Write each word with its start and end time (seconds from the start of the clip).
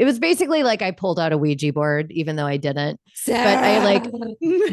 it 0.00 0.06
was 0.06 0.18
basically 0.18 0.62
like 0.62 0.80
I 0.80 0.92
pulled 0.92 1.20
out 1.20 1.30
a 1.30 1.36
Ouija 1.36 1.74
board, 1.74 2.10
even 2.10 2.36
though 2.36 2.46
I 2.46 2.56
didn't. 2.56 2.98
But 3.26 3.36
I 3.36 3.84
like 3.84 4.04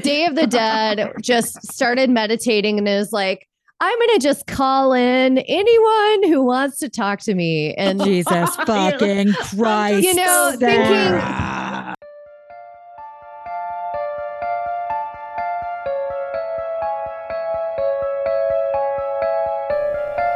Day 0.01 0.25
of 0.25 0.35
the 0.35 0.47
Dead 0.47 1.11
just 1.21 1.69
started 1.69 2.09
meditating 2.09 2.77
and 2.77 2.87
it 2.87 2.97
was 2.97 3.11
like, 3.11 3.45
I'm 3.81 3.99
gonna 3.99 4.19
just 4.19 4.47
call 4.47 4.93
in 4.93 5.37
anyone 5.39 6.31
who 6.31 6.43
wants 6.43 6.79
to 6.79 6.87
talk 6.87 7.19
to 7.23 7.35
me. 7.35 7.73
And 7.73 8.01
Jesus 8.01 8.55
fucking 8.65 9.33
Christ. 9.33 10.07
You 10.07 10.15
know, 10.15 10.55
Sarah. 10.57 11.93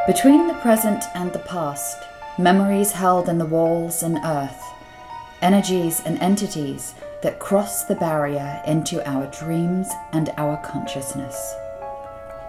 Between 0.06 0.48
the 0.48 0.54
present 0.56 1.06
and 1.16 1.32
the 1.32 1.40
past, 1.40 2.04
memories 2.38 2.92
held 2.92 3.30
in 3.30 3.38
the 3.38 3.46
walls 3.46 4.04
and 4.04 4.18
earth, 4.26 4.71
energies 5.42 6.02
and 6.06 6.20
entities 6.20 6.94
that 7.22 7.40
cross 7.40 7.86
the 7.86 7.96
barrier 7.96 8.62
into 8.66 9.08
our 9.10 9.28
dreams 9.28 9.90
and 10.14 10.30
our 10.38 10.58
consciousness. 10.58 11.36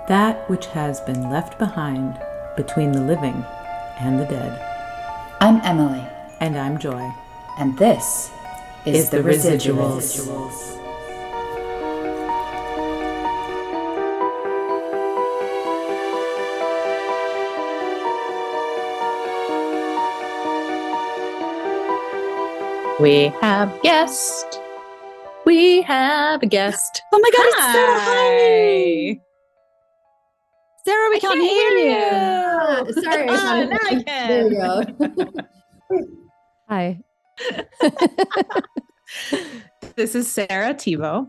That 0.08 0.48
which 0.50 0.66
has 0.66 1.00
been 1.02 1.30
left 1.30 1.58
behind 1.58 2.18
between 2.56 2.92
the 2.92 3.00
living 3.00 3.44
and 4.00 4.18
the 4.18 4.24
dead. 4.26 4.58
I'm 5.40 5.60
Emily, 5.62 6.04
And 6.40 6.58
I'm 6.58 6.78
Joy. 6.78 7.10
and 7.58 7.78
this 7.78 8.30
is, 8.84 9.10
the, 9.10 9.18
residuals. 9.18 10.81
We 23.02 23.32
have 23.40 23.74
a 23.74 23.80
guest. 23.82 24.60
We 25.44 25.82
have 25.82 26.40
a 26.40 26.46
guest. 26.46 27.02
Oh 27.12 27.18
my 27.18 27.30
God, 27.36 27.46
it's 27.48 27.56
Sarah. 27.72 27.98
Hi. 27.98 29.18
Sarah, 30.84 31.08
we 31.10 31.16
I 31.16 31.18
can't, 31.18 31.34
can't 31.34 31.42
hear 31.42 31.70
hear 31.70 31.88
you. 31.90 31.96
Ah, 32.62 32.84
sorry. 33.02 33.28
I 33.28 33.36
found 33.36 33.70
now 33.70 33.76
I 33.82 34.04
it. 34.06 34.06
There 34.06 34.46
you 34.46 34.56
go. 34.56 34.84
Hi. 36.68 37.00
This 39.96 40.14
is 40.14 40.30
Sarah 40.30 40.72
Thibault. 40.74 41.26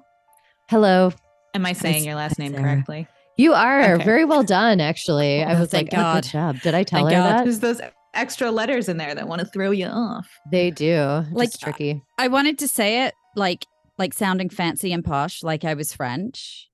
Hello. 0.70 1.12
Am 1.56 1.66
I 1.66 1.74
saying 1.74 2.06
your 2.06 2.14
last 2.16 2.38
name 2.38 2.52
Sarah. 2.54 2.62
correctly? 2.64 3.08
You 3.38 3.54
are 3.54 3.96
Okay. 3.96 4.04
very 4.06 4.26
well 4.26 4.44
done, 4.44 4.80
actually. 4.80 5.44
I 5.44 5.56
Oh, 5.56 5.60
was 5.62 5.72
thank 5.72 5.92
like, 5.92 6.00
oh, 6.00 6.04
God. 6.04 6.24
good 6.24 6.30
job. 6.30 6.62
Did 6.62 6.76
I 6.76 6.84
tell 6.84 7.00
Thank 7.00 7.10
her 7.18 7.18
God. 7.24 7.38
that? 7.40 7.44
There's 7.46 7.60
those 7.60 7.82
extra 8.14 8.52
letters 8.52 8.88
in 8.90 8.98
there 8.98 9.14
that 9.16 9.28
want 9.28 9.40
to 9.42 9.48
throw 9.48 9.72
you 9.72 9.88
off. 9.88 10.28
They 10.52 10.72
do. 10.72 10.96
Like, 11.32 11.34
Like 11.34 11.52
tricky. 11.60 12.02
I 12.18 12.28
wanted 12.28 12.60
to 12.60 12.68
say 12.68 13.06
it 13.06 13.14
like 13.36 13.66
like 13.98 14.14
sounding 14.14 14.50
fancy 14.50 14.92
and 14.94 15.04
posh, 15.06 15.44
like 15.44 15.64
I 15.64 15.74
was 15.76 15.94
French, 15.94 16.70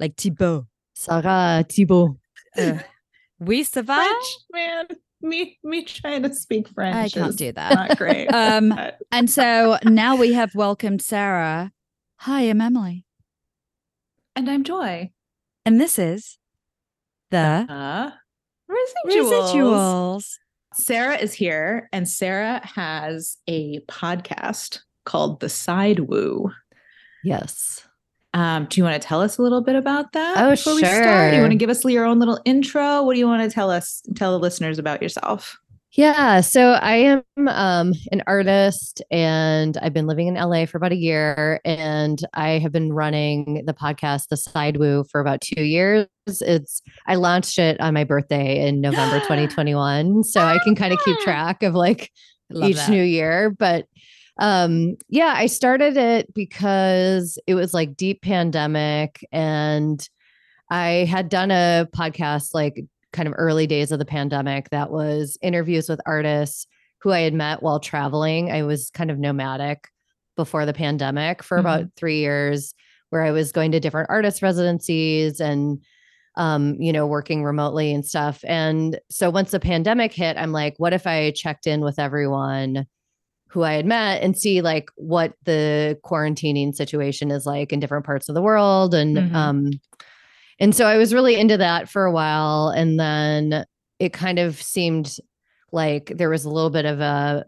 like 0.00 0.16
Thibaut. 0.16 0.66
Sarah 0.94 1.64
Thibault. 1.68 2.16
Oui, 3.40 3.62
ça 3.64 3.82
va? 3.84 3.96
French, 3.96 4.24
man. 4.52 4.86
Me, 5.20 5.58
me 5.64 5.84
trying 5.84 6.22
to 6.22 6.34
speak 6.34 6.68
French. 6.68 6.94
I 6.96 7.08
can't 7.08 7.30
is 7.30 7.36
do 7.36 7.52
that. 7.52 7.74
Not 7.74 7.98
great. 7.98 8.28
Um, 8.32 8.78
and 9.10 9.28
so 9.30 9.78
now 9.84 10.16
we 10.16 10.32
have 10.34 10.54
welcomed 10.54 11.00
Sarah. 11.02 11.72
Hi, 12.18 12.42
I'm 12.42 12.60
Emily, 12.60 13.04
and 14.36 14.50
I'm 14.50 14.64
Joy. 14.64 15.10
and 15.64 15.80
this 15.80 15.98
is 15.98 16.38
the 17.30 17.66
Uh, 17.68 18.10
residuals. 18.70 19.30
residuals. 19.54 20.24
Sarah 20.74 21.16
is 21.16 21.32
here, 21.32 21.88
and 21.92 22.08
Sarah 22.08 22.60
has 22.64 23.36
a 23.46 23.80
podcast 23.88 24.80
called 25.04 25.40
The 25.40 25.48
Side 25.48 26.00
Woo. 26.00 26.50
Yes. 27.22 27.86
Um, 28.34 28.66
do 28.68 28.80
you 28.80 28.84
want 28.84 29.00
to 29.00 29.06
tell 29.06 29.20
us 29.22 29.38
a 29.38 29.42
little 29.42 29.60
bit 29.60 29.76
about 29.76 30.12
that 30.12 30.36
Oh, 30.38 30.50
before 30.50 30.74
we 30.74 30.80
start? 30.80 31.30
Do 31.30 31.36
you 31.36 31.42
want 31.42 31.52
to 31.52 31.56
give 31.58 31.70
us 31.70 31.84
your 31.84 32.04
own 32.04 32.18
little 32.18 32.40
intro? 32.44 33.02
What 33.04 33.14
do 33.14 33.20
you 33.20 33.28
want 33.28 33.48
to 33.48 33.54
tell 33.54 33.70
us, 33.70 34.02
tell 34.16 34.32
the 34.32 34.40
listeners 34.40 34.78
about 34.78 35.00
yourself? 35.00 35.56
Yeah. 35.96 36.40
So 36.40 36.72
I 36.72 36.96
am 36.96 37.22
um, 37.48 37.92
an 38.10 38.22
artist 38.26 39.00
and 39.12 39.76
I've 39.80 39.92
been 39.92 40.08
living 40.08 40.26
in 40.26 40.34
LA 40.34 40.66
for 40.66 40.76
about 40.76 40.90
a 40.90 40.96
year. 40.96 41.60
And 41.64 42.18
I 42.34 42.58
have 42.58 42.72
been 42.72 42.92
running 42.92 43.62
the 43.64 43.74
podcast, 43.74 44.28
The 44.28 44.36
Side 44.36 44.78
Woo, 44.78 45.04
for 45.04 45.20
about 45.20 45.40
two 45.40 45.62
years. 45.62 46.08
It's 46.26 46.82
I 47.06 47.14
launched 47.14 47.60
it 47.60 47.80
on 47.80 47.94
my 47.94 48.02
birthday 48.02 48.66
in 48.66 48.80
November 48.80 49.18
2021. 49.20 50.24
So 50.24 50.40
I 50.40 50.58
can 50.64 50.74
kind 50.74 50.92
of 50.92 50.98
keep 51.04 51.16
Ah. 51.20 51.24
track 51.24 51.62
of 51.62 51.74
like 51.74 52.10
each 52.52 52.74
that. 52.76 52.90
new 52.90 53.02
year. 53.02 53.50
But 53.50 53.86
um 54.40 54.96
yeah, 55.08 55.32
I 55.36 55.46
started 55.46 55.96
it 55.96 56.34
because 56.34 57.38
it 57.46 57.54
was 57.54 57.72
like 57.72 57.96
deep 57.96 58.20
pandemic 58.22 59.24
and 59.30 60.08
I 60.70 61.06
had 61.08 61.28
done 61.28 61.52
a 61.52 61.86
podcast 61.94 62.48
like 62.52 62.84
kind 63.14 63.26
of 63.28 63.34
early 63.38 63.66
days 63.66 63.90
of 63.92 63.98
the 63.98 64.04
pandemic 64.04 64.68
that 64.70 64.90
was 64.90 65.38
interviews 65.40 65.88
with 65.88 66.00
artists 66.04 66.66
who 67.00 67.12
I 67.12 67.20
had 67.20 67.32
met 67.34 67.62
while 67.62 67.80
traveling. 67.80 68.50
I 68.50 68.62
was 68.64 68.90
kind 68.90 69.10
of 69.10 69.18
nomadic 69.18 69.88
before 70.36 70.66
the 70.66 70.72
pandemic 70.74 71.42
for 71.42 71.56
about 71.58 71.86
3 71.96 72.18
years 72.18 72.74
where 73.10 73.22
I 73.22 73.30
was 73.30 73.52
going 73.52 73.70
to 73.72 73.80
different 73.80 74.10
artist 74.10 74.42
residencies 74.42 75.40
and 75.40 75.78
um, 76.36 76.74
you 76.80 76.92
know, 76.92 77.06
working 77.06 77.44
remotely 77.44 77.94
and 77.94 78.04
stuff. 78.04 78.40
And 78.44 78.98
so 79.08 79.30
once 79.30 79.52
the 79.52 79.60
pandemic 79.60 80.12
hit, 80.12 80.36
I'm 80.36 80.50
like, 80.50 80.74
what 80.78 80.92
if 80.92 81.06
I 81.06 81.30
checked 81.30 81.64
in 81.68 81.80
with 81.80 82.00
everyone 82.00 82.86
who 83.50 83.62
I 83.62 83.74
had 83.74 83.86
met 83.86 84.20
and 84.20 84.36
see 84.36 84.60
like 84.60 84.90
what 84.96 85.34
the 85.44 85.96
quarantining 86.04 86.74
situation 86.74 87.30
is 87.30 87.46
like 87.46 87.72
in 87.72 87.78
different 87.78 88.04
parts 88.04 88.28
of 88.28 88.34
the 88.34 88.42
world 88.42 88.94
and 88.94 89.16
Mhm. 89.16 89.34
um 89.36 89.70
and 90.60 90.74
so 90.74 90.86
I 90.86 90.96
was 90.96 91.12
really 91.14 91.34
into 91.36 91.56
that 91.56 91.88
for 91.88 92.04
a 92.04 92.12
while 92.12 92.68
and 92.68 92.98
then 92.98 93.64
it 93.98 94.12
kind 94.12 94.38
of 94.38 94.60
seemed 94.60 95.16
like 95.72 96.12
there 96.16 96.30
was 96.30 96.44
a 96.44 96.50
little 96.50 96.70
bit 96.70 96.84
of 96.84 97.00
a 97.00 97.44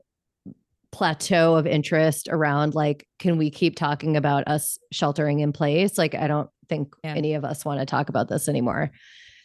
plateau 0.93 1.57
of 1.57 1.67
interest 1.67 2.29
around 2.31 2.75
like 2.75 3.07
can 3.19 3.37
we 3.37 3.51
keep 3.51 3.77
talking 3.77 4.17
about 4.17 4.47
us 4.49 4.79
sheltering 4.93 5.41
in 5.41 5.53
place 5.53 5.99
like 5.99 6.15
I 6.15 6.27
don't 6.27 6.49
think 6.69 6.95
Yeah. 7.05 7.15
any 7.15 7.35
of 7.35 7.45
us 7.45 7.65
want 7.65 7.81
to 7.81 7.87
talk 7.87 8.09
about 8.09 8.29
this 8.29 8.49
anymore. 8.49 8.91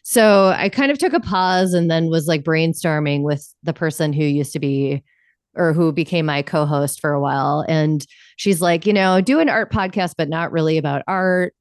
So 0.03 0.53
I 0.57 0.69
kind 0.69 0.91
of 0.91 0.97
took 0.97 1.13
a 1.13 1.19
pause 1.19 1.73
and 1.73 1.91
then 1.91 2.09
was 2.09 2.25
like 2.27 2.43
brainstorming 2.43 3.21
with 3.21 3.47
the 3.63 3.73
person 3.73 4.13
who 4.13 4.23
used 4.23 4.53
to 4.53 4.59
be 4.59 5.03
or 5.55 5.73
who 5.73 5.91
became 5.91 6.25
my 6.25 6.41
co-host 6.41 6.99
for 7.01 7.11
a 7.11 7.21
while 7.21 7.63
and 7.67 8.05
she's 8.37 8.61
like, 8.61 8.85
you 8.87 8.93
know, 8.93 9.19
do 9.21 9.39
an 9.39 9.49
art 9.49 9.71
podcast 9.71 10.13
but 10.17 10.29
not 10.29 10.51
really 10.51 10.77
about 10.77 11.03
art. 11.07 11.53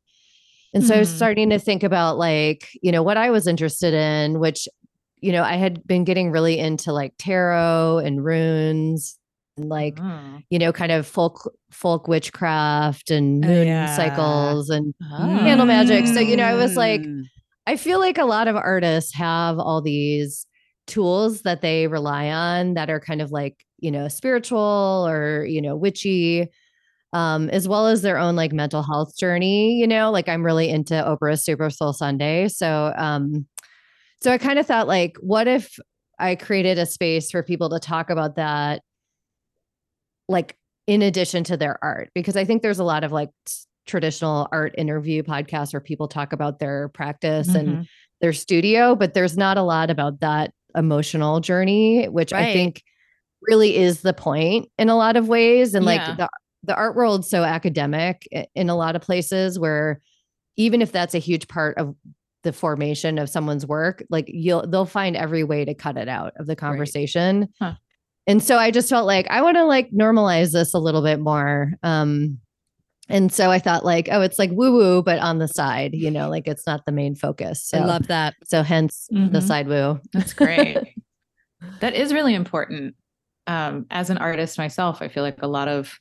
And 0.72 0.84
so 0.84 0.94
I 0.94 0.98
was 1.00 1.10
Mhm. 1.10 1.16
starting 1.16 1.50
to 1.50 1.58
think 1.58 1.82
about 1.82 2.16
like, 2.18 2.68
you 2.82 2.92
know, 2.92 3.02
what 3.02 3.16
I 3.16 3.30
was 3.30 3.46
interested 3.46 3.94
in, 3.94 4.38
which 4.40 4.68
you 5.22 5.32
know, 5.32 5.42
I 5.42 5.56
had 5.56 5.86
been 5.86 6.04
getting 6.04 6.30
really 6.30 6.58
into 6.58 6.94
like 6.94 7.12
tarot 7.18 7.98
and 7.98 8.24
runes 8.24 9.18
and 9.58 9.68
like 9.68 9.96
Mm. 9.96 10.42
you 10.48 10.58
know, 10.58 10.72
kind 10.72 10.90
of 10.92 11.06
folk 11.06 11.52
folk 11.70 12.08
witchcraft 12.08 13.10
and 13.10 13.44
Oh, 13.44 13.48
moon 13.48 13.66
yeah. 13.66 13.96
cycles 13.96 14.70
and 14.70 14.94
Ah. 15.02 15.40
Candle 15.44 15.66
magic. 15.66 16.06
So, 16.06 16.20
you 16.20 16.36
know, 16.36 16.44
I 16.44 16.54
was 16.54 16.74
like, 16.76 17.02
Mm. 17.02 17.24
I 17.66 17.76
feel 17.76 17.98
like 18.00 18.16
a 18.16 18.24
lot 18.24 18.48
of 18.48 18.56
artists 18.56 19.14
have 19.14 19.58
all 19.58 19.82
these 19.82 20.46
tools 20.86 21.42
that 21.42 21.60
they 21.60 21.86
rely 21.86 22.30
on 22.30 22.72
that 22.74 22.88
are 22.90 22.98
kind 23.00 23.20
of 23.20 23.30
like, 23.30 23.64
you 23.78 23.90
know, 23.90 24.08
spiritual 24.08 25.04
or, 25.06 25.44
you 25.44 25.60
know, 25.60 25.76
witchy, 25.76 26.48
um, 27.12 27.48
as 27.50 27.66
well 27.68 27.86
as 27.86 28.02
their 28.02 28.18
own 28.18 28.36
like 28.36 28.52
mental 28.52 28.82
health 28.82 29.16
journey, 29.16 29.74
you 29.74 29.86
know, 29.86 30.10
like 30.10 30.28
I'm 30.28 30.44
really 30.44 30.68
into 30.70 30.94
Oprah's 30.94 31.44
Super 31.44 31.70
Soul 31.70 31.92
Sunday. 31.92 32.48
So, 32.48 32.92
um, 32.96 33.46
so 34.22 34.32
I 34.32 34.38
kind 34.38 34.58
of 34.58 34.66
thought 34.66 34.86
like, 34.88 35.16
what 35.20 35.48
if 35.48 35.78
I 36.18 36.36
created 36.36 36.78
a 36.78 36.86
space 36.86 37.30
for 37.30 37.42
people 37.42 37.70
to 37.70 37.80
talk 37.80 38.10
about 38.10 38.36
that, 38.36 38.82
like 40.28 40.56
in 40.86 41.02
addition 41.02 41.44
to 41.44 41.56
their 41.56 41.78
art? 41.82 42.10
Because 42.14 42.36
I 42.36 42.44
think 42.44 42.62
there's 42.62 42.78
a 42.78 42.84
lot 42.84 43.04
of 43.04 43.12
like 43.12 43.30
traditional 43.86 44.48
art 44.52 44.74
interview 44.78 45.22
podcasts 45.22 45.72
where 45.72 45.80
people 45.80 46.06
talk 46.08 46.32
about 46.32 46.58
their 46.58 46.88
practice 46.90 47.54
and 47.54 47.78
Mhm. 47.78 47.86
their 48.20 48.32
studio, 48.32 48.94
but 48.94 49.14
there's 49.14 49.36
not 49.36 49.56
a 49.56 49.62
lot 49.62 49.90
about 49.90 50.20
that 50.20 50.52
emotional 50.76 51.40
journey, 51.40 52.06
which 52.08 52.32
I 52.32 52.44
think 52.52 52.82
really 53.42 53.76
is 53.76 54.02
the 54.02 54.12
point 54.14 54.68
in 54.78 54.88
a 54.88 54.96
lot 54.96 55.16
of 55.16 55.28
ways. 55.28 55.74
And 55.74 55.86
Yeah. 55.86 56.06
like 56.06 56.18
the 56.18 56.28
the 56.64 56.74
art 56.74 56.94
world's 56.96 57.28
so 57.28 57.42
academic 57.44 58.28
in 58.54 58.68
a 58.68 58.76
lot 58.76 58.96
of 58.96 59.02
places 59.02 59.58
where 59.58 60.00
even 60.56 60.82
if 60.82 60.92
that's 60.92 61.14
a 61.14 61.18
huge 61.18 61.48
part 61.48 61.78
of 61.78 61.94
the 62.42 62.52
formation 62.52 63.18
of 63.18 63.28
someone's 63.30 63.66
work, 63.66 64.02
like 64.10 64.26
you'll 64.28 64.66
they'll 64.66 64.86
find 64.86 65.16
every 65.16 65.44
way 65.44 65.64
to 65.64 65.74
cut 65.74 65.96
it 65.96 66.08
out 66.08 66.32
of 66.36 66.46
the 66.46 66.56
conversation. 66.56 67.48
Huh. 67.60 67.74
And 68.26 68.42
so 68.42 68.58
I 68.58 68.70
just 68.70 68.88
felt 68.90 69.06
like 69.06 69.26
I 69.30 69.42
want 69.42 69.56
to 69.56 69.64
like 69.64 69.90
normalize 69.90 70.52
this 70.52 70.74
a 70.74 70.78
little 70.78 71.02
bit 71.02 71.20
more. 71.20 71.72
Um 71.82 72.38
and 73.08 73.32
so 73.32 73.50
I 73.50 73.58
thought 73.58 73.84
like, 73.84 74.08
oh, 74.12 74.20
it's 74.20 74.38
like 74.38 74.50
woo 74.52 74.72
woo, 74.72 75.02
but 75.02 75.18
on 75.18 75.38
the 75.38 75.48
side, 75.48 75.94
you 75.94 76.10
know, 76.12 76.28
like 76.28 76.46
it's 76.46 76.66
not 76.66 76.84
the 76.86 76.92
main 76.92 77.14
focus. 77.16 77.64
So 77.64 77.78
I 77.78 77.84
love 77.84 78.06
that. 78.06 78.34
so 78.44 78.62
hence 78.62 79.08
the 79.10 79.16
Mhm. 79.18 79.42
side 79.42 79.66
woo. 79.66 79.98
That's 80.12 80.32
great. 80.32 80.76
that 81.80 81.94
is 81.94 82.12
really 82.12 82.34
important. 82.34 82.94
um, 83.46 83.86
as 83.90 84.10
an 84.10 84.18
artist 84.18 84.58
myself, 84.58 85.02
I 85.02 85.08
feel 85.08 85.24
like 85.24 85.42
a 85.42 85.48
lot 85.48 85.66
of 85.66 85.98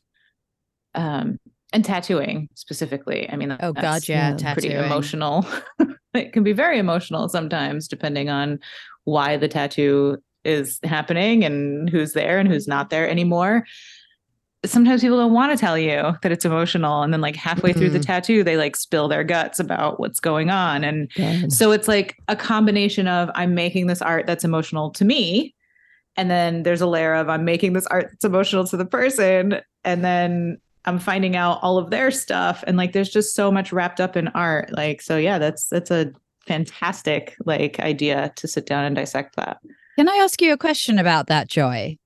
um, 0.95 1.39
and 1.73 1.85
tattooing 1.85 2.49
specifically. 2.55 3.29
I 3.29 3.35
mean, 3.35 3.55
Oh 3.59 3.73
God, 3.73 4.07
yeah, 4.09 4.35
yeah, 4.39 4.53
pretty 4.53 4.71
emotional. 4.73 5.45
it 6.13 6.33
can 6.33 6.43
be 6.43 6.53
very 6.53 6.79
emotional 6.79 7.29
sometimes, 7.29 7.87
depending 7.87 8.29
on 8.29 8.59
why 9.03 9.37
the 9.37 9.47
tattoo 9.47 10.17
is 10.43 10.79
happening 10.83 11.43
and 11.43 11.89
who's 11.89 12.13
there 12.13 12.39
and 12.39 12.47
who's 12.49 12.67
not 12.67 12.89
there 12.89 13.07
anymore. 13.09 13.65
Sometimes 14.65 15.01
people 15.01 15.17
don't 15.17 15.31
want 15.33 15.51
to 15.53 15.57
tell 15.57 15.77
you 15.77 16.13
that 16.21 16.31
it's 16.33 16.43
emotional, 16.43 17.01
and 17.01 17.13
then 17.13 17.21
like 17.21 17.35
halfway 17.37 17.71
through 17.71 17.91
the 17.91 17.99
Mhm. 17.99 18.05
tattoo, 18.05 18.43
they 18.43 18.57
like 18.57 18.75
spill 18.75 19.07
their 19.07 19.23
guts 19.23 19.57
about 19.57 20.01
what's 20.01 20.19
going 20.19 20.49
on, 20.49 20.83
and 20.83 21.09
God. 21.15 21.51
so 21.51 21.71
it's 21.71 21.87
like 21.87 22.17
a 22.27 22.35
combination 22.35 23.07
of 23.07 23.29
I'm 23.35 23.53
making 23.55 23.87
this 23.87 24.01
art 24.01 24.27
that's 24.27 24.43
emotional 24.43 24.89
to 24.91 25.05
me. 25.05 25.55
And 26.17 26.29
then 26.29 26.63
there's 26.63 26.81
a 26.81 26.87
layer 26.87 27.13
of 27.13 27.29
I'm 27.29 27.45
making 27.45 27.71
this 27.71 27.85
art 27.87 28.07
that's 28.11 28.25
emotional 28.25 28.65
to 28.67 28.75
the 28.75 28.85
person. 28.85 29.61
And 29.85 30.03
then 30.03 30.57
I'm 30.89 30.99
finding 30.99 31.35
out 31.35 31.59
all 31.61 31.77
of 31.77 31.91
their 31.91 32.11
stuff. 32.11 32.63
And 32.67 32.75
like 32.75 32.93
there's 32.93 33.09
just 33.09 33.35
so 33.35 33.51
much 33.51 33.71
wrapped 33.71 34.01
up 34.01 34.17
in 34.17 34.27
art. 34.29 34.71
Like, 34.75 35.01
so 35.01 35.17
yeah, 35.17 35.37
that's 35.37 35.67
that's 35.67 35.91
a 35.91 36.11
fantastic 36.45 37.35
like 37.45 37.79
idea 37.79 38.33
to 38.35 38.47
sit 38.47 38.65
down 38.65 38.83
and 38.83 38.95
dissect 38.95 39.35
that. 39.35 39.59
Can 39.97 40.09
I 40.09 40.15
ask 40.15 40.41
you 40.41 40.51
a 40.51 40.57
question 40.57 40.97
about 40.97 41.27
that, 41.27 41.47
Joy? 41.47 41.97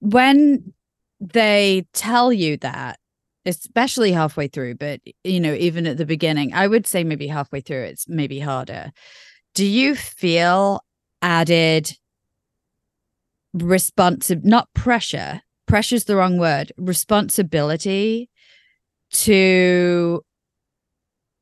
When 0.00 0.72
they 1.20 1.86
tell 1.92 2.32
you 2.32 2.56
that, 2.58 2.98
especially 3.46 4.12
halfway 4.12 4.48
through, 4.48 4.74
but 4.74 5.00
you 5.24 5.40
know, 5.40 5.54
even 5.54 5.86
at 5.86 5.96
the 5.96 6.06
beginning, 6.06 6.52
I 6.52 6.66
would 6.66 6.86
say 6.86 7.04
maybe 7.04 7.26
halfway 7.26 7.60
through, 7.60 7.82
it's 7.84 8.08
maybe 8.08 8.38
harder. 8.38 8.92
Do 9.54 9.64
you 9.64 9.94
feel 9.94 10.84
added 11.22 11.96
responsive, 13.54 14.44
not 14.44 14.68
pressure? 14.74 15.40
Pressure's 15.70 16.04
the 16.04 16.16
wrong 16.16 16.36
word. 16.38 16.72
Responsibility 16.76 18.28
to 19.12 20.22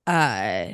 uh 0.07 0.67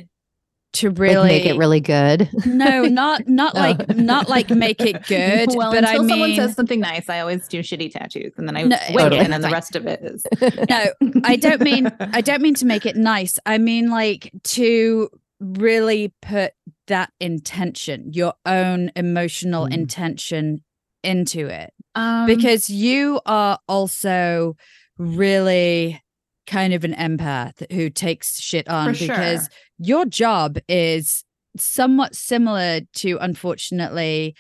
to 0.73 0.91
really 0.91 1.15
like 1.15 1.29
make 1.29 1.47
it 1.47 1.57
really 1.57 1.79
good. 1.81 2.29
no, 2.47 2.83
not 2.83 3.29
not 3.29 3.53
Oh. 3.57 3.61
like 3.61 3.97
not 3.97 4.29
like 4.29 4.51
make 4.51 4.81
it 4.81 5.07
good, 5.07 5.51
well, 5.55 5.71
but 5.73 5.85
I 5.85 5.91
until 5.93 6.03
mean 6.03 6.09
someone 6.11 6.35
says 6.35 6.55
something 6.57 6.81
nice, 6.81 7.09
I 7.09 7.21
always 7.21 7.47
do 7.47 7.61
shitty 7.61 7.93
tattoos 7.93 8.33
and 8.37 8.49
then 8.49 8.57
I 8.57 8.63
No, 8.65 8.77
wait 8.91 9.03
totally. 9.03 9.21
and 9.21 9.33
then 9.33 9.41
the 9.41 9.51
rest 9.51 9.77
of 9.77 9.87
it 9.87 10.01
is 10.03 10.25
no, 10.71 10.87
I 11.25 11.37
don't 11.37 11.61
mean 11.61 11.93
I 12.01 12.21
don't 12.21 12.43
mean 12.43 12.55
to 12.55 12.67
make 12.67 12.87
it 12.87 12.97
nice. 12.97 13.39
I 13.47 13.59
mean 13.59 13.89
like 13.91 14.33
to 14.45 15.11
really 15.41 16.13
put 16.23 16.53
that 16.89 17.13
intention, 17.21 18.13
your 18.13 18.35
own 18.45 18.91
emotional 18.97 19.67
Mm. 19.67 19.75
intention 19.75 20.65
into 21.05 21.47
it. 21.47 21.73
Um, 21.95 22.27
Because 22.27 22.69
you 22.69 23.21
are 23.27 23.59
also 23.69 24.57
really 24.99 26.03
kind 26.47 26.75
of 26.75 26.85
an 26.85 26.95
empath 26.95 27.71
who 27.73 27.89
takes 27.89 28.41
shit 28.41 28.69
on 28.69 28.93
because 28.93 29.43
sure. 29.43 29.49
your 29.79 30.05
job 30.05 30.59
is 30.69 31.25
somewhat 31.57 32.15
similar 32.15 32.81
to 32.95 33.17
unfortunately 33.21 34.35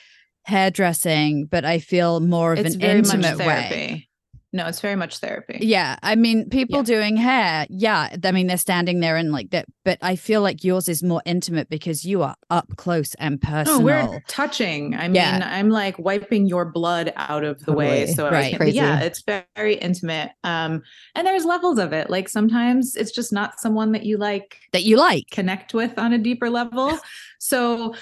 hairdressing, 0.44 1.46
but 1.46 1.64
I 1.64 1.78
feel 1.78 2.20
more 2.20 2.52
of 2.52 2.58
it's 2.58 2.74
an 2.74 2.82
intimate 2.82 3.38
way. 3.38 4.08
Therapy. 4.54 4.64
No, 4.64 4.68
it's 4.68 4.80
very 4.80 4.96
much 4.96 5.18
therapy. 5.18 5.58
Yeah, 5.60 5.96
I 6.02 6.14
mean, 6.14 6.48
people 6.48 6.78
Yeah. 6.78 6.82
doing 6.84 7.16
hair, 7.16 7.66
yeah, 7.68 8.16
I 8.22 8.32
mean, 8.32 8.46
they're 8.46 8.56
standing 8.56 9.00
there 9.00 9.16
and 9.16 9.32
like 9.32 9.50
that, 9.50 9.66
but 9.84 9.98
I 10.00 10.16
feel 10.16 10.40
like 10.42 10.64
yours 10.64 10.88
is 10.88 11.02
more 11.02 11.22
intimate 11.26 11.68
because 11.68 12.04
you 12.04 12.22
are 12.22 12.36
up 12.50 12.76
close 12.76 13.14
and 13.16 13.40
personal. 13.40 13.80
No, 13.80 13.84
we're 13.84 14.22
touching. 14.28 14.94
I 14.94 15.08
mean, 15.08 15.16
Yeah. 15.16 15.40
I'm 15.50 15.70
like 15.70 15.98
wiping 15.98 16.46
your 16.46 16.64
blood 16.64 17.12
out 17.16 17.44
of 17.44 17.64
the 17.64 17.72
way. 17.72 18.06
So 18.06 18.30
Right. 18.30 18.54
I 18.54 18.56
can, 18.58 18.68
yeah, 18.74 19.00
it's 19.00 19.22
very 19.22 19.74
intimate. 19.74 20.30
Um, 20.44 20.82
and 21.14 21.26
there's 21.26 21.44
levels 21.44 21.78
of 21.78 21.92
it. 21.92 22.10
Like 22.10 22.28
sometimes 22.28 22.96
it's 22.96 23.10
just 23.12 23.32
not 23.32 23.60
someone 23.60 23.92
that 23.92 24.04
you 24.04 24.16
like 24.16 24.58
that 24.72 24.84
you 24.84 24.96
like. 24.96 25.24
connect 25.30 25.74
with 25.74 25.98
on 25.98 26.12
a 26.12 26.18
deeper 26.18 26.50
level. 26.50 26.98
So 27.38 27.94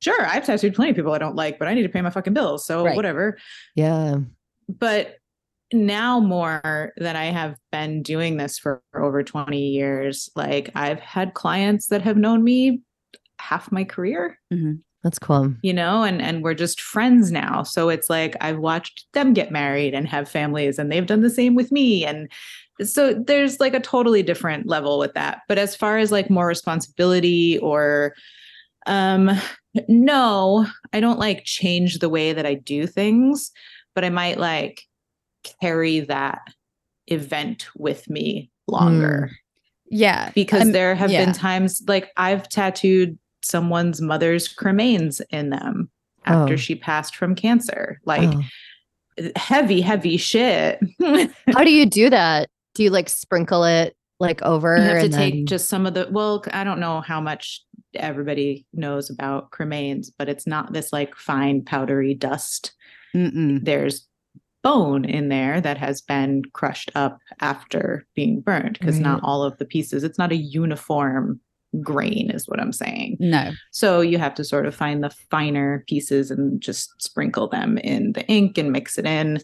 sure, 0.00 0.26
I've 0.26 0.44
tattooed 0.44 0.74
plenty 0.74 0.90
of 0.90 0.96
people 0.96 1.12
I 1.12 1.18
don't 1.18 1.36
like, 1.36 1.58
but 1.58 1.68
I 1.68 1.74
need 1.74 1.82
to 1.84 1.88
pay 1.88 2.00
my 2.02 2.10
fucking 2.10 2.34
bills. 2.34 2.64
So 2.66 2.84
Right. 2.84 2.96
whatever. 2.96 3.38
yeah. 3.74 4.16
But 4.68 5.16
now 5.72 6.20
more 6.20 6.92
that 6.96 7.16
I 7.16 7.26
have 7.26 7.56
been 7.70 8.02
doing 8.02 8.36
this 8.36 8.58
for 8.58 8.82
over 8.94 9.22
20 9.22 9.58
years, 9.58 10.30
like 10.34 10.70
I've 10.74 11.00
had 11.00 11.34
clients 11.34 11.88
that 11.88 12.02
have 12.02 12.16
known 12.16 12.42
me 12.44 12.80
half 13.38 13.70
my 13.70 13.84
career. 13.84 14.38
That's 15.04 15.18
cool. 15.20 15.54
you 15.62 15.72
know 15.72 16.02
and 16.02 16.20
and 16.20 16.42
we're 16.42 16.54
just 16.54 16.80
friends 16.80 17.30
now. 17.30 17.62
So 17.62 17.88
it's 17.88 18.10
like 18.10 18.34
i've 18.40 18.58
watched 18.58 19.06
them 19.12 19.32
get 19.32 19.52
married 19.52 19.94
and 19.94 20.08
have 20.08 20.28
families 20.28 20.76
and 20.76 20.90
they've 20.90 21.06
done 21.06 21.20
the 21.20 21.30
same 21.30 21.54
with 21.54 21.70
me. 21.70 22.04
And 22.04 22.28
so 22.82 23.14
there's 23.14 23.60
like 23.60 23.74
a 23.74 23.80
totally 23.80 24.24
different 24.24 24.66
level 24.66 24.98
with 24.98 25.14
that. 25.14 25.42
But 25.48 25.56
as 25.56 25.76
far 25.76 25.98
as 25.98 26.10
like 26.10 26.30
more 26.30 26.48
responsibility 26.48 27.58
or 27.58 28.14
um 28.86 29.30
no 29.86 30.66
i 30.92 30.98
don't 30.98 31.18
like 31.18 31.44
change 31.44 31.98
the 31.98 32.08
way 32.08 32.32
that 32.32 32.44
i 32.46 32.54
do 32.54 32.86
things. 32.86 33.52
But 33.94 34.04
i 34.04 34.08
might 34.10 34.38
like 34.38 34.82
carry 35.42 36.00
that 36.00 36.40
event 37.06 37.68
with 37.76 38.08
me 38.10 38.50
longer 38.66 39.30
Yeah. 39.90 40.30
because 40.34 40.62
Um, 40.62 40.72
there 40.72 40.94
have 40.94 41.10
yeah. 41.10 41.24
been 41.24 41.34
times 41.34 41.82
like 41.88 42.10
I've 42.16 42.48
tattooed 42.48 43.18
someone's 43.42 44.00
mother's 44.02 44.52
cremains 44.52 45.20
in 45.30 45.50
them 45.50 45.90
after 46.26 46.54
Oh. 46.54 46.56
she 46.56 46.74
passed 46.74 47.16
from 47.16 47.34
cancer. 47.34 48.00
Like 48.04 48.28
Oh. 48.34 48.42
heavy, 49.36 49.80
heavy 49.80 50.16
shit. 50.16 50.80
How 51.48 51.64
do 51.64 51.70
you 51.72 51.86
do 51.86 52.10
that? 52.10 52.48
Do 52.74 52.82
you 52.82 52.90
like 52.90 53.08
sprinkle 53.08 53.64
it 53.64 53.96
like 54.20 54.42
over? 54.42 54.76
have 54.76 55.02
to 55.02 55.08
take 55.08 55.34
then- 55.34 55.46
just 55.46 55.68
some 55.68 55.86
of 55.86 55.94
the 55.94 56.08
well, 56.10 56.44
I 56.52 56.64
don't 56.64 56.80
know 56.80 57.00
how 57.00 57.20
much 57.20 57.62
everybody 57.94 58.66
knows 58.74 59.08
about 59.08 59.50
cremains, 59.50 60.08
but 60.18 60.28
it's 60.28 60.46
not 60.46 60.72
this 60.74 60.92
like 60.92 61.14
fine 61.16 61.62
powdery 61.64 62.12
dust. 62.14 62.72
Mm-mm. 63.16 63.64
There's 63.64 64.06
bone 64.68 65.06
in 65.06 65.30
there 65.30 65.62
that 65.62 65.78
has 65.78 66.02
been 66.02 66.42
crushed 66.52 66.90
up 66.94 67.20
after 67.40 68.06
being 68.14 68.40
burned 68.40 68.78
because 68.78 68.98
not 69.00 69.20
all 69.22 69.42
of 69.42 69.56
the 69.56 69.64
pieces, 69.64 70.04
it's 70.04 70.18
not 70.18 70.30
a 70.30 70.36
uniform 70.36 71.40
grain, 71.80 72.30
is 72.30 72.46
what 72.46 72.60
I'm 72.60 72.72
saying. 72.72 73.16
No. 73.18 73.52
So 73.70 74.02
you 74.02 74.18
have 74.18 74.34
to 74.34 74.44
sort 74.44 74.66
of 74.66 74.74
find 74.74 75.02
the 75.02 75.08
finer 75.30 75.84
pieces 75.88 76.30
and 76.30 76.60
just 76.60 76.90
sprinkle 77.00 77.48
them 77.48 77.78
in 77.78 78.12
the 78.12 78.26
ink 78.26 78.58
and 78.58 78.70
mix 78.70 78.98
it 78.98 79.06
in. 79.06 79.38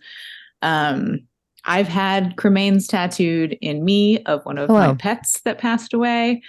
Um, 0.61 1.21
I've 1.65 1.89
had 1.89 2.37
cremains 2.37 2.87
tattooed 2.87 3.57
in 3.63 3.83
me 3.83 4.23
of 4.25 4.45
one 4.45 4.59
of 4.59 4.69
Oh, 4.69 4.75
my 4.75 4.93
pets 4.93 5.41
that 5.47 5.57
passed 5.57 5.95
away. 5.95 6.43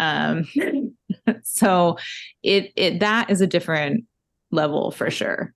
Um, 0.00 0.48
so 1.44 1.96
it 2.42 2.72
it 2.74 2.98
that 2.98 3.30
is 3.30 3.40
a 3.40 3.46
different 3.46 4.04
level 4.50 4.90
for 4.90 5.12
sure. 5.12 5.54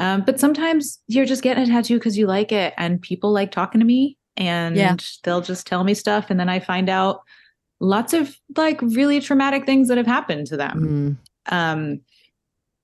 Um, 0.00 0.22
but 0.24 0.40
sometimes 0.40 0.98
you're 1.06 1.26
just 1.26 1.42
getting 1.42 1.62
a 1.62 1.66
tattoo 1.66 1.98
because 1.98 2.18
you 2.18 2.26
like 2.26 2.50
it, 2.50 2.74
and 2.76 3.00
people 3.00 3.30
like 3.32 3.52
talking 3.52 3.78
to 3.80 3.84
me, 3.86 4.16
and 4.36 4.74
Yeah. 4.76 4.96
they'll 5.22 5.40
just 5.42 5.66
tell 5.66 5.84
me 5.84 5.94
stuff, 5.94 6.26
and 6.30 6.40
then 6.40 6.48
I 6.48 6.58
find 6.58 6.88
out 6.88 7.20
lots 7.80 8.12
of 8.12 8.34
like 8.56 8.80
really 8.82 9.20
traumatic 9.20 9.64
things 9.66 9.88
that 9.88 9.96
have 9.98 10.06
happened 10.06 10.46
to 10.48 10.56
them 10.56 11.18
Mm. 11.48 11.52
um, 11.54 12.00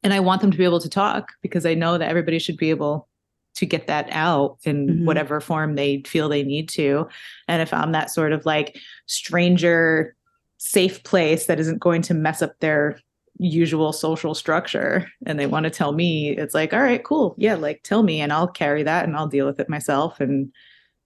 and 0.02 0.14
I 0.14 0.20
want 0.20 0.40
them 0.40 0.50
to 0.50 0.56
be 0.56 0.64
able 0.64 0.80
to 0.80 0.88
talk 0.88 1.32
because 1.42 1.66
I 1.66 1.74
know 1.74 1.98
that 1.98 2.08
everybody 2.08 2.38
should 2.38 2.56
be 2.56 2.70
able 2.70 3.08
to 3.56 3.66
get 3.66 3.86
that 3.88 4.08
out 4.10 4.56
in 4.64 4.86
Mhm. 5.00 5.04
whatever 5.04 5.40
form 5.40 5.74
they 5.74 6.02
feel 6.06 6.28
they 6.28 6.42
need 6.44 6.68
to. 6.70 7.08
And 7.48 7.60
if 7.60 7.72
I'm 7.74 7.92
that 7.92 8.10
sort 8.10 8.32
of 8.32 8.46
like 8.46 8.78
stranger, 9.06 10.14
safe 10.58 11.02
place 11.02 11.46
that 11.46 11.58
isn't 11.60 11.78
going 11.80 12.02
to 12.02 12.14
mess 12.14 12.40
up 12.40 12.58
their 12.60 12.98
usual 13.38 13.92
social 13.92 14.34
structure 14.34 15.10
and 15.26 15.38
they 15.38 15.46
want 15.46 15.64
to 15.64 15.70
tell 15.70 15.92
me, 15.92 16.30
it's 16.36 16.54
like, 16.54 16.72
all 16.72 16.82
right, 16.82 17.04
cool. 17.04 17.34
Yeah, 17.38 17.54
like 17.54 17.82
tell 17.82 18.02
me 18.02 18.20
and 18.20 18.32
I'll 18.32 18.48
carry 18.48 18.82
that 18.82 19.04
and 19.04 19.16
I'll 19.16 19.28
deal 19.28 19.46
with 19.46 19.60
it 19.60 19.68
myself. 19.68 20.20
And 20.20 20.52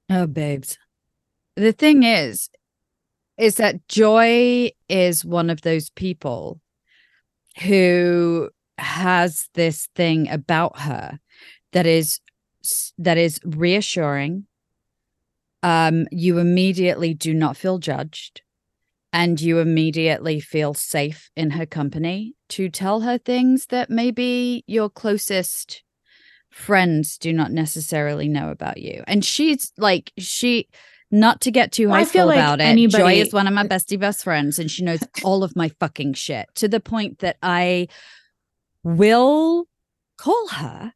Oh, 0.09 0.27
babes. 0.27 0.79
The 1.57 1.73
thing 1.73 2.03
is, 2.03 2.51
is 3.39 3.57
that 3.57 3.87
Joy 3.89 4.71
is 4.89 5.25
one 5.25 5.51
of 5.51 5.63
those 5.63 5.91
people 5.91 6.61
who 7.63 8.51
has 8.79 9.49
this 9.55 9.89
thing 9.95 10.29
about 10.29 10.79
her 10.81 11.19
that 11.73 11.87
is 11.87 12.21
that 12.99 13.17
is 13.19 13.41
reassuring. 13.45 14.47
Um, 15.63 16.07
you 16.11 16.39
immediately 16.39 17.15
do 17.15 17.35
not 17.35 17.57
feel 17.57 17.79
judged, 17.79 18.43
and 19.13 19.41
you 19.41 19.59
immediately 19.59 20.41
feel 20.41 20.75
safe 20.75 21.31
in 21.37 21.51
her 21.51 21.67
company 21.67 22.35
to 22.51 22.69
tell 22.69 23.01
her 23.01 23.19
things 23.19 23.67
that 23.67 23.91
maybe 23.91 24.65
your 24.67 24.89
closest 24.89 25.83
friends 26.51 27.19
do 27.19 27.33
not 27.33 27.53
necessarily 27.53 28.29
know 28.29 28.51
about 28.51 28.79
you. 28.79 29.03
And 29.07 29.25
she's 29.25 29.73
like, 29.77 30.13
she, 30.19 30.69
not 31.11 31.41
to 31.43 31.51
get 31.51 31.73
too 31.73 31.89
Well, 31.89 31.97
high 31.97 32.03
I 32.03 32.05
feel 32.05 32.11
school 32.23 32.27
like 32.27 32.39
about 32.39 32.61
it. 32.61 32.65
Joy 32.65 32.69
anybody- 32.71 33.21
is 33.21 33.33
one 33.33 33.47
of 33.47 33.55
my 33.55 33.63
uh, 33.63 33.69
bestie 33.69 33.99
best 33.99 34.23
friends, 34.25 34.59
and 34.59 34.71
she 34.71 34.85
knows 34.85 35.01
all 35.25 35.43
of 35.43 35.57
my 35.57 35.71
fucking 35.81 36.15
shit 36.15 36.49
to 36.57 36.69
the 36.69 36.81
point 36.81 37.19
that 37.21 37.37
I 37.43 37.89
will 38.83 39.67
call 40.19 40.49
her 40.49 40.93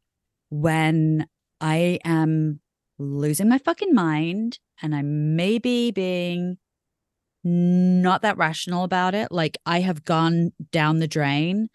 when 0.50 1.26
I 1.60 1.98
am 2.04 2.60
losing 2.98 3.48
my 3.48 3.58
fucking 3.58 3.94
mind 3.94 4.58
and 4.80 4.94
I 4.94 5.02
may 5.02 5.58
be 5.58 5.90
being 5.90 6.58
not 7.44 8.22
that 8.22 8.38
rational 8.38 8.84
about 8.84 9.14
it. 9.14 9.30
Like 9.30 9.58
I 9.66 9.80
have 9.80 10.04
gone 10.04 10.52
down 10.72 10.98
the 10.98 11.06
drain 11.08 11.68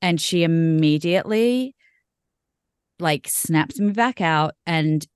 and 0.00 0.20
she 0.20 0.44
immediately 0.44 1.74
like 3.00 3.28
snaps 3.28 3.78
me 3.78 3.92
back 3.92 4.20
out 4.20 4.54
and 4.66 5.06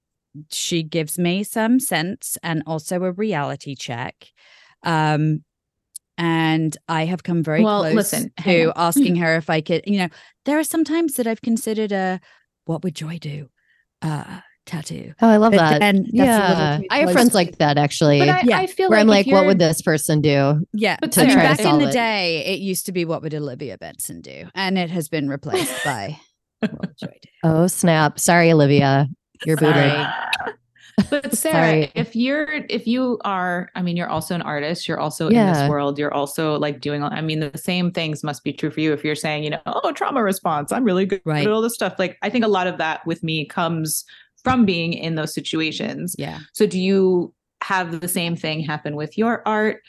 she 0.50 0.82
gives 0.82 1.18
me 1.18 1.44
some 1.44 1.78
sense 1.78 2.38
and 2.42 2.62
also 2.66 3.02
a 3.04 3.12
reality 3.12 3.74
check. 3.74 4.14
Um 4.82 5.44
and 6.18 6.76
I 6.88 7.06
have 7.06 7.22
come 7.22 7.42
very 7.42 7.64
Well, 7.64 7.80
close 7.80 7.94
listen, 7.94 8.32
to 8.44 8.72
asking 8.76 9.16
her 9.16 9.36
if 9.36 9.48
I 9.48 9.60
could, 9.62 9.82
you 9.86 9.98
know, 9.98 10.08
there 10.44 10.58
are 10.58 10.64
some 10.64 10.84
times 10.84 11.14
that 11.14 11.26
I've 11.26 11.42
considered 11.42 11.90
a 11.92 12.20
what 12.66 12.82
would 12.84 12.94
joy 12.94 13.18
do? 13.18 13.48
Uh 14.00 14.40
tattoo. 14.66 15.12
Oh, 15.20 15.28
I 15.28 15.36
love 15.36 15.52
But 15.52 15.58
that. 15.58 15.78
then 15.80 15.96
that's 15.96 16.08
a 16.12 16.12
little 16.12 16.24
yeah, 16.24 16.80
I 16.90 16.98
have 17.00 17.12
friends 17.12 17.34
like 17.34 17.58
that 17.58 17.78
actually. 17.78 18.18
But 18.20 18.28
I, 18.28 18.40
Yeah. 18.44 18.58
I 18.58 18.66
feel 18.66 18.90
where 18.90 18.98
I'm 18.98 19.06
like, 19.06 19.26
what 19.26 19.46
would 19.46 19.58
this 19.58 19.82
person 19.82 20.20
do? 20.20 20.64
Yeah. 20.72 20.96
But 21.00 21.16
I 21.18 21.22
mean, 21.22 21.30
Sarah- 21.32 21.42
back 21.44 21.60
in 21.60 21.78
the 21.78 21.88
it. 21.88 21.92
day, 21.92 22.44
it 22.46 22.60
used 22.60 22.86
to 22.86 22.92
be 22.92 23.04
what 23.04 23.22
would 23.22 23.34
Olivia 23.34 23.76
Benson 23.78 24.20
do? 24.20 24.44
And 24.54 24.78
it 24.78 24.90
has 24.90 25.08
been 25.08 25.28
replaced 25.28 25.74
by 25.84 26.18
what 26.60 26.72
would 26.80 26.96
joy 26.98 27.08
do? 27.22 27.28
Oh 27.44 27.66
snap! 27.66 28.18
Sorry, 28.20 28.52
Olivia, 28.52 29.08
you're 29.44 29.56
booted. 29.56 30.06
But 31.08 31.34
Sarah, 31.36 31.54
Sorry. 31.54 31.92
if 31.94 32.14
you're 32.14 32.46
if 32.68 32.86
you 32.86 33.18
are, 33.24 33.70
I 33.74 33.80
mean, 33.80 33.96
you're 33.96 34.10
also 34.10 34.34
an 34.34 34.42
artist. 34.42 34.86
You're 34.86 35.00
also 35.00 35.28
in 35.28 35.34
this 35.34 35.66
world. 35.68 35.98
You're 35.98 36.12
also 36.12 36.58
like 36.58 36.80
doing. 36.82 37.02
I 37.02 37.22
mean, 37.22 37.40
the 37.40 37.56
same 37.56 37.90
things 37.92 38.22
must 38.22 38.44
be 38.44 38.52
true 38.52 38.70
for 38.70 38.80
you. 38.80 38.92
If 38.92 39.02
you're 39.02 39.14
saying, 39.14 39.42
you 39.42 39.50
know, 39.50 39.60
oh, 39.64 39.92
trauma 39.92 40.22
response, 40.22 40.70
I'm 40.70 40.84
really 40.84 41.06
good 41.06 41.22
Right. 41.24 41.46
at 41.46 41.50
all 41.52 41.62
this 41.62 41.72
stuff. 41.74 41.94
Like, 41.98 42.18
I 42.20 42.28
think 42.28 42.44
a 42.44 42.48
lot 42.48 42.66
of 42.66 42.76
that 42.76 43.04
with 43.06 43.22
me 43.22 43.46
comes 43.46 44.04
from 44.44 44.64
being 44.64 44.92
in 44.92 45.14
those 45.14 45.34
situations. 45.34 46.14
Yeah. 46.18 46.40
So, 46.52 46.66
do 46.66 46.78
you 46.80 47.34
have 47.62 48.00
the 48.00 48.08
same 48.08 48.36
thing 48.36 48.60
happen 48.60 48.96
with 48.96 49.16
your 49.16 49.42
art? 49.46 49.82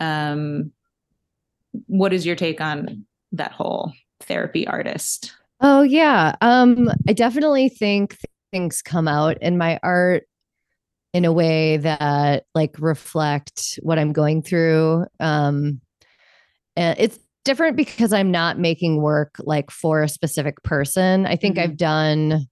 Um, 0.00 0.72
what 1.86 2.12
is 2.12 2.24
your 2.24 2.36
take 2.36 2.60
on 2.60 3.04
that 3.32 3.52
whole 3.52 3.92
therapy 4.20 4.66
artist? 4.66 5.32
Oh 5.60 5.82
yeah. 5.82 6.36
Um 6.40 6.90
I 7.08 7.12
definitely 7.12 7.68
think 7.68 8.10
th- 8.10 8.24
things 8.52 8.82
come 8.82 9.08
out 9.08 9.38
in 9.42 9.58
my 9.58 9.80
art 9.82 10.24
in 11.12 11.24
a 11.24 11.32
way 11.32 11.78
that 11.78 12.44
like 12.54 12.76
reflect 12.78 13.78
what 13.82 13.98
I'm 13.98 14.12
going 14.12 14.42
through. 14.42 15.06
Um 15.18 15.80
and 16.76 16.96
it's 16.98 17.18
different 17.44 17.76
because 17.76 18.12
I'm 18.12 18.30
not 18.30 18.58
making 18.58 19.02
work 19.02 19.34
like 19.40 19.70
for 19.70 20.02
a 20.02 20.08
specific 20.08 20.62
person. 20.62 21.26
I 21.26 21.36
think 21.36 21.56
Mhm. 21.56 21.62
I've 21.62 21.76
done 21.76 22.46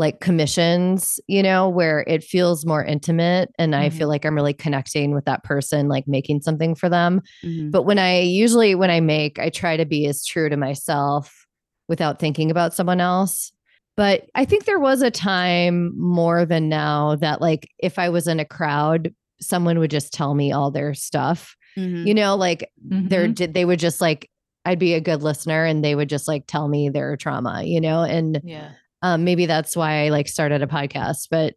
like 0.00 0.20
commissions, 0.20 1.20
you 1.28 1.42
know, 1.42 1.68
where 1.68 2.04
it 2.08 2.24
feels 2.24 2.64
more 2.64 2.82
intimate 2.82 3.50
and 3.58 3.76
I 3.76 3.90
feel 3.90 4.08
like 4.08 4.24
I'm 4.24 4.34
really 4.34 4.54
connecting 4.54 5.14
with 5.14 5.26
that 5.26 5.44
person 5.44 5.88
like 5.88 6.08
making 6.08 6.40
something 6.40 6.74
for 6.74 6.88
them. 6.88 7.20
Mhm. 7.44 7.70
But 7.70 7.82
when 7.82 7.98
I 7.98 8.20
usually 8.20 8.74
when 8.74 8.90
I 8.90 9.00
make, 9.00 9.38
I 9.38 9.50
try 9.50 9.76
to 9.76 9.84
be 9.84 10.06
as 10.06 10.24
true 10.24 10.48
to 10.48 10.56
myself 10.56 11.46
without 11.88 12.18
thinking 12.18 12.50
about 12.50 12.72
someone 12.74 13.00
else. 13.00 13.52
But 13.96 14.24
I 14.34 14.46
think 14.46 14.64
there 14.64 14.78
was 14.78 15.02
a 15.02 15.10
time 15.10 15.92
more 15.98 16.46
than 16.46 16.68
now 16.70 17.16
that 17.16 17.42
like 17.42 17.68
if 17.78 17.98
I 17.98 18.08
was 18.08 18.26
in 18.26 18.40
a 18.40 18.44
crowd, 18.46 19.14
someone 19.42 19.78
would 19.78 19.90
just 19.90 20.12
tell 20.14 20.34
me 20.34 20.50
all 20.50 20.70
their 20.70 20.94
stuff. 20.94 21.54
Mhm. 21.76 22.06
You 22.06 22.14
know, 22.14 22.36
like 22.36 22.70
they're 22.82 23.28
Mhm. 23.28 23.34
did 23.34 23.54
they 23.54 23.64
would 23.66 23.78
just 23.78 24.00
like 24.00 24.30
I'd 24.64 24.78
be 24.78 24.94
a 24.94 25.00
good 25.00 25.22
listener 25.22 25.64
and 25.64 25.84
they 25.84 25.94
would 25.94 26.08
just 26.08 26.26
like 26.26 26.44
tell 26.46 26.68
me 26.68 26.88
their 26.88 27.16
trauma, 27.16 27.62
you 27.64 27.80
know, 27.82 28.02
and 28.02 28.40
yeah. 28.44 28.70
Um, 29.02 29.24
maybe 29.24 29.46
that's 29.46 29.76
why 29.76 30.04
I 30.04 30.08
like 30.10 30.28
started 30.28 30.62
a 30.62 30.66
podcast. 30.66 31.28
But 31.30 31.54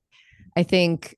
I 0.56 0.64
think 0.64 1.16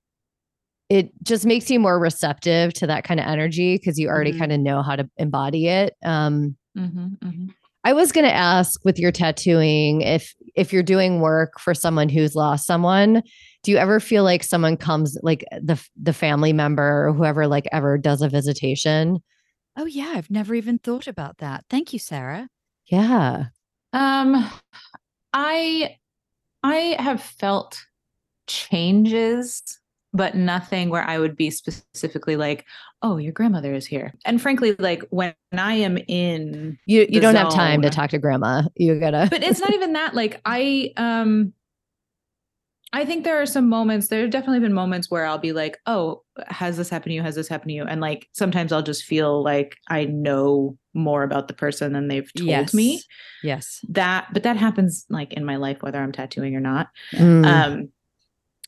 it 0.89 1.11
just 1.23 1.45
makes 1.45 1.69
you 1.71 1.79
more 1.79 1.99
receptive 1.99 2.73
to 2.73 2.87
that 2.87 3.03
kind 3.03 3.19
of 3.19 3.25
energy 3.25 3.75
because 3.75 3.97
you 3.97 4.07
already 4.07 4.33
Mhm. 4.33 4.37
kind 4.39 4.51
of 4.51 4.59
know 4.59 4.81
how 4.83 4.95
to 4.95 5.09
embody 5.17 5.67
it. 5.67 5.95
Um, 6.03 6.55
Mhm, 6.77 7.17
mhm. 7.19 7.49
I 7.83 7.93
was 7.93 8.11
going 8.11 8.25
to 8.25 8.33
ask 8.33 8.83
with 8.83 8.97
your 8.99 9.11
tattooing 9.11 10.01
if 10.01 10.33
if 10.55 10.71
you're 10.73 10.83
doing 10.83 11.19
work 11.21 11.59
for 11.59 11.73
someone 11.73 12.09
who's 12.09 12.33
lost 12.35 12.65
someone, 12.65 13.21
do 13.63 13.71
you 13.71 13.77
ever 13.77 13.99
feel 13.99 14.23
like 14.23 14.43
someone 14.43 14.75
comes 14.77 15.17
like 15.23 15.43
the 15.61 15.79
the 16.01 16.13
family 16.13 16.53
member 16.53 17.07
or 17.07 17.13
whoever 17.13 17.47
like 17.47 17.67
ever 17.71 17.97
does 17.97 18.21
a 18.21 18.29
visitation? 18.29 19.19
Oh 19.77 19.85
yeah, 19.85 20.13
I've 20.15 20.29
never 20.31 20.55
even 20.55 20.79
thought 20.79 21.07
about 21.07 21.37
that. 21.39 21.65
Thank 21.69 21.93
you, 21.93 21.99
Sarah. 21.99 22.47
Yeah. 22.87 23.45
Um, 23.93 24.49
I 25.33 25.97
I 26.65 26.95
have 26.99 27.21
felt 27.21 27.85
changes, 28.47 29.61
but 30.13 30.33
nothing 30.35 30.89
where 30.89 31.03
I 31.07 31.19
would 31.19 31.35
be 31.35 31.51
specifically 31.51 32.37
like, 32.37 32.65
"Oh, 33.03 33.17
your 33.17 33.33
grandmother 33.33 33.73
is 33.73 33.85
here." 33.85 34.15
And 34.25 34.41
frankly, 34.41 34.75
like 34.79 35.03
when 35.11 35.35
I 35.53 35.75
am 35.75 35.99
in, 36.07 36.79
You 36.87 37.05
you 37.07 37.21
don't 37.21 37.35
have 37.35 37.53
time 37.53 37.83
to 37.83 37.89
talk 37.91 38.09
to 38.11 38.17
grandma. 38.17 38.63
You 38.75 38.99
gotta 38.99 39.27
but 39.29 39.43
it's 39.43 39.59
not 39.59 39.73
even 39.73 39.93
that. 39.93 40.15
Like 40.15 40.41
I 40.45 40.91
um. 40.97 41.53
I 42.95 43.03
think 43.03 43.25
there 43.25 43.41
are 43.41 43.45
some 43.45 43.67
moments, 43.67 44.07
there 44.07 44.21
have 44.21 44.29
definitely 44.29 44.61
been 44.61 44.73
moments 44.73 45.11
where 45.11 45.25
I'll 45.25 45.37
be 45.37 45.51
like, 45.51 45.77
oh, 45.85 46.23
has 46.47 46.77
this 46.77 46.89
happened 46.89 47.09
to 47.11 47.15
you? 47.15 47.21
Has 47.21 47.35
this 47.35 47.49
happened 47.49 47.71
to 47.71 47.75
you? 47.75 47.83
And 47.83 47.99
like 47.99 48.29
sometimes 48.31 48.71
I'll 48.71 48.81
just 48.81 49.03
feel 49.03 49.43
like 49.43 49.75
I 49.89 50.05
know 50.05 50.77
more 50.93 51.23
about 51.23 51.49
the 51.49 51.53
person 51.53 51.91
than 51.91 52.07
they've 52.07 52.31
told 52.33 52.73
me. 52.73 52.93
Yes. 52.93 53.03
Yes. 53.43 53.85
That, 53.89 54.29
but 54.31 54.43
that 54.43 54.55
happens 54.55 55.05
like 55.09 55.33
in 55.33 55.43
my 55.43 55.57
life, 55.57 55.81
whether 55.81 56.01
I'm 56.01 56.13
tattooing 56.13 56.55
or 56.55 56.61
not. 56.61 56.87
Mm. 57.11 57.45
Um, 57.45 57.89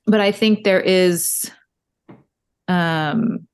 but 0.05 0.19
I 0.19 0.33
think 0.33 0.65
there 0.65 0.81
is, 0.81 1.49
um, 2.67 3.47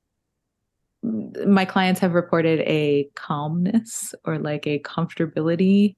my 1.03 1.65
clients 1.65 1.99
have 1.99 2.13
reported 2.13 2.61
a 2.61 3.09
calmness 3.13 4.15
or 4.25 4.39
like 4.39 4.65
a 4.65 4.79
comfortability 4.79 5.97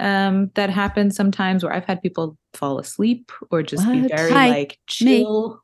um 0.00 0.50
that 0.54 0.70
happens 0.70 1.14
sometimes 1.16 1.62
where 1.62 1.72
I've 1.72 1.84
had 1.84 2.02
people 2.02 2.36
fall 2.54 2.78
asleep 2.78 3.30
or 3.50 3.62
just 3.62 3.90
be 3.92 4.00
very 4.08 4.32
Hi, 4.32 4.48
like 4.48 4.78
chill. 4.86 5.60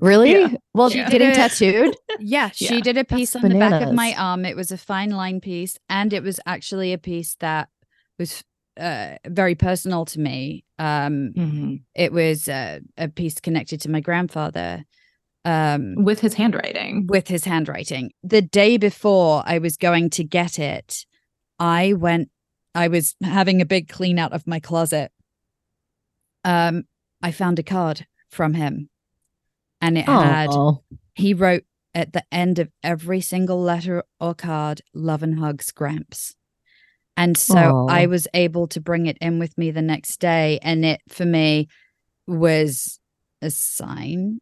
really? 0.00 0.32
yeah. 0.32 0.56
Well, 0.74 0.90
She 0.90 1.04
getting 1.04 1.32
tattooed. 1.34 1.96
Yeah, 2.18 2.50
she 2.54 2.76
Yeah, 2.76 2.80
did 2.80 2.96
a 2.98 3.04
piece 3.04 3.32
that's 3.32 3.44
on 3.44 3.50
the 3.50 3.58
back 3.58 3.82
of 3.82 3.92
my 3.92 4.14
arm. 4.16 4.44
It 4.44 4.56
was 4.56 4.70
a 4.72 4.78
fine 4.78 5.10
line 5.10 5.40
piece, 5.40 5.76
and 5.88 6.12
it 6.12 6.22
was 6.22 6.40
actually 6.46 6.92
a 6.92 6.98
piece 6.98 7.36
that 7.40 7.68
was 8.18 8.42
uh, 8.78 9.16
very 9.26 9.54
personal 9.54 10.04
to 10.06 10.20
me. 10.20 10.64
Um, 10.78 11.32
Mhm. 11.36 11.82
it 11.94 12.12
was 12.12 12.48
uh, 12.48 12.80
a 12.98 13.08
piece 13.08 13.38
connected 13.40 13.80
to 13.82 13.90
my 13.90 14.00
grandfather. 14.00 14.84
Um, 15.44 15.94
with 15.96 16.20
his 16.20 16.34
handwriting. 16.34 17.06
with 17.06 17.28
his 17.28 17.44
handwriting. 17.44 18.10
The 18.22 18.40
day 18.40 18.78
before 18.78 19.42
I 19.44 19.58
was 19.58 19.76
going 19.76 20.08
to 20.10 20.24
get 20.24 20.58
it, 20.58 21.04
I 21.58 21.92
went, 21.92 22.30
I 22.74 22.88
was 22.88 23.14
having 23.22 23.60
a 23.60 23.66
big 23.66 23.88
clean 23.88 24.18
out 24.18 24.32
of 24.32 24.46
my 24.46 24.60
closet. 24.60 25.12
Um, 26.44 26.84
I 27.22 27.30
found 27.30 27.58
a 27.58 27.62
card 27.62 28.06
from 28.30 28.54
him 28.54 28.90
and 29.80 29.96
it 29.96 30.04
had, 30.06 30.50
Oh, 30.50 30.82
he 31.14 31.32
wrote 31.34 31.64
at 31.94 32.12
the 32.12 32.24
end 32.32 32.58
of 32.58 32.70
every 32.82 33.20
single 33.20 33.60
letter 33.60 34.02
or 34.20 34.34
card, 34.34 34.82
love 34.92 35.22
and 35.22 35.38
hugs, 35.38 35.70
Gramps. 35.70 36.34
And 37.16 37.36
so 37.36 37.86
I 37.88 38.06
was 38.06 38.26
able 38.34 38.66
to 38.68 38.80
bring 38.80 39.06
it 39.06 39.16
in 39.20 39.38
with 39.38 39.56
me 39.56 39.70
the 39.70 39.82
next 39.82 40.18
day. 40.18 40.58
And 40.62 40.84
it 40.84 41.00
for 41.08 41.24
me 41.24 41.68
was 42.26 42.98
a 43.40 43.50
sign. 43.50 44.40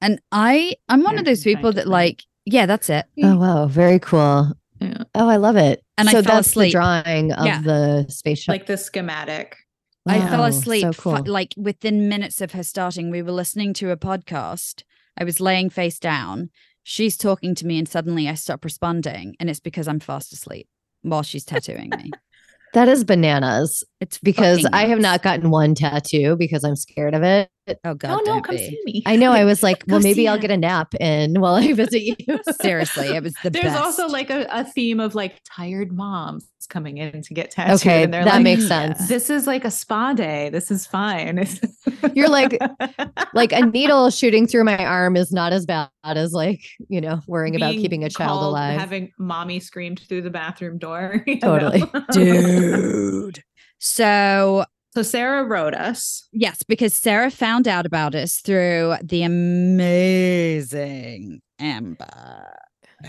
And 0.00 0.20
I, 0.30 0.76
I'm 0.88 1.02
one 1.02 1.14
Yeah, 1.14 1.20
of 1.20 1.26
those 1.26 1.42
people 1.42 1.72
that 1.72 1.88
like, 1.88 2.24
yeah, 2.44 2.66
that's 2.66 2.88
it. 2.88 3.06
oh 3.20 3.36
wow, 3.36 3.66
very 3.66 3.98
cool. 3.98 4.52
Yeah. 5.14 5.22
Oh, 5.22 5.28
I 5.28 5.36
love 5.36 5.56
it. 5.56 5.82
And 5.96 6.08
I 6.08 6.12
so 6.12 6.22
fell 6.22 6.36
that's 6.36 6.48
asleep. 6.48 6.68
the 6.68 6.78
drawing 6.78 7.32
of 7.32 7.46
Yeah. 7.46 7.62
the 7.62 8.06
spaceship. 8.08 8.48
Like 8.52 8.66
the 8.66 8.76
schematic. 8.76 9.56
I 10.06 10.20
fell 10.26 10.44
asleep 10.44 10.82
So 10.84 10.92
fu- 10.92 11.16
cool. 11.16 11.24
like 11.26 11.52
within 11.58 12.08
minutes 12.08 12.40
of 12.40 12.52
her 12.52 12.62
starting. 12.62 13.10
We 13.10 13.20
were 13.22 13.32
listening 13.32 13.74
to 13.74 13.90
a 13.90 13.96
podcast. 13.96 14.82
I 15.18 15.24
was 15.24 15.38
laying 15.40 15.68
face 15.68 15.98
down. 15.98 16.50
She's 16.82 17.18
talking 17.18 17.54
to 17.56 17.66
me, 17.66 17.78
and 17.78 17.86
suddenly 17.86 18.26
I 18.28 18.34
stop 18.34 18.64
responding. 18.64 19.34
And 19.38 19.50
it's 19.50 19.60
because 19.60 19.86
I'm 19.86 20.00
fast 20.00 20.32
asleep 20.32 20.66
while 21.02 21.22
she's 21.22 21.44
tattooing 21.44 21.90
me. 21.90 22.10
that 22.74 22.88
is 22.88 23.04
bananas 23.04 23.84
It's 24.00 24.18
because 24.18 24.66
I 24.72 24.86
have 24.86 24.98
not 25.00 25.22
gotten 25.22 25.50
one 25.50 25.74
tattoo 25.74 26.36
because 26.36 26.64
I'm 26.64 26.76
scared 26.76 27.14
of 27.14 27.22
it. 27.22 27.50
Oh 27.84 27.94
God! 27.94 28.20
oh 28.20 28.22
no, 28.24 28.40
come 28.40 28.56
be. 28.56 28.66
see 28.68 28.80
me. 28.84 29.02
I 29.06 29.16
know. 29.16 29.32
I 29.32 29.44
was 29.44 29.62
like, 29.64 29.84
well, 29.88 30.00
maybe 30.00 30.26
I'll 30.28 30.36
it. 30.36 30.40
get 30.40 30.50
a 30.50 30.56
nap 30.56 30.94
in 30.96 31.40
while 31.40 31.54
I 31.54 31.72
visit 31.72 32.02
you. 32.02 32.16
Seriously, 32.60 33.08
it 33.08 33.22
was 33.22 33.34
the 33.42 33.50
There's 33.50 33.64
best. 33.66 33.78
also 33.82 34.06
like 34.08 34.30
a, 34.30 34.46
a 34.50 34.64
theme 34.64 35.00
of 35.00 35.14
like 35.14 35.40
tired 35.44 35.92
moms 35.92 36.48
coming 36.68 36.98
in 36.98 37.22
to 37.22 37.32
get 37.34 37.50
tattooed. 37.50 37.76
okay, 37.76 38.02
and 38.02 38.12
they're 38.12 38.24
that 38.24 38.34
like, 38.34 38.42
makes 38.42 38.62
hmm, 38.62 38.68
sense. 38.68 39.08
This 39.08 39.30
is 39.30 39.46
like 39.46 39.64
a 39.64 39.70
spa 39.70 40.12
day. 40.12 40.50
This 40.50 40.70
is 40.70 40.86
fine. 40.86 41.48
You're 42.14 42.28
like- 42.28 42.58
Like 43.34 43.52
a 43.52 43.62
needle 43.64 44.10
shooting 44.10 44.46
through 44.46 44.64
my 44.64 44.84
arm 44.84 45.16
is 45.16 45.32
not 45.32 45.52
as 45.52 45.64
bad 45.66 45.88
as 46.04 46.32
like 46.32 46.60
you 46.88 47.00
know 47.00 47.20
worrying 47.26 47.54
about 47.56 47.72
keeping 47.74 48.04
a 48.04 48.10
child 48.10 48.40
called- 48.40 48.44
alive. 48.52 48.78
Having 48.78 49.12
mommy 49.18 49.60
screamed 49.60 50.00
through 50.08 50.22
the 50.22 50.30
bathroom 50.30 50.78
door. 50.78 51.24
Totally. 51.40 51.82
dude. 52.12 53.42
So 53.78 54.64
So 54.94 55.02
Sarah 55.02 55.44
wrote 55.44 55.74
us. 55.74 56.26
Yes, 56.32 56.62
because 56.62 56.94
Sarah 56.94 57.30
found 57.30 57.68
out 57.68 57.86
about 57.86 58.14
us 58.14 58.36
through 58.40 58.96
the 59.02 59.22
amazing 60.18 61.40
Amber. 61.58 62.54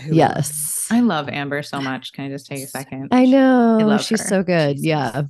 who- 0.02 0.14
Yes. 0.14 0.86
I 0.90 1.00
love 1.00 1.28
Amber 1.28 1.62
so 1.62 1.80
much. 1.80 2.12
Can 2.12 2.26
I 2.26 2.28
just 2.28 2.46
take 2.46 2.62
a 2.62 2.66
second? 2.66 3.08
I 3.10 3.24
know. 3.24 3.78
love 3.82 4.02
She's 4.04 4.20
her. 4.22 4.28
so 4.28 4.42
good. 4.44 4.76
Jesus. 4.76 4.86
Yeah. 4.86 5.22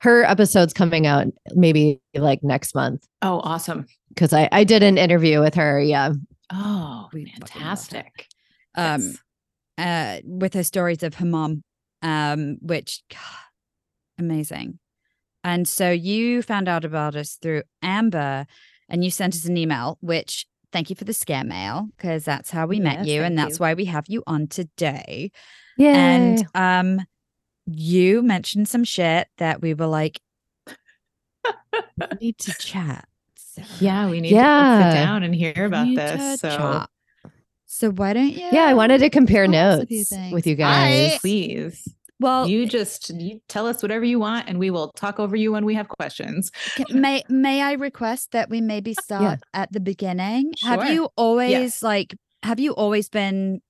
Her 0.00 0.24
episode's 0.24 0.72
coming 0.72 1.06
out 1.06 1.26
maybe 1.54 2.00
like 2.14 2.42
next 2.42 2.74
month 2.74 3.04
Oh, 3.22 3.40
awesome. 3.40 3.86
because 4.10 4.32
I, 4.32 4.48
I 4.52 4.64
did 4.64 4.82
an 4.82 4.96
interview 4.98 5.40
with 5.40 5.54
her. 5.54 5.80
Yeah. 5.80 6.12
Oh, 6.50 7.08
We 7.12 7.24
fucking 7.26 7.40
love 7.40 7.50
her. 7.50 7.58
fantastic. 7.58 8.26
um 8.74 9.02
Yes. 9.02 9.18
uh 9.78 10.20
with 10.24 10.54
her 10.54 10.62
stories 10.62 11.02
of 11.02 11.14
her 11.16 11.26
mom 11.26 11.62
um 12.02 12.56
which 12.62 13.02
God, 13.10 13.18
amazing 14.18 14.78
and 15.46 15.66
so 15.68 15.90
you 15.90 16.42
found 16.42 16.68
out 16.68 16.84
about 16.84 17.14
us 17.16 17.38
through 17.40 17.62
amber 17.82 18.46
and 18.88 19.02
you 19.04 19.10
sent 19.10 19.34
us 19.34 19.44
an 19.46 19.56
email 19.56 19.96
which 20.00 20.46
thank 20.72 20.90
you 20.90 20.96
for 20.96 21.04
the 21.04 21.12
scare 21.14 21.44
mail 21.44 21.88
because 21.96 22.24
that's 22.24 22.50
how 22.50 22.66
we 22.66 22.80
met 22.80 23.06
you 23.06 23.22
and 23.22 23.36
thank 23.36 23.48
that's 23.48 23.58
you. 23.58 23.62
why 23.62 23.74
we 23.74 23.84
have 23.86 24.04
you 24.08 24.22
on 24.26 24.46
today 24.48 25.30
Yeah. 25.78 25.94
and 25.94 26.46
um 26.54 27.06
you 27.66 28.22
mentioned 28.22 28.68
some 28.68 28.84
shit 28.84 29.28
that 29.38 29.60
we 29.62 29.74
were 29.74 29.86
like 29.86 30.20
"We 31.98 32.06
need 32.20 32.38
to 32.38 32.52
chat 32.58 33.06
Sarah. 33.36 33.66
yeah, 33.80 34.10
we 34.10 34.20
need 34.20 34.30
to 34.30 34.34
Yeah. 34.36 34.90
sit 34.90 34.94
down 34.98 35.22
and 35.22 35.34
hear 35.34 35.54
We 35.56 35.62
about 35.64 35.86
need 35.88 35.98
this. 35.98 36.40
to 36.42 36.50
So 36.50 36.56
chat. 36.56 36.90
so 37.66 37.90
why 37.90 38.12
don't 38.12 38.28
you 38.30 38.48
yeah. 38.52 38.64
I 38.66 38.74
wanted 38.74 38.98
to 38.98 39.10
compare 39.10 39.46
tell 39.46 39.80
us 39.80 39.82
a 39.82 39.86
few 39.86 40.04
notes 40.10 40.32
with 40.32 40.46
you 40.46 40.54
guys. 40.56 41.14
I- 41.14 41.18
please, 41.20 41.88
well 42.18 42.48
you 42.48 42.66
just 42.66 43.10
you 43.10 43.40
tell 43.48 43.66
us 43.66 43.82
whatever 43.82 44.04
you 44.04 44.18
want, 44.18 44.48
and 44.48 44.58
we 44.58 44.70
will 44.70 44.92
talk 44.92 45.18
over 45.20 45.36
you 45.36 45.52
when 45.52 45.64
we 45.64 45.74
have 45.74 45.88
questions. 45.88 46.50
May 46.90 47.22
may 47.28 47.62
I 47.62 47.72
request 47.72 48.32
that 48.32 48.48
we 48.50 48.60
maybe 48.60 48.94
start 48.94 49.40
at 49.54 49.72
the 49.72 49.80
beginning? 49.80 50.52
Have 50.62 50.88
you 50.88 51.08
always 51.16 51.82
like 51.82 52.16
have 52.42 52.60
you 52.60 52.72
always 52.72 53.08
been 53.08 53.60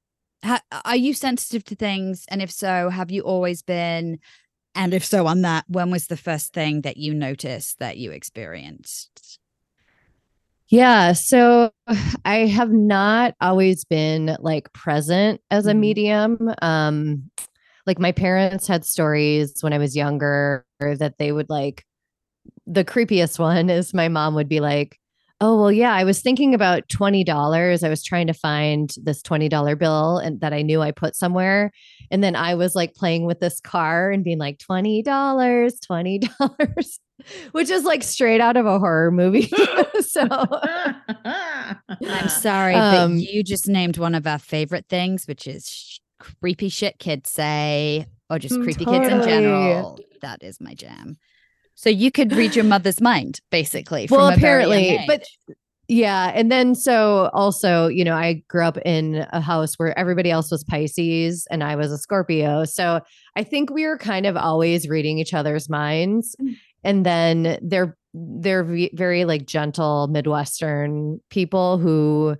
ha- 0.45 0.62
are 0.85 0.97
you 0.97 1.15
sensitive 1.15 1.65
to 1.65 1.75
things 1.75 2.25
and 2.29 2.43
if 2.43 2.50
so 2.50 2.91
have 2.91 3.11
you 3.11 3.23
always 3.23 3.62
been 3.62 4.19
and 4.75 4.93
if 4.93 5.05
so 5.05 5.26
on 5.26 5.41
that 5.43 5.65
when 5.69 5.91
was 5.91 6.07
the 6.09 6.17
first 6.17 6.53
thing 6.53 6.83
that 6.83 6.99
you 6.99 7.15
noticed 7.15 7.79
that 7.79 7.97
you 7.97 8.11
experienced? 8.12 9.38
Yeah. 10.69 11.12
So 11.12 11.71
I 12.25 12.47
have 12.47 12.71
not 12.71 13.35
always 13.41 13.85
been 13.85 14.37
like 14.41 14.73
present 14.73 15.41
as 15.50 15.67
a 15.67 15.73
Mhm. 15.73 15.79
medium. 15.79 16.55
Um, 16.61 17.31
like 17.87 17.99
my 17.99 18.12
parents 18.12 18.66
had 18.66 18.85
stories 18.85 19.55
when 19.61 19.73
I 19.73 19.78
was 19.78 19.97
younger 19.97 20.64
that 20.81 21.14
they 21.19 21.33
would 21.33 21.49
like, 21.49 21.85
the 22.66 22.85
creepiest 22.85 23.38
one 23.38 23.71
is 23.71 23.95
my 23.95 24.09
mom 24.09 24.35
would 24.35 24.49
be 24.49 24.61
like, 24.61 24.99
Oh, 25.38 25.61
well, 25.61 25.71
yeah, 25.71 25.93
I 25.93 26.05
was 26.05 26.23
thinking 26.23 26.55
about 26.55 26.88
$20. 26.88 27.85
I 27.85 27.88
was 27.90 28.02
trying 28.02 28.26
to 28.28 28.33
find 28.33 28.90
this 29.02 29.21
$20 29.21 29.78
bill 29.78 30.16
and 30.16 30.40
that 30.40 30.55
I 30.55 30.62
knew 30.62 30.81
I 30.81 30.93
put 30.93 31.14
somewhere. 31.14 31.73
And 32.11 32.25
then 32.25 32.35
I 32.35 32.55
was 32.55 32.75
like 32.75 32.95
playing 32.95 33.26
with 33.26 33.38
this 33.38 33.61
car 33.61 34.11
and 34.11 34.25
being 34.25 34.38
like, 34.38 34.57
$20, 34.59 35.05
$20, 35.05 36.99
which 37.52 37.69
is 37.69 37.85
like 37.85 38.02
straight 38.02 38.40
out 38.40 38.57
of 38.57 38.64
a 38.64 38.78
horror 38.78 39.11
movie. 39.11 39.50
so 40.00 40.26
I'm 41.26 42.28
sorry, 42.31 42.75
Um, 42.75 43.16
but 43.16 43.23
you 43.31 43.43
just 43.43 43.69
named 43.69 43.99
one 43.99 44.14
of 44.14 44.26
our 44.26 44.38
favorite 44.38 44.87
things, 44.88 45.26
which 45.26 45.47
is 45.47 45.69
sh- 45.69 45.96
creepy 46.40 46.68
shit 46.68 46.99
kids 46.99 47.30
say, 47.30 48.06
or 48.30 48.38
just 48.38 48.61
creepy 48.61 48.85
kids 48.85 49.09
in 49.09 49.23
general. 49.23 49.99
That 50.23 50.42
is 50.42 50.61
my 50.61 50.75
jam. 50.75 51.16
So 51.75 51.90
you 51.90 52.11
could 52.11 52.33
read 52.33 52.56
your 52.56 52.64
mother's 52.64 53.00
mind, 53.00 53.40
basically. 53.50 54.09
Well, 54.11 54.30
from 54.30 54.38
a 54.38 54.40
very 54.40 54.62
young 54.62 54.73
apparently, 54.73 55.06
but. 55.06 55.25
Yeah. 55.88 56.33
And 56.35 56.50
then 56.50 56.75
so 56.75 57.30
also, 57.33 57.87
you 57.87 58.02
know, 58.02 58.16
I 58.16 58.42
grew 58.49 58.64
up 58.64 58.76
in 58.78 59.25
a 59.30 59.40
house 59.40 59.75
where 59.76 59.97
everybody 59.97 60.33
else 60.33 60.50
was 60.50 60.64
Pisces 60.64 61.46
and 61.48 61.62
I 61.62 61.77
was 61.77 61.92
a 61.92 61.98
Scorpio. 61.98 62.64
So 62.64 63.01
I 63.37 63.44
think 63.44 63.70
we 63.70 63.87
were 63.87 63.96
kind 63.96 64.27
of 64.27 64.37
always 64.37 64.88
reading 64.88 65.18
each 65.18 65.33
other's 65.33 65.68
minds. 65.68 66.35
Mm. 66.42 66.57
And 66.83 67.07
then 67.07 67.59
they're 67.62 67.96
they're 68.16 68.64
very 68.94 69.24
like 69.24 69.46
gentle 69.46 70.09
Midwestern 70.09 71.20
people 71.31 71.79
who 71.79 72.37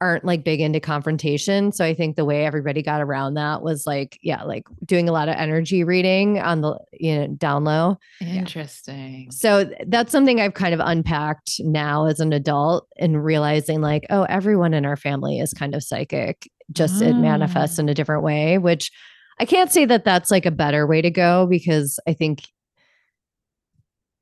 aren't 0.00 0.24
like 0.24 0.44
big 0.44 0.60
into 0.60 0.80
confrontation. 0.80 1.72
So 1.72 1.84
I 1.84 1.94
think 1.94 2.16
the 2.16 2.24
way 2.24 2.46
everybody 2.46 2.82
got 2.82 3.02
around 3.02 3.34
that 3.34 3.62
was 3.62 3.86
like, 3.86 4.18
yeah, 4.22 4.42
like 4.44 4.66
doing 4.84 5.08
a 5.08 5.12
lot 5.12 5.28
of 5.28 5.34
energy 5.36 5.84
reading 5.84 6.38
on 6.40 6.62
the 6.62 6.78
you 6.92 7.16
know 7.18 7.26
down 7.28 7.64
low. 7.64 7.98
Interesting. 8.20 9.30
So 9.30 9.70
that's 9.86 10.10
something 10.10 10.40
I've 10.40 10.54
kind 10.54 10.74
of 10.74 10.80
unpacked 10.82 11.60
now 11.60 12.06
as 12.06 12.20
an 12.20 12.32
adult 12.32 12.88
and 12.98 13.22
realizing 13.24 13.80
like, 13.80 14.04
oh, 14.10 14.22
everyone 14.24 14.74
in 14.74 14.84
our 14.86 14.96
family 14.96 15.38
is 15.38 15.52
kind 15.52 15.74
of 15.74 15.82
psychic, 15.82 16.50
just 16.72 17.02
it 17.02 17.14
manifests 17.14 17.78
Ah. 17.78 17.82
in 17.82 17.88
a 17.88 17.94
different 17.94 18.22
way, 18.22 18.58
which 18.58 18.90
I 19.38 19.44
can't 19.44 19.70
say 19.70 19.84
that 19.86 20.04
that's 20.04 20.30
like 20.30 20.46
a 20.46 20.50
better 20.50 20.86
way 20.86 21.02
to 21.02 21.10
go 21.10 21.46
because 21.46 21.98
I 22.06 22.12
think 22.14 22.42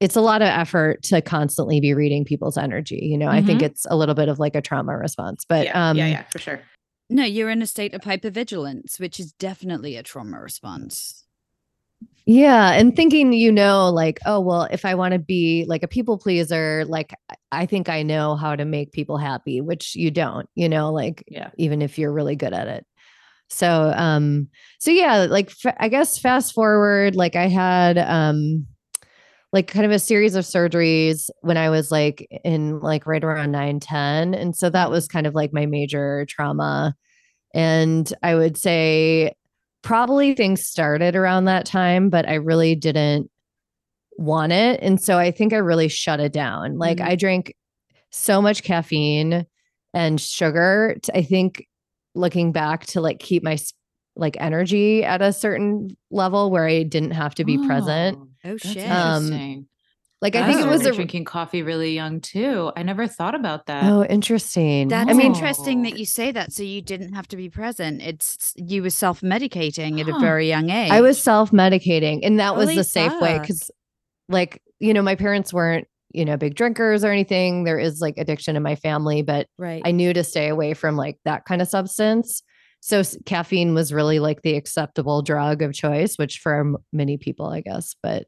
it's 0.01 0.17
a 0.17 0.21
lot 0.21 0.43
of 0.43 0.49
effort 0.49 1.03
to 1.05 1.21
constantly 1.21 1.81
be 1.81 1.93
reading 1.95 2.25
people's 2.25 2.57
energy. 2.57 3.01
You 3.03 3.19
know, 3.19 3.29
I 3.29 3.43
think 3.43 3.61
Mhm. 3.61 3.67
it's 3.67 3.87
a 3.91 3.97
little 3.97 4.15
bit 4.15 4.29
of 4.29 4.39
like 4.39 4.55
a 4.55 4.61
trauma 4.63 4.97
response, 4.97 5.45
but 5.49 5.67
yeah, 5.67 5.91
um, 5.91 5.97
yeah, 5.97 6.07
yeah, 6.09 6.23
for 6.31 6.39
sure. 6.39 6.61
no, 7.11 7.25
you're 7.25 7.51
in 7.51 7.63
a 7.63 7.67
state 7.67 7.95
of 7.95 8.03
hypervigilance, 8.03 9.01
which 9.01 9.19
is 9.19 9.33
definitely 9.33 9.97
a 9.97 10.03
trauma 10.03 10.39
response. 10.41 11.25
Yeah, 12.27 12.73
and 12.73 12.95
thinking, 12.95 13.33
you 13.33 13.51
know, 13.51 13.89
like, 13.91 14.21
oh, 14.27 14.39
well, 14.41 14.69
if 14.71 14.85
I 14.85 14.95
want 14.95 15.13
to 15.13 15.19
be 15.19 15.65
like 15.67 15.83
a 15.83 15.89
people 15.89 16.19
pleaser, 16.19 16.85
like 16.87 17.15
I- 17.31 17.35
I 17.63 17.67
think 17.67 17.89
I 17.89 18.03
know 18.03 18.37
how 18.37 18.55
to 18.55 18.67
make 18.67 18.93
people 18.93 19.17
happy, 19.17 19.63
which 19.63 19.97
you 19.97 20.11
don't, 20.11 20.47
you 20.55 20.69
know, 20.69 20.93
like 20.93 21.25
Yeah. 21.27 21.49
even 21.57 21.81
if 21.81 21.99
you're 21.99 22.13
really 22.13 22.37
good 22.37 22.53
at 22.53 22.69
it. 22.69 22.85
So, 23.49 23.95
um, 23.97 24.49
so 24.79 24.91
yeah, 24.91 25.25
like 25.31 25.49
fa- 25.51 25.83
I 25.83 25.89
guess 25.89 26.19
fast 26.19 26.53
forward, 26.53 27.17
like 27.17 27.35
I 27.35 27.49
had 27.49 27.97
um 27.97 28.67
like 29.53 29.67
kind 29.67 29.87
of 29.87 29.93
a 29.93 29.99
series 29.99 30.35
of 30.35 30.45
surgeries 30.45 31.31
when 31.41 31.57
I 31.57 31.71
was 31.71 31.91
like 31.91 32.27
in 32.45 32.81
like 32.81 33.07
right 33.07 33.25
around 33.25 33.51
9, 33.53 33.81
10. 33.81 34.35
And 34.35 34.55
so 34.55 34.69
that 34.71 34.91
was 34.91 35.09
kind 35.09 35.27
of 35.27 35.35
like 35.35 35.53
my 35.53 35.67
major 35.67 36.27
trauma. 36.29 36.95
And 37.55 38.13
I 38.23 38.35
would 38.35 38.57
say 38.59 39.35
probably 39.83 40.35
things 40.35 40.65
started 40.67 41.17
around 41.17 41.47
that 41.47 41.67
time, 41.67 42.11
but 42.11 42.29
I 42.29 42.35
really 42.35 42.75
didn't 42.75 43.31
want 44.19 44.53
it. 44.53 44.81
And 44.83 45.01
so 45.01 45.19
I 45.19 45.31
think 45.31 45.53
I 45.53 45.59
really 45.59 45.89
shut 45.89 46.21
it 46.21 46.33
down. 46.33 46.79
Like 46.79 46.99
Mhm. 46.99 47.09
I 47.09 47.17
drank 47.17 47.55
so 48.11 48.43
much 48.43 48.63
caffeine 48.63 49.47
and 49.95 50.21
sugar. 50.21 50.97
I 51.15 51.23
think 51.23 51.67
looking 52.15 52.53
back 52.53 52.87
to 52.87 53.01
like 53.01 53.21
keep 53.21 53.43
my 53.43 53.57
like 54.18 54.37
energy 54.40 55.04
at 55.04 55.22
a 55.22 55.33
certain 55.33 55.96
level 56.11 56.50
where 56.50 56.66
I 56.66 56.83
didn't 56.83 57.12
have 57.12 57.35
to 57.37 57.44
be 57.44 57.57
present. 57.66 58.18
Oh, 58.18 58.28
Oh 58.44 58.57
shit. 58.57 58.88
Um. 58.88 59.66
Like 60.20 60.35
I 60.35 60.42
I 60.42 60.46
think 60.52 60.66
it 60.66 60.68
was 60.68 60.85
a 60.85 60.92
drinking 60.92 61.26
coffee 61.26 61.62
really 61.62 61.94
young 61.94 62.20
too. 62.20 62.72
I 62.76 62.83
never 62.83 63.07
thought 63.07 63.37
about 63.37 63.66
that. 63.66 63.85
Oh, 63.85 64.02
interesting. 64.04 64.88
That's 64.88 65.09
I 65.09 65.12
mean, 65.12 65.28
interesting 65.28 65.83
that 65.83 65.92
Oh. 65.92 65.96
you 65.96 66.04
say 66.04 66.33
that. 66.33 66.52
So 66.52 66.64
you 66.64 66.83
didn't 66.83 67.12
have 67.12 67.28
to 67.28 67.37
be 67.37 67.48
present. 67.48 68.02
It's 68.02 68.52
you 68.57 68.83
were 68.83 68.90
self 68.90 69.20
medicating 69.20 70.00
at 70.00 70.09
a 70.09 70.18
very 70.18 70.48
young 70.48 70.70
age. 70.70 70.90
I 70.90 71.02
was 71.02 71.22
self-medicating 71.22 72.20
and 72.24 72.40
that 72.40 72.57
was 72.57 72.64
Holy 72.64 72.76
the 72.76 72.85
safe 72.85 73.12
way 73.20 73.38
cuz 73.46 73.70
like, 74.28 74.61
you 74.81 74.92
know, 74.92 75.02
my 75.02 75.14
parents 75.14 75.54
weren't, 75.54 75.87
you 76.12 76.24
know, 76.24 76.37
big 76.37 76.57
drinkers 76.57 77.04
or 77.04 77.12
anything. 77.12 77.62
There 77.62 77.78
is 77.78 78.00
like 78.00 78.14
addiction 78.18 78.57
in 78.57 78.62
my 78.64 78.74
family, 78.74 79.22
but 79.22 79.46
right. 79.57 79.83
I 79.85 79.92
knew 79.92 80.12
to 80.12 80.24
stay 80.24 80.48
away 80.48 80.74
from 80.74 80.96
like 80.96 81.18
that 81.26 81.44
kind 81.44 81.62
of 81.62 81.68
substance. 81.68 82.42
So 82.81 83.03
caffeine 83.27 83.75
was 83.75 83.93
really 83.93 84.19
like 84.21 84.43
the 84.43 84.55
acceptable 84.55 85.23
drug 85.23 85.62
of 85.62 85.75
choice, 85.75 86.17
which 86.17 86.38
for 86.38 86.75
many 86.93 87.17
people, 87.17 87.47
I 87.47 87.61
guess, 87.61 87.95
but 88.03 88.27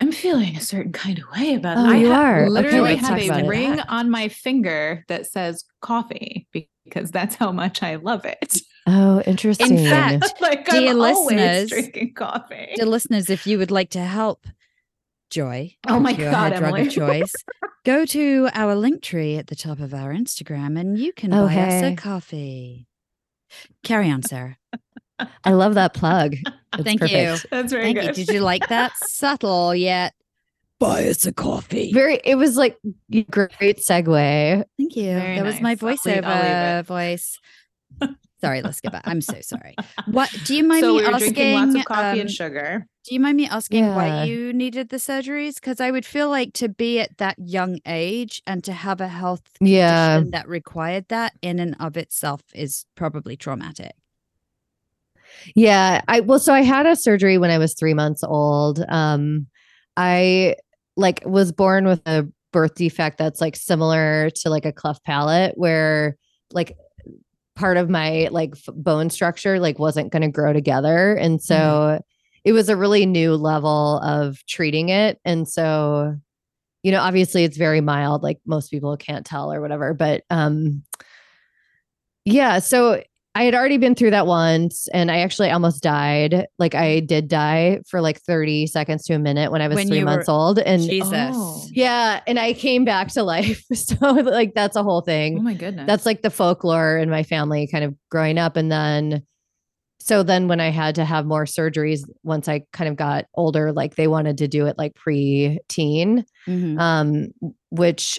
I'm 0.00 0.12
feeling 0.12 0.56
a 0.56 0.60
certain 0.60 0.92
kind 0.92 1.18
of 1.18 1.24
way 1.38 1.54
about 1.54 1.76
Oh, 1.76 1.84
it. 1.84 1.88
I 1.92 1.96
you 1.98 2.12
ha- 2.12 2.20
are? 2.22 2.48
Literally 2.50 2.94
let's 2.94 3.00
have 3.06 3.18
talk 3.18 3.26
about 3.26 3.40
a 3.42 3.44
it. 3.44 3.48
ring 3.48 3.80
on 3.80 4.08
my 4.10 4.28
finger 4.28 5.04
that 5.08 5.26
says 5.26 5.64
coffee 5.82 6.48
because 6.84 7.10
that's 7.10 7.34
how 7.34 7.52
much 7.52 7.82
I 7.82 7.96
love 7.96 8.24
it. 8.24 8.56
oh, 8.86 9.20
interesting. 9.26 9.76
In 9.78 9.84
fact, 9.90 10.24
like 10.40 10.66
Dear 10.66 10.92
I'm 10.92 10.98
listeners, 10.98 11.38
always 11.48 11.68
drinking 11.68 12.14
coffee. 12.14 12.72
to 12.76 12.86
listeners, 12.86 13.28
if 13.28 13.46
you 13.46 13.58
would 13.58 13.70
like 13.70 13.90
to 13.90 14.00
help 14.00 14.46
Joy, 15.30 15.76
Oh 15.86 16.00
my 16.00 16.12
God, 16.14 16.52
hair 16.52 16.60
drug 16.60 16.80
of 16.80 16.90
choice, 16.90 17.32
go 17.84 18.04
to 18.06 18.48
our 18.54 18.74
Linktree 18.74 19.38
at 19.38 19.46
the 19.48 19.54
top 19.54 19.78
of 19.80 19.92
our 19.94 20.12
Instagram 20.14 20.80
and 20.80 20.98
you 20.98 21.12
can 21.12 21.32
Oh, 21.34 21.46
buy 21.46 21.56
us 21.56 21.82
a 21.84 21.94
coffee. 21.94 22.88
Carry 23.82 24.10
on, 24.10 24.22
Sarah. 24.22 24.56
I 25.44 25.52
love 25.52 25.74
that 25.74 25.94
plug. 25.94 26.36
It's 26.74 26.84
Thank 26.84 27.00
perfect. 27.00 27.46
That's 27.50 27.72
very 27.72 27.82
Thank 27.86 27.96
good. 27.96 28.16
you. 28.16 28.24
Did 28.24 28.32
you 28.32 28.40
like 28.42 28.68
that? 28.68 28.92
Subtle 29.08 29.74
yet. 29.74 30.14
Buy 30.78 31.08
us 31.08 31.26
a 31.26 31.32
coffee. 31.32 31.92
Very 31.92 32.20
it 32.22 32.36
was 32.36 32.56
like 32.56 32.78
great 33.28 33.78
segue. 33.78 34.64
Thank 34.78 34.94
you. 34.96 35.12
Very 35.12 35.34
that 35.34 35.44
was 35.44 35.60
my 35.60 35.76
nice. 35.80 35.82
I'll 35.82 36.14
leave- 36.14 36.24
I'll 36.24 36.76
leave 36.76 36.84
voiceover 36.84 36.86
voice. 36.86 37.38
Sorry, 38.40 38.62
let's 38.62 38.80
get 38.80 38.92
back. 38.92 39.02
I'm 39.04 39.20
so 39.20 39.40
sorry. 39.40 39.74
What 40.06 40.32
do 40.44 40.54
you 40.56 40.62
mind 40.62 40.82
so 40.82 40.94
me 40.94 41.00
we 41.00 41.08
were 41.08 41.14
asking? 41.14 41.32
drinking 41.34 41.54
lots 41.54 41.74
of 41.74 41.84
coffee 41.86 42.02
um, 42.02 42.20
and 42.20 42.30
sugar. 42.30 42.86
Do 43.04 43.14
you 43.14 43.20
mind 43.20 43.36
me 43.38 43.46
asking 43.48 43.84
Yeah. 43.84 43.94
why 43.94 44.26
you 44.26 44.52
needed 44.52 44.90
the 44.90 44.98
surgeries? 44.98 45.54
Because 45.54 45.80
I 45.80 45.90
would 45.90 46.04
feel 46.04 46.28
like 46.28 46.52
to 46.54 46.68
be 46.68 47.00
at 47.00 47.16
that 47.18 47.36
young 47.38 47.78
age 47.86 48.42
and 48.46 48.62
to 48.64 48.72
have 48.72 49.00
a 49.00 49.08
health 49.08 49.42
Yeah. 49.60 50.16
condition 50.18 50.30
that 50.32 50.48
required 50.48 51.08
that 51.08 51.32
in 51.40 51.58
and 51.58 51.76
of 51.80 51.96
itself 51.96 52.42
is 52.54 52.84
probably 52.96 53.36
traumatic. 53.36 53.92
Yeah, 55.54 56.02
I 56.08 56.20
well, 56.20 56.38
so 56.38 56.52
I 56.52 56.62
had 56.62 56.86
a 56.86 56.96
surgery 56.96 57.38
when 57.38 57.50
I 57.50 57.58
was 57.58 57.74
three 57.74 57.94
months 57.94 58.22
old. 58.24 58.84
Um, 58.88 59.46
I 59.96 60.56
like 60.96 61.22
was 61.24 61.52
born 61.52 61.86
with 61.86 62.02
a 62.06 62.26
birth 62.52 62.74
defect 62.74 63.18
that's 63.18 63.40
like 63.40 63.56
similar 63.56 64.30
to 64.30 64.50
like 64.50 64.64
a 64.66 64.72
cleft 64.72 65.04
palate, 65.04 65.52
where 65.56 66.16
like 66.52 66.76
part 67.56 67.76
of 67.76 67.88
my 67.90 68.28
like 68.30 68.50
f- 68.54 68.74
bone 68.74 69.10
structure 69.10 69.60
like 69.60 69.78
wasn't 69.78 70.12
going 70.12 70.22
to 70.22 70.28
grow 70.28 70.52
together, 70.52 71.14
and 71.14 71.40
so 71.42 72.00
it 72.44 72.52
was 72.52 72.68
a 72.68 72.76
really 72.76 73.06
new 73.06 73.34
level 73.36 73.98
of 74.00 74.44
treating 74.46 74.88
it, 74.88 75.18
and 75.24 75.48
so 75.48 76.16
you 76.82 76.90
know, 76.92 77.00
obviously 77.00 77.44
it's 77.44 77.58
very 77.58 77.82
mild, 77.82 78.22
like 78.22 78.38
most 78.46 78.70
people 78.70 78.96
can't 78.96 79.26
tell 79.26 79.52
or 79.52 79.60
whatever, 79.60 79.92
but 79.92 80.22
um, 80.30 80.82
yeah, 82.24 82.58
so 82.58 83.02
I 83.34 83.44
had 83.44 83.54
already 83.54 83.76
been 83.76 83.94
through 83.94 84.10
that 84.10 84.26
once 84.26 84.88
and 84.88 85.10
I 85.10 85.18
actually 85.20 85.50
almost 85.50 85.82
died. 85.82 86.46
Like 86.58 86.74
I 86.74 87.00
did 87.00 87.28
die 87.28 87.80
for 87.88 88.00
like 88.00 88.20
30 88.22 88.66
seconds 88.66 89.04
to 89.04 89.14
a 89.14 89.18
minute 89.18 89.52
when 89.52 89.62
I 89.62 89.68
was 89.68 89.76
When 89.76 89.88
three 89.88 89.98
you 89.98 90.04
were- 90.04 90.10
months 90.10 90.28
old. 90.28 90.58
And 90.58 90.82
Jesus. 90.82 91.12
Oh. 91.34 91.64
yeah, 91.70 92.20
and 92.26 92.38
I 92.38 92.54
came 92.54 92.84
back 92.84 93.08
to 93.12 93.22
life. 93.22 93.62
So 93.74 93.96
like 94.10 94.54
that's 94.54 94.76
a 94.76 94.82
whole 94.82 95.00
thing. 95.02 95.38
Oh 95.38 95.42
my 95.42 95.54
goodness. 95.54 95.86
That's 95.86 96.06
like 96.06 96.22
the 96.22 96.30
folklore 96.30 96.96
in 96.98 97.08
my 97.10 97.22
family 97.22 97.66
kind 97.70 97.84
of 97.84 97.94
growing 98.10 98.38
up. 98.38 98.56
And 98.56 98.70
then 98.72 99.22
so 100.00 100.22
then 100.22 100.48
when 100.48 100.60
I 100.60 100.70
had 100.70 100.94
to 100.96 101.04
have 101.04 101.26
more 101.26 101.44
surgeries 101.44 102.00
once 102.24 102.48
I 102.48 102.62
kind 102.72 102.88
of 102.88 102.96
got 102.96 103.26
older, 103.34 103.72
like 103.72 103.96
they 103.96 104.08
wanted 104.08 104.38
to 104.38 104.48
do 104.48 104.66
it 104.66 104.76
like 104.78 104.94
pre-teen 104.94 106.24
Mhm. 106.48 106.78
um, 106.80 107.28
which 107.70 108.18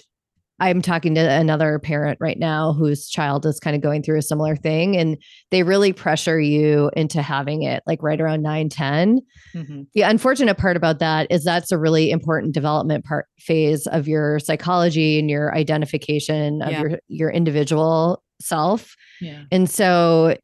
I'm 0.60 0.80
talking 0.80 1.16
to 1.16 1.20
another 1.20 1.80
parent 1.80 2.18
right 2.20 2.38
now 2.38 2.72
whose 2.72 3.08
child 3.08 3.44
is 3.46 3.58
kind 3.58 3.74
of 3.74 3.82
going 3.82 4.00
through 4.04 4.18
a 4.18 4.22
similar 4.22 4.54
thing. 4.54 4.96
And 4.96 5.16
they 5.50 5.64
really 5.64 5.92
pressure 5.92 6.38
you 6.38 6.88
into 6.94 7.20
having 7.20 7.62
it 7.64 7.82
like 7.84 8.00
right 8.00 8.20
around 8.20 8.42
9, 8.42 8.68
10. 8.68 9.22
Mhm. 9.56 9.86
The 9.94 10.02
unfortunate 10.02 10.56
part 10.58 10.76
about 10.76 11.00
that 11.00 11.26
is 11.32 11.42
that's 11.42 11.72
a 11.72 11.78
really 11.78 12.12
important 12.12 12.54
development 12.54 13.04
part 13.04 13.26
phase 13.40 13.88
of 13.88 14.06
your 14.06 14.38
psychology 14.38 15.18
and 15.18 15.28
your 15.28 15.52
identification 15.52 16.62
of 16.62 16.70
Yeah. 16.70 16.80
your 16.82 16.98
your 17.08 17.30
individual 17.30 18.22
self. 18.40 18.94
Yeah. 19.20 19.42
And 19.50 19.68
so 19.68 20.36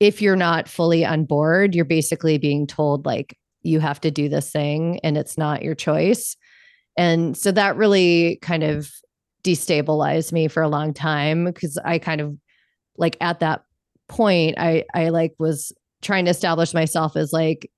if 0.00 0.20
you're 0.20 0.36
not 0.36 0.68
fully 0.68 1.04
on 1.04 1.24
board, 1.24 1.74
you're 1.74 1.84
basically 1.84 2.38
being 2.38 2.66
told 2.66 3.06
like 3.06 3.38
you 3.62 3.80
have 3.80 4.00
to 4.02 4.10
do 4.10 4.28
this 4.28 4.50
thing 4.50 5.00
and 5.02 5.16
it's 5.16 5.38
not 5.38 5.62
your 5.62 5.74
choice. 5.74 6.36
And 6.96 7.36
so 7.36 7.52
that 7.52 7.76
really 7.76 8.38
kind 8.42 8.62
of 8.62 8.90
destabilized 9.42 10.32
me 10.32 10.48
for 10.48 10.62
a 10.62 10.68
long 10.68 10.92
time 10.92 11.44
because 11.44 11.78
I 11.84 11.98
kind 11.98 12.20
of 12.20 12.36
like 12.96 13.16
at 13.20 13.40
that 13.40 13.62
point 14.08 14.56
I 14.58 14.84
I 14.94 15.10
like 15.10 15.34
was 15.38 15.72
trying 16.02 16.24
to 16.26 16.30
establish 16.30 16.74
myself 16.74 17.16
as 17.16 17.32
like 17.32 17.70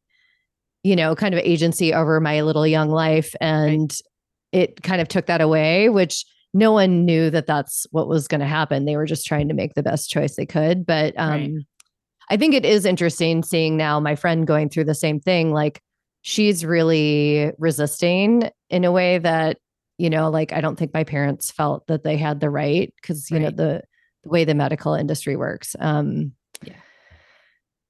you 0.82 0.96
know 0.96 1.14
kind 1.14 1.34
of 1.34 1.40
agency 1.40 1.92
over 1.92 2.20
my 2.20 2.40
little 2.42 2.66
young 2.66 2.90
life 2.90 3.34
and 3.40 3.94
it 4.52 4.82
kind 4.82 5.00
of 5.00 5.08
took 5.08 5.26
that 5.26 5.40
away 5.40 5.88
which 5.88 6.24
no 6.54 6.72
one 6.72 7.04
knew 7.04 7.30
that 7.30 7.46
that's 7.46 7.86
what 7.90 8.08
was 8.08 8.28
going 8.28 8.40
to 8.40 8.46
happen 8.46 8.84
they 8.84 8.96
were 8.96 9.06
just 9.06 9.26
trying 9.26 9.48
to 9.48 9.54
make 9.54 9.74
the 9.74 9.82
best 9.82 10.08
choice 10.10 10.36
they 10.36 10.46
could 10.46 10.86
but 10.86 11.14
um 11.18 11.40
Right. 11.40 11.54
I 12.30 12.36
think 12.36 12.54
it 12.54 12.64
is 12.64 12.84
interesting 12.84 13.42
seeing 13.42 13.76
now 13.76 14.00
my 14.00 14.14
friend 14.14 14.46
going 14.46 14.68
through 14.68 14.84
the 14.84 14.94
same 14.94 15.20
thing 15.20 15.52
like 15.52 15.80
she's 16.22 16.64
really 16.64 17.52
resisting 17.58 18.50
in 18.70 18.84
a 18.84 18.92
way 18.92 19.18
that 19.18 19.58
you 19.98 20.10
know 20.10 20.30
like 20.30 20.52
i 20.52 20.60
don't 20.60 20.76
think 20.76 20.92
my 20.92 21.04
parents 21.04 21.50
felt 21.50 21.86
that 21.86 22.02
they 22.04 22.16
had 22.16 22.40
the 22.40 22.50
right 22.50 22.92
because 23.00 23.30
you 23.30 23.38
know 23.38 23.50
the, 23.50 23.82
the 24.24 24.28
way 24.28 24.44
the 24.44 24.54
medical 24.54 24.94
industry 24.94 25.36
works 25.36 25.74
um 25.80 26.32
Yeah. 26.62 26.74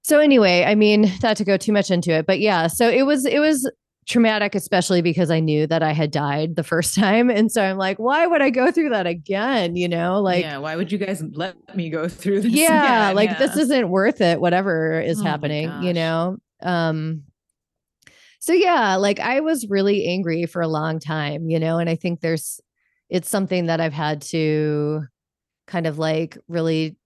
so 0.03 0.21
anyway 0.21 0.65
i 0.65 0.75
mean 0.75 1.11
not 1.23 1.37
to 1.39 1.45
go 1.45 1.57
too 1.57 1.73
much 1.73 1.91
into 1.91 2.13
it 2.13 2.27
but 2.27 2.39
yeah 2.39 2.67
so 2.67 2.89
it 2.89 3.03
was 3.03 3.25
it 3.25 3.41
was 3.41 3.71
traumatic 4.09 4.55
especially 4.55 5.03
because 5.03 5.31
i 5.31 5.39
knew 5.39 5.67
that 5.67 5.83
i 5.83 5.93
had 5.93 6.11
died 6.11 6.57
the 6.57 6.65
first 6.65 6.95
time 6.97 7.31
and 7.31 7.53
so 7.53 7.63
i'm 7.63 7.77
like 7.77 7.99
why 7.99 8.27
would 8.27 8.41
i 8.41 8.49
go 8.49 8.71
through 8.71 8.89
that 8.89 9.07
again 9.07 9.77
you 9.77 9.87
know 9.87 10.21
like 10.21 10.45
yeah. 10.45 10.59
Why 10.59 10.77
would 10.77 10.91
you 10.91 10.99
guys 10.99 11.23
let 11.33 11.55
me 11.77 11.91
go 11.91 12.09
through 12.09 12.41
this? 12.41 12.53
yeah 12.53 13.05
again? 13.11 13.17
like 13.17 13.39
this 13.39 13.57
isn't 13.57 13.91
worth 13.91 14.21
it 14.21 14.41
whatever 14.41 15.01
is 15.01 15.21
Oh 15.21 15.25
happening 15.25 15.83
you 15.83 15.93
know 15.93 16.39
um 16.63 17.25
so 18.41 18.53
yeah 18.53 18.97
like 18.97 19.21
i 19.21 19.41
was 19.41 19.69
really 19.69 20.07
angry 20.07 20.47
for 20.47 20.63
a 20.63 20.69
long 20.69 20.99
time 20.99 21.51
you 21.51 21.61
know 21.61 21.79
and 21.79 21.91
i 21.91 21.95
think 21.95 22.21
there's 22.21 22.61
it's 23.11 23.29
something 23.29 23.67
that 23.67 23.81
i've 23.81 23.93
had 23.93 24.23
to 24.23 25.03
kind 25.67 25.87
of 25.87 25.99
like 25.99 26.39
really 26.49 26.97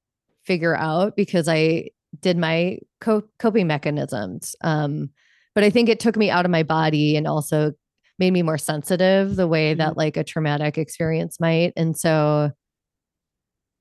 figure 0.45 0.77
out 0.77 1.17
because 1.17 1.49
i 1.49 1.89
did 2.21 2.39
my 2.39 2.79
co- 3.01 3.29
coping 3.39 3.67
mechanisms 3.67 4.55
um 4.63 5.11
but 5.55 5.65
i 5.65 5.71
think 5.71 5.89
it 5.89 6.01
took 6.01 6.17
me 6.17 6.31
out 6.31 6.45
of 6.45 6.51
my 6.51 6.63
body 6.63 7.17
and 7.17 7.27
also 7.27 7.73
made 8.19 8.33
me 8.33 8.43
more 8.43 8.59
sensitive 8.59 9.37
the 9.37 9.49
way 9.49 9.75
that 9.75 9.97
like 9.97 10.17
a 10.17 10.23
traumatic 10.23 10.79
experience 10.79 11.41
might. 11.41 11.73
And 11.77 11.97
so 11.97 12.51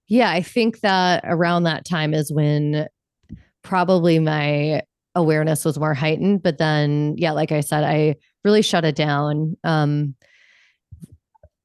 yeah 0.07 0.29
i 0.31 0.41
think 0.41 0.79
that 0.81 1.23
around 1.25 1.63
that 1.63 1.85
time 1.85 2.13
is 2.13 2.31
when 2.31 2.87
probably 3.63 4.19
my 4.19 4.81
awareness 5.15 5.63
was 5.65 5.77
more 5.77 5.93
heightened 5.93 6.41
but 6.41 6.57
then 6.57 7.13
yeah 7.17 7.31
like 7.31 7.51
i 7.51 7.59
said 7.59 7.83
i 7.83 8.15
really 8.43 8.61
shut 8.61 8.83
it 8.85 8.95
down. 8.95 9.55
Um 9.63 10.15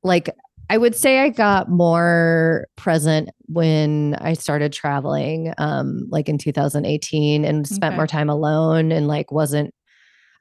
like 0.02 0.28
i 0.68 0.76
would 0.76 0.94
say 0.94 1.20
i 1.20 1.28
got 1.28 1.70
more 1.70 2.66
present 2.76 3.30
when 3.46 4.14
i 4.20 4.32
started 4.34 4.72
traveling 4.72 5.52
um 5.58 6.06
like 6.10 6.28
in 6.28 6.38
2018 6.38 7.44
and 7.44 7.66
spent 7.66 7.92
Okay. 7.92 7.96
more 7.96 8.06
time 8.06 8.28
alone 8.28 8.92
and 8.92 9.08
like 9.08 9.32
wasn't 9.32 9.72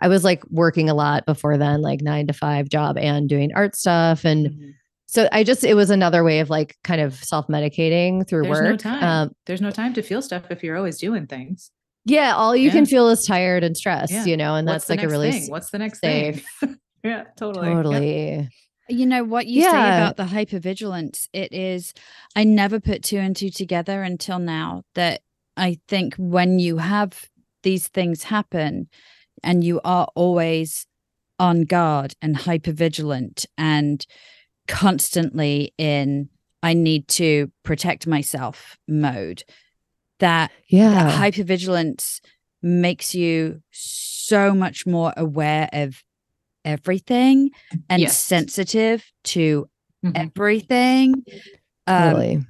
i 0.05 0.07
was 0.07 0.23
like 0.23 0.43
working 0.51 0.89
a 0.89 0.93
lot 0.93 1.25
before 1.25 1.57
then 1.57 1.81
like 1.81 2.01
9 2.01 2.27
to 2.27 2.33
5 2.33 2.69
job 2.69 2.97
and 2.97 3.27
doing 3.27 3.51
art 3.55 3.75
stuff 3.75 4.23
and 4.25 4.47
Mhm. 4.47 4.73
so 5.07 5.27
i 5.31 5.43
just 5.43 5.63
it 5.63 5.73
was 5.73 5.89
another 5.89 6.23
way 6.23 6.39
of 6.39 6.49
like 6.49 6.75
kind 6.83 7.01
of 7.01 7.15
self-medicating 7.23 8.27
through 8.27 8.43
There's 8.43 8.59
work 8.59 8.69
no 8.71 8.77
time. 8.77 9.03
um 9.03 9.31
There's 9.45 9.61
no 9.61 9.71
time 9.71 9.93
to 9.95 10.01
feel 10.01 10.21
stuff 10.21 10.43
if 10.49 10.63
you're 10.63 10.77
always 10.77 10.97
doing 10.97 11.25
things. 11.27 11.71
yeah 12.05 12.33
all 12.35 12.55
you 12.55 12.67
Yeah. 12.67 12.73
can 12.77 12.85
feel 12.85 13.09
is 13.09 13.25
tired 13.25 13.63
and 13.63 13.75
stressed 13.75 14.13
Yeah. 14.13 14.25
you 14.25 14.37
know 14.37 14.55
and 14.55 14.67
What's 14.67 14.85
that's 14.85 14.89
like 14.99 15.03
a 15.05 15.09
really 15.09 15.31
thing? 15.31 15.49
What's 15.49 15.71
the 15.71 15.79
next 15.79 15.99
safe 16.01 16.45
thing? 16.59 16.77
yeah, 17.03 17.23
totally. 17.37 17.67
Yep. 17.69 17.75
totally 17.77 18.49
You 18.89 19.05
know 19.07 19.23
what 19.23 19.47
you 19.47 19.63
say 19.63 19.69
about 19.69 20.15
the 20.17 20.25
hypervigilance? 20.25 21.27
It 21.33 21.51
is, 21.53 21.93
I 22.35 22.43
never 22.43 22.79
put 22.79 23.01
two 23.01 23.17
and 23.17 23.35
two 23.35 23.49
together 23.49 24.03
until 24.03 24.37
now 24.37 24.83
that 24.93 25.21
I 25.57 25.79
think 25.87 26.13
when 26.17 26.59
you 26.59 26.77
have 26.77 27.25
these 27.63 27.87
things 27.87 28.23
happen 28.23 28.87
and 29.45 29.63
you 29.63 29.79
are 29.85 30.07
always 30.15 30.85
on 31.39 31.61
guard 31.63 32.13
and 32.21 32.35
hypervigilant 32.35 33.45
and 33.57 34.05
constantly 34.67 35.73
in, 35.77 36.29
I 36.63 36.73
need 36.73 37.07
to 37.09 37.51
protect 37.63 38.07
myself 38.07 38.77
mode, 38.87 39.43
that 40.19 40.51
yeah 40.67 40.93
that 40.93 41.13
hypervigilance 41.21 42.19
makes 42.61 43.13
you 43.13 43.61
so 43.71 44.53
much 44.53 44.85
more 44.87 45.13
aware 45.15 45.69
of 45.71 46.01
everything 46.63 47.51
and 47.89 48.01
Yes. 48.01 48.17
sensitive 48.17 49.05
to 49.25 49.69
Mhm. 50.03 50.15
everything. 50.15 51.23
Um, 51.85 52.03
totally 52.13 52.45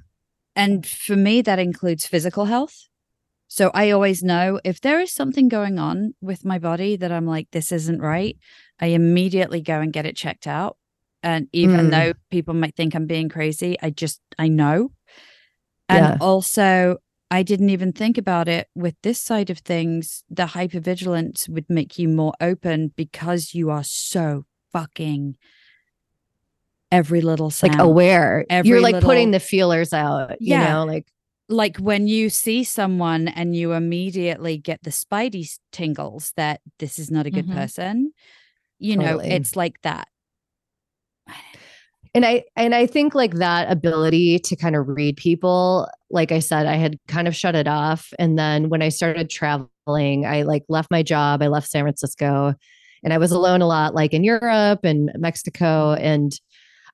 and 0.54 0.86
for 0.86 1.16
me, 1.16 1.42
that 1.42 1.58
includes 1.58 2.06
physical 2.06 2.46
health. 2.46 2.88
So 3.48 3.70
I 3.74 3.90
always 3.90 4.22
know 4.22 4.60
if 4.64 4.80
there 4.80 5.00
is 5.00 5.12
something 5.12 5.48
going 5.48 5.78
on 5.78 6.14
with 6.20 6.44
my 6.44 6.58
body 6.58 6.96
that 6.96 7.12
I'm 7.12 7.26
like, 7.26 7.48
this 7.52 7.70
isn't 7.72 8.00
right, 8.00 8.36
I 8.80 8.86
immediately 8.86 9.60
go 9.60 9.80
and 9.80 9.92
get 9.92 10.06
it 10.06 10.16
checked 10.16 10.46
out. 10.46 10.76
And 11.22 11.48
even 11.52 11.86
Mm. 11.86 11.90
though 11.90 12.12
people 12.30 12.54
might 12.54 12.76
think 12.76 12.94
I'm 12.94 13.06
being 13.06 13.28
crazy, 13.28 13.76
I 13.82 13.90
just, 13.90 14.20
I 14.38 14.48
know. 14.48 14.90
And 15.88 16.04
Yeah. 16.04 16.16
also, 16.20 16.98
I 17.30 17.42
didn't 17.42 17.70
even 17.70 17.92
think 17.92 18.18
about 18.18 18.48
it 18.48 18.68
with 18.74 18.94
this 19.02 19.20
side 19.20 19.50
of 19.50 19.58
things. 19.58 20.22
The 20.28 20.46
hypervigilance 20.46 21.48
would 21.48 21.66
make 21.68 21.98
you 21.98 22.08
more 22.08 22.34
open 22.40 22.92
because 22.96 23.54
you 23.54 23.70
are 23.70 23.84
so 23.84 24.44
fucking 24.72 25.36
every 26.92 27.20
little 27.20 27.50
sound 27.50 27.72
like 27.74 27.80
aware 27.80 28.46
every 28.48 28.68
you're 28.70 28.80
like 28.80 29.00
putting 29.02 29.32
the 29.32 29.40
feelers 29.40 29.92
out 29.92 30.30
you 30.40 30.52
Yeah. 30.52 30.74
know 30.74 30.84
like 30.84 31.06
like 31.48 31.76
when 31.78 32.08
you 32.08 32.28
see 32.28 32.64
someone 32.64 33.28
and 33.28 33.54
you 33.54 33.72
immediately 33.72 34.58
get 34.58 34.82
the 34.82 34.90
spidey 34.90 35.48
tingles 35.72 36.32
that 36.36 36.60
this 36.78 36.98
is 36.98 37.10
not 37.10 37.26
a 37.26 37.30
good 37.30 37.46
Mhm. 37.46 37.54
person 37.54 38.12
you 38.78 38.96
know 38.96 39.18
it's 39.18 39.56
like 39.56 39.80
that 39.82 40.08
and 42.14 42.24
i 42.26 42.42
and 42.56 42.74
i 42.74 42.86
think 42.86 43.14
like 43.14 43.34
that 43.34 43.70
ability 43.70 44.38
to 44.38 44.56
kind 44.56 44.74
of 44.76 44.88
read 44.88 45.16
people 45.16 45.88
like 46.10 46.32
i 46.32 46.38
said 46.38 46.66
i 46.66 46.74
had 46.74 46.98
kind 47.08 47.28
of 47.28 47.34
shut 47.36 47.54
it 47.54 47.68
off 47.68 48.12
and 48.18 48.38
then 48.38 48.68
when 48.68 48.82
i 48.82 48.88
started 48.88 49.30
traveling. 49.30 49.70
I 50.26 50.42
like 50.42 50.64
left 50.68 50.90
my 50.90 51.04
job. 51.04 51.42
I 51.42 51.46
left 51.46 51.70
San 51.70 51.84
Francisco 51.84 52.54
and 53.04 53.12
I 53.12 53.18
was 53.18 53.30
alone 53.30 53.62
a 53.62 53.68
lot, 53.68 53.94
like 53.94 54.12
in 54.12 54.24
Europe 54.24 54.80
and 54.82 55.12
Mexico. 55.16 55.92
And 55.92 56.32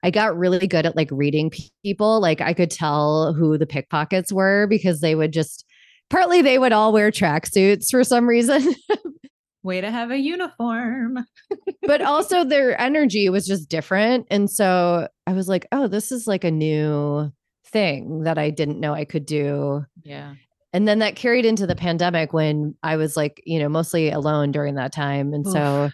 I 0.03 0.11
got 0.11 0.37
really 0.37 0.67
good 0.67 0.87
at 0.87 0.97
like 0.97 1.09
reading 1.11 1.51
people. 1.85 2.21
Like 2.21 2.41
I 2.41 2.55
could 2.55 2.71
tell 2.71 3.33
who 3.33 3.57
the 3.57 3.67
pickpockets 3.67 4.33
were 4.33 4.67
because 4.67 5.01
they 5.01 5.15
would 5.15 5.33
just 5.33 5.65
partly 6.11 6.43
they 6.43 6.59
would 6.59 6.73
all 6.73 6.93
wear 6.93 7.11
tracksuits 7.11 7.91
for 7.91 8.05
some 8.05 8.29
reason. 8.29 8.75
Way 9.63 9.81
to 9.81 9.91
have 9.91 10.11
a 10.11 10.19
uniform. 10.19 11.25
but 11.83 12.03
also 12.03 12.43
their 12.43 12.81
energy 12.81 13.29
was 13.29 13.47
just 13.47 13.69
different. 13.69 14.27
And 14.29 14.51
so 14.51 15.07
I 15.27 15.33
was 15.35 15.49
like, 15.49 15.67
oh, 15.71 15.87
this 15.87 16.11
is 16.11 16.27
like 16.27 16.43
a 16.43 16.51
new 16.51 17.31
thing 17.67 18.25
that 18.25 18.39
I 18.39 18.51
didn't 18.51 18.81
know 18.81 18.93
I 18.93 19.05
could 19.05 19.25
do. 19.25 19.85
Yeah. 20.03 20.35
And 20.73 20.89
then 20.89 20.99
that 20.99 21.17
carried 21.17 21.45
into 21.45 21.67
the 21.67 21.77
pandemic 21.77 22.33
when 22.33 22.75
I 22.83 22.97
was 22.97 23.17
like, 23.17 23.41
you 23.47 23.59
know, 23.59 23.69
mostly 23.69 24.11
alone 24.11 24.51
during 24.53 24.75
that 24.77 24.93
time. 24.93 25.33
And 25.33 25.47
so 25.47 25.91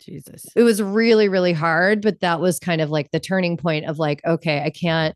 Jesus. 0.00 0.44
it 0.56 0.62
was 0.62 0.82
really, 0.82 1.28
really 1.28 1.52
hard. 1.52 2.02
But 2.02 2.20
that 2.20 2.40
was 2.40 2.58
kind 2.58 2.80
of 2.80 2.90
like 2.90 3.10
the 3.10 3.20
turning 3.20 3.56
point 3.56 3.86
of 3.86 3.98
like, 3.98 4.20
okay, 4.24 4.62
I 4.62 4.70
can't 4.70 5.14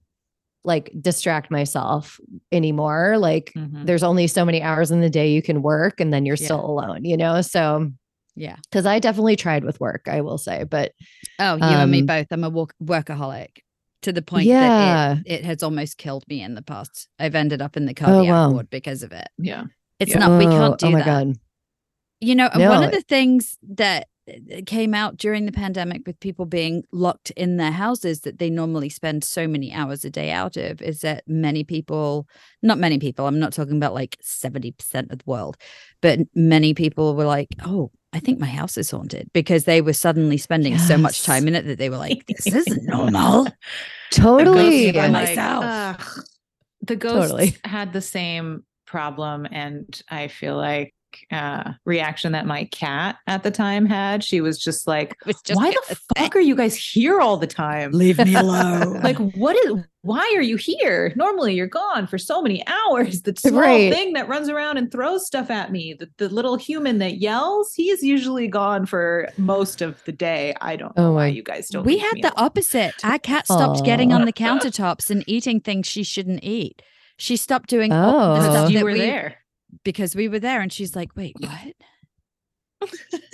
like 0.64 0.90
distract 1.01 1.51
myself 1.51 2.18
anymore. 2.51 3.16
Like 3.18 3.53
Mhm. 3.57 3.85
there's 3.87 4.03
only 4.03 4.27
so 4.27 4.44
many 4.44 4.62
hours 4.62 4.90
in 4.90 5.01
the 5.01 5.11
day 5.11 5.31
you 5.33 5.42
can 5.42 5.61
work 5.62 6.01
and 6.01 6.12
then 6.12 6.25
you're 6.25 6.37
Yeah. 6.38 6.44
still 6.47 6.64
alone, 6.64 7.05
you 7.05 7.16
know? 7.18 7.42
So, 7.42 7.90
Yeah. 8.35 8.57
because 8.70 8.87
I 8.87 8.99
definitely 8.99 9.37
tried 9.37 9.62
with 9.64 9.79
work, 9.81 10.09
I 10.09 10.23
will 10.23 10.38
say, 10.38 10.64
but 10.64 10.92
Oh, 11.38 11.57
you 11.57 11.62
and 11.64 11.90
me 11.90 12.01
Um, 12.01 12.07
both. 12.07 12.27
I'm 12.31 12.44
a 12.44 12.49
work- 12.51 12.75
workaholic 12.83 13.59
to 14.03 14.12
the 14.12 14.23
point 14.23 14.47
Yeah. 14.47 15.16
that 15.16 15.18
it, 15.27 15.40
it 15.40 15.44
has 15.44 15.62
almost 15.62 15.99
killed 15.99 16.25
me 16.29 16.40
in 16.42 16.55
the 16.55 16.62
past. 16.62 17.09
I've 17.18 17.35
ended 17.35 17.61
up 17.61 17.77
in 17.77 17.85
the 17.85 17.94
cardiac 17.94 18.31
wow. 18.33 18.51
ward 18.51 18.70
because 18.70 19.03
of 19.03 19.12
it. 19.12 19.29
Yeah. 19.38 19.64
It's 20.01 20.12
Yeah. 20.12 20.18
not, 20.20 20.38
we 20.38 20.47
Oh, 20.47 20.51
can't 20.51 20.79
do 20.79 20.87
oh 20.87 20.90
my 20.92 20.99
that. 21.01 21.05
God. 21.27 21.37
You 22.20 22.35
know, 22.37 22.49
and 22.53 22.62
one 22.70 22.83
of 22.85 22.90
the 22.90 23.03
things 23.03 23.59
that 23.75 24.09
Uh, 24.29 24.61
came 24.67 24.95
out 24.95 25.17
during 25.17 25.47
the 25.47 25.53
pandemic 25.53 26.03
with 26.07 26.19
people 26.21 26.47
being 26.47 26.83
locked 26.93 27.31
in 27.33 27.57
their 27.57 27.71
houses 27.71 28.21
that 28.21 28.39
they 28.39 28.49
normally 28.49 28.89
spend 28.89 29.23
so 29.23 29.47
many 29.47 29.73
hours 29.73 30.05
a 30.05 30.11
day 30.11 30.31
out 30.31 30.57
of 30.57 30.81
is 30.81 31.01
that 31.01 31.23
many 31.27 31.65
people, 31.65 32.27
not 32.63 32.79
many 32.79 32.99
people, 32.99 33.27
I'm 33.27 33.39
not 33.39 33.53
talking 33.53 33.77
about 33.77 33.95
like 33.95 34.17
70% 34.23 35.11
of 35.11 35.19
the 35.19 35.25
world, 35.27 35.57
but 36.01 36.21
many 36.35 36.75
people 36.75 37.15
were 37.15 37.27
like, 37.27 37.49
oh, 37.65 37.91
I 38.13 38.21
think 38.21 38.39
my 38.39 38.47
house 38.47 38.79
is 38.79 38.91
haunted 38.91 39.29
because 39.33 39.65
they 39.65 39.81
were 39.81 39.93
suddenly 39.93 40.39
spending 40.39 40.79
so 40.79 40.97
much 40.97 41.25
time 41.25 41.49
in 41.49 41.55
it 41.55 41.67
that 41.67 41.79
they 41.79 41.91
were 41.91 41.97
like, 41.97 42.25
this 42.29 42.47
isn't 42.47 42.85
normal. 42.85 43.49
Totally. 44.11 44.93
by 44.93 45.07
I'm 45.07 45.13
myself. 45.13 45.65
"Ugh." 45.67 46.25
the 46.87 46.97
ghosts 46.97 47.31
Totally. 47.31 47.57
had 47.65 47.93
the 47.93 48.01
same 48.01 48.65
problem, 48.87 49.47
and 49.51 50.01
I 50.09 50.29
feel 50.29 50.57
like 50.57 50.95
uh 51.33 51.72
reaction 51.85 52.33
that 52.33 52.46
my 52.46 52.64
cat 52.66 53.16
at 53.27 53.42
the 53.42 53.50
time 53.50 53.87
had. 53.87 54.22
She 54.24 54.40
was 54.40 54.59
just 54.59 54.87
like, 54.87 55.16
was 55.27 55.40
just 55.42 55.59
"Why 55.59 55.70
the 55.70 55.98
fuck 56.16 56.35
are 56.37 56.40
you 56.40 56.55
guys 56.57 56.74
here 56.77 57.20
all 57.20 57.37
the 57.37 57.46
time? 57.46 57.92
Leave 57.92 58.18
me 58.18 58.35
alone. 58.35 59.00
like, 59.03 59.16
what 59.35 59.57
is? 59.66 59.74
Why 60.03 60.35
are 60.37 60.42
you 60.42 60.57
here? 60.57 61.14
Normally, 61.16 61.55
you're 61.55 61.66
gone 61.66 62.07
for 62.07 62.18
so 62.18 62.42
many 62.42 62.62
hours. 62.66 63.22
The 63.22 63.33
small 63.38 63.59
Right. 63.61 63.90
thing 63.90 64.12
that 64.12 64.29
runs 64.29 64.50
around 64.50 64.77
and 64.77 64.92
throws 64.92 65.27
stuff 65.27 65.48
at 65.50 65.72
me, 65.72 65.94
the, 65.98 66.11
the 66.18 66.29
little 66.29 66.57
human 66.57 66.98
that 66.98 67.16
yells, 67.22 67.72
he's 67.74 68.03
usually 68.03 68.46
gone 68.46 68.85
for 68.85 69.31
most 69.38 69.81
of 69.81 70.05
the 70.05 70.12
day. 70.12 70.55
I 70.61 70.77
don't 70.77 70.94
know 70.94 71.07
Oh 71.09 71.12
why 71.12 71.22
my- 71.22 71.27
you 71.29 71.42
guys 71.42 71.68
don't. 71.70 71.87
we 71.87 71.96
had 71.96 72.12
me 72.12 72.20
the 72.20 72.35
alone. 72.35 72.44
opposite. 72.46 72.92
Our 73.03 73.18
cat 73.18 73.46
stopped 73.46 73.83
getting 73.83 74.12
on 74.12 74.27
the 74.27 74.33
countertops 74.44 75.09
and 75.11 75.24
eating 75.27 75.61
things 75.61 75.87
she 75.87 76.03
shouldn't 76.03 76.44
eat. 76.44 76.83
She 77.16 77.38
stopped 77.38 77.70
doing 77.70 77.90
all 77.90 78.35
the 78.35 78.46
Oh. 78.46 78.50
stuff 78.50 78.70
you 78.72 78.79
that 78.81 78.85
were 78.85 78.92
we 78.92 78.98
there. 78.98 79.37
Because 79.83 80.15
we 80.15 80.29
were 80.29 80.39
there, 80.39 80.61
and 80.61 80.73
she's 80.73 80.95
like, 80.95 81.17
"Wait, 81.17 81.35
what? 81.41 81.75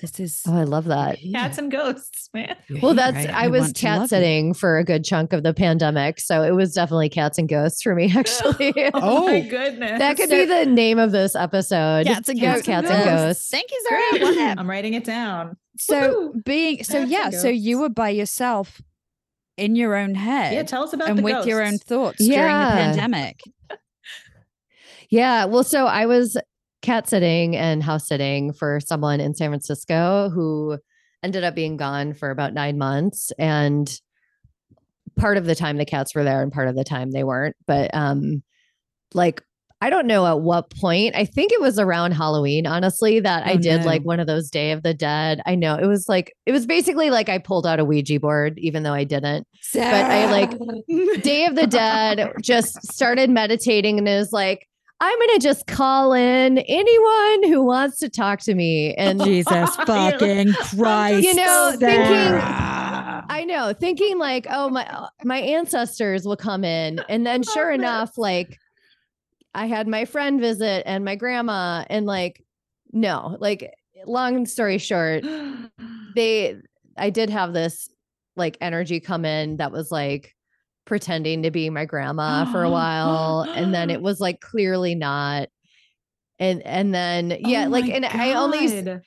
this 0.00 0.20
is 0.20 0.42
Oh, 0.46 0.56
I 0.56 0.62
love 0.62 0.84
that. 0.84 1.18
Cats 1.32 1.58
and 1.58 1.72
ghosts, 1.72 2.28
man. 2.32 2.56
Well, 2.80 2.94
that's 2.94 3.26
I 3.26 3.48
was 3.48 3.72
cat 3.72 4.08
sitting 4.08 4.54
for 4.54 4.78
a 4.78 4.84
good 4.84 5.04
chunk 5.04 5.32
of 5.32 5.42
the 5.42 5.52
pandemic, 5.52 6.20
so 6.20 6.42
it 6.42 6.52
was 6.52 6.72
definitely 6.72 7.08
cats 7.08 7.36
and 7.36 7.48
ghosts 7.48 7.82
for 7.82 7.94
me. 7.96 8.12
Actually, 8.16 8.72
Oh, 8.94 9.26
my 9.26 9.42
Oh. 9.44 9.50
goodness. 9.50 9.98
that 9.98 10.16
could 10.16 10.30
be 10.30 10.44
the 10.44 10.66
name 10.66 10.98
of 11.00 11.10
this 11.10 11.34
episode. 11.34 12.06
Cats 12.06 12.28
and 12.28 12.38
Cats, 12.38 12.58
ghosts. 12.58 12.66
cats 12.66 12.90
and 12.90 13.04
ghosts. 13.04 13.50
Thank 13.50 13.70
you, 13.72 13.86
Sarah. 13.88 14.54
I'm 14.56 14.70
writing 14.70 14.94
it 14.94 15.02
down. 15.04 15.56
So 15.78 16.30
Woohoo. 16.34 16.44
being 16.44 16.84
so 16.84 17.00
Cats 17.00 17.10
yeah, 17.10 17.30
so 17.30 17.48
you 17.48 17.80
were 17.80 17.88
by 17.88 18.10
yourself 18.10 18.80
in 19.56 19.74
your 19.74 19.96
own 19.96 20.14
head 20.14 20.52
Yeah, 20.54 20.62
tell 20.62 20.84
us 20.84 20.92
about 20.92 21.08
and 21.08 21.18
the 21.18 21.22
with 21.22 21.46
your 21.46 21.62
own 21.62 21.72
ghosts. 21.72 21.84
thoughts 21.86 22.18
during 22.18 22.34
the 22.36 22.42
pandemic. 22.70 23.40
Yeah. 25.10 25.44
Well, 25.46 25.64
so 25.64 25.86
I 25.86 26.06
was 26.06 26.36
cat 26.82 27.08
sitting 27.08 27.56
and 27.56 27.82
house 27.82 28.08
sitting 28.08 28.52
for 28.52 28.80
someone 28.80 29.20
in 29.20 29.34
San 29.34 29.50
Francisco 29.50 30.30
who 30.32 30.78
ended 31.22 31.44
up 31.44 31.54
being 31.54 31.76
gone 31.76 32.14
for 32.14 32.30
about 32.30 32.54
nine 32.54 32.78
months. 32.78 33.32
And 33.38 33.92
part 35.18 35.36
of 35.36 35.44
the 35.44 35.54
time 35.54 35.76
the 35.76 35.84
cats 35.84 36.14
were 36.14 36.24
there 36.24 36.42
and 36.42 36.50
part 36.52 36.68
of 36.68 36.76
the 36.76 36.84
time 36.84 37.10
they 37.10 37.24
weren't. 37.24 37.56
But 37.66 37.90
um 37.94 38.42
like 39.12 39.42
I 39.82 39.88
don't 39.88 40.06
know 40.06 40.26
at 40.26 40.40
what 40.42 40.70
point. 40.70 41.16
I 41.16 41.24
think 41.24 41.52
it 41.52 41.60
was 41.60 41.78
around 41.78 42.12
Halloween, 42.12 42.66
honestly, 42.66 43.18
that 43.20 43.46
I 43.46 43.52
Oh, 43.54 43.56
did 43.58 43.80
no. 43.80 43.86
like 43.86 44.02
one 44.02 44.20
of 44.20 44.26
those 44.26 44.50
Day 44.50 44.72
of 44.72 44.82
the 44.82 44.92
Dead. 44.92 45.40
I 45.46 45.54
know 45.54 45.74
it 45.76 45.86
was 45.86 46.06
like 46.08 46.34
it 46.46 46.52
was 46.52 46.66
basically 46.66 47.08
like 47.10 47.28
I 47.30 47.38
pulled 47.38 47.66
out 47.66 47.80
a 47.80 47.84
Ouija 47.84 48.20
board, 48.20 48.58
even 48.58 48.82
though 48.82 48.92
I 48.92 49.04
didn't. 49.04 49.46
But 49.72 49.82
I 49.82 50.30
like 50.30 50.50
Day 51.22 51.46
of 51.46 51.54
the 51.56 51.66
Dead 51.70 52.30
just 52.42 52.82
started 52.92 53.30
meditating 53.30 53.98
and 53.98 54.06
it 54.06 54.18
was 54.18 54.32
like, 54.32 54.66
I'm 55.02 55.18
gonna 55.18 55.38
just 55.38 55.66
call 55.66 56.12
in 56.12 56.58
anyone 56.58 57.48
who 57.50 57.62
wants 57.64 57.98
to 58.00 58.10
talk 58.10 58.40
to 58.40 58.54
me. 58.54 58.94
And 58.94 59.20
Jesus 59.24 59.74
fucking 59.76 60.52
Christ. 60.76 61.24
You 61.26 61.34
know, 61.34 61.74
thinking- 61.78 62.40
I 63.32 63.44
know, 63.46 63.72
thinking 63.72 64.18
like, 64.18 64.46
oh 64.50 64.68
my 64.68 64.84
uh, 64.86 65.08
my 65.24 65.38
ancestors 65.38 66.26
will 66.26 66.36
come 66.36 66.64
in. 66.64 67.00
And 67.08 67.26
then 67.26 67.42
sure 67.42 67.70
enough, 67.72 68.18
like 68.18 68.58
I 69.54 69.66
had 69.66 69.88
my 69.88 70.04
friend 70.04 70.40
visit 70.40 70.82
and 70.86 71.04
my 71.04 71.16
grandma, 71.16 71.84
and 71.88 72.06
like, 72.06 72.44
no, 72.92 73.36
like 73.40 73.72
long 74.06 74.46
story 74.46 74.78
short, 74.78 75.24
they 76.14 76.56
I 76.96 77.10
did 77.10 77.30
have 77.30 77.52
this 77.54 77.88
like 78.36 78.58
energy 78.60 79.00
come 79.00 79.24
in 79.24 79.56
that 79.56 79.72
was 79.72 79.90
like 79.90 80.34
pretending 80.84 81.42
to 81.42 81.50
be 81.50 81.70
my 81.70 81.84
grandma 81.84 82.44
for 82.50 82.62
a 82.62 82.70
while 82.70 83.46
and 83.54 83.74
then 83.74 83.90
it 83.90 84.02
was 84.02 84.20
like 84.20 84.40
clearly 84.40 84.94
not 84.94 85.48
and 86.38 86.62
and 86.62 86.94
then 86.94 87.36
yeah 87.40 87.66
Oh 87.66 87.70
like 87.70 87.88
and 87.88 88.04
I 88.04 88.34
only 88.34 88.98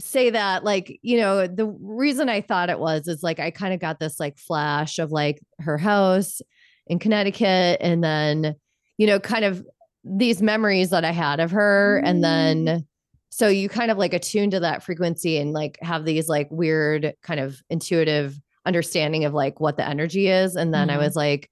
say 0.00 0.30
that 0.30 0.64
like 0.64 0.98
you 1.02 1.18
know 1.18 1.46
the 1.46 1.66
reason 1.66 2.28
I 2.28 2.40
thought 2.40 2.70
it 2.70 2.78
was 2.78 3.08
is 3.08 3.22
like 3.22 3.40
I 3.40 3.50
kind 3.50 3.74
of 3.74 3.80
got 3.80 3.98
this 3.98 4.20
like 4.20 4.38
flash 4.38 4.98
of 4.98 5.10
like 5.10 5.40
her 5.60 5.76
house 5.76 6.40
in 6.86 6.98
Connecticut 6.98 7.78
and 7.80 8.02
then 8.02 8.54
you 8.96 9.06
know 9.06 9.18
kind 9.18 9.44
of 9.44 9.66
these 10.04 10.40
memories 10.40 10.90
that 10.90 11.04
I 11.04 11.10
had 11.10 11.40
of 11.40 11.50
her 11.50 11.98
and 11.98 12.22
mm-hmm. 12.22 12.64
then 12.64 12.86
so 13.30 13.48
you 13.48 13.68
kind 13.68 13.90
of 13.90 13.98
like 13.98 14.14
attune 14.14 14.50
to 14.52 14.60
that 14.60 14.82
frequency 14.82 15.38
and 15.38 15.52
like 15.52 15.78
have 15.82 16.04
these 16.04 16.28
like 16.28 16.48
weird 16.50 17.14
kind 17.22 17.40
of 17.40 17.60
intuitive 17.68 18.40
understanding 18.68 19.24
of 19.24 19.32
like 19.34 19.58
what 19.60 19.76
the 19.76 19.88
energy 19.88 20.28
is 20.28 20.54
and 20.56 20.72
then 20.74 20.90
I 20.90 20.96
Mhm. 20.96 21.04
was 21.06 21.16
like 21.16 21.50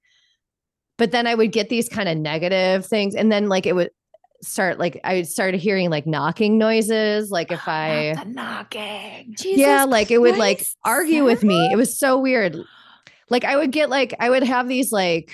but 0.97 1.11
then 1.11 1.27
I 1.27 1.35
would 1.35 1.51
get 1.51 1.69
these 1.69 1.89
kind 1.89 2.07
of 2.09 2.17
negative 2.17 2.85
things 2.85 3.13
and 3.15 3.31
then 3.31 3.49
like 3.49 3.65
it 3.65 3.73
would 3.75 3.89
start 4.41 4.77
like 4.79 4.99
I 5.03 5.23
started 5.23 5.59
hearing 5.59 5.89
like 5.89 6.05
knocking 6.07 6.57
noises 6.57 7.29
like 7.31 7.51
if 7.51 7.67
I 7.67 8.13
Not 8.15 8.25
the 8.25 8.31
knocking. 8.31 9.35
yeah 9.43 9.83
like 9.85 10.11
it 10.11 10.19
would 10.19 10.37
like 10.37 10.65
argue 10.85 11.23
with 11.25 11.43
me 11.43 11.69
it 11.71 11.75
was 11.75 11.97
so 11.99 12.17
weird 12.19 12.55
like 13.29 13.43
i 13.43 13.55
would 13.57 13.71
get 13.71 13.89
like 13.89 14.13
i 14.19 14.29
would 14.29 14.43
have 14.43 14.67
these 14.69 14.91
like 14.91 15.33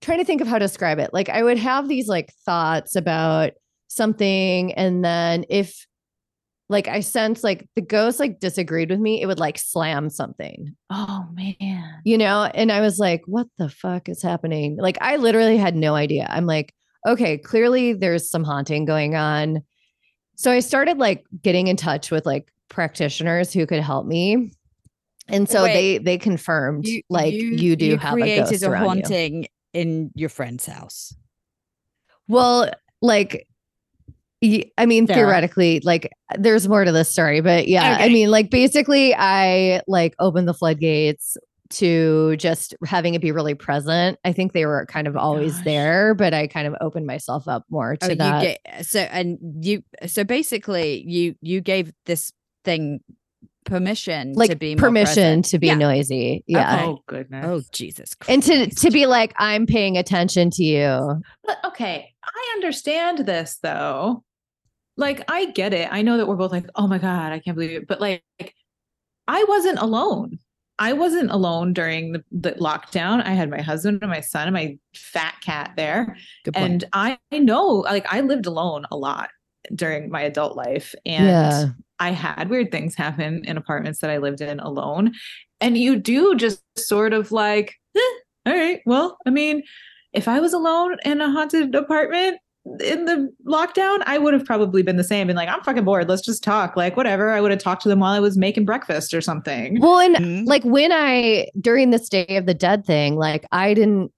trying 0.00 0.18
to 0.18 0.24
think 0.24 0.40
of 0.40 0.46
how 0.46 0.58
to 0.58 0.64
describe 0.64 0.98
it 1.00 1.10
like 1.12 1.28
i 1.28 1.42
would 1.42 1.58
have 1.58 1.88
these 1.88 2.06
like 2.08 2.32
thoughts 2.46 2.94
about 2.94 3.52
something 3.88 4.72
and 4.74 5.04
then 5.04 5.44
if 5.48 5.87
like 6.68 6.88
i 6.88 7.00
sense 7.00 7.42
like 7.42 7.66
the 7.74 7.80
ghost 7.80 8.20
like 8.20 8.40
disagreed 8.40 8.90
with 8.90 9.00
me 9.00 9.20
it 9.22 9.26
would 9.26 9.38
like 9.38 9.58
slam 9.58 10.10
something 10.10 10.74
Oh 10.90 11.26
man. 11.32 12.00
you 12.04 12.18
know 12.18 12.44
and 12.44 12.70
i 12.70 12.80
was 12.80 12.98
like 12.98 13.22
what 13.26 13.46
the 13.58 13.68
fuck 13.68 14.08
is 14.08 14.22
happening 14.22 14.76
like 14.76 14.98
i 15.00 15.16
literally 15.16 15.56
had 15.56 15.74
no 15.74 15.94
idea 15.94 16.26
i'm 16.30 16.46
like 16.46 16.74
okay 17.06 17.38
clearly 17.38 17.92
there's 17.94 18.28
some 18.30 18.44
haunting 18.44 18.84
going 18.84 19.14
on 19.14 19.62
so 20.36 20.50
i 20.50 20.60
started 20.60 20.98
like 20.98 21.24
getting 21.42 21.68
in 21.68 21.76
touch 21.76 22.10
with 22.10 22.26
like 22.26 22.52
practitioners 22.68 23.52
who 23.52 23.66
could 23.66 23.80
help 23.80 24.06
me 24.06 24.52
and 25.28 25.48
so 25.48 25.62
Wait. 25.64 25.72
they 25.74 25.98
they 25.98 26.18
confirmed 26.18 26.86
like 27.10 27.32
you, 27.34 27.76
do 27.76 27.96
have 27.96 28.14
a 28.14 28.16
created 28.16 28.44
ghost 28.50 28.62
a 28.62 28.70
around 28.70 28.82
you. 28.82 28.88
haunting 28.88 29.46
in 29.74 30.10
your 30.14 30.28
friend's 30.30 30.64
house. 30.66 31.14
well 32.26 32.70
like 33.02 33.46
I 34.42 34.86
mean, 34.86 35.06
Sarah. 35.06 35.18
theoretically, 35.18 35.80
like 35.84 36.12
there's 36.38 36.68
more 36.68 36.84
to 36.84 36.92
this 36.92 37.10
story, 37.10 37.40
but 37.40 37.66
yeah, 37.66 37.96
I 37.98 38.08
mean, 38.08 38.30
like 38.30 38.50
basically, 38.50 39.14
I 39.14 39.82
like 39.88 40.14
opened 40.20 40.46
the 40.46 40.54
floodgates, 40.54 41.36
to 41.70 42.36
just 42.36 42.74
having 42.84 43.14
it 43.14 43.20
be 43.20 43.32
really 43.32 43.54
present. 43.54 44.18
I 44.24 44.32
think 44.32 44.52
they 44.52 44.66
were 44.66 44.86
kind 44.86 45.06
of 45.06 45.16
always 45.16 45.54
Gosh. 45.56 45.64
there, 45.64 46.14
but 46.14 46.34
I 46.34 46.46
kind 46.46 46.66
of 46.66 46.74
opened 46.80 47.06
myself 47.06 47.46
up 47.46 47.64
more 47.70 47.96
oh, 48.00 48.06
to 48.06 48.06
Oh, 48.06 48.10
you 48.10 48.16
that. 48.16 48.42
get 48.42 48.86
so 48.86 49.00
and 49.00 49.38
you 49.60 49.82
so 50.06 50.24
basically 50.24 51.04
you 51.06 51.34
you 51.40 51.60
gave 51.60 51.92
this 52.06 52.32
thing 52.64 53.00
permission 53.64 54.32
to 54.32 54.38
like 54.38 54.58
be 54.58 54.76
permission 54.76 55.12
present. 55.12 55.44
to 55.46 55.58
be 55.58 55.66
Yeah. 55.68 55.74
noisy. 55.74 56.44
Yeah. 56.46 56.86
Oh 56.86 57.02
goodness. 57.06 57.44
Oh 57.46 57.60
Jesus 57.72 58.14
Christ. 58.14 58.30
And 58.30 58.42
to 58.44 58.74
to 58.74 58.90
be 58.90 59.06
like, 59.06 59.34
I'm 59.36 59.66
paying 59.66 59.98
attention 59.98 60.50
to 60.52 60.64
you. 60.64 61.22
But 61.44 61.58
okay, 61.66 62.14
I 62.24 62.52
understand 62.56 63.18
this 63.26 63.58
though. 63.62 64.24
Like 64.98 65.24
I 65.30 65.46
get 65.46 65.72
it. 65.72 65.88
I 65.90 66.02
know 66.02 66.18
that 66.18 66.26
we're 66.28 66.36
both 66.36 66.52
like, 66.52 66.66
"Oh 66.74 66.86
my 66.86 66.98
god, 66.98 67.32
I 67.32 67.38
can't 67.38 67.56
believe 67.56 67.70
it." 67.70 67.86
But 67.88 68.00
like 68.00 68.22
I 69.26 69.44
wasn't 69.44 69.78
alone. 69.78 70.38
I 70.78 70.92
wasn't 70.92 71.30
alone 71.30 71.72
during 71.72 72.12
the, 72.12 72.24
the 72.30 72.52
lockdown. 72.52 73.24
I 73.24 73.30
had 73.30 73.50
my 73.50 73.60
husband 73.60 73.98
and 74.00 74.10
my 74.10 74.20
son 74.20 74.46
and 74.46 74.54
my 74.54 74.78
fat 74.94 75.34
cat 75.42 75.72
there. 75.76 76.16
And 76.54 76.84
I, 76.92 77.18
I 77.32 77.38
know 77.38 77.64
like 77.66 78.06
I 78.12 78.20
lived 78.20 78.46
alone 78.46 78.86
a 78.92 78.96
lot 78.96 79.30
during 79.74 80.08
my 80.08 80.22
adult 80.22 80.56
life. 80.56 80.94
And 81.04 81.26
Yeah. 81.26 81.64
I 81.98 82.12
had 82.12 82.48
weird 82.48 82.70
things 82.70 82.94
happen 82.94 83.44
in 83.44 83.56
apartments 83.56 84.00
that 84.00 84.10
I 84.10 84.18
lived 84.18 84.40
in 84.40 84.60
alone. 84.60 85.14
And 85.60 85.76
you 85.76 85.96
do 85.96 86.36
just 86.36 86.62
sort 86.78 87.12
of 87.12 87.32
like, 87.32 87.74
eh, 87.96 88.00
all 88.46 88.54
right, 88.54 88.80
well, 88.86 89.18
I 89.26 89.30
mean, 89.30 89.64
if 90.12 90.28
I 90.28 90.38
was 90.38 90.52
alone 90.52 90.96
in 91.04 91.20
a 91.20 91.30
haunted 91.30 91.74
apartment 91.74 92.38
in 92.80 93.04
the 93.04 93.32
lockdown, 93.46 94.02
I 94.06 94.18
would 94.18 94.34
have 94.34 94.44
probably 94.44 94.82
been 94.82 94.96
the 94.96 95.04
same. 95.04 95.26
Been 95.26 95.36
like, 95.36 95.48
I'm 95.48 95.62
fucking 95.62 95.84
bored. 95.84 96.08
Let's 96.08 96.22
just 96.22 96.42
talk. 96.42 96.76
Like, 96.76 96.96
whatever. 96.96 97.30
I 97.30 97.40
would 97.40 97.50
have 97.50 97.60
talked 97.60 97.82
to 97.82 97.88
them 97.88 98.00
while 98.00 98.12
I 98.12 98.20
was 98.20 98.36
making 98.36 98.64
breakfast 98.64 99.14
or 99.14 99.20
something. 99.20 99.80
Well, 99.80 99.98
and 99.98 100.16
Mhm. 100.16 100.46
like 100.46 100.64
when 100.64 100.92
I 100.92 101.48
during 101.60 101.90
this 101.90 102.08
Day 102.08 102.26
of 102.36 102.46
the 102.46 102.54
Dead 102.54 102.84
thing, 102.84 103.16
like 103.16 103.44
I 103.52 103.74
didn't 103.74 104.12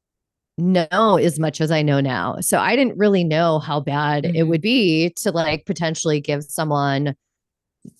know 0.58 1.16
as 1.18 1.38
much 1.38 1.60
as 1.60 1.70
I 1.70 1.80
know 1.82 2.00
now. 2.00 2.36
So 2.40 2.58
I 2.58 2.76
didn't 2.76 2.98
really 2.98 3.24
know 3.24 3.60
how 3.60 3.80
bad 3.80 4.26
it 4.26 4.34
Mhm. 4.34 4.48
would 4.48 4.60
be 4.60 5.10
to 5.22 5.30
like 5.30 5.64
potentially 5.64 6.20
give 6.20 6.42
someone 6.44 7.14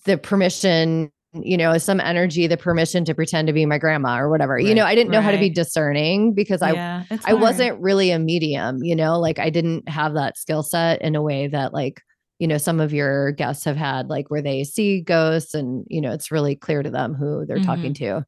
the 0.05 0.17
permission, 0.17 1.11
you 1.33 1.55
know, 1.57 1.77
some 1.77 1.99
energy, 2.01 2.45
the 2.47 2.57
permission 2.57 3.05
to 3.05 3.15
pretend 3.15 3.47
to 3.47 3.53
be 3.53 3.65
my 3.65 3.77
grandma 3.77 4.19
or 4.19 4.29
whatever. 4.29 4.59
You 4.59 4.75
know, 4.75 4.85
I 4.85 4.95
didn't 4.95 5.11
know 5.11 5.21
how 5.21 5.31
to 5.31 5.37
be 5.37 5.49
discerning 5.49 6.33
because 6.33 6.61
I 6.61 6.73
yeah, 6.73 7.03
it's 7.09 7.25
I 7.25 7.29
hard. 7.29 7.41
wasn't 7.41 7.79
really 7.81 8.11
a 8.11 8.19
medium, 8.19 8.83
you 8.83 8.95
know, 8.95 9.19
like 9.19 9.39
I 9.39 9.49
didn't 9.49 9.87
have 9.87 10.13
that 10.15 10.37
skill 10.37 10.63
set 10.63 11.01
in 11.01 11.15
a 11.15 11.21
way 11.21 11.47
that 11.47 11.73
like, 11.73 12.01
you 12.39 12.47
know, 12.47 12.57
some 12.57 12.79
of 12.81 12.91
your 12.91 13.31
guests 13.31 13.63
have 13.65 13.77
had, 13.77 14.09
like 14.09 14.29
where 14.29 14.41
they 14.41 14.63
see 14.63 14.99
ghosts 15.01 15.53
and, 15.53 15.85
you 15.89 16.01
know, 16.01 16.11
it's 16.11 16.31
really 16.31 16.55
clear 16.55 16.83
to 16.83 16.89
them 16.89 17.13
who 17.13 17.45
they're 17.45 17.59
talking 17.59 17.93
to. 17.95 18.25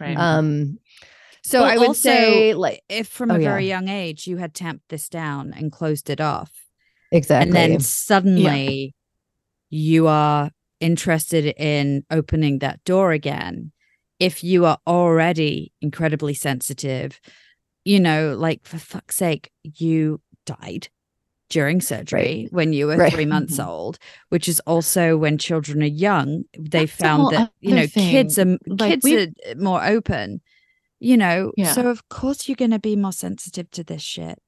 right. 0.00 0.16
Um, 0.16 0.78
so 1.42 1.60
Well, 1.60 1.70
I 1.70 1.76
would 1.78 1.88
also, 1.88 2.08
say 2.08 2.54
like 2.54 2.82
if 2.88 3.06
from 3.08 3.30
Oh, 3.30 3.34
a 3.36 3.38
yeah. 3.38 3.50
very 3.50 3.68
young 3.68 3.88
age 3.88 4.26
you 4.26 4.36
had 4.38 4.54
tamped 4.54 4.88
this 4.88 5.08
down 5.08 5.52
and 5.54 5.70
closed 5.70 6.10
it 6.10 6.20
off, 6.20 6.50
exactly. 7.12 7.46
and 7.48 7.54
then 7.72 7.80
suddenly 7.80 8.94
you 9.68 10.06
are 10.06 10.50
interested 10.80 11.46
in 11.56 12.04
opening 12.10 12.58
that 12.60 12.82
door 12.84 13.12
again 13.12 13.72
if 14.18 14.42
you 14.42 14.64
are 14.64 14.78
already 14.86 15.72
incredibly 15.80 16.34
sensitive 16.34 17.20
you 17.84 18.00
know 18.00 18.34
like 18.38 18.64
for 18.66 18.78
fuck's 18.78 19.16
sake 19.16 19.50
you 19.62 20.20
died 20.44 20.88
during 21.48 21.80
surgery 21.80 22.48
when 22.50 22.72
you 22.72 22.86
were 22.88 22.96
Right. 22.96 23.12
three 23.12 23.26
months 23.26 23.58
Mhm. 23.58 23.66
old 23.66 23.98
which 24.30 24.48
is 24.48 24.60
also 24.60 25.16
when 25.16 25.38
children 25.38 25.82
are 25.82 25.86
young 25.86 26.44
they 26.58 26.86
That's 26.86 26.92
found 26.92 27.32
that 27.34 27.52
you 27.60 27.74
know 27.74 27.86
kids 27.86 28.38
are. 28.38 28.58
Like, 28.66 28.90
kids 28.90 29.04
we've- 29.04 29.32
are 29.48 29.54
more 29.56 29.84
open 29.84 30.40
you 30.98 31.16
know 31.16 31.52
Yeah. 31.56 31.72
so 31.72 31.88
of 31.88 32.08
course 32.08 32.48
you're 32.48 32.56
going 32.56 32.70
to 32.72 32.78
be 32.78 32.96
more 32.96 33.12
sensitive 33.12 33.70
to 33.72 33.84
this 33.84 34.02
shit 34.02 34.38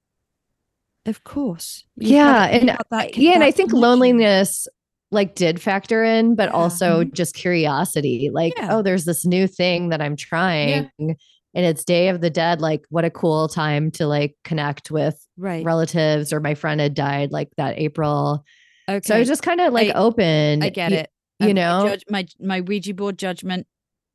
of 1.07 1.25
course 1.25 1.85
You've 1.97 2.11
yeah, 2.13 2.45
and 2.47 2.69
that- 2.91 3.17
yeah, 3.17 3.33
and 3.35 3.45
I 3.45 3.51
think 3.51 3.73
loneliness 3.73 4.67
like 5.11 5.35
did 5.35 5.61
factor 5.61 6.05
in, 6.05 6.35
but 6.35 6.45
Yeah. 6.45 6.49
mm-hmm. 6.51 6.57
also 6.61 7.05
just 7.05 7.35
curiosity. 7.35 8.31
Like, 8.33 8.55
Yeah. 8.57 8.69
oh, 8.77 8.83
there's 8.83 9.05
this 9.05 9.25
new 9.25 9.47
thing 9.47 9.89
that 9.89 10.01
I'm 10.03 10.17
trying. 10.17 10.91
And 10.99 11.17
it's 11.55 11.83
Day 11.85 12.09
of 12.09 12.21
the 12.21 12.29
Dead. 12.31 12.61
Like, 12.61 12.85
what 12.91 13.05
a 13.07 13.11
cool 13.11 13.49
time 13.49 13.91
to 13.93 14.07
like 14.07 14.37
connect 14.45 14.91
with 14.91 15.19
right 15.39 15.65
relatives 15.65 16.33
or 16.33 16.41
my 16.41 16.55
friend 16.55 16.81
had 16.81 16.95
died 16.95 17.33
like 17.33 17.49
that 17.57 17.79
April. 17.79 18.45
okay 18.89 19.01
So 19.05 19.17
I 19.17 19.19
was 19.19 19.29
just 19.29 19.43
kind 19.43 19.61
of 19.61 19.73
like 19.73 19.89
I- 19.89 19.93
open. 19.99 20.63
I 20.63 20.69
get 20.69 20.93
it. 20.93 21.11
you 21.41 21.49
Um, 21.49 21.55
my 21.55 21.61
know? 21.61 21.89
judge- 21.89 22.05
my 22.11 22.27
my 22.41 22.61
Ouija 22.61 22.93
board 22.95 23.19
judgment 23.19 23.67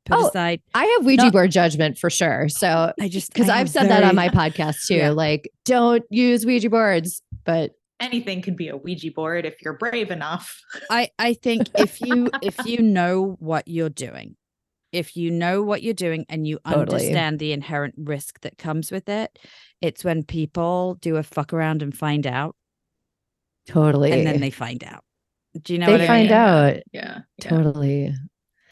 put 0.06 0.18
Oh, 0.18 0.28
aside. 0.28 0.60
I 0.74 0.84
have 0.84 1.04
Ouija 1.06 1.24
Not- 1.24 1.32
board 1.32 1.50
judgment 1.50 1.98
for 1.98 2.08
sure. 2.10 2.48
So 2.48 2.92
I 3.00 3.08
just 3.08 3.32
because 3.32 3.48
I've 3.48 3.68
said 3.68 3.88
that 3.88 4.04
on 4.04 4.14
my 4.14 4.28
podcast 4.28 4.76
too. 4.86 4.96
Yeah. 4.96 5.10
Like, 5.10 5.50
don't 5.64 6.04
use 6.10 6.46
Ouija 6.46 6.70
boards, 6.70 7.20
but 7.44 7.72
anything 8.00 8.42
could 8.42 8.56
be 8.56 8.68
a 8.68 8.76
Ouija 8.76 9.10
board 9.12 9.46
if 9.46 9.62
you're 9.62 9.78
brave 9.78 10.10
enough. 10.10 10.60
I 10.90 11.10
I 11.18 11.34
think 11.34 11.68
if 11.78 12.00
you 12.06 12.30
if 12.42 12.64
you 12.66 12.82
know 12.82 13.36
what 13.38 13.68
you're 13.68 13.88
doing, 13.90 14.36
if 14.92 15.16
you 15.16 15.30
know 15.30 15.62
what 15.62 15.82
you're 15.82 15.94
doing 15.94 16.26
and 16.28 16.46
you 16.46 16.58
Totally. 16.66 16.80
understand 16.82 17.38
the 17.38 17.52
inherent 17.52 17.94
risk 17.98 18.40
that 18.40 18.58
comes 18.58 18.90
with 18.90 19.08
it, 19.08 19.38
it's 19.80 20.04
when 20.04 20.22
people 20.24 20.96
do 21.00 21.16
a 21.16 21.22
fuck 21.22 21.52
around 21.52 21.82
and 21.82 21.96
find 21.96 22.26
out, 22.26 22.56
totally. 23.66 24.12
and 24.12 24.26
then 24.26 24.40
they 24.40 24.50
find 24.50 24.84
out. 24.84 25.02
Do 25.62 25.72
you 25.72 25.78
know 25.78 25.86
They 25.86 25.92
what 25.92 26.00
I 26.00 26.06
find 26.06 26.28
mean? 26.28 26.32
out. 26.36 26.74
Yeah. 26.92 27.18
yeah. 27.38 27.48
Totally. 27.48 28.12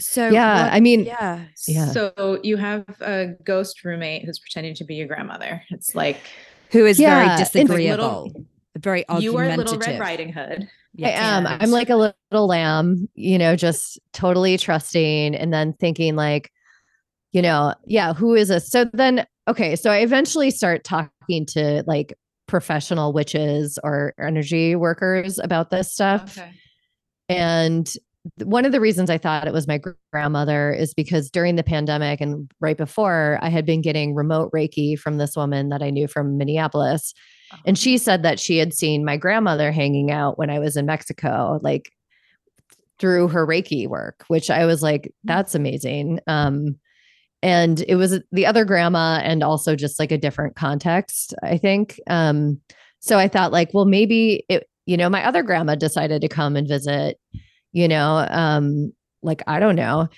So 0.00 0.28
Yeah, 0.30 0.64
what- 0.64 0.72
I 0.74 0.80
mean, 0.80 1.04
yeah, 1.04 1.44
Yeah. 1.68 1.86
So 1.86 2.40
you 2.42 2.56
have 2.56 2.84
a 3.00 3.34
ghost 3.44 3.84
roommate 3.84 4.24
who's 4.24 4.40
pretending 4.40 4.74
to 4.76 4.84
be 4.84 4.96
your 4.96 5.06
grandmother. 5.06 5.62
It's 5.70 5.94
like 5.94 6.18
who 6.72 6.84
is 6.86 6.98
Yeah, 6.98 7.14
very 7.14 7.28
and- 7.28 7.38
disagreeable, 7.38 8.32
very 8.78 9.04
you 9.18 9.36
are 9.36 9.44
a 9.44 9.56
Little. 9.56 9.78
Red 9.78 10.00
Riding 10.00 10.32
Hood. 10.32 10.68
I 11.02 11.10
am. 11.10 11.46
I'm 11.46 11.70
like 11.70 11.90
a 11.90 11.96
li- 11.96 12.12
little 12.30 12.46
lamb, 12.46 13.08
you 13.14 13.38
know, 13.38 13.56
just 13.56 13.98
totally 14.12 14.58
trusting 14.58 15.34
and 15.34 15.52
then 15.52 15.72
thinking 15.74 16.16
like, 16.16 16.50
you 17.32 17.40
know, 17.40 17.74
yeah, 17.86 18.12
who 18.12 18.34
is 18.34 18.48
this? 18.48 18.68
So 18.68 18.84
then, 18.92 19.26
okay, 19.48 19.74
so 19.74 19.90
I 19.90 19.98
eventually 19.98 20.50
start 20.50 20.84
talking 20.84 21.46
to 21.46 21.82
like 21.86 22.14
professional 22.46 23.14
witches 23.14 23.78
or 23.82 24.12
energy 24.20 24.76
workers 24.76 25.38
about 25.38 25.70
this 25.70 25.90
stuff. 25.90 26.38
And 27.30 27.90
one 28.44 28.64
of 28.64 28.72
the 28.72 28.80
reasons 28.80 29.08
I 29.08 29.18
thought 29.18 29.48
it 29.48 29.54
was 29.54 29.66
my 29.66 29.80
grandmother 30.12 30.72
is 30.72 30.94
because 30.94 31.30
during 31.30 31.56
the 31.56 31.64
pandemic 31.64 32.20
and 32.20 32.50
right 32.60 32.76
before, 32.76 33.38
I 33.40 33.48
had 33.48 33.64
been 33.64 33.80
getting 33.80 34.14
remote 34.14 34.52
Reiki 34.52 34.98
from 34.98 35.16
this 35.16 35.34
woman 35.34 35.70
that 35.70 35.82
I 35.82 35.90
knew 35.90 36.06
from 36.06 36.36
Minneapolis. 36.36 37.14
And 37.66 37.78
she 37.78 37.98
said 37.98 38.22
that 38.22 38.40
she 38.40 38.58
had 38.58 38.74
seen 38.74 39.04
my 39.04 39.16
grandmother 39.16 39.72
hanging 39.72 40.10
out 40.10 40.38
when 40.38 40.50
I 40.50 40.58
was 40.58 40.76
in 40.76 40.86
Mexico, 40.86 41.58
like 41.62 41.92
through 42.98 43.28
her 43.28 43.46
Reiki 43.46 43.88
work, 43.88 44.24
which 44.28 44.50
I 44.50 44.64
was 44.64 44.82
like, 44.82 45.12
that's 45.24 45.54
amazing. 45.54 46.20
Um, 46.26 46.76
and 47.42 47.84
it 47.88 47.96
was 47.96 48.20
the 48.30 48.46
other 48.46 48.64
grandma 48.64 49.20
and 49.22 49.42
also 49.42 49.74
just 49.74 49.98
like 49.98 50.12
a 50.12 50.18
different 50.18 50.54
context, 50.54 51.34
I 51.42 51.58
think. 51.58 52.00
Um, 52.08 52.60
so 53.00 53.18
I 53.18 53.26
thought, 53.26 53.50
like, 53.50 53.70
well, 53.74 53.84
maybe 53.84 54.44
it, 54.48 54.68
you 54.86 54.96
know, 54.96 55.08
my 55.08 55.24
other 55.26 55.42
grandma 55.42 55.74
decided 55.74 56.22
to 56.22 56.28
come 56.28 56.54
and 56.54 56.68
visit, 56.68 57.18
you 57.72 57.88
know, 57.88 58.26
um, 58.30 58.92
like, 59.22 59.42
I 59.48 59.58
don't 59.58 59.76
know. 59.76 60.08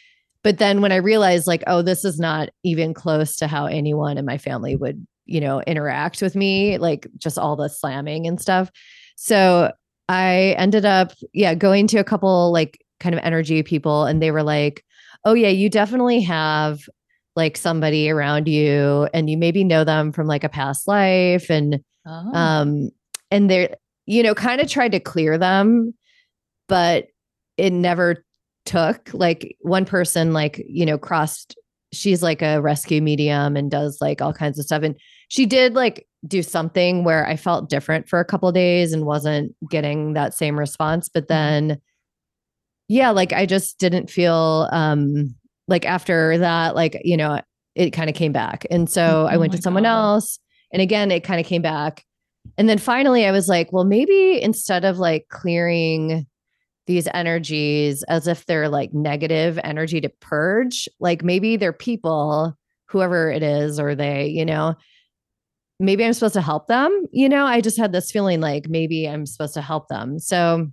But 0.42 0.58
then 0.58 0.82
when 0.82 0.92
I 0.92 0.96
realized, 0.96 1.46
like, 1.46 1.64
oh, 1.66 1.80
this 1.80 2.04
is 2.04 2.18
not 2.18 2.50
even 2.62 2.92
close 2.92 3.36
to 3.36 3.46
how 3.46 3.64
anyone 3.64 4.18
in 4.18 4.26
my 4.26 4.36
family 4.36 4.76
would, 4.76 5.06
you 5.26 5.40
know, 5.40 5.60
interact 5.62 6.22
with 6.22 6.36
me, 6.36 6.78
like 6.78 7.06
just 7.16 7.38
all 7.38 7.56
the 7.56 7.68
slamming 7.68 8.26
and 8.26 8.40
stuff. 8.40 8.70
So 9.16 9.72
I 10.08 10.54
ended 10.58 10.84
up, 10.84 11.12
yeah, 11.32 11.54
going 11.54 11.86
to 11.88 11.98
a 11.98 12.04
couple 12.04 12.52
like 12.52 12.78
kind 13.00 13.14
of 13.14 13.20
energy 13.24 13.62
people, 13.62 14.04
and 14.04 14.20
they 14.22 14.30
were 14.30 14.42
like, 14.42 14.84
oh, 15.24 15.34
yeah, 15.34 15.48
you 15.48 15.70
definitely 15.70 16.20
have 16.20 16.80
like 17.36 17.56
somebody 17.56 18.10
around 18.10 18.46
you, 18.46 19.08
and 19.12 19.28
you 19.28 19.36
maybe 19.36 19.64
know 19.64 19.82
them 19.84 20.12
from 20.12 20.26
like 20.26 20.44
a 20.44 20.48
past 20.48 20.86
life. 20.86 21.50
And, 21.50 21.82
Oh. 22.06 22.32
um, 22.34 22.90
and 23.30 23.50
they're, 23.50 23.76
you 24.04 24.22
know, 24.22 24.34
kind 24.34 24.60
of 24.60 24.68
tried 24.68 24.92
to 24.92 25.00
clear 25.00 25.38
them, 25.38 25.94
but 26.68 27.06
it 27.56 27.72
never 27.72 28.24
took. 28.66 29.08
Like 29.14 29.56
one 29.62 29.86
person, 29.86 30.34
like, 30.34 30.62
you 30.68 30.84
know, 30.84 30.98
crossed, 30.98 31.56
she's 31.94 32.22
like 32.22 32.42
a 32.42 32.60
rescue 32.60 33.00
medium 33.00 33.56
and 33.56 33.70
does 33.70 33.98
like 34.00 34.20
all 34.20 34.32
kinds 34.32 34.58
of 34.58 34.64
stuff. 34.64 34.82
And 34.82 34.96
she 35.28 35.46
did 35.46 35.74
like 35.74 36.06
do 36.26 36.42
something 36.42 37.04
where 37.04 37.26
I 37.26 37.36
felt 37.36 37.68
different 37.68 38.08
for 38.08 38.20
a 38.20 38.24
couple 38.24 38.50
days 38.52 38.92
and 38.92 39.04
wasn't 39.04 39.54
getting 39.70 40.14
that 40.14 40.34
same 40.34 40.58
response. 40.58 41.08
But 41.08 41.28
then, 41.28 41.80
yeah, 42.88 43.10
like 43.10 43.32
I 43.32 43.46
just 43.46 43.78
didn't 43.78 44.10
feel 44.10 44.68
um 44.72 45.34
like 45.68 45.86
after 45.86 46.36
that, 46.38 46.74
like, 46.74 47.00
you 47.04 47.16
know, 47.16 47.40
it 47.74 47.90
kind 47.90 48.10
of 48.10 48.16
came 48.16 48.32
back. 48.32 48.66
And 48.70 48.88
so 48.90 49.26
I 49.26 49.36
Oh 49.36 49.38
went 49.38 49.52
to 49.52 49.62
someone 49.62 49.84
God. 49.84 50.14
else. 50.14 50.38
And 50.72 50.82
again, 50.82 51.10
it 51.10 51.24
kind 51.24 51.40
of 51.40 51.46
came 51.46 51.62
back. 51.62 52.04
And 52.58 52.68
then 52.68 52.78
finally, 52.78 53.24
I 53.26 53.30
was 53.30 53.48
like, 53.48 53.72
well, 53.72 53.84
maybe 53.84 54.42
instead 54.42 54.84
of 54.84 54.98
like 54.98 55.26
clearing 55.30 56.26
these 56.86 57.08
energies 57.14 58.02
as 58.04 58.26
if 58.28 58.46
they're 58.46 58.68
like 58.68 58.92
negative 58.92 59.58
energy 59.64 60.00
to 60.00 60.08
purge, 60.20 60.88
like 61.00 61.22
maybe 61.24 61.56
they're 61.56 61.72
people 61.72 62.56
whoever 62.86 63.30
it 63.30 63.42
is 63.42 63.80
or 63.80 63.94
they, 63.94 64.26
you 64.26 64.44
know, 64.44 64.74
maybe 65.80 66.04
I'm 66.04 66.12
supposed 66.12 66.34
to 66.34 66.40
help 66.40 66.68
them. 66.68 67.06
You 67.10 67.28
know, 67.28 67.46
I 67.46 67.60
just 67.60 67.78
had 67.78 67.92
this 67.92 68.10
feeling 68.10 68.40
like 68.40 68.68
maybe 68.68 69.08
I'm 69.08 69.26
supposed 69.26 69.54
to 69.54 69.62
help 69.62 69.88
them. 69.88 70.18
So 70.18 70.68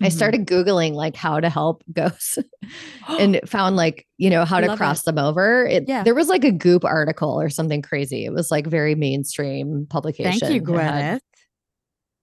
I 0.00 0.08
Mhm. 0.08 0.12
started 0.12 0.46
Googling 0.46 0.92
like 0.92 1.16
how 1.16 1.40
to 1.40 1.48
help 1.48 1.82
ghosts 1.92 2.38
and 3.08 3.40
found 3.46 3.76
like, 3.76 4.06
you 4.18 4.30
know, 4.30 4.44
how 4.44 4.60
to 4.60 4.66
Love 4.68 4.78
cross 4.78 5.02
them 5.04 5.18
over. 5.18 5.66
It, 5.66 5.84
Yeah. 5.88 6.02
There 6.02 6.14
was 6.14 6.28
like 6.28 6.44
a 6.44 6.52
goop 6.52 6.84
article 6.84 7.40
or 7.40 7.48
something 7.48 7.82
crazy. 7.82 8.24
It 8.24 8.32
was 8.32 8.50
like 8.50 8.66
very 8.66 8.94
mainstream 8.94 9.86
publication. 9.88 10.38
Thank 10.38 10.52
you, 10.52 10.58
It 10.60 10.64
Gwyneth. 10.64 11.20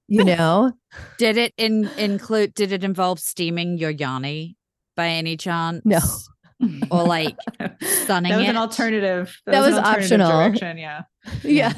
You 0.08 0.24
know, 0.26 0.72
Did 1.18 1.38
it 1.38 1.53
in, 1.58 1.89
include? 1.97 2.53
Did 2.53 2.72
it 2.72 2.84
involve 2.84 3.20
steaming 3.20 3.78
your 3.78 3.89
yoni 3.89 4.56
by 4.95 5.08
any 5.10 5.38
chance? 5.38 5.82
No. 5.86 5.99
Or 6.89 7.03
like 7.03 7.36
sunning 8.06 8.32
that 8.32 8.38
was 8.38 8.45
it? 8.47 8.49
an 8.51 8.56
alternative. 8.58 9.38
That 9.45 9.60
was 9.60 9.76
an 9.76 9.84
alternative 9.84 10.22
optional. 10.22 10.30
Direction, 10.32 10.78
yeah. 10.78 11.01
yeah. 11.43 11.74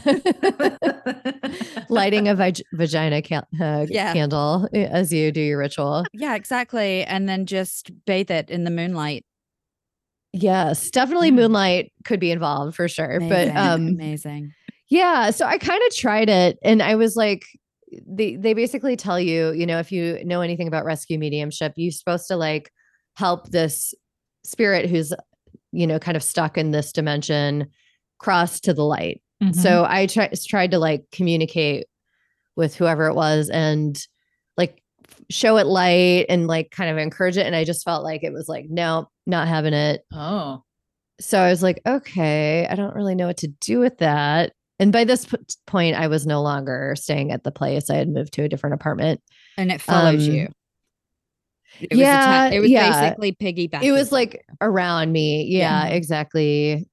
Lighting 1.90 2.28
a 2.28 2.36
vag- 2.36 2.62
vagina 2.74 3.24
ca- 3.24 3.42
uh, 3.60 3.88
Yeah. 3.90 4.14
candle 4.14 4.70
eh, 4.74 4.88
as 4.90 5.12
you 5.12 5.32
do 5.32 5.42
your 5.42 5.58
ritual. 5.58 6.06
Yeah, 6.14 6.36
exactly. 6.36 7.04
And 7.06 7.28
then 7.28 7.48
just 7.48 7.90
bathe 8.06 8.30
it 8.30 8.52
in 8.52 8.66
the 8.66 8.72
moonlight. 8.72 9.26
Yes, 10.32 10.92
definitely 10.92 11.30
Yeah. 11.30 11.36
moonlight 11.36 11.92
could 12.06 12.20
be 12.20 12.32
involved 12.32 12.76
for 12.76 12.88
sure. 12.88 13.20
But 13.20 13.48
um 13.56 13.88
amazing. 13.88 14.54
yeah, 14.90 15.32
so 15.32 15.46
I 15.48 15.58
kind 15.58 15.82
of 15.88 15.96
tried 15.96 16.30
it 16.30 16.60
and 16.64 16.84
I 16.84 16.96
was 16.96 17.16
like 17.16 17.44
they 18.06 18.36
they 18.36 18.54
basically 18.54 18.96
tell 18.96 19.20
you, 19.20 19.52
you 19.52 19.66
know, 19.66 19.80
if 19.80 19.92
you 19.92 20.24
know 20.26 20.42
anything 20.42 20.68
about 20.68 20.86
rescue 20.86 21.18
mediumship, 21.18 21.74
you're 21.76 21.92
supposed 21.92 22.28
to 22.28 22.36
like 22.36 22.72
help 23.16 23.50
this 23.50 23.94
spirit 24.44 24.90
who's 24.90 25.14
you 25.72 25.88
know 25.88 26.00
kind 26.00 26.16
of 26.16 26.24
stuck 26.24 26.58
in 26.58 26.72
this 26.72 26.92
dimension 26.92 27.68
cross 28.20 28.60
to 28.62 28.74
the 28.74 28.84
light. 28.84 29.22
Mm-hmm. 29.42 29.60
So 29.60 29.86
I 29.88 30.08
tried 30.08 30.38
tried 30.48 30.72
to 30.72 30.80
like 30.80 31.06
communicate 31.12 31.86
with 32.56 32.76
whoever 32.76 33.08
it 33.08 33.16
was 33.16 33.50
and 33.50 34.00
like 34.58 34.82
show 35.30 35.58
it 35.58 35.68
light 35.68 36.26
and 36.30 36.48
like 36.48 36.72
kind 36.72 36.90
of 36.90 36.98
encourage 36.98 37.38
it 37.38 37.46
and 37.46 37.56
I 37.56 37.64
just 37.64 37.86
felt 37.86 38.04
like 38.04 38.24
it 38.24 38.34
was 38.34 38.50
like 38.50 38.66
no, 38.70 39.10
not 39.26 39.48
having 39.48 39.74
it 39.74 40.02
oh, 40.12 40.64
so 41.20 41.40
I 41.40 41.50
was 41.50 41.64
like, 41.64 41.82
okay, 41.86 42.68
I 42.70 42.76
don't 42.76 42.96
really 42.96 43.16
know 43.16 43.28
what 43.28 43.38
to 43.38 43.48
do 43.48 43.80
with 43.80 43.98
that. 44.00 44.54
And 44.80 44.92
by 44.92 45.04
this 45.06 45.26
p- 45.26 45.38
point, 45.66 45.96
I 45.96 46.08
was 46.08 46.28
no 46.28 46.42
longer 46.42 46.96
staying 46.98 47.32
at 47.32 47.44
the 47.44 47.52
place. 47.52 47.90
I 47.90 47.96
had 47.96 48.10
moved 48.10 48.34
to 48.34 48.44
a 48.44 48.50
different 48.50 48.76
apartment. 48.76 49.22
And 49.58 49.72
it 49.72 49.82
followed 49.82 50.16
Um, 50.16 50.20
you. 50.22 50.48
It 51.80 51.90
was 51.92 52.00
yeah, 52.00 52.50
it 52.50 52.60
was 52.60 52.70
yeah. 52.72 53.02
basically 53.02 53.34
piggyback. 53.34 53.84
it 53.84 53.92
was 53.92 54.12
like 54.12 54.44
around 54.62 55.12
me. 55.12 55.44
Yeah, 55.46 55.86
Yeah. 55.88 55.94
exactly. 55.96 56.88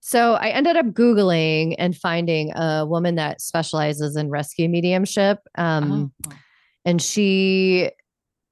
So 0.00 0.34
I 0.34 0.48
ended 0.48 0.76
up 0.76 0.86
Googling 0.86 1.76
and 1.78 1.96
finding 1.96 2.52
a 2.56 2.84
woman 2.86 3.14
that 3.16 3.40
specializes 3.40 4.16
in 4.16 4.30
rescue 4.30 4.68
mediumship. 4.68 5.38
Um, 5.56 6.12
oh. 6.26 6.32
and 6.84 7.00
she 7.00 7.90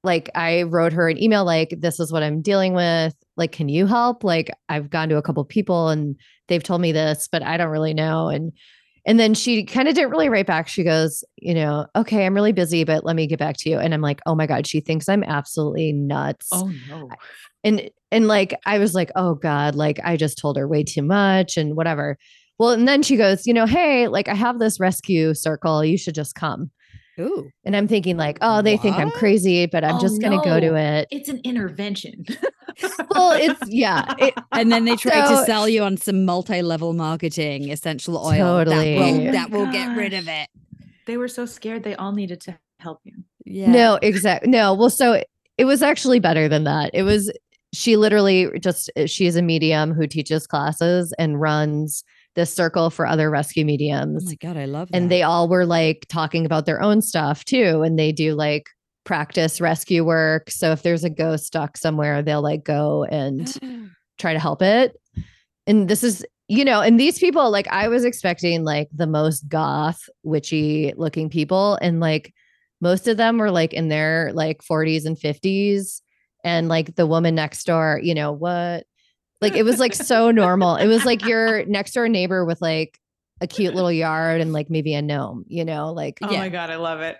like 0.03 0.29
i 0.35 0.63
wrote 0.63 0.93
her 0.93 1.09
an 1.09 1.21
email 1.21 1.45
like 1.45 1.75
this 1.79 1.99
is 1.99 2.11
what 2.11 2.23
i'm 2.23 2.41
dealing 2.41 2.73
with. 2.73 3.15
Like 3.37 3.51
can 3.51 3.69
you 3.69 3.85
help? 3.85 4.23
Like 4.23 4.51
i've 4.69 4.89
gone 4.89 5.09
to 5.09 5.17
a 5.17 5.21
couple 5.21 5.43
people 5.45 5.89
and 5.89 6.15
they've 6.47 6.63
told 6.63 6.81
me 6.81 6.91
this 6.91 7.27
but 7.31 7.43
i 7.43 7.57
don't 7.57 7.69
really 7.69 7.93
know. 7.93 8.27
And 8.29 8.51
and 9.03 9.19
then 9.19 9.33
she 9.33 9.65
kind 9.65 9.87
of 9.87 9.95
didn't 9.95 10.11
really 10.11 10.29
write 10.29 10.45
back. 10.45 10.67
She 10.67 10.83
goes 10.83 11.23
you 11.37 11.53
know 11.53 11.87
okay 11.95 12.25
i'm 12.25 12.35
really 12.35 12.51
busy 12.51 12.83
but 12.83 13.03
let 13.03 13.15
me 13.15 13.27
get 13.27 13.39
back 13.39 13.57
to 13.57 13.69
you. 13.69 13.77
And 13.77 13.93
i'm 13.93 14.01
like 14.01 14.21
oh 14.25 14.35
my 14.35 14.47
god 14.47 14.67
she 14.67 14.79
thinks 14.79 15.07
i'm 15.09 15.23
absolutely 15.23 15.93
nuts. 15.93 16.49
Oh 16.51 16.71
no. 16.89 17.09
and 17.63 17.89
and 18.11 18.27
like 18.27 18.59
i 18.65 18.79
was 18.79 18.93
like 18.93 19.11
oh 19.15 19.35
god 19.35 19.75
like 19.75 19.99
i 20.03 20.17
just 20.17 20.37
told 20.37 20.57
her 20.57 20.67
way 20.67 20.83
too 20.83 21.03
much 21.03 21.57
and 21.57 21.75
whatever. 21.75 22.17
Well 22.57 22.71
and 22.71 22.87
then 22.87 23.01
she 23.03 23.17
goes 23.17 23.47
you 23.47 23.53
know 23.53 23.65
hey 23.65 24.07
like 24.07 24.27
i 24.27 24.35
have 24.35 24.59
this 24.59 24.79
rescue 24.79 25.33
circle. 25.33 25.85
You 25.85 25.97
should 25.97 26.15
just 26.15 26.35
come 26.35 26.71
Ooh. 27.21 27.49
and 27.63 27.75
I'm 27.75 27.87
thinking 27.87 28.17
like, 28.17 28.37
oh, 28.41 28.61
they 28.61 28.77
think 28.77 28.95
I'm 28.97 29.11
crazy, 29.11 29.65
but 29.65 29.83
I'm 29.83 29.95
Oh, 29.95 29.99
just 30.01 30.21
gonna 30.21 30.41
go 30.43 30.59
to 30.59 30.75
it. 30.75 31.07
It's 31.11 31.29
an 31.29 31.39
intervention. 31.43 32.25
Well, 33.13 33.33
it's 33.33 33.59
yeah, 33.67 34.13
it, 34.17 34.33
And 34.51 34.71
then 34.71 34.85
they 34.85 34.95
try 34.95 35.25
So- 35.27 35.39
to 35.41 35.45
sell 35.45 35.67
you 35.69 35.83
on 35.83 35.97
some 35.97 36.25
multi-level 36.25 36.93
marketing, 36.93 37.69
essential 37.71 38.17
oil. 38.17 38.63
Totally. 38.65 38.95
That 38.95 39.01
Oh 39.01 39.11
will, 39.17 39.25
my 39.25 39.31
that 39.31 39.49
will 39.51 39.71
get 39.71 39.95
rid 39.97 40.13
of 40.13 40.27
it. 40.27 40.47
they 41.05 41.17
were 41.17 41.27
so 41.27 41.45
scared 41.45 41.83
they 41.83 41.95
all 41.95 42.11
needed 42.13 42.41
to 42.41 42.57
help 42.79 42.99
you. 43.03 43.13
Yeah. 43.45 43.71
no, 43.71 43.95
exactly. 44.01 44.49
No, 44.49 44.73
well, 44.73 44.89
so 44.89 45.21
it 45.57 45.65
was 45.65 45.81
actually 45.81 46.19
better 46.19 46.47
than 46.47 46.63
that. 46.63 46.91
It 46.93 47.03
was 47.03 47.31
she 47.73 47.95
literally 47.97 48.49
just 48.59 48.89
she 49.07 49.25
is 49.25 49.35
a 49.35 49.41
medium 49.41 49.93
who 49.93 50.05
teaches 50.07 50.45
classes 50.47 51.13
and 51.19 51.39
runs 51.39 52.03
this 52.35 52.53
circle 52.53 52.89
for 52.89 53.05
other 53.05 53.29
rescue 53.29 53.65
mediums. 53.65 54.23
Oh 54.25 54.29
my 54.29 54.35
god, 54.35 54.57
I 54.57 54.65
love 54.65 54.89
that. 54.89 54.97
and 54.97 55.11
they 55.11 55.23
all 55.23 55.47
were 55.47 55.65
like 55.65 56.05
talking 56.09 56.45
about 56.45 56.65
their 56.65 56.81
own 56.81 57.01
stuff 57.01 57.43
too 57.45 57.81
and 57.81 57.97
they 57.99 58.11
do 58.11 58.33
like 58.33 58.67
practice 59.03 59.59
rescue 59.59 60.03
work 60.05 60.51
so 60.51 60.71
if 60.71 60.83
there's 60.83 61.03
a 61.03 61.09
ghost 61.09 61.45
stuck 61.47 61.75
somewhere 61.75 62.21
they'll 62.21 62.43
like 62.43 62.63
go 62.63 63.03
and 63.05 63.57
try 64.19 64.31
to 64.31 64.39
help 64.39 64.61
it 64.61 64.95
and 65.65 65.87
this 65.87 66.03
is 66.03 66.23
you 66.47 66.63
know 66.63 66.81
and 66.81 66.99
these 66.99 67.17
people 67.17 67.49
like 67.49 67.67
i 67.69 67.87
was 67.87 68.05
expecting 68.05 68.63
like 68.63 68.87
the 68.93 69.07
most 69.07 69.49
goth 69.49 70.07
witchy 70.21 70.93
looking 70.97 71.29
people 71.29 71.79
and 71.81 71.99
like 71.99 72.31
most 72.79 73.07
of 73.07 73.17
them 73.17 73.39
were 73.39 73.49
like 73.49 73.73
in 73.73 73.89
their 73.89 74.31
like 74.33 74.61
40s 74.61 75.05
and 75.05 75.17
50s 75.17 76.01
and 76.43 76.67
like 76.67 76.95
the 76.95 77.07
woman 77.07 77.33
next 77.33 77.63
door 77.65 77.99
you 78.03 78.13
know 78.13 78.31
what 78.31 78.85
like 79.41 79.55
it 79.55 79.63
was 79.63 79.79
like 79.79 79.93
so 79.95 80.31
normal 80.31 80.75
it 80.75 80.87
was 80.87 81.05
like 81.05 81.23
your 81.25 81.65
next 81.65 81.93
door 81.93 82.07
neighbor 82.07 82.45
with 82.45 82.61
like 82.61 82.99
a 83.41 83.47
cute 83.47 83.73
little 83.73 83.91
yard 83.91 84.39
and 84.39 84.53
like 84.53 84.69
maybe 84.69 84.93
a 84.93 85.01
gnome 85.01 85.43
you 85.47 85.65
know 85.65 85.91
like 85.91 86.19
Oh 86.21 86.31
Yeah. 86.31 86.39
my 86.39 86.49
god, 86.49 86.69
I 86.69 86.75
love 86.75 87.01
it. 87.01 87.17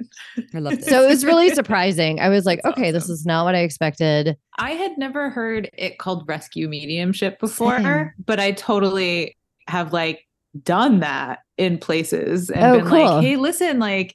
I 0.53 0.59
love 0.59 0.75
this. 0.79 0.87
so 0.87 1.03
it 1.03 1.07
was 1.07 1.25
really 1.25 1.49
surprising 1.55 2.19
i 2.19 2.29
was 2.29 2.45
like 2.45 2.61
That's 2.63 2.77
okay 2.77 2.91
this 2.91 3.09
is 3.09 3.25
not 3.25 3.45
what 3.45 3.55
i 3.55 3.59
expected 3.61 4.37
I 4.59 4.71
had 4.71 4.97
never 4.99 5.29
heard 5.31 5.69
it 5.77 5.97
called 5.97 6.27
rescue 6.27 6.67
mediumship 6.67 7.39
before, 7.39 7.77
Same. 7.79 8.11
but 8.23 8.39
I 8.39 8.51
totally 8.51 9.35
have 9.67 9.91
like 9.93 10.27
done 10.61 10.99
that 10.99 11.39
in 11.57 11.77
places 11.79 12.49
and 12.51 12.63
Oh, 12.63 12.77
been 12.79 12.85
cool. 12.85 12.99
like, 13.15 13.23
hey, 13.23 13.37
listen, 13.37 13.79
like 13.79 14.13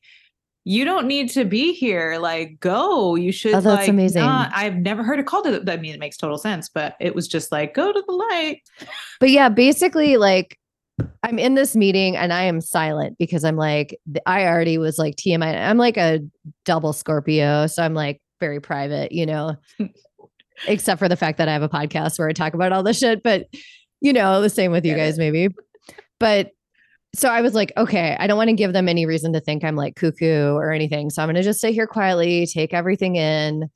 you 0.69 0.85
don't 0.85 1.07
need 1.07 1.31
to 1.31 1.45
be 1.45 1.73
here. 1.73 2.19
Like, 2.19 2.59
go. 2.59 3.15
You 3.15 3.31
should 3.31 3.55
Oh, 3.55 3.61
that's 3.61 3.83
like 3.83 3.89
amazing. 3.89 4.23
not- 4.23 4.51
I've 4.53 4.75
never 4.75 5.05
heard 5.05 5.21
it 5.21 5.27
called. 5.27 5.47
I 5.47 5.77
mean, 5.77 5.95
it 5.95 6.01
makes 6.01 6.17
total 6.17 6.39
sense, 6.39 6.69
but 6.69 6.97
it 7.01 7.15
was 7.15 7.29
just 7.29 7.53
like, 7.53 7.73
go 7.73 7.93
to 7.93 8.05
the 8.05 8.13
light. 8.13 8.63
But 9.21 9.31
yeah, 9.31 9.49
basically, 9.49 10.17
like 10.17 10.59
I'm 11.23 11.39
in 11.39 11.55
this 11.55 11.77
meeting 11.77 12.17
and 12.17 12.33
I 12.33 12.43
am 12.43 12.61
silent 12.61 13.17
because 13.17 13.45
I'm 13.45 13.57
like, 13.57 13.97
I 14.27 14.47
already 14.47 14.77
was 14.77 14.99
like 14.99 15.15
TMI. 15.15 15.57
I'm 15.57 15.79
like 15.79 15.97
a 15.97 16.19
double 16.65 16.93
Scorpio. 16.93 17.69
So 17.69 17.85
I'm 17.85 17.95
like 17.95 18.21
very 18.41 18.61
private, 18.61 19.13
you 19.13 19.25
know, 19.25 19.55
except 20.67 20.99
for 20.99 21.09
the 21.09 21.17
fact 21.17 21.39
that 21.39 21.49
I 21.49 21.53
have 21.53 21.63
a 21.63 21.69
podcast 21.69 22.19
where 22.19 22.29
I 22.29 22.33
talk 22.33 22.55
about 22.55 22.73
all 22.73 22.83
this 22.83 22.99
shit. 22.99 23.23
But, 23.23 23.47
you 24.01 24.13
know, 24.13 24.41
the 24.43 24.51
same 24.51 24.73
with 24.73 24.85
you 24.85 24.95
Get 24.97 25.05
guys, 25.05 25.17
it. 25.17 25.21
maybe. 25.21 25.55
But 26.19 26.51
so 27.17 27.31
I 27.31 27.41
was 27.41 27.55
like, 27.55 27.73
okay, 27.77 28.17
I 28.19 28.27
don't 28.27 28.37
want 28.37 28.51
to 28.51 28.57
give 28.57 28.73
them 28.73 28.89
any 28.89 29.07
reason 29.07 29.33
to 29.33 29.41
think 29.41 29.65
I'm 29.65 29.77
like 29.77 29.97
cuckoo 29.97 30.53
or 30.55 30.71
anything. 30.71 31.11
So 31.11 31.23
I'm 31.23 31.27
going 31.27 31.37
to 31.37 31.43
just 31.43 31.61
sit 31.61 31.73
here 31.73 31.87
quietly, 31.87 32.47
take 32.47 32.75
everything 32.75 33.17
in. 33.17 33.71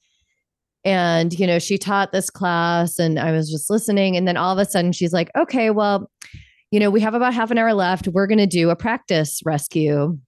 And, 0.84 1.38
you 1.38 1.47
know, 1.47 1.59
she 1.59 1.78
taught 1.78 2.12
this 2.12 2.30
class 2.30 2.99
and 2.99 3.18
I 3.18 3.32
was 3.32 3.51
just 3.51 3.70
listening. 3.70 4.16
And 4.16 4.26
then 4.28 4.36
all 4.36 4.53
of 4.53 4.59
a 4.59 4.70
sudden 4.70 4.93
she's 4.93 5.12
like, 5.12 5.30
okay, 5.36 5.70
well, 5.70 6.11
you 6.70 6.80
know, 6.80 6.91
we 6.91 7.01
have 7.01 7.14
about 7.14 7.34
half 7.34 7.51
an 7.51 7.59
hour 7.59 7.74
left. 7.74 8.09
We're 8.09 8.26
going 8.26 8.38
to 8.38 8.47
do 8.47 8.70
a 8.70 8.76
practice 8.76 9.41
rescue. 9.45 10.18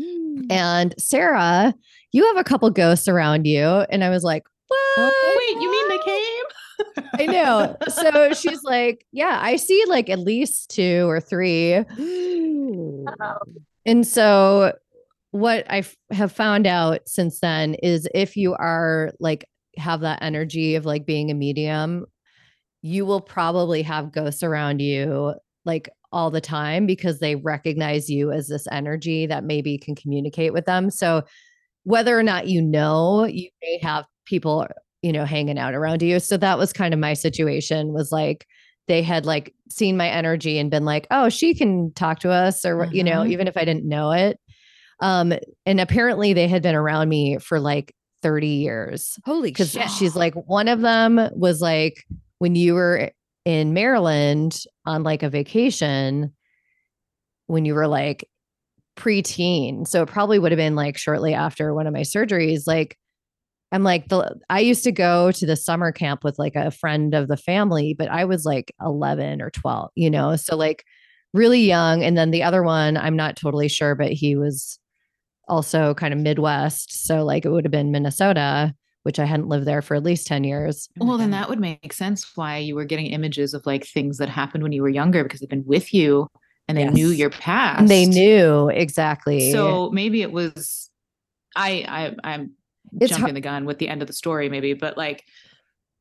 Mm. 0.00 0.50
And 0.50 0.94
Sarah, 0.98 1.74
you 2.12 2.26
have 2.26 2.36
a 2.36 2.44
couple 2.44 2.70
ghosts 2.70 3.06
around 3.08 3.46
you. 3.46 3.64
And 3.64 4.02
I 4.02 4.10
was 4.10 4.24
like, 4.24 4.44
what? 4.68 5.14
Wait, 5.36 5.60
you 5.60 5.70
mean 5.70 5.88
the 5.88 6.02
came? 6.04 6.39
I 7.18 7.26
know. 7.26 7.76
So 7.88 8.32
she's 8.32 8.62
like, 8.62 9.06
yeah, 9.12 9.38
I 9.42 9.56
see 9.56 9.84
like 9.86 10.08
at 10.08 10.18
least 10.18 10.70
two 10.70 11.08
or 11.08 11.20
three. 11.20 11.74
Ooh. 11.98 13.06
Um, 13.20 13.36
and 13.86 14.06
so 14.06 14.72
what 15.32 15.66
I 15.70 15.78
f- 15.78 15.96
have 16.10 16.32
found 16.32 16.66
out 16.66 17.00
since 17.06 17.40
then 17.40 17.74
is 17.74 18.08
if 18.14 18.36
you 18.36 18.54
are 18.54 19.12
like 19.20 19.46
have 19.76 20.00
that 20.00 20.22
energy 20.22 20.74
of 20.74 20.84
like 20.84 21.06
being 21.06 21.30
a 21.30 21.34
medium, 21.34 22.06
you 22.82 23.04
will 23.04 23.20
probably 23.20 23.82
have 23.82 24.12
ghosts 24.12 24.42
around 24.42 24.80
you 24.80 25.34
like 25.64 25.88
all 26.12 26.30
the 26.30 26.40
time 26.40 26.86
because 26.86 27.20
they 27.20 27.36
recognize 27.36 28.10
you 28.10 28.32
as 28.32 28.48
this 28.48 28.66
energy 28.72 29.26
that 29.26 29.44
maybe 29.44 29.78
can 29.78 29.94
communicate 29.94 30.52
with 30.52 30.64
them. 30.64 30.90
So 30.90 31.22
whether 31.84 32.18
or 32.18 32.22
not 32.22 32.48
you 32.48 32.60
know, 32.60 33.24
you 33.24 33.50
may 33.62 33.78
have 33.82 34.06
people, 34.24 34.66
you 35.02 35.12
know, 35.12 35.24
hanging 35.24 35.58
out 35.58 35.74
around 35.74 36.02
you. 36.02 36.20
So 36.20 36.36
that 36.36 36.58
was 36.58 36.72
kind 36.72 36.92
of 36.94 37.00
my 37.00 37.14
situation 37.14 37.92
was 37.92 38.10
like 38.12 38.46
they 38.88 39.02
had 39.02 39.24
like 39.24 39.54
seen 39.70 39.96
my 39.96 40.08
energy 40.08 40.58
and 40.58 40.70
been 40.70 40.84
like, 40.84 41.06
"Oh, 41.10 41.28
she 41.28 41.54
can 41.54 41.92
talk 41.94 42.20
to 42.20 42.30
us," 42.30 42.64
or 42.64 42.88
you 42.92 43.04
know, 43.04 43.20
Mhm. 43.22 43.30
even 43.30 43.46
if 43.48 43.56
I 43.56 43.64
didn't 43.64 43.88
know 43.88 44.10
it. 44.12 44.38
Um, 45.00 45.32
and 45.64 45.80
apparently 45.80 46.32
they 46.32 46.48
had 46.48 46.62
been 46.62 46.74
around 46.74 47.08
me 47.08 47.38
for 47.38 47.60
like 47.60 47.94
30 48.22 48.48
years 48.48 49.18
Holy 49.24 49.50
because 49.50 49.70
she's 49.96 50.14
like, 50.14 50.34
one 50.34 50.68
of 50.68 50.80
them 50.82 51.18
was 51.34 51.60
like 51.62 52.04
when 52.38 52.54
you 52.54 52.74
were 52.74 53.10
in 53.46 53.72
Maryland 53.72 54.58
on 54.84 55.02
like 55.02 55.22
a 55.22 55.30
vacation 55.30 56.34
when 57.46 57.64
you 57.64 57.74
were 57.74 57.88
like 57.88 58.28
preteen. 58.96 59.86
So 59.86 60.02
it 60.02 60.08
probably 60.08 60.38
would 60.38 60.52
have 60.52 60.58
been 60.58 60.76
like 60.76 60.98
shortly 60.98 61.32
after 61.32 61.72
one 61.74 61.86
of 61.86 61.94
my 61.94 62.02
surgeries. 62.02 62.66
Like, 62.66 62.96
I'm 63.72 63.82
like 63.82 64.08
the 64.08 64.36
I 64.50 64.60
used 64.60 64.84
to 64.84 64.92
go 64.92 65.30
to 65.32 65.46
the 65.46 65.56
summer 65.56 65.92
camp 65.92 66.24
with 66.24 66.38
like 66.38 66.56
a 66.56 66.70
friend 66.70 67.14
of 67.14 67.28
the 67.28 67.36
family, 67.36 67.94
but 67.94 68.08
I 68.08 68.24
was 68.24 68.44
like 68.44 68.74
11 68.84 69.40
or 69.40 69.50
12, 69.50 69.90
you 69.94 70.10
know. 70.10 70.36
So 70.36 70.56
like 70.56 70.84
really 71.32 71.60
young 71.60 72.02
and 72.02 72.18
then 72.18 72.32
the 72.32 72.42
other 72.42 72.62
one 72.62 72.96
I'm 72.96 73.16
not 73.16 73.36
totally 73.36 73.68
sure, 73.68 73.94
but 73.94 74.12
he 74.12 74.36
was 74.36 74.78
also 75.48 75.94
kind 75.94 76.14
of 76.14 76.20
Midwest, 76.20 77.06
so 77.06 77.24
like 77.24 77.44
it 77.44 77.50
would 77.50 77.64
have 77.64 77.72
been 77.72 77.90
Minnesota, 77.90 78.74
which 79.02 79.18
I 79.18 79.24
hadn't 79.24 79.48
lived 79.48 79.66
there 79.66 79.82
for 79.82 79.94
at 79.94 80.02
least 80.02 80.26
10 80.26 80.44
years. 80.44 80.88
Oh 81.00 81.06
well, 81.06 81.18
then 81.18 81.30
that 81.30 81.48
would 81.48 81.60
make 81.60 81.92
sense 81.92 82.36
why 82.36 82.58
you 82.58 82.74
were 82.74 82.84
getting 82.84 83.06
images 83.06 83.54
of 83.54 83.66
like 83.66 83.84
things 83.84 84.18
that 84.18 84.28
happened 84.28 84.62
when 84.62 84.72
you 84.72 84.82
were 84.82 84.88
younger 84.88 85.22
because 85.22 85.40
they've 85.40 85.48
been 85.48 85.66
with 85.66 85.94
you 85.94 86.26
and 86.68 86.78
they 86.78 86.88
knew 86.88 87.08
your 87.08 87.30
past. 87.30 87.80
And 87.80 87.88
they 87.88 88.06
knew 88.06 88.68
exactly. 88.68 89.50
So 89.52 89.90
maybe 89.90 90.22
it 90.22 90.30
was 90.30 90.88
I 91.56 91.84
I 92.24 92.32
I'm 92.32 92.52
It's 93.00 93.10
jumping 93.10 93.26
har- 93.26 93.34
the 93.34 93.40
gun 93.40 93.64
with 93.64 93.78
the 93.78 93.88
end 93.88 94.02
of 94.02 94.08
the 94.08 94.14
story, 94.14 94.48
maybe, 94.48 94.74
but 94.74 94.96
like 94.96 95.24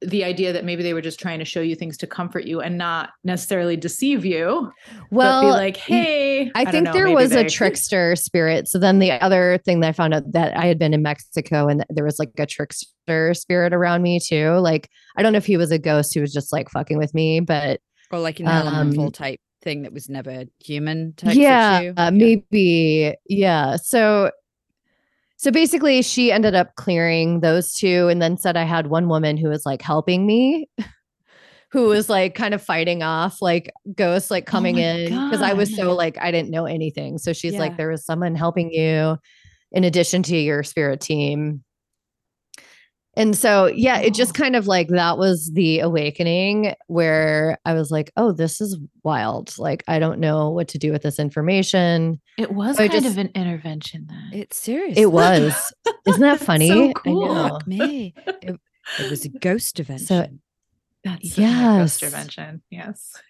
the 0.02 0.24
idea 0.24 0.54
that 0.54 0.64
maybe 0.64 0.82
they 0.82 0.94
were 0.94 1.02
just 1.02 1.20
trying 1.20 1.40
to 1.40 1.46
show 1.46 1.60
you 1.60 1.76
things 1.76 1.98
to 1.98 2.08
comfort 2.08 2.46
you 2.46 2.62
and 2.62 2.78
not 2.78 3.10
necessarily 3.26 3.76
deceive 3.76 4.24
you, 4.24 4.72
well, 5.12 5.42
but 5.42 5.48
be 5.48 5.52
like, 5.52 5.76
hey, 5.76 6.50
I, 6.56 6.64
don't 6.64 6.72
think 6.72 6.86
know, 6.86 6.94
there 6.94 7.04
maybe 7.04 7.16
was 7.16 7.34
a 7.34 7.50
trickster 7.50 8.16
spirit. 8.16 8.70
So 8.70 8.80
then 8.80 9.00
the 9.00 9.12
other 9.12 9.60
thing 9.66 9.82
that 9.82 9.90
I 9.90 9.92
found 9.92 10.14
out 10.14 10.32
that 10.32 10.56
I 10.56 10.68
had 10.68 10.80
been 10.80 10.94
in 10.94 11.02
Mexico 11.02 11.68
and 11.68 11.86
there 11.90 12.06
was 12.06 12.18
like 12.18 12.32
a 12.38 12.46
trickster 12.46 13.34
spirit 13.34 13.74
around 13.74 14.02
me 14.02 14.22
too. 14.26 14.52
Like 14.60 14.90
I 15.18 15.22
don't 15.22 15.34
know 15.34 15.38
if 15.38 15.46
he 15.46 15.58
was 15.58 15.72
a 15.72 15.80
ghost 15.80 16.14
who 16.14 16.22
was 16.22 16.32
just 16.32 16.54
like 16.54 16.70
fucking 16.70 16.98
with 16.98 17.14
me, 17.14 17.42
but 17.42 17.82
or 18.10 18.20
like 18.20 18.40
an 18.40 18.48
elemental 18.48 19.08
Um, 19.08 19.12
type 19.12 19.42
thing 19.62 19.82
that 19.82 19.92
was 19.92 20.08
never 20.08 20.46
human 20.64 21.12
type 21.18 21.36
yeah, 21.36 21.82
issue. 21.82 21.94
uh, 21.98 22.12
maybe 22.12 23.16
yeah. 23.28 23.76
So 23.76 24.32
so 25.40 25.52
basically 25.52 26.02
she 26.02 26.34
ended 26.34 26.54
up 26.54 26.76
clearing 26.76 27.40
those 27.40 27.72
two 27.72 28.10
and 28.10 28.22
then 28.22 28.38
said 28.38 28.58
I 28.58 28.64
had 28.64 28.88
one 28.88 29.08
woman 29.08 29.38
who 29.38 29.48
was 29.48 29.66
like 29.66 29.82
helping 29.82 30.26
me. 30.26 30.70
Who 31.72 31.86
was 31.86 32.10
like 32.10 32.34
kind 32.34 32.56
of 32.56 32.64
fighting 32.64 33.04
off 33.04 33.44
like 33.44 33.72
ghosts 33.96 34.32
like 34.32 34.46
oh 34.50 34.52
coming 34.52 34.78
my 34.78 34.82
in 34.82 35.06
because 35.06 35.44
I 35.44 35.54
was 35.54 35.76
so 35.76 35.94
like 35.94 36.18
I 36.20 36.32
didn't 36.32 36.50
know 36.50 36.66
anything. 36.66 37.20
So 37.20 37.32
she's 37.32 37.54
Yeah. 37.54 37.60
like, 37.60 37.78
there 37.78 37.90
was 37.92 38.04
someone 38.04 38.34
helping 38.34 38.72
you 38.72 39.18
in 39.72 39.84
addition 39.84 40.24
to 40.24 40.36
your 40.36 40.64
spirit 40.64 41.00
team. 41.00 41.64
And 43.20 43.38
so, 43.38 43.66
yeah, 43.68 44.00
it 44.00 44.14
just 44.14 44.34
kind 44.34 44.56
of 44.56 44.66
like 44.66 44.88
that 44.88 45.18
was 45.18 45.52
the 45.54 45.80
awakening 45.82 46.74
where 46.88 47.58
I 47.66 47.74
was 47.74 47.92
like, 47.92 48.12
oh, 48.18 48.32
this 48.32 48.62
is 48.62 48.78
wild. 49.04 49.54
Like, 49.60 49.84
I 49.88 50.00
don't 50.00 50.20
know 50.20 50.50
what 50.50 50.70
to 50.70 50.78
do 50.78 50.92
with 50.94 51.02
this 51.04 51.20
information. 51.20 52.22
It 52.38 52.54
was 52.54 52.80
I 52.80 52.88
kind 52.88 53.04
just- 53.04 53.14
of 53.14 53.18
an 53.20 53.30
intervention 53.36 54.08
then. 54.08 54.30
It's 54.34 54.58
serious. 54.58 54.98
It 54.98 55.12
was. 55.12 55.74
Isn't 56.08 56.22
that 56.22 56.40
That's 56.40 56.40
so 56.42 56.46
funny? 56.46 56.94
cool. 56.96 57.30
I 57.30 57.50
know. 57.50 57.60
Me. 57.68 58.14
It, 58.26 58.60
it 59.00 59.10
was 59.10 59.26
a 59.26 59.30
ghost 59.40 59.80
event. 59.80 60.02
So, 60.02 60.28
That's 61.04 61.38
Yes. 61.38 62.00
ghost 62.00 62.04
intervention. 62.04 62.62
Yes. 62.70 63.22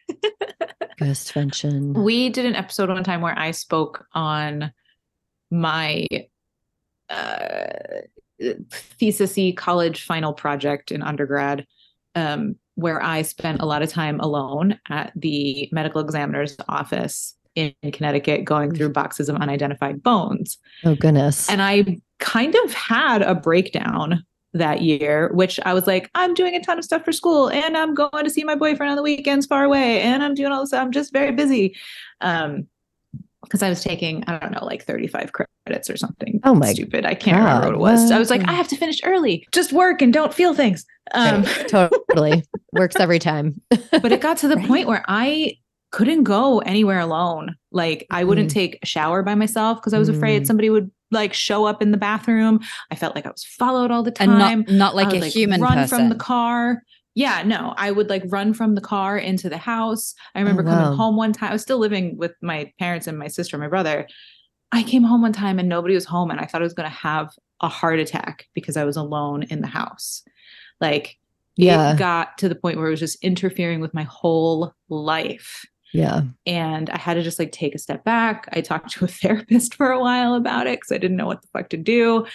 Ghost 1.00 1.34
vention. 1.34 1.94
We 1.94 2.30
did 2.30 2.46
an 2.46 2.56
episode 2.56 2.90
one 2.90 3.04
time 3.04 3.22
where 3.22 3.38
I 3.38 3.52
spoke 3.52 4.06
on 4.14 4.72
my 5.50 6.06
uh, 7.10 7.66
thesis 8.72 9.38
college 9.56 10.04
final 10.04 10.34
project 10.34 10.92
in 10.92 11.02
undergrad, 11.02 11.66
um, 12.16 12.56
where 12.76 13.02
I 13.02 13.22
spent 13.22 13.62
a 13.62 13.66
lot 13.66 13.82
of 13.82 13.90
time 13.90 14.20
alone 14.20 14.80
at 14.90 15.12
the 15.16 15.70
medical 15.72 16.02
examiner's 16.02 16.56
office 16.68 17.36
in 17.56 17.74
Connecticut 17.92 18.46
going 18.46 18.74
through 18.74 18.90
boxes 18.90 19.30
of 19.30 19.36
unidentified 19.36 20.02
bones. 20.02 20.58
Oh, 20.86 20.96
goodness. 20.96 21.50
And 21.50 21.62
I 21.62 22.00
kind 22.20 22.56
of 22.64 22.74
had 22.74 23.22
a 23.22 23.36
breakdown 23.36 24.24
that 24.54 24.82
year, 24.82 25.32
which 25.34 25.60
I 25.66 25.74
was 25.74 25.86
like, 25.86 26.10
I'm 26.16 26.34
doing 26.34 26.56
a 26.56 26.62
ton 26.62 26.78
of 26.78 26.84
stuff 26.84 27.06
for 27.06 27.12
school 27.12 27.50
and 27.50 27.78
I'm 27.78 27.94
going 27.94 28.24
to 28.24 28.30
see 28.30 28.44
my 28.44 28.56
boyfriend 28.56 28.90
on 28.90 28.96
the 28.96 29.04
weekends 29.04 29.46
far 29.46 29.64
away 29.64 30.02
and 30.02 30.24
I'm 30.24 30.34
doing 30.34 30.52
all 30.52 30.62
this. 30.62 30.74
I'm 30.74 30.92
just 30.92 31.14
very 31.14 31.32
busy. 31.32 31.76
Um, 32.22 32.68
because 33.50 33.64
I 33.64 33.70
was 33.70 33.84
taking, 33.84 34.24
I 34.28 34.38
don't 34.38 34.52
know, 34.52 34.64
like 34.64 34.86
35 34.86 35.32
credits 35.66 35.90
or 35.90 35.98
something. 35.98 36.40
Oh 36.44 36.54
my 36.54 36.72
stupid. 36.74 37.04
I 37.04 37.16
can't 37.16 37.38
remember 37.38 37.66
what 37.68 37.74
it 37.74 37.80
was. 37.80 38.12
I 38.12 38.20
was 38.20 38.30
like. 38.30 38.48
I 38.48 38.54
have 38.54 38.68
to 38.68 38.76
finish 38.78 39.00
early. 39.04 39.48
Just 39.52 39.74
work 39.74 40.02
and 40.04 40.14
don't 40.14 40.34
feel 40.34 40.54
things. 40.54 40.86
Um, 41.16 41.44
totally. 41.68 42.44
Works 42.74 42.96
every 42.98 43.18
time. 43.18 43.60
but 43.92 44.12
it 44.12 44.22
got 44.22 44.38
to 44.38 44.48
the 44.48 44.56
Right. 44.58 44.68
point 44.68 44.88
where 44.88 45.04
I 45.08 45.58
couldn't 45.92 46.24
go 46.24 46.60
anywhere 46.60 47.00
alone. 47.00 47.56
Like 47.72 48.06
I 48.12 48.24
wouldn't 48.24 48.52
Mhm. 48.52 48.54
take 48.54 48.80
a 48.84 48.86
shower 48.86 49.24
by 49.24 49.34
myself 49.34 49.80
because 49.80 49.96
I 49.96 50.00
was 50.00 50.10
afraid 50.10 50.44
Mm. 50.44 50.48
somebody 50.48 50.70
would 50.70 50.92
like 51.10 51.34
show 51.34 51.66
up 51.66 51.82
in 51.82 51.90
the 51.90 51.98
bathroom. 51.98 52.60
I 52.92 52.96
felt 52.96 53.16
like 53.16 53.26
I 53.26 53.32
was 53.32 53.44
followed 53.44 53.90
all 53.90 54.04
the 54.04 54.12
time. 54.12 54.30
and 54.30 54.68
not 54.68 54.70
not 54.70 54.96
like 54.96 55.12
a 55.16 55.20
would, 55.22 55.34
human 55.34 55.60
run 55.62 55.74
person. 55.74 55.98
from 55.98 56.10
the 56.10 56.16
car. 56.16 56.84
Yeah, 57.20 57.44
no, 57.44 57.74
I 57.76 57.92
would 57.92 58.10
like 58.10 58.24
run 58.28 58.54
from 58.54 58.76
the 58.76 58.82
car 58.82 59.18
into 59.18 59.50
the 59.50 59.58
house. 59.58 60.16
I 60.36 60.40
remember 60.40 60.62
oh, 60.62 60.68
wow. 60.68 60.84
coming 60.84 60.98
home 60.98 61.18
one 61.18 61.34
time. 61.34 61.50
I 61.50 61.54
was 61.54 61.62
still 61.62 61.78
living 61.78 62.16
with 62.16 62.32
my 62.42 62.72
parents 62.80 63.08
and 63.08 63.20
my 63.20 63.28
sister, 63.28 63.58
and 63.58 63.62
my 63.62 63.68
brother. 63.68 64.08
I 64.72 64.84
came 64.84 65.04
home 65.04 65.22
one 65.22 65.34
time 65.34 65.60
and 65.60 65.68
nobody 65.68 65.96
was 65.96 66.06
home, 66.06 66.32
and 66.32 66.40
I 66.40 66.46
thought 66.46 66.62
I 66.62 66.64
was 66.64 66.74
going 66.74 66.90
to 66.90 66.96
have 66.96 67.34
a 67.60 67.68
heart 67.68 68.00
attack 68.00 68.48
because 68.54 68.78
I 68.78 68.86
was 68.86 68.96
alone 68.96 69.44
in 69.50 69.60
the 69.60 69.68
house. 69.68 70.24
Like, 70.80 71.20
Yeah. 71.58 71.92
it 71.92 71.98
got 71.98 72.38
to 72.38 72.48
the 72.48 72.56
point 72.56 72.78
where 72.78 72.88
it 72.88 72.92
was 72.92 73.02
just 73.02 73.22
interfering 73.22 73.82
with 73.82 73.94
my 73.94 74.04
whole 74.04 74.74
life. 74.88 75.66
Yeah. 75.94 76.22
And 76.46 76.90
I 76.90 76.98
had 76.98 77.16
to 77.16 77.22
just 77.22 77.38
like 77.38 77.52
take 77.52 77.76
a 77.76 77.80
step 77.80 78.06
back. 78.06 78.48
I 78.54 78.62
talked 78.62 78.92
to 78.92 79.04
a 79.04 79.08
therapist 79.22 79.76
for 79.76 79.92
a 79.92 80.00
while 80.00 80.36
about 80.36 80.68
it 80.68 80.80
because 80.80 80.94
I 80.94 81.00
didn't 81.00 81.18
know 81.18 81.28
what 81.28 81.42
the 81.42 81.50
fuck 81.52 81.68
to 81.72 81.78
do. 81.78 82.26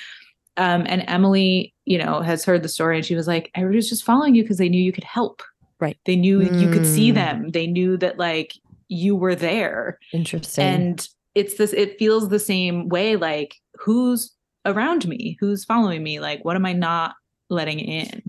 Um, 0.57 0.84
and 0.86 1.05
Emily, 1.09 1.74
you 1.84 1.98
know, 1.98 2.20
has 2.20 2.44
heard 2.44 2.62
the 2.62 2.68
story 2.68 2.96
and 2.96 3.05
she 3.05 3.16
was 3.16 3.26
like, 3.26 3.50
everybody 3.55 3.76
was 3.78 3.88
just 3.88 4.05
following 4.05 4.34
you 4.34 4.42
because 4.42 4.59
they 4.59 4.68
knew 4.68 4.82
you 4.82 4.92
could 4.92 5.05
help. 5.05 5.42
Right. 5.80 5.98
They 6.05 6.16
knew 6.16 6.40
you 6.40 6.70
could 6.70 6.86
see 6.86 7.11
Mm. 7.11 7.14
them. 7.14 7.50
They 7.50 7.66
knew 7.66 7.96
that 7.98 8.18
like 8.18 8.55
you 8.88 9.16
were 9.16 9.34
there. 9.34 9.98
Interesting. 10.12 10.64
And 10.64 11.09
it's 11.34 11.57
this, 11.57 11.72
it 11.72 11.98
feels 11.98 12.28
the 12.28 12.38
same 12.38 12.88
way 12.88 13.16
like, 13.16 13.57
who's 13.80 14.32
around 14.64 15.07
me? 15.09 15.36
Who's 15.40 15.64
following 15.64 16.02
me? 16.02 16.20
Like, 16.20 16.44
what 16.44 16.57
am 16.57 16.64
I 16.64 16.72
not 16.72 17.16
letting 17.50 17.80
in? 17.80 18.22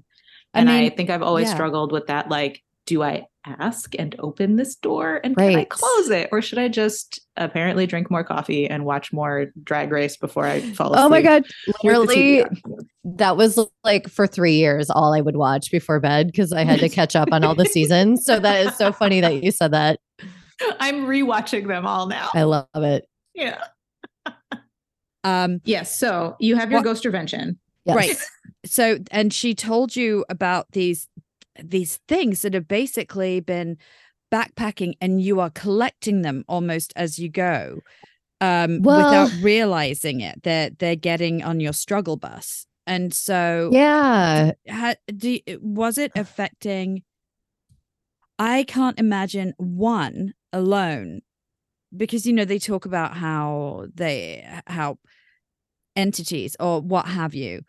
And 0.56 0.70
I 0.70 0.82
mean, 0.82 0.96
think 0.96 1.10
I've 1.10 1.22
always 1.22 1.48
yeah. 1.48 1.54
struggled 1.54 1.92
with 1.92 2.08
that. 2.08 2.30
Like, 2.30 2.64
do 2.86 3.02
I 3.04 3.26
ask 3.46 3.94
and 4.00 4.16
open 4.20 4.56
this 4.56 4.76
door 4.76 5.20
and 5.24 5.36
can 5.38 5.56
I 5.56 5.66
close 5.66 6.10
it? 6.10 6.30
Or 6.32 6.42
should 6.42 6.58
I 6.60 6.68
just 6.68 7.20
apparently 7.38 7.86
drink 7.86 8.10
more 8.10 8.24
coffee 8.24 8.68
and 8.68 8.86
watch 8.86 9.14
more 9.14 9.48
drag 9.64 9.92
race 9.92 10.18
before 10.18 10.46
I 10.46 10.62
fall 10.62 10.94
asleep? 10.94 11.06
oh 11.06 11.10
my 11.10 11.22
God. 11.22 11.44
Literally, 11.84 12.44
that 13.04 13.38
was 13.38 13.60
like 13.84 14.08
for 14.10 14.26
three 14.28 14.56
years 14.56 14.90
all 14.90 15.14
I 15.14 15.22
would 15.22 15.36
watch 15.36 15.72
before 15.72 16.00
bed 16.00 16.28
because 16.28 16.52
I 16.54 16.64
had 16.64 16.80
to 16.80 16.90
catch 16.90 17.16
up 17.16 17.30
on 17.32 17.44
all 17.44 17.56
the 17.56 17.66
seasons. 17.66 18.26
So 18.26 18.40
that 18.40 18.66
is 18.66 18.76
so 18.76 18.92
funny 18.92 19.22
that 19.22 19.44
you 19.44 19.52
said 19.52 19.72
that. 19.72 20.00
I'm 20.80 21.06
rewatching 21.06 21.68
them 21.68 21.86
all 21.86 22.08
now. 22.08 22.30
I 22.34 22.44
love 22.44 22.68
it. 22.76 23.08
yeah. 23.34 23.64
um 25.24 25.60
Yes. 25.66 25.98
So 26.00 26.36
you 26.40 26.56
have 26.56 26.72
your 26.72 26.80
What- 26.80 26.86
ghost 26.86 27.06
intervention. 27.06 27.60
Yes. 27.86 27.96
Right. 27.96 28.18
so 28.66 28.98
and 29.12 29.32
she 29.32 29.54
told 29.54 29.96
you 29.96 30.26
about 30.30 30.66
these 30.72 31.08
these 31.64 32.00
things 32.08 32.42
that 32.42 32.54
have 32.54 32.68
basically 32.68 33.40
been 33.40 33.78
backpacking 34.32 34.96
and 35.02 35.22
you 35.22 35.40
are 35.40 35.50
collecting 35.52 36.22
them 36.22 36.44
almost 36.48 36.92
as 36.96 37.20
you 37.20 37.30
go 37.30 37.80
um 38.42 38.82
Well- 38.82 38.98
without 38.98 39.32
realizing 39.44 40.22
it 40.22 40.42
they're 40.44 40.72
they're 40.72 40.96
getting 40.96 41.44
on 41.44 41.60
your 41.60 41.74
struggle 41.74 42.18
bus 42.18 42.66
and 42.88 43.14
so 43.14 43.70
Yeah. 43.72 44.52
ha, 44.70 44.96
do, 45.16 45.40
was 45.62 45.98
it 45.98 46.12
affecting 46.16 47.04
i 48.38 48.64
can't 48.64 49.00
imagine 49.00 49.54
one 49.58 50.34
alone 50.52 51.22
because 51.96 52.26
you 52.26 52.34
know 52.34 52.46
they 52.46 52.60
talk 52.60 52.86
about 52.86 53.16
how 53.16 53.86
they 53.94 54.46
how 54.68 54.98
entities 55.96 56.58
or 56.60 56.82
what 56.82 57.06
have 57.08 57.34
you 57.34 57.62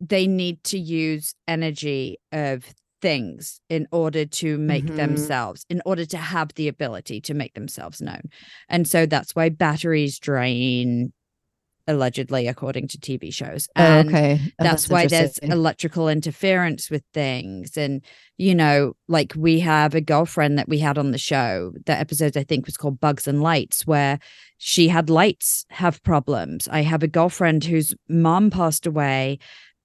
they 0.00 0.26
need 0.26 0.62
to 0.64 0.78
use 0.78 1.34
energy 1.48 2.18
of 2.32 2.64
things 3.00 3.60
in 3.68 3.86
order 3.92 4.24
to 4.24 4.58
make 4.58 4.86
Mhm. 4.86 4.96
themselves 4.96 5.64
in 5.68 5.80
order 5.84 6.04
to 6.06 6.18
have 6.18 6.54
the 6.54 6.68
ability 6.68 7.20
to 7.22 7.34
make 7.34 7.54
themselves 7.54 8.00
known. 8.00 8.22
And 8.68 8.86
so 8.88 9.06
that's 9.06 9.34
why 9.34 9.48
batteries 9.48 10.18
drain 10.18 11.12
allegedly 11.88 12.46
according 12.46 12.86
to 12.86 12.98
tv 12.98 13.32
shows. 13.34 13.66
Oh, 13.74 13.98
okay. 14.00 14.38
Oh, 14.60 14.64
that's, 14.64 14.88
why 14.88 15.06
there's 15.06 15.38
electrical 15.38 16.08
interference 16.08 16.88
with 16.90 17.02
things. 17.12 17.76
And 17.76 18.02
you 18.36 18.54
know 18.54 18.94
like 19.08 19.32
we 19.36 19.60
have 19.60 19.94
a 19.94 20.00
girlfriend 20.00 20.56
that 20.58 20.68
we 20.68 20.78
had 20.78 20.98
on 20.98 21.10
the 21.10 21.18
show 21.18 21.72
that 21.84 22.00
episode 22.00 22.36
i 22.38 22.42
think 22.42 22.64
was 22.64 22.78
called 22.78 22.98
bugs 22.98 23.28
and 23.28 23.42
lights 23.42 23.86
where 23.86 24.18
she 24.56 24.88
had 24.88 25.10
lights 25.10 25.64
have 25.70 26.02
problems. 26.02 26.68
I 26.68 26.82
have 26.82 27.02
a 27.02 27.08
girlfriend 27.08 27.64
whose 27.64 27.94
mom 28.08 28.50
passed 28.50 28.86
away 28.86 29.38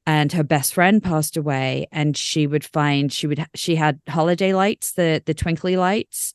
and 0.08 0.32
her 0.34 0.44
best 0.44 0.74
friend 0.74 1.02
passed 1.02 1.36
away 1.38 1.88
and 1.92 2.16
she 2.16 2.46
would 2.48 2.64
find 2.64 3.12
she 3.12 3.28
would 3.28 3.46
she 3.56 3.76
had 3.76 4.00
holiday 4.08 4.54
lights 4.54 4.94
the 4.94 5.22
the 5.26 5.34
twinkly 5.34 5.76
lights 5.78 6.34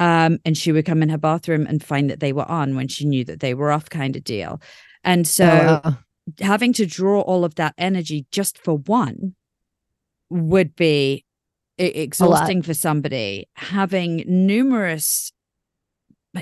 um 0.00 0.38
and 0.44 0.58
she 0.58 0.72
would 0.72 0.84
come 0.84 1.02
in 1.02 1.08
her 1.08 1.18
bathroom 1.18 1.66
and 1.66 1.82
find 1.84 2.10
that 2.10 2.20
they 2.20 2.32
were 2.32 2.50
on 2.50 2.74
when 2.76 2.88
she 2.88 3.04
knew 3.04 3.24
that 3.24 3.40
they 3.40 3.54
were 3.54 3.70
off 3.70 3.88
kind 3.88 4.16
of 4.16 4.24
deal 4.24 4.60
and 5.04 5.26
so 5.26 5.80
Oh, 5.84 5.88
wow. 5.88 5.98
having 6.40 6.72
to 6.74 6.86
draw 6.86 7.20
all 7.20 7.44
of 7.44 7.54
that 7.54 7.74
energy 7.78 8.26
just 8.32 8.58
for 8.58 8.76
one 8.78 9.34
would 10.28 10.74
be 10.74 11.24
exhausting 11.78 12.62
for 12.62 12.74
somebody 12.74 13.48
having 13.54 14.24
numerous 14.26 15.30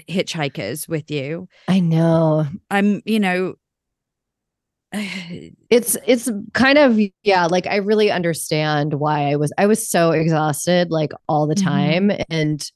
hitchhikers 0.08 0.88
with 0.88 1.10
you 1.10 1.48
I 1.68 1.80
know. 1.80 2.46
i'm 2.70 3.02
you 3.04 3.20
know 3.20 3.54
it's 5.70 5.96
it's 6.06 6.30
kind 6.52 6.78
of 6.78 6.98
yeah 7.22 7.46
like 7.46 7.66
i 7.66 7.76
really 7.76 8.10
understand 8.10 8.94
why 8.94 9.30
i 9.30 9.36
was 9.36 9.52
i 9.58 9.66
was 9.66 9.88
so 9.88 10.12
exhausted 10.12 10.90
like 10.90 11.12
all 11.28 11.46
the 11.46 11.54
Mhm. 11.54 11.62
time 11.64 12.10
and 12.30 12.70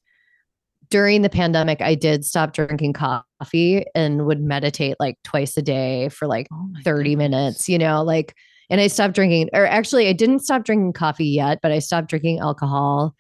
during 0.91 1.23
the 1.23 1.29
pandemic 1.31 1.81
i 1.81 1.95
did 1.95 2.25
stop 2.25 2.53
drinking 2.55 2.93
coffee 2.93 3.85
and 3.95 4.27
would 4.27 4.41
meditate 4.41 4.97
like 4.99 5.17
twice 5.23 5.57
a 5.57 5.63
day 5.63 6.09
for 6.09 6.27
like 6.27 6.49
Oh 6.53 6.69
30 6.85 7.11
goodness. 7.11 7.19
minutes 7.19 7.69
you 7.69 7.79
know 7.79 8.03
like 8.03 8.35
and 8.71 8.81
i 8.81 8.87
stopped 8.87 9.15
drinking 9.15 9.51
or 9.53 9.67
actually 9.67 10.09
i 10.09 10.13
didn't 10.13 10.41
stop 10.41 10.65
drinking 10.65 10.95
coffee 10.95 11.27
yet 11.27 11.61
but 11.63 11.71
i 11.73 11.79
stopped 11.79 12.09
drinking 12.09 12.39
alcohol 12.41 13.15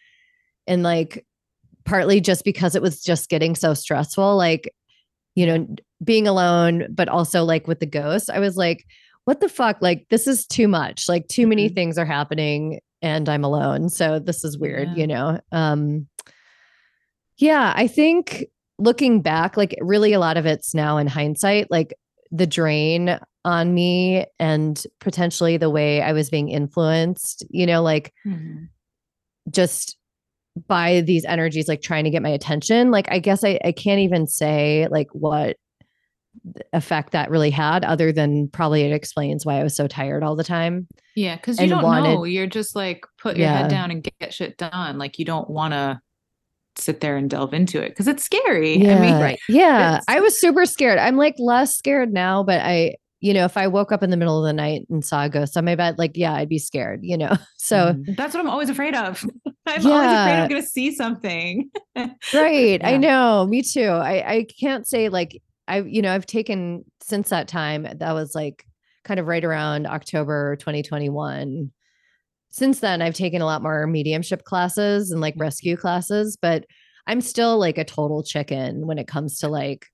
and 0.66 0.82
like 0.82 1.24
partly 1.84 2.20
just 2.20 2.44
because 2.44 2.74
it 2.74 2.82
was 2.82 3.02
just 3.02 3.28
getting 3.30 3.54
so 3.54 3.74
stressful 3.74 4.36
like 4.36 4.72
you 5.38 5.46
know 5.46 5.66
being 6.02 6.26
alone 6.26 6.86
but 6.90 7.08
also 7.08 7.44
like 7.44 7.66
with 7.68 7.78
the 7.80 7.86
ghost 8.00 8.28
i 8.30 8.38
was 8.40 8.56
like 8.56 8.84
what 9.24 9.40
the 9.40 9.48
fuck 9.48 9.76
like 9.80 10.06
this 10.10 10.26
is 10.26 10.46
too 10.46 10.66
much 10.68 11.08
like 11.08 11.26
too 11.28 11.46
many 11.46 11.68
Mhm. 11.68 11.74
things 11.74 11.98
are 11.98 12.06
happening 12.06 12.80
and 13.02 13.28
i'm 13.28 13.44
alone 13.44 13.88
so 13.88 14.18
this 14.18 14.42
is 14.44 14.58
weird 14.58 14.88
Yeah. 14.88 14.94
you 15.00 15.06
know 15.06 15.40
um 15.52 16.08
yeah 17.36 17.72
i 17.76 17.86
think 17.86 18.46
looking 18.78 19.20
back 19.22 19.56
like 19.56 19.76
really 19.80 20.12
a 20.12 20.20
lot 20.20 20.36
of 20.36 20.46
it's 20.46 20.74
now 20.74 20.96
in 20.98 21.06
hindsight 21.06 21.70
like 21.70 21.94
the 22.30 22.46
drain 22.46 23.18
on 23.44 23.74
me 23.74 24.24
and 24.38 24.84
potentially 25.00 25.56
the 25.56 25.70
way 25.70 26.02
i 26.02 26.12
was 26.12 26.30
being 26.30 26.48
influenced 26.48 27.44
you 27.50 27.66
know 27.66 27.82
like 27.82 28.12
Mhm. 28.26 28.68
just 29.50 29.97
by 30.66 31.00
these 31.02 31.24
energies 31.24 31.68
like 31.68 31.80
trying 31.82 32.04
to 32.04 32.10
get 32.10 32.22
my 32.22 32.28
attention 32.30 32.90
like 32.90 33.06
i 33.10 33.18
guess 33.18 33.44
i, 33.44 33.58
I 33.64 33.72
can't 33.72 34.00
even 34.00 34.26
say 34.26 34.86
like 34.90 35.08
what 35.12 35.56
effect 36.72 37.12
that 37.12 37.30
really 37.30 37.50
had 37.50 37.84
other 37.84 38.12
than 38.12 38.48
probably 38.48 38.82
it 38.82 38.92
explains 38.92 39.44
why 39.44 39.58
i 39.58 39.62
was 39.62 39.74
so 39.76 39.86
tired 39.86 40.22
all 40.22 40.36
the 40.36 40.44
time 40.44 40.86
Yeah, 41.16 41.36
because 41.36 41.58
you 41.58 41.64
and 41.64 41.70
don't 41.70 41.82
wanted- 41.82 42.14
know. 42.14 42.24
You're 42.24 42.46
just 42.46 42.76
like 42.76 43.04
put 43.20 43.36
your 43.36 43.46
Yeah. 43.48 43.58
head 43.62 43.70
down 43.70 43.90
and 43.90 44.06
get 44.20 44.32
shit 44.32 44.56
done. 44.56 44.98
Like 44.98 45.18
you 45.18 45.24
don't 45.24 45.50
want 45.50 45.72
to 45.74 46.00
sit 46.76 47.00
there 47.00 47.16
and 47.16 47.28
delve 47.28 47.54
into 47.54 47.82
it 47.82 47.88
because 47.88 48.06
it's 48.06 48.22
scary. 48.22 48.74
I 48.88 49.00
mean, 49.00 49.14
Right. 49.20 49.38
yeah 49.48 49.98
i 50.06 50.20
was 50.20 50.38
super 50.40 50.64
scared 50.64 50.98
i'm 50.98 51.16
like 51.16 51.34
less 51.38 51.76
scared 51.76 52.12
now 52.12 52.44
but 52.44 52.60
i 52.60 52.94
you 53.20 53.34
know 53.34 53.44
if 53.44 53.56
i 53.56 53.66
woke 53.66 53.90
up 53.92 54.02
in 54.02 54.10
the 54.10 54.16
middle 54.16 54.38
of 54.38 54.44
the 54.44 54.52
night 54.52 54.86
and 54.90 55.04
saw 55.04 55.24
a 55.24 55.28
ghost 55.28 55.56
on 55.56 55.64
my 55.64 55.74
bed 55.74 55.98
like 55.98 56.12
yeah 56.16 56.34
i'd 56.34 56.48
be 56.48 56.58
scared 56.58 57.00
you 57.02 57.16
know 57.16 57.36
so 57.56 57.94
Mhm. 57.94 58.16
that's 58.16 58.34
what 58.34 58.40
I'm 58.40 58.50
always 58.50 58.70
afraid 58.70 58.94
of. 58.94 59.24
I'm 59.66 59.86
always 59.86 60.12
afraid 60.12 60.32
I'm 60.42 60.48
going 60.48 60.62
to 60.62 60.68
see 60.68 60.94
something. 60.94 61.70
right 62.34 62.80
i 62.84 62.96
know 62.96 63.46
me 63.46 63.62
too 63.62 63.88
i 63.88 64.32
i 64.34 64.46
can't 64.60 64.86
say 64.86 65.08
like 65.08 65.40
i 65.66 65.80
you 65.80 66.00
know 66.02 66.12
i've 66.14 66.26
taken 66.26 66.84
since 67.02 67.28
that 67.30 67.48
time 67.48 67.82
that 67.96 68.12
was 68.12 68.34
like 68.34 68.64
kind 69.04 69.18
of 69.20 69.26
right 69.26 69.44
around 69.44 69.86
october 69.86 70.56
2021 70.56 71.70
since 72.50 72.80
then 72.80 73.02
i've 73.02 73.14
taken 73.14 73.42
a 73.42 73.46
lot 73.46 73.62
more 73.62 73.86
mediumship 73.86 74.44
classes 74.44 75.10
and 75.10 75.20
like 75.20 75.34
rescue 75.36 75.76
classes 75.76 76.36
but 76.40 76.64
i'm 77.06 77.20
still 77.20 77.58
like 77.58 77.78
a 77.78 77.84
total 77.84 78.22
chicken 78.22 78.86
when 78.86 78.98
it 78.98 79.06
comes 79.08 79.38
to 79.38 79.48
like 79.48 79.86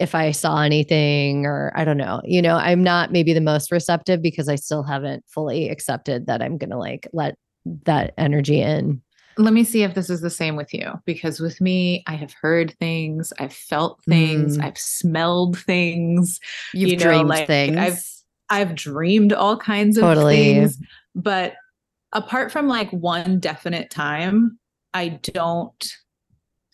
if 0.00 0.14
i 0.14 0.30
saw 0.30 0.60
anything 0.62 1.46
or 1.46 1.72
i 1.76 1.84
don't 1.84 1.96
know 1.96 2.20
you 2.24 2.42
know 2.42 2.56
i'm 2.56 2.82
not 2.82 3.12
maybe 3.12 3.32
the 3.32 3.40
most 3.40 3.70
receptive 3.70 4.20
because 4.22 4.48
i 4.48 4.54
still 4.54 4.82
haven't 4.82 5.24
fully 5.28 5.68
accepted 5.68 6.26
that 6.26 6.42
i'm 6.42 6.58
gonna 6.58 6.78
like 6.78 7.08
let 7.12 7.36
that 7.84 8.12
energy 8.18 8.60
in 8.60 9.00
Let 9.38 9.52
me 9.54 9.64
see 9.64 9.82
if 9.82 9.94
this 9.94 10.10
is 10.10 10.20
the 10.20 10.30
same 10.30 10.54
with 10.56 10.72
you 10.74 10.92
because 11.06 11.40
with 11.40 11.60
me, 11.60 12.04
I 12.06 12.14
have 12.14 12.32
heard 12.40 12.72
things, 12.78 13.32
I've 13.40 13.52
felt 13.52 14.00
things, 14.04 14.58
Mm. 14.58 14.64
I've 14.64 14.78
smelled 14.78 15.58
things, 15.58 16.38
you've 16.72 16.90
You 16.90 16.96
know, 16.98 17.02
dreamed 17.04 17.28
like, 17.30 17.46
things 17.48 17.76
I've- 17.76 18.00
I've 18.50 18.74
dreamed 18.76 19.32
all 19.32 19.56
kinds 19.56 19.96
of 19.96 20.02
Totally. 20.02 20.36
things. 20.36 20.78
But 21.16 21.54
apart 22.12 22.52
from 22.52 22.68
like 22.68 22.90
one 22.92 23.40
definite 23.40 23.90
time, 23.90 24.58
I 24.92 25.08
don't 25.08 25.84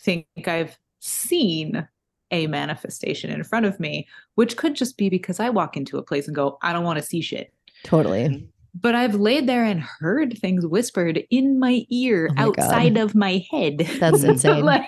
think 0.03 0.27
I've 0.47 0.77
seen 0.99 1.87
a 2.31 2.47
manifestation 2.47 3.31
in 3.31 3.43
front 3.45 3.67
of 3.67 3.79
me, 3.81 4.07
which 4.35 4.57
could 4.57 4.75
just 4.75 4.97
be 4.97 5.09
because 5.09 5.41
I 5.41 5.51
walk 5.51 5.77
into 5.77 5.99
a 5.99 6.03
place 6.03 6.27
and 6.27 6.35
go, 6.35 6.59
I 6.63 6.73
don't 6.73 6.85
want 6.85 6.99
to 6.99 7.05
see 7.05 7.21
shit. 7.23 7.53
totally 7.85 8.49
But 8.75 8.95
I've 8.95 9.15
laid 9.17 9.47
there 9.49 9.65
and 9.65 9.81
heard 9.81 10.39
things 10.39 10.65
whispered 10.67 11.25
in 11.31 11.59
my 11.59 11.85
ear 11.91 12.29
Oh 12.31 12.35
my 12.35 12.43
God. 12.45 12.59
outside 12.61 12.97
of 12.99 13.15
my 13.15 13.45
head. 13.51 13.79
That's 13.99 14.23
insane. 14.25 14.65
like, 14.65 14.87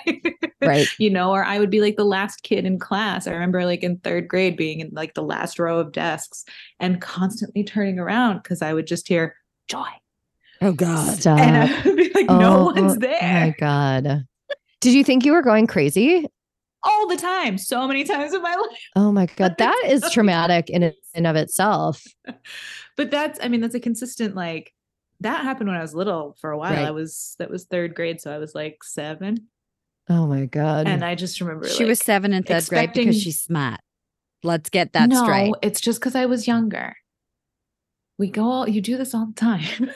right 0.61 0.87
you 0.99 1.11
know, 1.11 1.33
or 1.33 1.43
I 1.45 1.59
would 1.59 1.71
be 1.71 1.81
like 1.81 1.97
the 1.97 2.05
last 2.05 2.45
kid 2.45 2.65
in 2.65 2.79
class. 2.79 3.27
I 3.27 3.33
remember 3.33 3.65
like 3.65 3.83
in 3.83 3.99
third 3.99 4.29
grade 4.29 4.57
being 4.57 4.79
in 4.81 4.91
like 4.93 5.15
the 5.15 5.23
last 5.25 5.59
row 5.59 5.79
of 5.81 5.91
desks 5.93 6.45
and 6.79 7.01
constantly 7.01 7.65
turning 7.65 7.99
around 7.99 8.43
because 8.43 8.63
I 8.63 8.73
would 8.73 8.87
just 8.87 9.09
hear 9.09 9.35
joy. 9.69 9.89
oh 10.61 10.73
god 10.73 11.19
Stop. 11.19 11.41
And 11.41 11.57
I 11.57 11.83
would 11.85 11.97
be 11.97 12.13
like, 12.15 12.27
no 12.27 12.59
Oh, 12.61 12.65
one's 12.67 12.97
Oh 12.97 12.99
my 13.01 13.55
god. 13.59 14.25
Did 14.81 14.95
you 14.95 15.03
think 15.03 15.25
you 15.25 15.33
were 15.33 15.43
going 15.43 15.67
crazy? 15.67 16.27
All 16.85 17.09
the 17.09 17.17
time, 17.17 17.59
so 17.59 17.87
many 17.87 18.05
times 18.05 18.35
in 18.35 18.43
my 18.43 18.55
life. 18.71 18.79
Oh 18.97 19.13
my 19.13 19.27
god, 19.27 19.57
that 19.59 19.83
is 19.87 20.03
traumatic 20.11 20.71
in 20.71 20.83
it- 20.83 20.97
in 21.15 21.27
of 21.27 21.37
itself. 21.37 22.05
But 22.95 23.11
that's, 23.11 23.39
I 23.43 23.49
mean, 23.49 23.63
that's 23.63 23.75
a 23.75 23.81
consistent 23.81 24.35
like 24.35 24.71
that 25.21 25.45
happened 25.45 25.69
when 25.71 25.79
I 25.79 25.81
was 25.81 25.95
little 25.95 26.37
for 26.43 26.51
a 26.51 26.59
while. 26.59 26.85
I 26.85 26.91
was, 26.91 27.37
that 27.39 27.49
was 27.49 27.65
third 27.65 27.95
grade. 27.95 28.21
So 28.21 28.31
I 28.31 28.37
was 28.37 28.55
like 28.55 28.85
seven. 28.85 29.49
Oh 30.11 30.27
my 30.27 30.45
god. 30.45 30.87
And 30.87 31.03
I 31.03 31.15
just 31.15 31.41
remember 31.41 31.69
she 31.69 31.85
was 31.87 32.01
seven 32.01 32.35
in 32.35 32.43
third 32.43 32.67
grade 32.67 32.93
because 32.93 33.21
she's 33.21 33.41
smart 33.41 33.81
let's 34.43 34.71
get 34.71 34.93
that 34.93 35.09
no, 35.09 35.23
straight 35.23 35.55
it's 35.63 35.81
just 35.81 36.01
because 36.01 36.15
I 36.15 36.27
was 36.27 36.47
younger. 36.47 36.97
We 38.19 38.29
go 38.31 38.45
all, 38.45 38.69
you 38.69 38.81
do 38.81 38.97
this 38.97 39.15
all 39.15 39.27
the 39.27 39.33
time. 39.33 39.91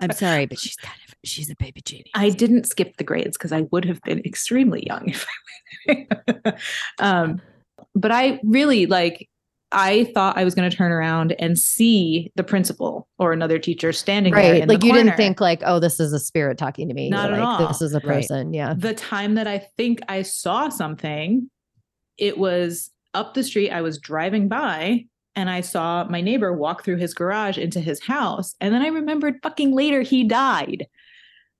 i'm 0.00 0.12
sorry 0.12 0.46
but 0.46 0.58
she's 0.60 0.76
kind 0.76 0.98
of 1.08 1.09
she's 1.24 1.50
a 1.50 1.56
baby 1.56 1.80
genius 1.82 2.10
I 2.14 2.30
didn't 2.30 2.64
skip 2.64 2.96
the 2.96 3.04
grades 3.04 3.36
because 3.36 3.52
I 3.52 3.62
would 3.72 3.84
have 3.84 4.00
been 4.02 4.20
extremely 4.20 4.86
young 4.86 5.08
if 5.08 5.26
I 5.88 6.54
um 6.98 7.40
but 7.94 8.12
I 8.12 8.40
really 8.44 8.86
like 8.86 9.28
I 9.72 10.10
thought 10.14 10.36
I 10.36 10.42
was 10.42 10.54
going 10.54 10.68
to 10.68 10.76
turn 10.76 10.90
around 10.90 11.32
and 11.38 11.56
see 11.56 12.32
the 12.34 12.42
principal 12.42 13.06
or 13.18 13.32
another 13.32 13.58
teacher 13.58 13.92
standing 13.92 14.34
there 14.34 14.52
right. 14.52 14.62
in 14.62 14.68
Like 14.68 14.80
the 14.80 14.86
you 14.88 14.92
didn't 14.92 15.16
think 15.16 15.40
like, 15.40 15.62
oh, 15.64 15.78
this 15.78 16.00
is 16.00 16.12
a 16.12 16.18
spirit 16.18 16.58
talking 16.58 16.88
to 16.88 16.94
me. 16.94 17.08
Not 17.08 17.30
You're 17.30 17.38
at 17.38 17.44
like, 17.44 17.60
all. 17.60 17.68
this 17.68 17.80
is 17.80 17.94
a 17.94 18.00
Right. 18.00 18.16
person. 18.16 18.52
Yeah. 18.52 18.74
the 18.76 18.94
time 18.94 19.34
that 19.36 19.46
I 19.46 19.58
think 19.76 20.00
I 20.08 20.22
saw 20.22 20.70
something, 20.70 21.48
it 22.18 22.36
was 22.36 22.90
up 23.14 23.34
the 23.34 23.44
street. 23.44 23.70
I 23.70 23.82
was 23.82 23.98
driving 23.98 24.48
by 24.48 25.04
and 25.36 25.48
I 25.48 25.60
saw 25.60 26.04
my 26.04 26.20
neighbor 26.20 26.52
walk 26.52 26.84
through 26.84 26.96
his 26.96 27.14
garage 27.14 27.56
into 27.56 27.78
his 27.78 28.02
house. 28.02 28.56
And 28.60 28.74
then 28.74 28.82
I 28.82 28.88
remembered 28.88 29.38
fucking 29.42 29.72
later 29.72 30.02
he 30.02 30.24
died. 30.24 30.86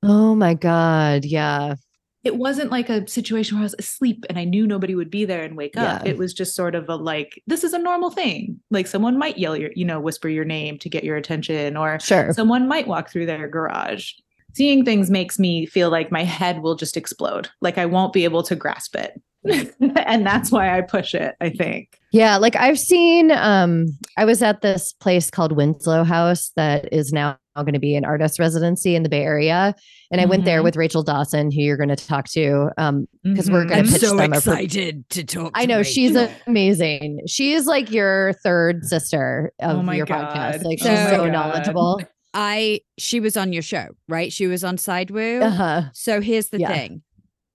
Oh 0.03 0.35
my 0.35 0.55
god. 0.55 1.25
Yeah. 1.25 1.75
It 2.23 2.37
wasn't 2.37 2.71
like 2.71 2.91
a 2.91 3.09
situation 3.09 3.57
where 3.57 3.63
I 3.63 3.65
was 3.65 3.75
asleep 3.79 4.27
and 4.29 4.39
I 4.39 4.45
knew 4.45 4.67
nobody 4.67 4.95
would 4.95 5.11
be 5.11 5.25
there 5.25 5.43
and 5.43 5.57
wake 5.57 5.77
up. 5.79 6.07
It 6.07 6.19
was 6.19 6.35
just 6.35 6.55
sort 6.55 6.75
of 6.75 6.87
a 6.91 6.97
like, 6.97 7.43
this 7.47 7.65
is 7.65 7.73
a 7.73 7.79
normal 7.79 8.11
thing. 8.11 8.61
Like 8.71 8.87
someone 8.87 9.19
might 9.19 9.39
yell 9.39 9.57
your, 9.57 9.71
you 9.75 9.87
know, 9.87 10.01
whisper 10.01 10.29
your 10.29 10.45
name 10.45 10.79
to 10.81 10.91
get 10.91 11.03
your 11.03 11.17
attention, 11.17 11.79
or 11.79 11.99
Sure. 11.99 12.35
someone 12.35 12.69
might 12.69 12.87
walk 12.87 13.09
through 13.11 13.25
their 13.25 13.49
garage. 13.49 14.13
Seeing 14.53 14.85
things 14.85 15.11
makes 15.11 15.39
me 15.39 15.65
feel 15.65 15.89
like 15.91 16.13
my 16.13 16.25
head 16.25 16.61
will 16.61 16.75
just 16.75 16.97
explode. 16.99 17.49
Like 17.63 17.79
I 17.79 17.87
won't 17.87 18.13
be 18.13 18.25
able 18.25 18.43
to 18.43 18.57
grasp 18.57 18.97
it. 18.97 19.19
and 19.97 20.27
that's 20.27 20.53
why 20.53 20.77
I 20.77 20.83
push 20.83 21.15
it, 21.15 21.37
I 21.41 21.49
think. 21.49 21.99
Yeah, 22.13 22.37
like 22.37 22.55
I've 22.57 22.79
seen 22.79 23.31
um 23.31 23.87
I 24.19 24.27
was 24.27 24.43
at 24.43 24.61
this 24.61 24.93
place 24.93 25.31
called 25.31 25.53
Winslow 25.53 26.05
House 26.05 26.53
that 26.57 26.93
is 26.93 27.13
now 27.15 27.39
going 27.65 27.75
to 27.75 27.81
be 27.81 27.95
an 27.95 28.05
artist 28.05 28.39
residency 28.39 28.95
in 28.95 29.03
the 29.03 29.09
Bay 29.09 29.23
Area 29.23 29.75
and 30.11 30.21
I 30.21 30.25
went 30.27 30.45
there 30.45 30.61
Mhm. 30.61 30.65
with 30.65 30.77
Rachel 30.77 31.03
Dawson 31.03 31.51
who 31.51 31.61
you're 31.61 31.77
going 31.77 31.89
to 31.89 31.97
talk 31.97 32.27
to 32.31 32.71
um 32.79 33.07
'Cause 33.37 33.51
we're 33.51 33.65
Mhm. 33.65 33.69
gonna 33.69 33.81
i'm 33.83 33.89
pitch 33.89 34.01
so 34.01 34.17
them 34.17 34.19
a 34.33 34.41
pro- 34.41 34.55
excited 34.55 35.09
to 35.11 35.25
talk 35.25 35.53
I 35.55 35.63
to 35.63 35.67
know 35.69 35.83
she's 35.83 36.17
amazing. 36.47 37.21
She 37.27 37.53
is 37.53 37.67
like 37.67 37.91
your 37.91 38.33
third 38.43 38.85
sister 38.85 39.53
of 39.61 39.79
Oh 39.79 39.83
my 39.83 39.95
your 39.97 40.07
God. 40.07 40.35
podcast. 40.35 40.65
Like 40.65 40.79
Oh 40.83 40.85
she's 40.85 41.05
my 41.05 41.11
so 41.11 41.17
God. 41.25 41.33
knowledgeable. 41.33 42.01
i 42.33 42.81
she 42.97 43.19
was 43.19 43.37
on 43.37 43.53
your 43.53 43.63
show 43.63 43.87
right 44.09 44.33
she 44.33 44.47
was 44.47 44.63
on 44.63 44.79
Side 44.79 45.11
Woo 45.11 45.41
Uh-huh. 45.41 45.83
So 45.95 46.21
here's 46.21 46.49
the 46.51 46.61
Yeah. 46.61 46.69
thing. 46.73 47.03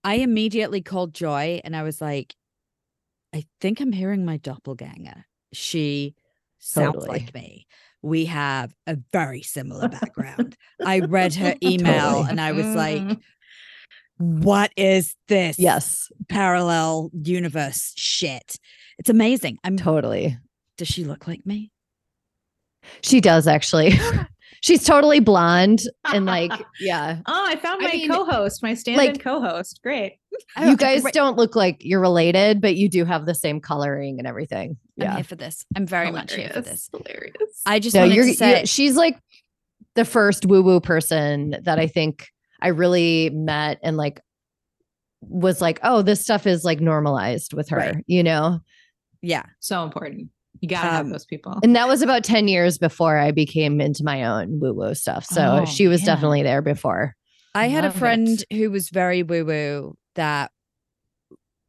I 0.03 0.16
immediately 0.16 0.82
called 0.82 1.14
Joy 1.14 1.62
and 1.64 1.76
I 1.76 1.82
was 1.84 1.99
like, 2.01 2.36
I 3.34 3.43
think 3.60 3.80
I'm 3.80 3.91
hearing 3.91 4.24
my 4.26 4.38
doppelganger. 4.38 5.26
She 5.53 6.16
sounds 6.60 6.93
Totally. 6.95 7.08
like 7.20 7.34
me. 7.34 7.66
We 8.06 8.26
have 8.26 8.72
a 8.86 8.97
very 9.12 9.41
similar 9.41 9.89
background. 9.89 10.56
I 10.86 10.99
read 10.99 11.34
her 11.36 11.56
email 11.64 12.12
Totally. 12.12 12.30
and 12.30 12.39
I 12.39 12.51
was 12.51 12.68
like, 12.68 13.01
Mhm. 13.01 13.20
what 14.20 14.72
is 14.78 15.16
this 15.28 15.58
Yes, 15.58 16.10
parallel 16.30 17.10
universe 17.14 17.93
shit? 17.97 18.58
It's 18.99 19.10
amazing. 19.10 19.58
I'm 19.64 19.76
totally. 19.76 20.38
does 20.78 20.88
she 20.88 21.03
look 21.03 21.26
like 21.28 21.45
me? 21.47 21.72
She 23.01 23.20
does 23.22 23.47
actually. 23.47 23.93
She's 24.66 24.84
totally 24.84 25.20
blonde 25.20 25.84
and 26.05 26.26
like, 26.36 26.51
yeah. 26.80 27.20
Oh, 27.28 27.45
I 27.47 27.55
found 27.55 27.84
I 27.84 27.89
my 27.89 27.91
mean, 27.93 28.09
co-host, 28.09 28.63
my 28.63 28.74
stand-in 28.74 29.13
like- 29.13 29.22
co-host. 29.22 29.80
Great. 29.84 30.18
Oh, 30.57 30.70
You 30.70 30.76
guys 30.76 31.01
don't 31.13 31.38
look 31.38 31.55
like 31.55 31.78
you're 31.82 32.01
related, 32.01 32.59
but 32.61 32.76
you 32.76 32.89
do 32.89 33.05
have 33.05 33.26
the 33.26 33.36
same 33.36 33.61
coloring 33.61 34.18
and 34.20 34.28
everything. 34.28 34.72
I'm 34.99 35.03
Yeah. 35.05 35.16
here 35.16 35.24
for 35.24 35.36
this. 35.36 35.66
I'm 35.78 35.86
very 35.88 36.11
much 36.11 36.34
here 36.34 36.49
for 36.49 36.59
this. 36.61 36.89
Hilarious. 36.91 37.61
I 37.66 37.80
just 37.80 37.93
No, 37.95 38.01
wanted 38.01 38.16
you're, 38.16 38.26
to 38.26 38.34
say 38.34 38.57
you're 38.57 38.66
she's 38.66 38.95
like 38.97 39.18
the 39.93 40.03
first 40.03 40.45
woo-woo 40.45 40.80
person 40.82 41.55
that 41.61 41.80
I 41.80 41.88
think 41.88 42.28
I 42.61 42.70
really 42.70 43.30
met 43.30 43.80
and 43.84 43.95
like 43.97 44.20
was 45.22 45.61
like, 45.61 45.80
oh, 45.84 46.01
this 46.01 46.22
stuff 46.22 46.45
is 46.47 46.66
like 46.66 46.82
normalized 46.82 47.53
with 47.53 47.70
her, 47.70 47.78
Right. 47.78 48.03
you 48.07 48.24
know? 48.24 48.59
yeah. 49.22 49.43
so 49.61 49.84
important. 49.84 50.30
You 50.62 50.70
gotta 50.70 50.88
have 50.88 51.06
Um, 51.06 51.12
those 51.12 51.26
people. 51.26 51.60
And 51.64 51.76
that 51.76 51.88
was 51.88 52.01
about 52.01 52.24
10 52.24 52.47
years 52.47 52.78
before 52.78 53.18
I 53.18 53.32
became 53.32 53.82
into 53.82 54.03
my 54.03 54.24
own 54.24 54.60
woo-woo 54.60 54.95
stuff. 54.95 55.26
So 55.26 55.62
Oh, 55.62 55.66
she 55.66 55.88
was 55.88 56.01
man. 56.01 56.06
definitely 56.16 56.43
there 56.43 56.62
before. 56.62 57.16
I 57.53 57.68
had 57.68 57.84
a 57.84 57.88
Love 57.88 57.95
it. 57.95 57.99
friend 57.99 58.43
who 58.51 58.72
was 58.72 58.89
very 58.89 59.24
woo 59.24 59.45
woo 59.45 59.97
that 60.16 60.51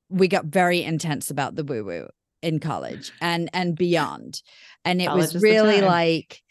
we 0.09 0.29
got 0.29 0.47
very 0.47 0.83
intense 0.83 1.31
about 1.31 1.57
the 1.57 1.65
woo 1.65 1.85
woo 1.85 2.09
in 2.43 2.61
college 2.61 3.13
and 3.21 3.51
and 3.53 3.77
beyond. 3.77 4.41
And 4.85 5.03
it 5.03 5.07
College 5.07 5.35
was 5.35 5.43
really 5.43 5.81
like 5.81 6.43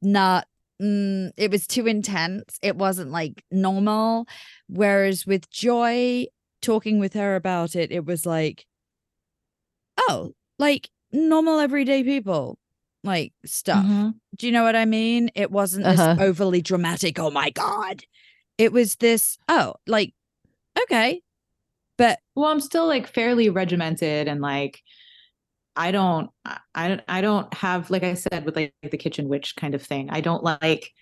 not 0.00 0.46
mm, 0.80 1.30
it 1.36 1.50
was 1.50 1.66
too 1.66 1.86
intense. 1.86 2.58
It 2.62 2.76
wasn't 2.76 3.10
like 3.10 3.44
normal. 3.50 4.26
Whereas 4.68 5.26
with 5.26 5.50
Joy 5.50 6.26
talking 6.62 6.98
with 6.98 7.12
her 7.14 7.36
about 7.36 7.76
it, 7.76 7.92
it 7.92 8.04
was 8.06 8.24
like, 8.26 8.66
oh, 10.08 10.32
like 10.58 10.88
normal 11.12 11.58
everyday 11.58 12.02
people 12.04 12.58
like 13.04 13.32
stuff. 13.44 13.84
Mhm. 13.84 14.14
Do 14.36 14.46
you 14.46 14.52
know 14.52 14.62
what 14.62 14.76
I 14.76 14.84
mean? 14.84 15.30
It 15.34 15.50
wasn't 15.50 15.86
Uh-huh. 15.86 16.14
this 16.14 16.22
overly 16.22 16.62
dramatic, 16.62 17.18
oh 17.18 17.30
my 17.30 17.50
God. 17.50 18.04
It 18.58 18.72
was 18.72 18.96
this, 18.96 19.38
oh, 19.48 19.74
like, 19.86 20.14
okay. 20.84 21.20
But 21.98 22.20
Well, 22.34 22.50
I'm 22.50 22.60
still 22.60 22.86
like 22.86 23.06
fairly 23.06 23.48
regimented 23.50 24.28
and 24.28 24.40
like 24.40 24.82
I 25.74 25.90
don't 25.90 26.30
I- 26.74 26.88
don't 26.88 27.00
I 27.08 27.20
don't 27.22 27.52
have 27.54 27.90
like 27.90 28.02
I 28.02 28.14
said 28.14 28.44
with 28.44 28.56
like 28.56 28.74
the 28.82 28.96
kitchen 28.98 29.28
witch 29.28 29.56
kind 29.56 29.74
of 29.74 29.82
thing. 29.82 30.08
I 30.10 30.20
don't 30.20 30.44
like 30.44 30.92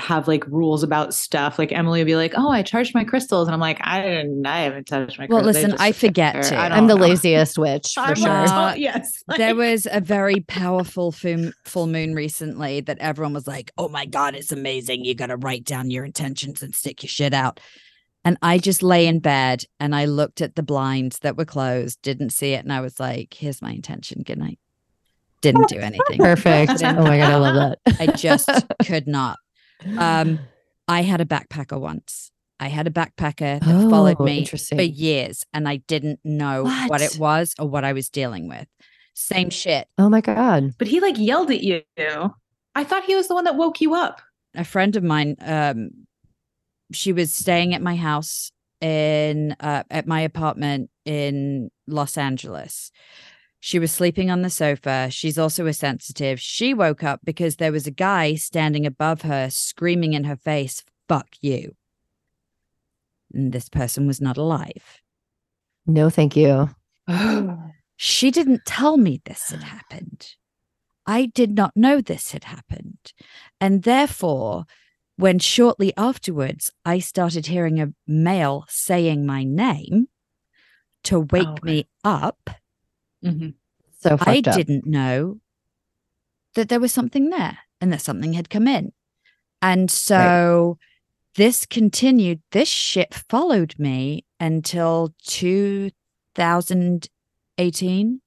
have 0.00 0.26
like 0.26 0.46
rules 0.46 0.82
about 0.82 1.14
stuff. 1.14 1.58
Like 1.58 1.72
Emily 1.72 2.00
would 2.00 2.06
be 2.06 2.16
like, 2.16 2.32
"Oh, 2.36 2.50
I 2.50 2.62
charged 2.62 2.94
my 2.94 3.04
crystals," 3.04 3.46
and 3.46 3.54
I'm 3.54 3.60
like, 3.60 3.78
"I 3.82 4.02
didn't. 4.02 4.46
I 4.46 4.62
haven't 4.62 4.86
touched 4.86 5.18
my." 5.18 5.26
Well, 5.28 5.42
crystals. 5.42 5.62
They 5.62 5.68
listen, 5.68 5.80
I 5.80 5.92
forget 5.92 6.42
to. 6.44 6.56
I 6.56 6.66
I'm 6.66 6.86
don't 6.86 6.98
the 6.98 7.06
laziest 7.06 7.58
witch 7.58 7.92
for 7.94 8.00
I'm 8.00 8.14
sure. 8.14 8.28
like, 8.28 8.50
Uh, 8.50 8.74
yes. 8.76 9.22
there 9.36 9.54
was 9.66 9.86
a 9.90 10.00
very 10.00 10.40
powerful 10.40 11.12
full, 11.12 11.50
full 11.64 11.86
moon 11.86 12.14
recently 12.14 12.80
that 12.80 12.98
everyone 12.98 13.34
was 13.34 13.46
like, 13.46 13.70
oh 13.78 13.88
my 13.88 14.06
God, 14.06 14.34
it's 14.34 14.52
amazing. 14.52 15.04
You 15.04 15.14
got 15.14 15.26
to 15.26 15.36
write 15.36 15.64
down 15.64 15.90
your 15.90 16.04
intentions 16.04 16.62
and 16.62 16.74
stick 16.74 17.02
your 17.02 17.08
shit 17.08 17.34
out. 17.34 17.60
And 18.24 18.36
I 18.42 18.58
just 18.58 18.82
lay 18.82 19.06
in 19.06 19.20
bed 19.20 19.64
and 19.78 19.94
I 19.94 20.04
looked 20.04 20.40
at 20.42 20.54
the 20.54 20.62
blinds 20.62 21.20
that 21.20 21.36
were 21.36 21.46
closed, 21.46 22.02
didn't 22.02 22.30
see 22.30 22.52
it. 22.52 22.62
And 22.64 22.72
I 22.72 22.80
was 22.80 23.00
like, 23.00 23.32
here's 23.34 23.62
my 23.62 23.72
intention. 23.72 24.22
Good 24.22 24.38
night. 24.38 24.58
Didn't 25.40 25.68
do 25.68 25.78
anything. 25.78 26.18
Perfect. 26.18 26.82
Oh 26.82 27.02
my 27.02 27.16
god, 27.16 27.32
I 27.32 27.36
love 27.36 27.54
that. 27.54 27.96
I 27.98 28.06
just 28.08 28.50
could 28.84 29.06
not. 29.06 29.38
Um, 29.98 30.40
I 30.88 31.02
had 31.02 31.20
a 31.20 31.24
backpacker 31.24 31.78
once. 31.80 32.30
I 32.58 32.68
had 32.68 32.86
a 32.86 32.90
backpacker 32.90 33.60
that 33.60 33.90
followed 33.90 34.16
Oh, 34.20 34.24
me 34.24 34.44
for 34.44 34.82
years 34.82 35.46
and 35.54 35.66
I 35.68 35.76
didn't 35.76 36.20
know 36.24 36.64
what? 36.64 36.90
What? 36.90 37.00
it 37.00 37.16
was 37.18 37.54
or 37.58 37.68
what 37.68 37.84
I 37.84 37.92
was 37.94 38.10
dealing 38.10 38.48
with. 38.48 38.66
Same 39.14 39.50
shit. 39.50 39.88
oh 39.98 40.08
my 40.08 40.20
god. 40.20 40.74
but 40.78 40.86
he 40.88 41.00
like 41.00 41.18
yelled 41.18 41.50
at 41.50 41.62
you. 41.62 41.82
I 42.74 42.84
thought 42.84 43.04
he 43.04 43.14
was 43.16 43.28
the 43.28 43.34
one 43.34 43.44
that 43.44 43.56
woke 43.56 43.80
you 43.80 43.94
up. 43.94 44.20
A 44.54 44.64
friend 44.64 44.94
of 44.96 45.02
mine, 45.02 45.36
um, 45.40 45.90
she 46.92 47.12
was 47.12 47.32
staying 47.32 47.72
at 47.74 47.82
my 47.82 47.96
house 47.96 48.50
in 48.80 49.54
uh, 49.60 49.84
at 49.90 50.06
my 50.06 50.20
apartment 50.20 50.90
in 51.04 51.70
Los 51.86 52.16
Angeles. 52.18 52.90
She 53.60 53.78
was 53.78 53.92
sleeping 53.92 54.30
on 54.30 54.42
the 54.42 54.50
sofa. 54.50 55.08
She's 55.10 55.38
also 55.38 55.66
a 55.66 55.72
sensitive. 55.74 56.40
She 56.40 56.72
woke 56.72 57.04
up 57.04 57.20
because 57.22 57.56
there 57.56 57.72
was 57.72 57.86
a 57.86 57.92
guy 57.92 58.34
standing 58.34 58.86
above 58.86 59.22
her 59.22 59.50
screaming 59.50 60.14
in 60.14 60.24
her 60.24 60.36
face, 60.36 60.82
fuck 61.08 61.28
you. 61.40 61.74
And 63.32 63.52
this 63.52 63.68
person 63.68 64.06
was 64.06 64.20
not 64.20 64.38
alive. 64.38 65.02
No, 65.86 66.10
thank 66.10 66.36
you. 66.36 66.70
She 68.02 68.30
didn't 68.30 68.64
tell 68.64 68.96
me 68.96 69.20
this 69.26 69.50
had 69.50 69.62
happened. 69.62 70.34
I 71.06 71.26
did 71.26 71.54
not 71.54 71.76
know 71.76 72.00
this 72.00 72.32
had 72.32 72.44
happened. 72.44 73.12
And 73.60 73.82
therefore, 73.82 74.64
when 75.16 75.38
shortly 75.38 75.92
afterwards 75.98 76.72
I 76.82 77.00
started 77.00 77.48
hearing 77.48 77.78
a 77.78 77.92
male 78.06 78.64
saying 78.68 79.26
my 79.26 79.44
name 79.44 80.08
to 81.04 81.16
oh, 81.16 81.26
wake 81.30 81.46
okay. 81.46 81.60
me 81.62 81.88
up, 82.02 82.48
Mhm. 83.24 83.54
So 83.98 84.16
I 84.20 84.38
up. 84.38 84.54
didn't 84.54 84.86
know 84.86 85.40
that 86.54 86.68
there 86.68 86.80
was 86.80 86.92
something 86.92 87.30
there 87.30 87.58
and 87.80 87.92
that 87.92 88.02
something 88.02 88.32
had 88.32 88.50
come 88.50 88.66
in. 88.66 88.92
And 89.62 89.88
so 89.90 90.78
this 91.36 91.66
continued, 91.66 92.40
this 92.52 92.68
shit 92.68 93.14
followed 93.14 93.78
me 93.78 94.24
until 94.40 95.14
2018 95.22 98.20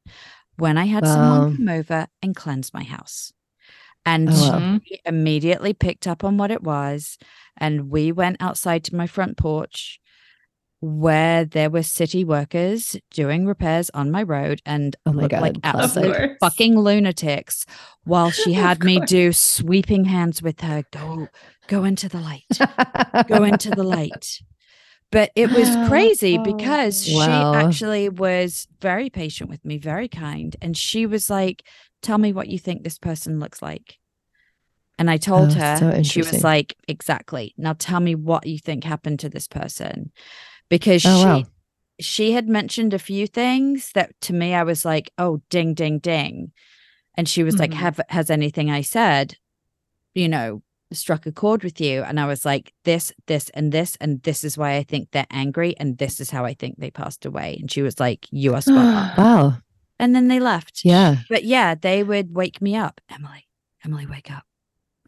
when 0.57 0.77
I 0.77 0.85
had 0.85 1.03
Wow. 1.03 1.13
someone 1.13 1.57
come 1.57 1.69
over 1.69 2.07
and 2.21 2.35
cleanse 2.35 2.73
my 2.73 2.83
house. 2.83 3.33
And 4.05 4.29
Oh, 4.29 4.51
wow. 4.51 4.79
She 4.85 4.99
immediately 5.05 5.73
picked 5.73 6.07
up 6.07 6.23
on 6.23 6.37
what 6.37 6.51
it 6.51 6.61
was. 6.61 7.17
And 7.57 7.89
we 7.89 8.11
went 8.11 8.37
outside 8.39 8.83
to 8.85 8.95
my 8.95 9.07
front 9.07 9.37
porch 9.37 9.99
where 10.85 11.45
there 11.45 11.69
were 11.69 11.81
city 11.81 12.25
workers 12.25 12.97
doing 13.09 13.45
repairs 13.45 13.89
on 13.93 14.11
my 14.11 14.21
road 14.21 14.61
and 14.65 14.97
Oh 15.05 15.13
my 15.13 15.21
looked 15.21 15.31
like 15.31 15.53
God, 15.61 15.75
absolute 15.75 16.37
fucking 16.41 16.77
lunatics 16.77 17.65
while 18.03 18.31
she 18.31 18.51
had 18.65 18.83
me 18.83 18.99
do 18.99 19.31
sweeping 19.31 20.03
hands 20.03 20.41
with 20.41 20.59
her 20.59 20.83
go 20.91 21.29
go 21.67 21.85
into 21.85 22.09
the 22.09 22.19
light 22.19 22.43
go 23.29 23.43
into 23.45 23.69
the 23.69 23.83
light. 23.85 24.41
But 25.09 25.31
it 25.37 25.49
was 25.51 25.69
crazy 25.87 26.37
because 26.37 27.07
Wow. 27.07 27.53
she 27.53 27.65
actually 27.65 28.09
was 28.09 28.67
very 28.81 29.09
patient 29.09 29.49
with 29.49 29.63
me 29.63 29.77
very 29.77 30.09
kind 30.09 30.53
and 30.61 30.75
she 30.75 31.05
was 31.05 31.29
like 31.29 31.63
tell 32.01 32.17
me 32.17 32.33
what 32.33 32.49
you 32.49 32.59
think 32.59 32.83
this 32.83 32.99
person 32.99 33.39
looks 33.39 33.61
like. 33.61 33.99
And 34.99 35.09
i 35.09 35.15
told 35.15 35.53
Oh, 35.53 35.59
her 35.59 35.77
so 35.77 35.87
and 35.87 36.05
she 36.05 36.19
was 36.19 36.43
like 36.43 36.75
exactly. 36.89 37.53
Now 37.57 37.71
tell 37.71 38.01
me 38.01 38.15
what 38.15 38.45
you 38.45 38.59
think 38.59 38.83
happened 38.83 39.21
to 39.21 39.29
this 39.29 39.47
person 39.47 40.11
because 40.77 41.05
Oh, 41.05 41.19
she 41.21 41.25
wow. 41.25 41.43
she 41.99 42.31
had 42.33 42.47
mentioned 42.47 42.93
a 42.93 42.99
few 42.99 43.27
things 43.27 43.91
that 43.93 44.09
to 44.21 44.33
me 44.33 44.53
I 44.53 44.63
was 44.63 44.83
like, 44.85 45.11
oh, 45.17 45.41
ding, 45.49 45.73
ding, 45.73 45.99
ding. 45.99 46.51
And 47.15 47.29
she 47.29 47.43
was 47.43 47.59
like, 47.59 47.71
Mhm. 47.71 47.75
have 47.85 47.99
has 48.09 48.29
anything 48.29 48.71
I 48.71 48.81
said, 48.81 49.35
you 50.15 50.27
know, 50.27 50.63
struck 50.91 51.25
a 51.27 51.31
chord 51.31 51.63
with 51.63 51.79
you? 51.79 52.03
And 52.03 52.19
I 52.19 52.25
was 52.25 52.43
like, 52.45 52.73
this, 52.85 53.13
this, 53.27 53.49
and 53.53 53.71
this, 53.71 53.95
and 54.01 54.21
this 54.23 54.43
is 54.43 54.57
why 54.57 54.75
I 54.77 54.83
think 54.83 55.09
they're 55.11 55.27
angry, 55.45 55.75
and 55.79 55.97
this 55.97 56.19
is 56.19 56.29
how 56.31 56.43
I 56.45 56.53
think 56.55 56.77
they 56.77 56.91
passed 56.91 57.25
away. 57.25 57.57
And 57.59 57.69
she 57.71 57.81
was 57.83 57.99
like, 57.99 58.27
You 58.31 58.55
are 58.55 58.61
spot 58.61 58.77
on. 58.77 59.11
wow. 59.17 59.57
And 59.99 60.15
then 60.15 60.27
they 60.27 60.39
left. 60.39 60.81
Yeah. 60.83 61.17
But 61.29 61.43
yeah, 61.43 61.75
they 61.75 62.03
would 62.03 62.35
wake 62.35 62.61
me 62.61 62.75
up. 62.75 62.99
Emily, 63.09 63.47
Emily, 63.85 64.07
wake 64.07 64.31
up. 64.31 64.43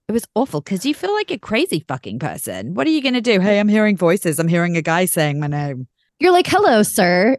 It 0.08 0.12
was 0.12 0.28
awful 0.36 0.62
because 0.62 0.86
you 0.86 0.94
feel 0.94 1.14
like 1.14 1.32
a 1.32 1.38
crazy 1.40 1.84
fucking 1.88 2.20
person. 2.20 2.76
What 2.76 2.86
are 2.86 2.92
you 2.92 3.02
going 3.02 3.16
to 3.16 3.22
do? 3.22 3.40
Hey, 3.40 3.60
I'm 3.60 3.68
hearing 3.68 3.98
voices. 3.98 4.38
I'm 4.38 4.48
hearing 4.48 4.78
a 4.78 4.82
guy 4.82 5.06
saying 5.06 5.40
my 5.40 5.48
name. 5.48 5.88
You're 6.20 6.32
like, 6.32 6.48
hello, 6.48 6.84
sir. 6.84 7.38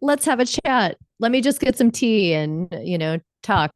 Let's 0.00 0.24
have 0.26 0.38
a 0.38 0.44
chat. 0.44 0.96
Let 1.18 1.32
me 1.32 1.40
just 1.40 1.60
get 1.60 1.76
some 1.76 1.90
tea 1.90 2.34
and, 2.34 2.68
you 2.84 2.98
know, 2.98 3.18
talk. 3.42 3.72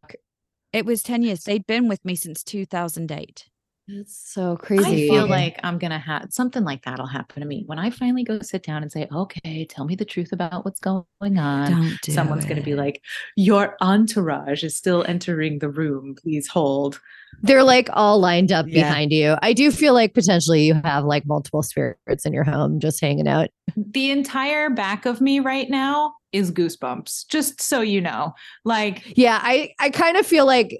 It 0.72 0.86
was 0.86 1.02
10 1.02 1.22
years. 1.22 1.42
They'd 1.42 1.66
been 1.66 1.88
with 1.88 2.04
me 2.04 2.14
since 2.14 2.44
2008. 2.44 3.48
It's 3.94 4.16
so 4.32 4.56
crazy. 4.56 5.06
I 5.06 5.08
feel 5.08 5.26
like 5.26 5.60
I'm 5.62 5.76
gonna 5.78 5.98
have 5.98 6.28
something 6.30 6.64
like 6.64 6.84
that'll 6.84 7.06
happen 7.06 7.40
to 7.42 7.46
me 7.46 7.64
when 7.66 7.78
I 7.78 7.90
finally 7.90 8.24
go 8.24 8.40
sit 8.40 8.62
down 8.62 8.82
and 8.82 8.90
say, 8.90 9.06
"Okay, 9.12 9.66
tell 9.66 9.84
me 9.84 9.94
the 9.94 10.04
truth 10.04 10.32
about 10.32 10.64
what's 10.64 10.80
going 10.80 11.04
on." 11.20 11.70
Don't 11.70 11.98
do 12.02 12.12
Someone's 12.12 12.46
gonna 12.46 12.62
be 12.62 12.74
like, 12.74 13.02
"Your 13.36 13.76
entourage 13.82 14.62
is 14.64 14.76
still 14.76 15.04
entering 15.06 15.58
the 15.58 15.68
room. 15.70 16.14
Please 16.20 16.48
hold." 16.48 17.00
they're 17.42 17.64
like 17.64 17.88
all 17.94 18.20
lined 18.20 18.52
up 18.52 18.66
Yeah. 18.68 18.82
behind 18.86 19.10
you. 19.10 19.36
I 19.40 19.54
do 19.54 19.70
feel 19.70 19.94
like 19.94 20.12
potentially 20.12 20.64
you 20.64 20.74
have 20.84 21.04
like 21.06 21.24
multiple 21.24 21.62
spirits 21.62 22.26
in 22.26 22.32
your 22.34 22.44
home 22.44 22.78
just 22.78 23.00
hanging 23.00 23.26
out. 23.26 23.48
The 23.74 24.10
entire 24.10 24.68
back 24.68 25.06
of 25.06 25.22
me 25.22 25.40
right 25.40 25.68
now 25.70 26.12
is 26.32 26.52
goosebumps. 26.52 27.26
Just 27.28 27.60
so 27.62 27.80
you 27.80 28.02
know, 28.02 28.34
like 28.66 29.16
Yeah, 29.16 29.40
I 29.42 29.72
I 29.80 29.88
kind 29.90 30.18
of 30.18 30.26
feel 30.26 30.44
like 30.44 30.78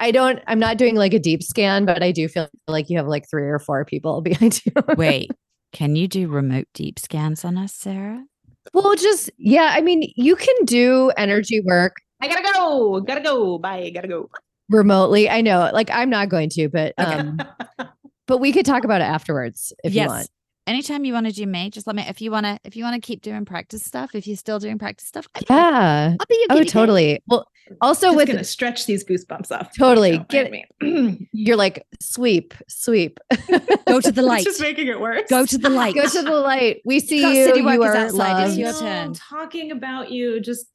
I 0.00 0.10
don't. 0.10 0.40
I'm 0.46 0.58
not 0.58 0.76
doing 0.76 0.96
like 0.96 1.14
a 1.14 1.18
deep 1.18 1.42
scan, 1.42 1.84
but 1.84 2.02
I 2.02 2.12
do 2.12 2.28
feel 2.28 2.48
like 2.66 2.90
you 2.90 2.96
have 2.98 3.06
like 3.06 3.28
three 3.30 3.48
or 3.48 3.58
four 3.58 3.84
people 3.84 4.20
behind 4.22 4.60
you. 4.64 4.72
Wait, 4.96 5.30
can 5.72 5.96
you 5.96 6.08
do 6.08 6.28
remote 6.28 6.66
deep 6.74 6.98
scans 6.98 7.44
on 7.44 7.56
us, 7.56 7.74
Sarah? 7.74 8.24
well, 8.72 8.94
just 8.94 9.30
yeah. 9.38 9.72
I 9.74 9.80
mean, 9.80 10.10
you 10.16 10.36
can 10.36 10.54
do 10.64 11.12
energy 11.16 11.60
work 11.64 11.96
I 12.24 12.28
gotta 12.28 12.52
go. 12.54 13.00
Gotta 13.00 13.20
go. 13.20 13.58
Bye. 13.58 13.90
Gotta 13.90 14.08
go. 14.08 14.30
remotely. 14.70 15.28
I 15.28 15.42
know, 15.42 15.70
like 15.72 15.90
I'm 15.90 16.08
not 16.08 16.28
going 16.28 16.48
to, 16.50 16.68
but 16.68 16.94
um, 16.98 17.38
but 18.26 18.38
we 18.38 18.52
could 18.52 18.64
talk 18.64 18.84
about 18.84 19.00
it 19.00 19.04
afterwards 19.04 19.72
if 19.84 19.92
yes. 19.92 20.04
you 20.04 20.08
want. 20.08 20.28
Anytime 20.66 21.04
you 21.04 21.12
want 21.12 21.26
to 21.26 21.32
do 21.32 21.46
me, 21.46 21.68
just 21.70 21.86
let 21.86 21.94
me. 21.94 22.04
If 22.08 22.22
you 22.22 22.30
want 22.30 22.46
to, 22.46 22.58
if 22.64 22.74
you 22.74 22.84
want 22.84 22.94
to 22.94 23.06
keep 23.06 23.20
doing 23.20 23.44
practice 23.44 23.84
stuff, 23.84 24.14
if 24.14 24.26
you're 24.26 24.36
still 24.36 24.58
doing 24.58 24.78
practice 24.78 25.06
stuff, 25.06 25.28
I'm 25.34 25.42
fine. 25.44 25.58
Yeah. 25.72 26.16
I'll 26.18 26.26
be 26.26 26.34
your 26.36 26.46
Oh, 26.50 26.54
guinea 26.54 26.64
pig. 26.64 26.72
totally. 26.72 27.22
Well, 27.26 27.46
also 27.82 28.06
Just 28.08 28.16
with 28.16 28.28
gonna 28.28 28.44
stretch 28.44 28.86
these 28.86 29.04
goosebumps 29.04 29.50
off. 29.50 29.76
Totally. 29.76 30.12
You 30.12 30.18
know 30.18 30.24
Get- 30.28 30.46
I 30.46 30.50
mean? 30.82 31.28
you're 31.32 31.56
like 31.56 31.86
sweep, 32.00 32.54
sweep. 32.68 33.20
Go 33.86 34.00
to 34.00 34.12
the 34.12 34.20
It's 34.20 34.28
light. 34.28 34.44
just 34.44 34.60
making 34.60 34.88
it 34.88 34.98
worse. 35.00 35.28
Go 35.28 35.44
to 35.46 35.58
the 35.58 35.68
light. 35.80 35.94
Go 35.94 36.06
to 36.08 36.22
the 36.22 36.30
light. 36.30 36.80
We 36.86 36.98
see 37.00 37.20
you. 37.20 37.44
City 37.46 37.60
you 37.60 37.82
are 37.82 37.94
outside. 37.96 38.08
It's 38.08 38.14
loved. 38.16 38.56
your 38.58 38.72
No, 38.72 38.78
turn. 38.80 39.14
Talking 39.14 39.70
about 39.70 40.10
you, 40.10 40.40
just 40.40 40.66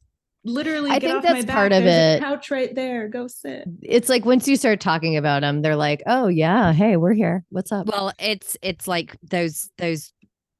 literally. 0.44 0.90
I 0.92 1.00
get 1.00 1.08
think 1.08 1.18
off 1.18 1.24
my 1.24 1.34
that's 1.34 1.46
back. 1.46 1.56
part 1.56 1.72
of 1.72 1.84
There's 1.84 1.96
a 1.96 2.18
it. 2.18 2.20
Couch 2.22 2.52
right 2.52 2.74
there. 2.74 3.08
Go 3.08 3.28
sit. 3.28 3.66
It's 3.82 4.10
like 4.10 4.26
once 4.26 4.48
you 4.48 4.56
start 4.56 4.80
talking 4.80 5.18
about 5.18 5.42
them, 5.42 5.62
they're 5.62 5.76
like, 5.76 6.02
"Oh 6.08 6.28
yeah, 6.28 6.74
hey, 6.74 6.98
we're 6.98 7.14
here. 7.14 7.46
What's 7.50 7.72
up?" 7.72 7.88
Well, 7.88 8.14
it's 8.20 8.58
it's 8.62 8.88
like 8.88 9.18
those 9.24 9.70
those 9.78 10.14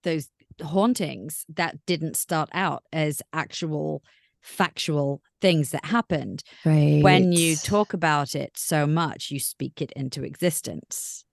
those 0.04 0.30
hauntings 0.62 1.46
that 1.56 1.78
didn't 1.86 2.18
start 2.18 2.50
out 2.54 2.84
as 2.92 3.22
actual 3.34 4.04
factual 4.42 5.22
things 5.42 5.72
that 5.72 5.86
happened. 5.86 6.44
right. 6.66 7.02
When 7.04 7.32
you 7.32 7.56
talk 7.56 7.94
about 7.94 8.36
it 8.36 8.52
so 8.56 8.86
much, 8.88 9.32
you 9.32 9.40
speak 9.40 9.82
it 9.82 9.92
into 9.94 10.24
existence. 10.24 11.24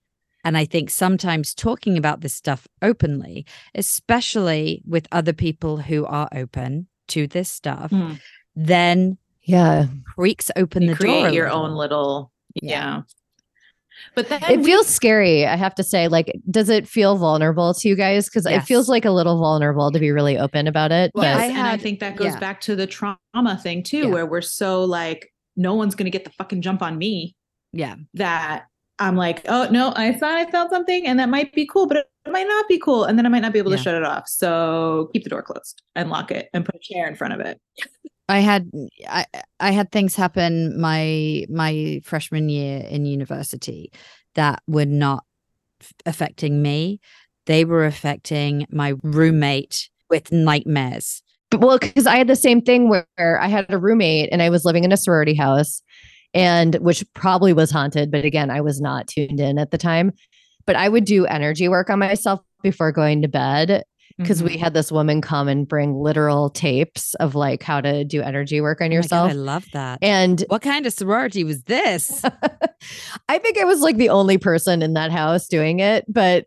And 0.45 0.57
I 0.57 0.65
think 0.65 0.91
sometimes 0.91 1.55
talking 1.55 1.99
about 1.99 2.21
this 2.21 2.35
stuff 2.35 2.69
openly, 2.83 3.47
especially 3.75 4.83
with 4.87 5.09
other 5.11 5.33
people 5.33 5.79
who 5.79 6.07
are 6.07 6.29
open 6.33 6.87
to 7.09 7.27
this 7.27 7.51
stuff, 7.51 7.91
Hmm. 7.91 8.15
Then 8.57 9.19
yeah, 9.45 9.87
creaks 10.17 10.51
open 10.57 10.83
You 10.83 10.89
the 10.91 10.97
create 10.97 11.21
door. 11.21 11.29
a 11.29 11.33
your 11.33 11.49
own 11.51 11.73
little. 11.73 12.33
Yeah. 12.61 12.71
Yeah. 12.71 13.03
But 14.15 14.29
then 14.29 14.43
it 14.51 14.59
we- 14.59 14.65
feels 14.65 14.87
scary. 14.87 15.47
I 15.47 15.57
have 15.57 15.75
to 15.77 15.85
say, 15.85 16.09
like, 16.09 16.33
does 16.51 16.69
it 16.69 16.89
feel 16.89 17.17
vulnerable 17.17 17.73
to 17.75 17.89
you 17.89 17.95
guys? 17.95 18.29
Because 18.29 18.45
it 18.47 18.61
feels 18.63 18.89
like 18.89 19.05
a 19.05 19.11
little 19.11 19.39
vulnerable 19.39 19.91
to 19.91 19.99
be 19.99 20.11
really 20.11 20.37
open 20.39 20.67
about 20.67 20.91
it. 20.93 21.13
Well, 21.15 21.25
Yes, 21.25 21.37
but 21.37 21.43
I 21.43 21.47
and 21.47 21.59
I 21.59 21.71
had- 21.73 21.81
think 21.83 22.01
that 22.01 22.17
goes 22.17 22.33
yeah. 22.33 22.39
back 22.39 22.61
to 22.63 22.75
the 22.77 22.87
trauma 22.87 23.59
thing 23.63 23.83
too, 23.83 23.99
Yeah. 23.99 24.07
where 24.07 24.27
we're 24.27 24.41
so 24.43 24.85
like, 24.85 25.33
no 25.57 25.75
one's 25.75 25.95
gonna 25.95 26.11
get 26.11 26.25
the 26.25 26.31
fucking 26.31 26.61
jump 26.63 26.83
on 26.83 26.99
me. 26.99 27.35
Yeah. 27.73 27.97
That 28.15 28.65
I'm 28.99 29.17
like, 29.17 29.43
oh 29.49 29.69
no, 29.71 29.93
I 29.97 30.13
thought 30.13 30.33
I 30.37 30.51
felt 30.51 30.71
something, 30.71 31.07
and 31.07 31.19
that 31.19 31.29
might 31.29 31.53
be 31.53 31.67
cool, 31.67 31.87
but 31.87 31.99
it 31.99 32.07
might 32.31 32.47
not 32.49 32.67
be 32.69 32.79
cool, 32.79 33.05
and 33.05 33.19
then 33.19 33.27
I 33.27 33.29
might 33.29 33.41
not 33.43 33.53
be 33.53 33.59
able 33.59 33.71
Yeah. 33.71 33.77
to 33.79 33.83
shut 33.83 33.95
it 33.95 34.05
off. 34.05 34.25
So 34.29 35.11
keep 35.13 35.25
the 35.25 35.31
door 35.31 35.43
closed 35.43 35.83
and 35.95 36.09
lock 36.11 36.31
it, 36.31 36.49
and 36.55 36.65
put 36.65 36.75
a 36.75 36.79
chair 36.81 37.07
in 37.07 37.15
front 37.17 37.35
of 37.35 37.41
it. 37.41 37.61
I 38.29 38.41
had 38.41 38.71
I 39.09 39.27
I 39.61 39.71
had 39.71 39.93
things 39.93 40.17
happen 40.17 40.81
my 40.81 41.45
my 41.49 42.01
freshman 42.05 42.49
year 42.49 42.81
in 42.81 43.07
university 43.07 43.93
that 44.35 44.63
were 44.67 44.87
not 44.87 45.25
affecting 46.05 46.63
me. 46.63 47.01
They 47.47 47.65
were 47.65 47.87
affecting 47.87 48.67
my 48.71 48.95
roommate 49.03 49.89
with 50.11 50.33
nightmares. 50.33 51.23
Well, 51.57 51.79
because 51.79 52.07
I 52.07 52.17
had 52.17 52.27
the 52.27 52.37
same 52.37 52.61
thing 52.61 52.89
where 52.89 53.41
I 53.41 53.47
had 53.47 53.73
a 53.73 53.79
roommate 53.79 54.31
and 54.33 54.43
I 54.43 54.51
was 54.51 54.65
living 54.65 54.83
in 54.83 54.91
a 54.91 54.97
sorority 54.97 55.35
house, 55.35 55.81
and 56.35 56.75
which 56.77 57.05
probably 57.15 57.53
was 57.53 57.71
haunted. 57.71 58.11
But 58.11 58.25
again, 58.25 58.51
I 58.51 58.61
was 58.61 58.81
not 58.81 59.07
tuned 59.07 59.39
in 59.39 59.59
at 59.59 59.71
the 59.71 59.79
time. 59.79 60.13
But 60.67 60.75
I 60.75 60.89
would 60.89 61.05
do 61.05 61.27
energy 61.27 61.69
work 61.69 61.89
on 61.89 62.01
myself 62.01 62.41
before 62.63 62.91
going 62.91 63.23
to 63.23 63.29
bed 63.29 63.85
because 64.19 64.39
Mm-hmm. 64.39 64.49
we 64.55 64.57
had 64.59 64.73
this 64.75 64.91
woman 64.91 65.21
come 65.21 65.47
and 65.49 65.69
bring 65.69 65.95
literal 65.95 66.49
tapes 66.51 67.15
of 67.15 67.35
like 67.35 67.63
how 67.63 67.81
to 67.81 68.05
do 68.05 68.23
energy 68.23 68.61
work 68.61 68.81
on 68.81 68.87
Oh 68.87 68.89
my 68.89 68.95
God, 68.95 68.97
yourself. 68.97 69.31
I 69.31 69.35
love 69.35 69.67
that. 69.73 69.99
and 70.03 70.43
what 70.49 70.63
kind 70.63 70.87
of 70.87 70.93
sorority 70.93 71.45
was 71.45 71.63
this? 71.65 72.23
I 73.29 73.39
think 73.39 73.59
I 73.59 73.65
was 73.65 73.81
like 73.81 73.97
the 73.97 74.09
only 74.09 74.39
person 74.39 74.81
in 74.83 74.95
that 74.95 75.11
house 75.13 75.49
doing 75.49 75.81
it, 75.81 76.05
but 76.09 76.47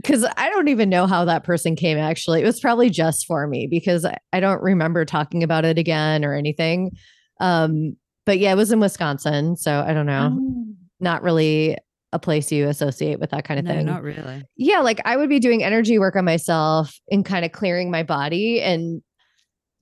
because 0.00 0.24
I 0.36 0.48
don't 0.50 0.68
even 0.68 0.88
know 0.88 1.06
how 1.08 1.24
that 1.24 1.42
person 1.42 1.74
came 1.74 1.98
actually. 1.98 2.40
It 2.42 2.46
was 2.46 2.60
probably 2.60 2.88
just 2.88 3.26
for 3.26 3.46
me 3.48 3.66
because 3.66 4.04
I, 4.04 4.16
I 4.32 4.38
don't 4.38 4.62
remember 4.62 5.04
talking 5.04 5.42
about 5.42 5.64
it 5.64 5.76
again 5.76 6.24
or 6.24 6.34
anything. 6.34 6.92
Um, 7.40 7.96
but 8.24 8.38
yeah, 8.38 8.52
it 8.52 8.56
was 8.56 8.70
in 8.70 8.78
Wisconsin. 8.78 9.56
So 9.56 9.80
I 9.80 9.92
don't 9.94 10.06
know. 10.06 10.36
Oh. 10.38 10.64
Not 11.00 11.22
really 11.24 11.78
a 12.12 12.18
place 12.18 12.50
you 12.50 12.68
associate 12.68 13.20
with 13.20 13.30
that 13.30 13.44
kind 13.44 13.60
of 13.60 13.66
no, 13.66 13.72
thing. 13.72 13.86
not 13.86 14.02
really. 14.02 14.42
yeah, 14.56 14.80
like 14.80 15.00
I 15.04 15.16
would 15.16 15.28
be 15.28 15.38
doing 15.38 15.62
energy 15.62 15.98
work 15.98 16.16
on 16.16 16.24
myself 16.24 16.98
and 17.10 17.24
kind 17.24 17.44
of 17.44 17.52
clearing 17.52 17.90
my 17.90 18.02
body. 18.02 18.62
And 18.62 19.02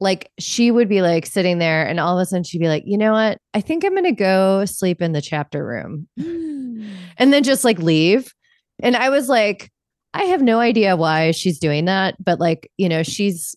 like 0.01 0.31
she 0.39 0.70
would 0.70 0.89
be 0.89 1.03
like 1.03 1.27
sitting 1.27 1.59
there, 1.59 1.87
and 1.87 2.01
all 2.01 2.18
of 2.18 2.22
a 2.22 2.27
sudden 2.27 2.45
she'd 2.45 2.59
be 2.59 2.68
like, 2.68 2.83
you 2.87 2.99
know 2.99 3.12
what? 3.12 3.39
I 3.55 3.61
think 3.61 3.85
I'm 3.85 3.93
going 3.93 4.05
to 4.05 4.12
go 4.12 4.64
sleep 4.64 5.01
in 5.01 5.12
the 5.12 5.22
chapter 5.22 5.64
room 5.64 6.09
and 6.16 7.33
then 7.33 7.43
just 7.43 7.64
like 7.64 7.79
leave. 7.79 8.33
And 8.81 8.97
I 8.97 9.09
was 9.09 9.29
like, 9.29 9.70
I 10.12 10.24
have 10.24 10.43
no 10.43 10.61
idea 10.61 10.97
why 10.97 11.31
she's 11.31 11.59
doing 11.59 11.87
that, 11.87 12.22
but 12.22 12.41
like, 12.41 12.70
you 12.77 12.89
know, 12.89 13.03
she's 13.03 13.55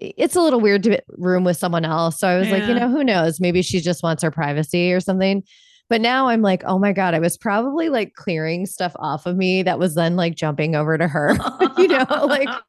it's 0.00 0.36
a 0.36 0.40
little 0.40 0.60
weird 0.60 0.84
to 0.84 1.02
room 1.08 1.44
with 1.44 1.56
someone 1.56 1.84
else. 1.84 2.20
So 2.20 2.28
I 2.28 2.38
was 2.38 2.50
like, 2.50 2.64
you 2.66 2.74
know, 2.74 2.88
who 2.88 3.02
knows? 3.02 3.40
Maybe 3.40 3.62
she 3.62 3.80
just 3.80 4.02
wants 4.02 4.22
her 4.22 4.30
privacy 4.30 4.92
or 4.92 5.00
something. 5.00 5.42
But 5.88 6.00
now 6.02 6.28
I'm 6.28 6.42
like, 6.42 6.62
oh 6.64 6.78
my 6.78 6.92
God, 6.92 7.14
I 7.14 7.18
was 7.18 7.38
probably 7.38 7.88
like 7.88 8.14
clearing 8.14 8.66
stuff 8.66 8.92
off 8.96 9.24
of 9.24 9.36
me 9.36 9.62
that 9.62 9.78
was 9.78 9.94
then 9.94 10.16
like 10.16 10.34
jumping 10.34 10.74
over 10.74 10.98
to 10.98 11.08
her. 11.08 11.36
you 11.78 11.88
know, 11.88 12.04
like 12.26 12.48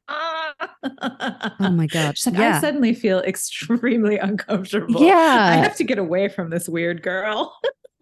Oh 0.82 1.70
my 1.70 1.86
god. 1.86 2.16
She's 2.16 2.26
like, 2.26 2.38
yeah. 2.38 2.56
I 2.56 2.60
suddenly 2.60 2.94
feel 2.94 3.20
extremely 3.20 4.16
uncomfortable. 4.22 5.02
Yeah. 5.02 5.48
I 5.52 5.56
have 5.56 5.76
to 5.76 5.84
get 5.84 5.98
away 5.98 6.28
from 6.28 6.50
this 6.50 6.68
weird 6.68 7.02
girl. 7.02 7.54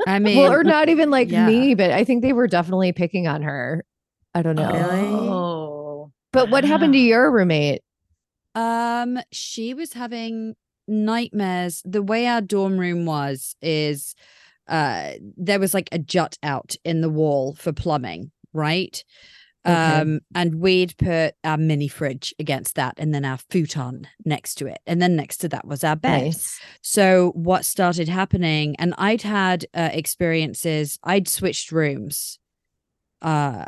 I 0.07 0.21
mean 0.21 0.39
Well, 0.39 0.53
or 0.53 0.63
not 0.63 0.89
even 0.89 1.11
like 1.11 1.31
yeah. 1.31 1.47
me, 1.47 1.75
but 1.75 1.91
I 1.91 2.05
think 2.05 2.23
they 2.23 2.33
were 2.33 2.47
definitely 2.47 2.93
picking 2.93 3.27
on 3.27 3.43
her. 3.43 3.85
I 4.35 4.43
don't 4.43 4.57
know. 4.57 4.73
Really? 4.73 5.01
Oh. 5.01 6.13
But 6.33 6.51
what 6.51 6.63
happened 6.63 6.93
to 6.93 6.99
your 6.99 7.33
roommate? 7.33 7.83
Um, 8.55 9.19
she 9.33 9.75
was 9.75 9.95
having 9.95 10.55
nightmares. 10.87 11.83
The 11.85 12.03
way 12.03 12.27
our 12.27 12.41
dorm 12.41 12.79
room 12.79 13.07
was 13.07 13.57
is 13.63 14.15
uh 14.69 15.13
there 15.37 15.61
was 15.61 15.75
like 15.75 15.89
a 15.93 15.99
jut 15.99 16.39
out 16.43 16.77
in 16.85 17.01
the 17.01 17.11
wall 17.11 17.55
for 17.55 17.73
plumbing, 17.73 18.31
right? 18.53 19.03
Okay. 19.67 19.75
Um, 20.01 20.21
and 20.35 20.55
we'd 20.61 20.97
put 20.97 21.35
our 21.45 21.59
mini 21.59 21.89
fridge 21.89 22.33
against 22.39 22.77
that 22.77 22.95
and 22.97 23.13
then 23.13 23.25
our 23.25 23.39
futon 23.51 24.07
next 24.25 24.55
to 24.57 24.67
it. 24.67 24.79
And 24.87 25.03
then 25.03 25.17
next 25.17 25.39
to 25.39 25.49
that 25.49 25.67
was 25.67 25.85
our 25.85 25.97
bed. 25.97 26.23
Nice. 26.23 26.61
So 26.81 27.33
what 27.35 27.65
started 27.65 28.09
happening, 28.09 28.77
and 28.79 28.95
I'd 28.97 29.23
had 29.23 29.67
uh, 29.75 29.91
experiences. 29.93 30.99
I'd 31.03 31.29
switched 31.29 31.73
rooms, 31.73 32.39
uh, 33.21 33.65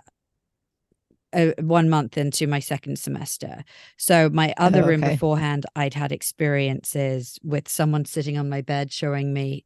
uh, 1.32 1.52
one 1.58 1.90
month 1.90 2.16
into 2.16 2.46
my 2.46 2.60
second 2.60 2.98
semester. 2.98 3.64
So 3.98 4.30
my 4.30 4.54
other 4.56 4.82
Oh, 4.82 4.86
room 4.86 5.00
beforehand, 5.00 5.66
I'd 5.76 5.94
had 5.94 6.12
experiences 6.12 7.38
with 7.42 7.68
someone 7.68 8.04
sitting 8.04 8.38
on 8.38 8.48
my 8.48 8.62
bed 8.62 8.92
showing 8.92 9.32
me 9.34 9.64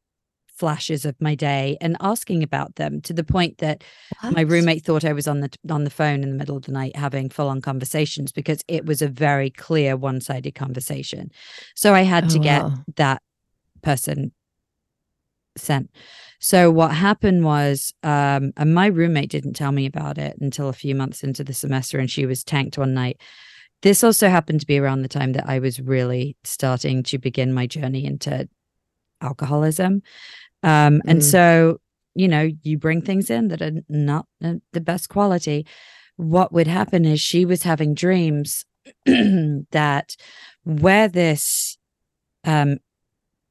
flashes 0.65 1.05
of 1.05 1.15
my 1.21 1.35
day 1.35 1.77
and 1.83 1.95
asking 2.01 2.43
about 2.43 2.77
them 2.77 2.99
to 3.03 3.13
the 3.13 3.23
point 3.23 3.59
that 3.59 3.85
my 4.31 4.41
roommate 4.41 4.83
thought 4.83 5.05
I 5.05 5.13
was 5.13 5.29
on 5.29 5.41
the 5.41 5.51
on 5.69 5.85
the 5.85 5.91
phone 5.91 6.23
in 6.23 6.31
the 6.31 6.37
middle 6.37 6.57
of 6.57 6.63
the 6.65 6.73
night 6.73 6.97
having 6.97 7.29
full 7.29 7.49
on 7.49 7.61
conversations 7.61 8.33
because 8.33 8.65
it 8.67 8.87
was 8.87 9.03
a 9.03 9.09
very 9.09 9.51
clear 9.51 9.95
one 9.95 10.23
sided 10.23 10.55
conversation. 10.55 11.31
So 11.75 11.93
I 11.93 12.01
had 12.01 12.31
to 12.31 12.39
Oh, 12.39 12.43
get 12.43 12.63
wow. 12.63 12.75
that 12.97 13.21
person 13.83 14.33
sent. 15.59 15.91
So 16.41 16.71
what 16.71 16.93
happened 16.95 17.45
was, 17.45 17.93
um, 18.03 18.53
and 18.57 18.75
my 18.75 18.87
roommate 18.87 19.29
didn't 19.29 19.53
tell 19.53 19.73
me 19.73 19.85
about 19.85 20.17
it 20.17 20.39
until 20.41 20.71
a 20.71 20.73
few 20.73 20.95
months 20.95 21.23
into 21.23 21.45
the 21.45 21.53
semester, 21.53 21.99
and 21.99 22.11
she 22.11 22.25
was 22.25 22.43
tanked 22.43 22.79
one 22.79 22.95
night. 22.95 23.21
This 23.83 24.03
also 24.03 24.31
happened 24.31 24.61
to 24.61 24.67
be 24.67 24.79
around 24.79 25.03
the 25.03 25.09
time 25.09 25.35
that 25.35 25.47
I 25.47 25.59
was 25.59 25.79
really 25.79 26.39
starting 26.43 27.03
to 27.03 27.19
begin 27.19 27.53
my 27.53 27.67
journey 27.67 28.07
into 28.07 28.49
alcoholism. 29.21 30.03
Um, 30.65 31.03
and 31.07 31.21
Mm. 31.21 31.31
so, 31.31 31.81
you 32.15 32.29
know, 32.29 32.51
you 32.63 32.79
bring 32.79 33.03
things 33.03 33.31
in 33.31 33.49
that 33.49 33.63
are 33.63 33.73
not 33.89 34.27
uh, 34.43 34.55
the 34.73 34.81
best 34.81 35.09
quality. 35.09 35.67
What 36.17 36.53
would 36.53 36.67
happen 36.67 37.05
is 37.05 37.21
she 37.21 37.45
was 37.45 37.63
having 37.65 37.95
dreams 37.95 38.65
that 39.07 40.17
where 40.65 41.09
this 41.09 41.77
um 42.45 42.79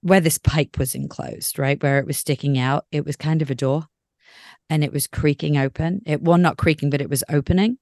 where 0.01 0.19
this 0.21 0.37
pipe 0.37 0.77
was 0.77 0.95
enclosed, 0.95 1.57
right? 1.57 1.81
Where 1.81 1.99
it 1.99 2.05
was 2.07 2.17
sticking 2.17 2.57
out, 2.57 2.85
it 2.91 3.05
was 3.05 3.15
kind 3.15 3.41
of 3.41 3.49
a 3.49 3.55
door 3.55 3.87
and 4.69 4.83
it 4.83 4.91
was 4.93 5.07
creaking 5.07 5.57
open. 5.57 6.01
It 6.05 6.21
well, 6.21 6.37
not 6.37 6.57
creaking, 6.57 6.89
but 6.89 7.01
it 7.01 7.09
was 7.09 7.23
opening 7.29 7.77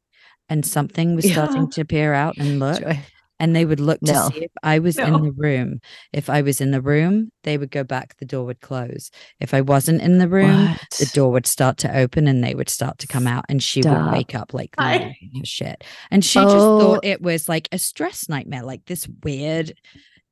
and 0.50 0.66
something 0.66 1.16
was 1.16 1.26
Yeah. 1.30 1.34
starting 1.34 1.70
to 1.72 1.86
peer 1.86 2.14
out 2.14 2.38
and 2.38 2.60
look. 2.60 2.82
Joy. 2.82 3.00
And 3.42 3.56
they 3.56 3.66
would 3.66 3.80
look 3.80 4.00
to 4.02 4.14
No. 4.14 4.30
see 4.30 4.44
if 4.46 4.52
I 4.64 4.78
was 4.80 4.98
No. 4.98 5.08
in 5.16 5.24
the 5.24 5.32
room. 5.32 5.80
If 6.14 6.30
I 6.30 6.42
was 6.44 6.62
in 6.62 6.70
the 6.72 6.80
room, 6.82 7.32
they 7.44 7.58
would 7.58 7.72
go 7.72 7.84
back, 7.84 8.16
the 8.20 8.26
door 8.26 8.46
would 8.46 8.62
close. 8.62 9.10
If 9.40 9.54
I 9.54 9.62
wasn't 9.62 10.02
in 10.02 10.20
the 10.20 10.30
room, 10.30 10.76
the 11.00 11.10
door 11.14 11.32
would 11.32 11.48
start 11.48 11.78
to 11.80 11.98
open 11.98 12.28
and 12.28 12.44
they 12.44 12.54
would 12.54 12.70
start 12.70 13.00
to 13.00 13.08
come 13.08 13.26
out 13.26 13.44
and 13.50 13.62
she 13.62 13.82
Stop. 13.82 14.06
would 14.06 14.14
wake 14.14 14.36
up 14.36 14.54
like 14.54 14.76
I- 14.78 15.16
shit. 15.44 15.84
And 16.12 16.24
she 16.24 16.40
just 16.40 16.56
Oh. 16.56 16.80
thought 16.80 17.06
it 17.06 17.22
was 17.22 17.50
like 17.50 17.68
a 17.72 17.80
stress 17.80 18.30
nightmare, 18.30 18.64
like 18.64 18.86
this 18.86 19.08
weird 19.24 19.74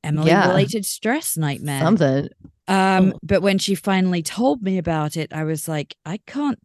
Emily 0.02 0.28
Yeah. 0.28 0.48
related 0.48 0.86
stress 0.86 1.36
nightmare. 1.36 1.82
Something. 1.82 2.28
Um, 2.68 3.12
Oh. 3.14 3.18
but 3.22 3.42
when 3.42 3.58
she 3.58 3.74
finally 3.74 4.22
told 4.22 4.62
me 4.62 4.78
about 4.78 5.16
it, 5.16 5.32
I 5.32 5.42
was 5.44 5.66
like, 5.68 5.96
I 6.06 6.20
can't 6.26 6.58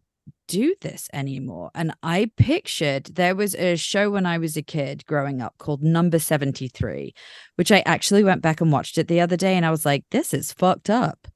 do 0.48 0.76
this 0.82 1.10
anymore. 1.14 1.72
And 1.76 1.94
I 2.04 2.32
pictured 2.38 3.06
there 3.16 3.36
was 3.36 3.56
a 3.56 3.76
show 3.76 4.10
when 4.12 4.26
I 4.26 4.38
was 4.38 4.56
a 4.58 4.62
kid 4.62 5.06
growing 5.06 5.42
up 5.42 5.56
called 5.58 5.82
Number 5.84 6.20
73, 6.20 7.14
which 7.56 7.72
I 7.72 7.82
actually 7.86 8.24
went 8.24 8.42
back 8.42 8.62
and 8.62 8.72
watched 8.72 8.98
it 8.98 9.08
the 9.08 9.22
other 9.22 9.38
day. 9.38 9.56
And 9.56 9.66
I 9.66 9.72
was 9.72 9.86
like, 9.86 10.04
this 10.12 10.34
is 10.34 10.54
fucked 10.54 10.90
up. 10.90 11.28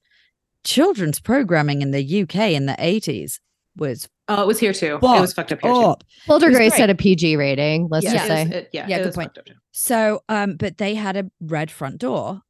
Children's 0.63 1.19
programming 1.19 1.81
in 1.81 1.91
the 1.91 2.21
UK 2.23 2.35
in 2.51 2.65
the 2.65 2.73
80s 2.73 3.39
was 3.77 4.07
Oh, 4.27 4.43
it 4.43 4.47
was 4.47 4.59
here 4.59 4.73
too. 4.73 4.95
it 4.97 5.01
was 5.01 5.33
fucked 5.33 5.51
up 5.51 5.59
here 5.61 5.71
too. 5.73 5.79
up. 5.79 6.03
Poltergeist 6.27 6.59
great. 6.59 6.73
had 6.73 6.89
a 6.91 6.95
PG 6.95 7.35
rating. 7.37 7.87
Let's 7.89 8.03
Yeah, 8.05 8.11
just 8.13 8.25
it 8.25 8.27
say. 8.27 8.43
was- 8.43 8.51
it- 8.53 8.69
yeah, 8.73 8.87
Yeah, 8.87 8.95
it 8.95 8.99
good 8.99 9.05
was 9.07 9.15
point. 9.15 9.29
fucked 9.29 9.37
up 9.39 9.45
too. 9.45 9.53
So, 9.71 10.21
um, 10.29 10.55
but 10.57 10.77
they 10.77 10.95
had 10.95 11.17
a 11.17 11.31
red 11.41 11.71
front 11.71 11.97
door. 11.99 12.41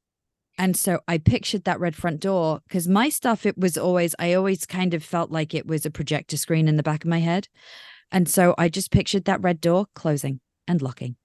And 0.59 0.75
so 0.77 0.99
I 1.07 1.17
pictured 1.17 1.63
that 1.63 1.79
red 1.79 1.95
front 1.95 2.19
door 2.19 2.59
because 2.67 2.87
my 2.87 3.07
stuff, 3.09 3.45
it 3.45 3.57
was 3.57 3.77
always, 3.77 4.13
I 4.19 4.33
always 4.33 4.65
kind 4.65 4.93
of 4.93 5.03
felt 5.03 5.31
like 5.31 5.53
it 5.55 5.65
was 5.65 5.85
a 5.85 5.89
projector 5.89 6.35
screen 6.37 6.67
in 6.67 6.75
the 6.75 6.83
back 6.83 7.03
of 7.05 7.09
my 7.09 7.19
head. 7.19 7.47
And 8.11 8.27
so 8.27 8.53
I 8.57 8.67
just 8.69 8.91
pictured 8.91 9.23
that 9.25 9.41
red 9.41 9.61
door 9.61 9.87
closing 9.95 10.41
and 10.67 10.81
locking. 10.81 11.15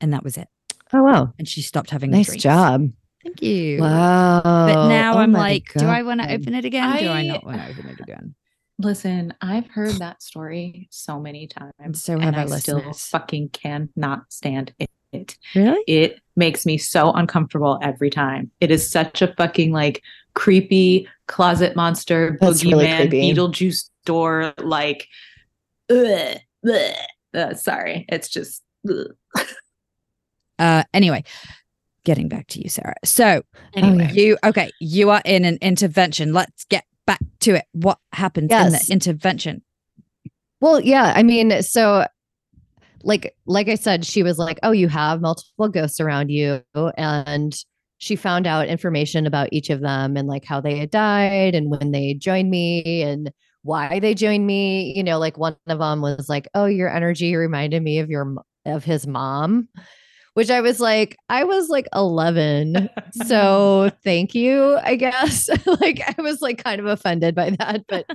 And 0.00 0.12
that 0.14 0.24
was 0.24 0.36
it. 0.38 0.48
oh 0.94 1.02
wow, 1.02 1.32
And 1.38 1.46
she 1.46 1.60
stopped 1.60 1.90
having 1.90 2.10
the 2.10 2.16
nice 2.16 2.28
dreams. 2.28 2.42
job. 2.42 2.88
Thank 3.22 3.42
you. 3.42 3.82
Wow. 3.82 4.40
But 4.42 4.88
now 4.88 5.14
Oh 5.14 5.18
I'm 5.18 5.32
my 5.32 5.38
like, 5.40 5.72
do 5.76 5.84
I 5.86 6.02
want 6.02 6.22
to 6.22 6.32
open 6.32 6.54
it 6.54 6.64
again? 6.64 6.96
do 6.98 7.06
I 7.08 7.18
I- 7.18 7.26
not 7.26 7.44
want 7.44 7.58
to 7.58 7.68
open 7.68 7.86
it 7.90 8.00
again? 8.00 8.34
Listen, 8.78 9.34
I've 9.42 9.68
heard 9.68 9.92
that 9.96 10.22
story 10.22 10.88
so 10.90 11.20
many 11.20 11.46
times. 11.46 12.02
so 12.02 12.18
have 12.18 12.34
our 12.34 12.40
I 12.54 12.58
still 12.60 12.94
fucking 12.94 13.50
cannot 13.50 14.32
stand 14.32 14.72
it. 14.78 14.88
Really? 15.54 15.82
It 15.86 16.20
makes 16.36 16.64
me 16.64 16.78
so 16.78 17.12
uncomfortable 17.12 17.78
every 17.82 18.10
time. 18.10 18.50
It 18.60 18.70
is 18.70 18.88
such 18.88 19.22
a 19.22 19.34
fucking 19.34 19.72
like 19.72 20.02
creepy 20.34 21.08
closet 21.26 21.76
monster, 21.76 22.38
That's 22.40 22.62
boogeyman, 22.62 23.08
creepy. 23.08 23.34
Beetlejuice 23.34 23.90
door, 24.04 24.54
like, 24.58 25.08
ugh, 25.90 26.38
ugh. 26.68 26.94
Uh, 27.34 27.54
sorry, 27.54 28.06
it's 28.08 28.28
just. 28.28 28.62
Uh, 30.58 30.84
anyway, 30.92 31.24
getting 32.04 32.28
back 32.28 32.46
to 32.48 32.62
you, 32.62 32.68
Sarah. 32.68 32.94
So 33.02 33.42
Anyway, 33.74 34.10
you, 34.12 34.36
okay, 34.44 34.70
you 34.78 35.08
are 35.08 35.22
in 35.24 35.46
an 35.46 35.56
intervention. 35.62 36.34
Let's 36.34 36.66
get 36.66 36.84
back 37.06 37.20
to 37.40 37.54
it. 37.54 37.64
What 37.72 37.98
happens 38.12 38.52
in 38.52 38.72
the 38.72 38.86
intervention? 38.90 39.62
Well, 40.60 40.80
yeah. 40.80 41.14
I 41.16 41.22
mean, 41.22 41.62
so 41.62 42.06
like 43.02 43.34
like 43.46 43.68
I 43.68 43.74
said, 43.74 44.04
she 44.04 44.22
was 44.22 44.38
like, 44.38 44.58
"Oh, 44.62 44.72
you 44.72 44.88
have 44.88 45.20
multiple 45.20 45.68
ghosts 45.68 46.00
around 46.00 46.30
you," 46.30 46.62
and 46.74 47.54
she 47.98 48.16
found 48.16 48.46
out 48.46 48.68
information 48.68 49.26
about 49.26 49.48
each 49.52 49.70
of 49.70 49.80
them 49.80 50.16
and 50.16 50.26
like 50.26 50.44
how 50.44 50.60
they 50.60 50.78
had 50.78 50.90
died 50.90 51.54
and 51.54 51.70
when 51.70 51.92
they 51.92 52.14
joined 52.14 52.50
me 52.50 53.02
and 53.02 53.30
why 53.62 54.00
they 54.00 54.14
joined 54.14 54.46
me. 54.46 54.94
You 54.96 55.02
know, 55.02 55.18
like 55.18 55.38
one 55.38 55.56
of 55.66 55.78
them 55.78 56.00
was 56.00 56.28
like, 56.28 56.48
"Oh, 56.54 56.66
your 56.66 56.94
energy 56.94 57.36
reminded 57.36 57.82
me 57.82 57.98
of 57.98 58.10
your 58.10 58.34
of 58.66 58.84
his 58.84 59.06
mom," 59.06 59.68
which 60.34 60.50
I 60.50 60.60
was 60.60 60.80
like, 60.80 61.16
I 61.28 61.44
was 61.44 61.68
like 61.68 61.88
eleven, 61.94 62.88
so 63.26 63.90
thank 64.04 64.34
you. 64.34 64.78
I 64.82 64.96
guess 64.96 65.48
like 65.80 66.00
I 66.18 66.20
was 66.22 66.40
like 66.40 66.62
kind 66.62 66.80
of 66.80 66.86
offended 66.86 67.34
by 67.34 67.50
that, 67.50 67.84
but 67.88 68.06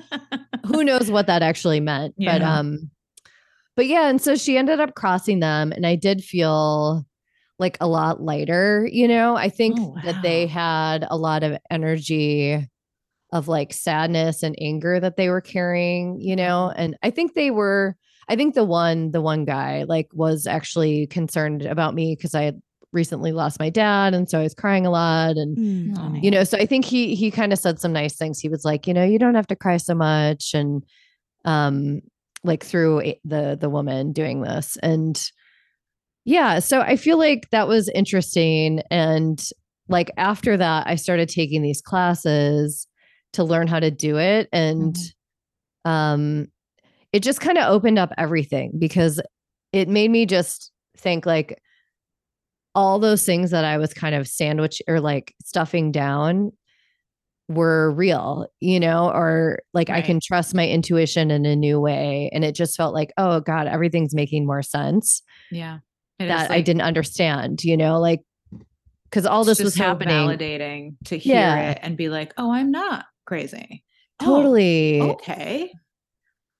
who 0.66 0.84
knows 0.84 1.12
what 1.12 1.28
that 1.28 1.44
actually 1.44 1.80
meant 1.80 2.16
but 2.18 2.42
um 2.42 2.90
but 3.76 3.88
yeah 3.88 4.08
and 4.08 4.22
so 4.22 4.36
she 4.36 4.58
ended 4.58 4.80
up 4.80 4.96
crossing 4.96 5.40
them 5.40 5.72
and 5.72 5.86
i 5.86 5.96
did 5.96 6.24
feel 6.24 7.06
like 7.60 7.78
a 7.82 7.88
lot 7.88 8.22
lighter 8.22 8.88
you 8.92 9.08
know 9.08 9.36
i 9.36 9.50
think 9.50 9.78
Oh, 9.80 9.96
that 10.04 10.22
they 10.22 10.48
had 10.48 11.06
a 11.10 11.18
lot 11.18 11.44
of 11.44 11.58
energy 11.70 12.68
of 13.32 13.48
like 13.48 13.74
sadness 13.74 14.44
and 14.44 14.56
anger 14.62 15.00
that 15.00 15.18
they 15.18 15.30
were 15.30 15.42
carrying 15.42 16.20
you 16.20 16.36
know 16.36 16.70
Mm-hmm. 16.72 16.82
and 16.82 16.98
i 17.04 17.10
think 17.10 17.34
they 17.34 17.52
were 17.52 17.96
i 18.30 18.36
think 18.36 18.56
the 18.56 18.66
one 18.66 19.12
the 19.12 19.22
one 19.22 19.46
guy 19.46 19.84
like 19.88 20.08
was 20.14 20.48
actually 20.48 21.08
concerned 21.08 21.64
about 21.64 21.94
me 21.94 22.16
because 22.16 22.36
i 22.36 22.44
had 22.44 22.62
recently 22.94 23.34
lost 23.34 23.60
my 23.60 23.70
dad 23.70 24.14
and 24.14 24.30
so 24.30 24.40
i 24.40 24.44
was 24.44 24.54
crying 24.54 24.86
a 24.86 24.90
lot 24.92 25.36
and 25.36 25.58
Hmm. 25.58 26.16
you 26.24 26.32
know 26.32 26.44
so 26.46 26.58
i 26.58 26.66
think 26.66 26.86
he 26.86 27.14
he 27.16 27.30
kind 27.30 27.52
of 27.52 27.60
said 27.60 27.78
some 27.80 27.92
nice 27.92 28.16
things 28.16 28.40
he 28.40 28.48
was 28.48 28.64
like 28.64 28.88
you 28.88 28.94
know 28.94 29.04
you 29.04 29.20
don't 29.20 29.36
have 29.36 29.48
to 29.48 29.56
cry 29.56 29.76
so 29.78 29.94
much 29.96 30.54
and 30.54 30.84
um 31.44 32.02
like 32.46 32.64
through 32.64 33.14
the 33.24 33.58
the 33.60 33.70
woman 33.70 34.14
doing 34.14 34.42
this. 34.42 34.78
And 34.84 35.22
yeah 36.28 36.58
so 36.58 36.82
i 36.82 36.96
feel 36.96 37.20
like 37.20 37.50
that 37.52 37.68
was 37.68 37.90
interesting. 37.90 38.82
And 38.90 39.42
like 39.88 40.12
after 40.18 40.58
that 40.58 40.88
i 40.88 40.96
started 40.96 41.30
taking 41.30 41.62
these 41.62 41.82
classes 41.82 42.88
to 43.34 43.44
learn 43.44 43.68
how 43.68 43.80
to 43.80 43.92
do 43.92 44.18
it. 44.18 44.50
And 44.52 44.96
um 45.86 46.48
it 47.14 47.24
just 47.24 47.40
kind 47.40 47.58
of 47.58 47.72
opened 47.72 47.98
up 47.98 48.12
everything 48.18 48.74
because 48.78 49.22
it 49.72 49.88
made 49.88 50.12
me 50.12 50.26
just 50.26 50.72
think 50.98 51.26
like 51.26 51.62
all 52.76 53.00
those 53.00 53.26
things 53.26 53.52
that 53.52 53.64
I 53.64 53.78
was 53.78 53.94
kind 53.94 54.14
of 54.14 54.28
sandwich 54.28 54.82
or 54.88 55.00
like 55.00 55.34
stuffing 55.42 55.94
down 55.94 56.52
were 57.48 57.92
real, 57.92 58.48
you 58.60 58.80
know, 58.80 59.10
or 59.12 59.60
like 59.74 59.90
I 59.90 60.02
can 60.02 60.20
trust 60.20 60.56
my 60.56 60.68
intuition 60.68 61.30
in 61.30 61.46
a 61.46 61.56
new 61.56 61.80
way. 61.80 62.30
And 62.34 62.44
it 62.44 62.56
just 62.56 62.76
felt 62.76 62.94
like, 62.94 63.14
oh 63.18 63.40
God, 63.40 63.68
everything's 63.68 64.16
making 64.16 64.48
more 64.48 64.64
sense 64.64 65.22
yeah, 65.52 65.80
It 66.20 66.28
that 66.28 66.50
I 66.50 66.62
didn't 66.62 66.82
understand, 66.82 67.64
you 67.64 67.78
know, 67.78 68.00
like 68.00 68.22
because 69.10 69.26
all 69.26 69.44
this 69.44 69.62
was 69.62 69.76
so 69.76 69.84
happening. 69.84 70.16
validating 70.16 70.96
to 71.06 71.18
hear 71.18 71.36
Yeah. 71.36 71.72
it 71.72 71.80
and 71.82 71.96
be 71.96 72.10
like, 72.10 72.34
oh, 72.38 72.52
I'm 72.52 72.72
not 72.72 73.06
crazy. 73.26 73.84
Oh, 74.22 74.26
Totally. 74.26 75.02
okay. 75.02 75.72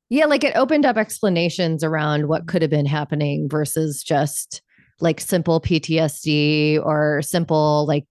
Yeah, 0.10 0.26
like 0.26 0.44
it 0.44 0.56
opened 0.56 0.86
up 0.86 0.98
explanations 0.98 1.84
around 1.84 2.28
what 2.28 2.42
mm-hmm. 2.42 2.48
could 2.50 2.62
have 2.62 2.72
been 2.72 2.86
happening 2.86 3.50
versus 3.50 4.04
just 4.04 4.62
like 5.02 5.20
simple 5.20 5.60
PTSD 5.60 6.80
or 6.84 7.22
simple 7.24 7.86
like 7.88 8.06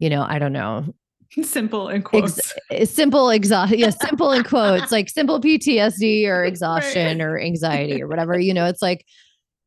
you 0.00 0.10
know, 0.10 0.26
I 0.28 0.40
don't 0.40 0.52
know, 0.52 0.92
Simple 1.42 1.88
in 1.88 1.96
ex- 1.96 2.04
quotes. 2.04 2.52
eh, 2.70 2.84
simple 2.84 3.30
exhaust 3.30 3.76
yeah, 3.76 3.90
simple 4.02 4.32
in 4.32 4.44
quotes, 4.44 4.92
like 4.92 5.08
simple 5.08 5.40
PTSD 5.40 6.26
or 6.28 6.44
exhaustion 6.44 7.18
Right. 7.18 7.24
or 7.24 7.40
anxiety 7.40 8.02
or 8.02 8.08
whatever, 8.08 8.38
you 8.38 8.52
know, 8.54 8.66
it's 8.72 8.82
like 8.82 9.04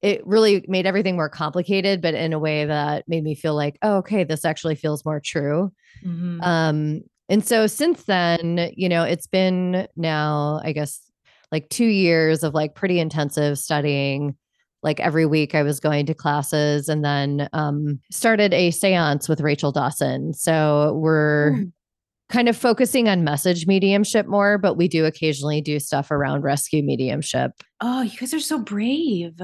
it 0.02 0.22
really 0.28 0.64
made 0.68 0.86
everything 0.86 1.16
more 1.16 1.30
complicated, 1.30 2.02
but 2.02 2.14
in 2.14 2.32
a 2.34 2.38
way 2.40 2.66
that 2.66 3.06
made 3.08 3.24
me 3.24 3.34
feel 3.34 3.56
like, 3.56 3.78
oh, 3.82 3.98
okay, 3.98 4.24
this 4.24 4.46
actually 4.46 4.76
feels 4.76 5.04
more 5.04 5.20
true. 5.20 5.72
Mhm. 6.06 6.44
Um, 6.44 7.02
and 7.30 7.44
so 7.44 7.66
since 7.66 8.04
then, 8.04 8.72
you 8.76 8.88
know, 8.88 9.04
it's 9.04 9.26
been 9.26 9.88
now, 9.96 10.62
I 10.64 10.74
guess, 10.74 11.02
like 11.52 11.70
two 11.70 11.86
years 11.88 12.44
of 12.44 12.54
like 12.54 12.76
pretty 12.76 13.00
intensive 13.00 13.58
studying. 13.58 14.36
Like 14.86 15.02
every 15.02 15.26
week 15.26 15.54
I 15.56 15.64
was 15.64 15.82
going 15.82 16.06
to 16.06 16.14
classes 16.14 16.88
and 16.88 17.04
then 17.04 17.50
um, 17.52 18.00
started 18.12 18.54
a 18.54 18.72
seance 18.72 19.28
with 19.28 19.42
Rachel 19.42 19.74
Dawson. 19.74 20.34
So 20.34 20.94
we're 20.94 21.56
Ooh. 21.56 21.72
kind 22.30 22.48
of 22.48 22.56
focusing 22.56 23.10
on 23.10 23.26
message 23.26 23.68
mediumship 23.68 24.28
more, 24.28 24.58
but 24.58 24.76
we 24.76 24.88
do 24.88 25.04
occasionally 25.06 25.60
do 25.60 25.80
stuff 25.80 26.12
around 26.12 26.44
rescue 26.44 26.84
mediumship. 26.84 27.52
oh, 27.82 28.04
you 28.04 28.18
guys 28.18 28.34
are 28.34 28.40
so 28.40 28.60
brave. 28.60 29.42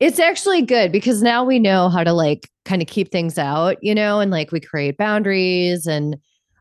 It's 0.00 0.20
actually 0.20 0.62
good 0.62 0.92
because 0.92 1.22
now 1.22 1.44
we 1.44 1.58
know 1.58 1.88
how 1.88 2.04
to 2.04 2.12
like 2.12 2.48
kind 2.64 2.80
of 2.80 2.86
keep 2.88 3.10
things 3.10 3.36
out, 3.36 3.76
you 3.82 3.94
know, 3.94 4.20
and 4.20 4.30
like 4.30 4.52
we 4.52 4.60
create 4.60 4.96
boundaries 4.96 5.86
and 5.86 6.16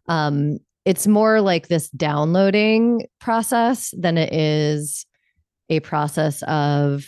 um 0.10 0.58
it's 0.86 1.06
more 1.06 1.42
like 1.42 1.68
this 1.68 1.90
downloading 1.90 3.06
process 3.20 3.94
than 3.98 4.18
it 4.18 4.34
is 4.34 5.06
a 5.70 5.82
process 5.82 6.42
of 6.44 7.06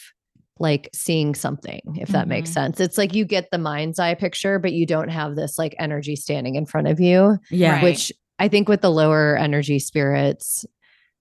like 0.59 0.89
seeing 0.93 1.33
something 1.35 1.79
if 1.95 2.09
that 2.09 2.27
makes 2.27 2.49
Mhm. 2.49 2.53
sense. 2.53 2.79
It's 2.79 2.97
like 2.97 3.13
you 3.13 3.25
get 3.25 3.49
the 3.51 3.57
mind's 3.57 3.97
eye 3.99 4.13
picture 4.15 4.59
but 4.59 4.73
you 4.73 4.85
don't 4.85 5.09
have 5.09 5.35
this 5.35 5.57
like 5.57 5.75
energy 5.79 6.15
standing 6.15 6.55
in 6.55 6.65
front 6.65 6.87
of 6.87 6.99
you, 6.99 7.37
Yeah. 7.49 7.73
Right. 7.75 7.83
which 7.83 8.11
I 8.39 8.47
think 8.49 8.67
with 8.69 8.81
the 8.81 8.91
lower 8.91 9.37
energy 9.37 9.79
spirits 9.79 10.65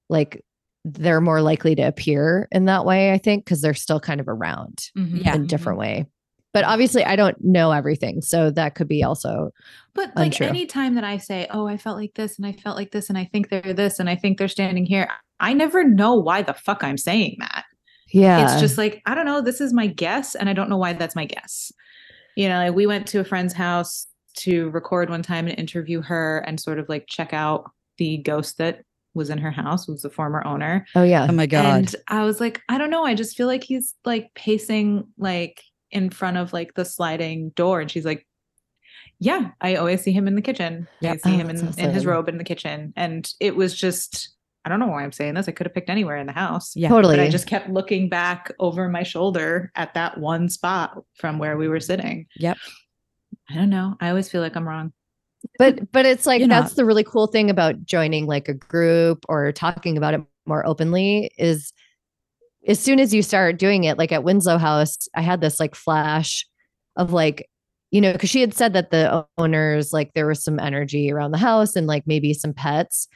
like 0.09 0.45
they're 0.85 1.21
more 1.21 1.43
likely 1.43 1.75
to 1.75 1.83
appear 1.83 2.49
in 2.53 2.65
that 2.67 2.85
way, 2.87 3.13
I 3.13 3.19
think, 3.19 3.45
because 3.45 3.61
they're 3.61 3.75
still 3.75 4.01
kind 4.01 4.21
of 4.21 4.29
around 4.29 4.79
Mhm, 4.97 5.25
Yeah. 5.25 5.35
in 5.35 5.43
a 5.43 5.45
mhm. 5.45 5.49
different 5.49 5.79
way. 5.79 6.07
But 6.55 6.65
obviously, 6.65 7.05
I 7.05 7.15
don't 7.15 7.37
know 7.45 7.73
everything. 7.73 8.23
So 8.23 8.51
that 8.53 8.75
could 8.75 8.89
be 8.89 9.03
also, 9.05 9.51
But 9.95 10.17
like 10.17 10.27
Untrue. 10.33 10.47
anytime 10.47 10.95
that 10.95 11.05
I 11.05 11.19
say, 11.19 11.47
"Oh, 11.51 11.67
I 11.67 11.77
felt 11.77 11.99
like 11.99 12.15
this 12.15 12.39
and 12.39 12.47
I 12.47 12.53
felt 12.53 12.77
like 12.77 12.91
this 12.91 13.09
and 13.11 13.19
I 13.19 13.25
think 13.27 13.51
they're 13.51 13.75
this 13.75 13.99
and 14.01 14.09
I 14.09 14.17
think 14.17 14.39
they're 14.39 14.49
standing 14.49 14.87
here," 14.87 15.09
I 15.41 15.53
never 15.53 15.85
know 15.85 16.15
why 16.15 16.41
the 16.43 16.55
fuck 16.55 16.83
I'm 16.83 16.97
saying 16.97 17.37
that. 17.41 17.65
Yeah. 18.11 18.45
It's 18.45 18.61
just 18.61 18.79
like, 18.79 19.03
I 19.07 19.15
don't 19.15 19.27
know, 19.27 19.41
this 19.41 19.61
is 19.61 19.73
my 19.73 19.87
guess 19.87 20.35
and 20.35 20.49
I 20.49 20.53
don't 20.53 20.69
know 20.71 20.77
why 20.77 20.93
that's 20.93 21.17
my 21.17 21.27
guess. 21.27 21.73
You 22.37 22.49
know, 22.49 22.59
like 22.59 22.75
we 22.75 22.87
went 22.87 23.07
to 23.09 23.21
a 23.21 23.25
friend's 23.25 23.53
house 23.55 24.07
to 24.39 24.71
record 24.71 25.11
one 25.11 25.23
time 25.23 25.49
and 25.49 25.59
interview 25.59 26.01
her 26.03 26.39
and 26.47 26.61
sort 26.61 26.79
of 26.79 26.89
like 26.89 27.07
check 27.09 27.33
out 27.33 27.71
the 27.97 28.19
ghost 28.19 28.59
that 28.59 28.83
was 29.15 29.31
in 29.31 29.39
her 29.39 29.51
house 29.51 29.89
was 29.89 30.03
the 30.03 30.11
former 30.11 30.47
owner. 30.47 30.87
Oh 30.95 31.03
yeah. 31.03 31.27
Oh 31.29 31.33
my 31.33 31.47
god. 31.47 31.65
And 31.65 31.97
I 32.07 32.25
was 32.25 32.41
like, 32.41 32.63
I 32.69 32.79
don't 32.79 32.91
know. 32.91 33.05
I 33.05 33.15
just 33.15 33.37
feel 33.37 33.49
like 33.49 33.65
he's 33.65 33.95
like 34.05 34.33
pacing 34.35 35.09
like 35.19 35.63
in 35.91 36.11
front 36.11 36.37
of 36.37 36.53
like 36.53 36.75
the 36.75 36.85
sliding 36.85 37.51
door. 37.51 37.81
And 37.81 37.91
she's 37.91 38.05
like, 38.05 38.27
Yeah, 39.19 39.51
I 39.61 39.75
always 39.75 40.03
see 40.03 40.13
him 40.13 40.29
in 40.29 40.37
the 40.37 40.43
kitchen. 40.43 40.87
Yeah. 41.01 41.15
I 41.15 41.17
see 41.17 41.35
Oh, 41.35 41.39
him 41.39 41.51
in, 41.51 41.57
that's 41.57 41.79
in 41.79 41.91
his 41.91 42.07
robe 42.07 42.29
in 42.29 42.39
the 42.39 42.45
kitchen. 42.45 42.93
And 42.95 43.29
it 43.41 43.57
was 43.57 43.75
just, 43.75 44.37
I 44.65 44.69
don't 44.69 44.81
know 44.81 44.89
why 44.89 45.03
I'm 45.03 45.13
saying 45.13 45.35
this. 45.35 45.49
I 45.49 45.53
could 45.53 45.67
have 45.67 45.75
picked 45.75 45.89
anywhere 45.89 46.17
in 46.17 46.27
the 46.27 46.33
house. 46.33 46.75
yeah. 46.77 46.89
totally. 46.89 47.17
But 47.17 47.23
I 47.23 47.29
just 47.31 47.47
kept 47.47 47.71
looking 47.71 48.09
back 48.09 48.53
over 48.59 48.89
my 48.89 49.03
shoulder 49.03 49.71
at 49.75 49.95
that 49.95 50.19
one 50.19 50.49
spot 50.49 51.03
from 51.15 51.39
where 51.39 51.57
we 51.57 51.69
were 51.69 51.81
sitting. 51.81 52.27
Yep. 52.37 52.59
I 53.51 53.55
don't 53.55 53.71
know. 53.71 53.97
I 54.01 54.11
always 54.11 54.29
feel 54.29 54.43
like 54.43 54.57
I'm 54.57 54.69
wrong. 54.69 54.93
but 55.59 55.91
but 55.93 56.05
it's 56.05 56.27
like 56.27 56.41
You're 56.41 56.49
that's 56.49 56.73
not. 56.73 56.77
the 56.77 56.85
really 56.85 57.05
cool 57.05 57.29
thing 57.29 57.49
about 57.49 57.85
joining 57.85 58.27
like 58.27 58.49
a 58.49 58.55
group 58.55 59.25
or 59.29 59.53
talking 59.53 59.97
about 59.97 60.15
it 60.15 60.21
more 60.47 60.67
openly 60.67 61.31
is 61.39 61.73
as 62.67 62.81
soon 62.81 62.99
as 62.99 63.15
you 63.15 63.23
start 63.23 63.59
doing 63.59 63.85
it 63.85 63.99
like 63.99 64.11
at 64.11 64.25
winslow 64.25 64.59
house 64.59 64.97
i 65.15 65.21
had 65.21 65.41
this 65.41 65.61
like 65.61 65.75
flash 65.75 66.45
of 66.97 67.13
like 67.13 67.49
you 67.91 68.01
know 68.01 68.13
because 68.13 68.31
she 68.31 68.41
had 68.41 68.53
said 68.53 68.73
that 68.73 68.91
the 68.91 69.25
owners 69.37 69.93
like 69.93 70.13
there 70.15 70.27
was 70.27 70.43
some 70.43 70.59
energy 70.59 71.13
around 71.13 71.31
the 71.31 71.39
house 71.39 71.77
and 71.77 71.87
like 71.87 72.05
maybe 72.07 72.35
some 72.35 72.53
pets 72.53 73.07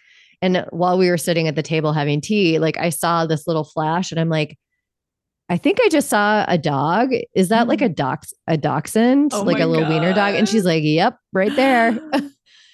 and 0.42 0.66
while 0.70 0.98
we 0.98 1.08
were 1.08 1.16
sitting 1.16 1.48
at 1.48 1.56
the 1.56 1.62
table 1.62 1.92
having 1.92 2.20
tea 2.20 2.58
like 2.58 2.76
i 2.78 2.90
saw 2.90 3.24
this 3.24 3.46
little 3.46 3.64
flash 3.64 4.10
and 4.10 4.20
i'm 4.20 4.28
like 4.28 4.58
I 5.52 5.58
think 5.58 5.80
I 5.84 5.90
just 5.90 6.08
saw 6.08 6.46
a 6.48 6.56
dog. 6.56 7.10
Is 7.34 7.50
that 7.50 7.68
like 7.68 7.82
a 7.82 7.90
mm. 7.90 7.94
dox 7.94 8.32
a 8.46 8.56
dachshund, 8.56 9.32
Oh 9.34 9.42
like 9.42 9.60
a 9.60 9.66
little 9.66 9.86
wiener 9.86 10.14
dog? 10.14 10.34
And 10.34 10.48
she's 10.48 10.64
like, 10.64 10.82
"Yep, 10.82 11.18
right 11.34 11.54
there." 11.54 11.88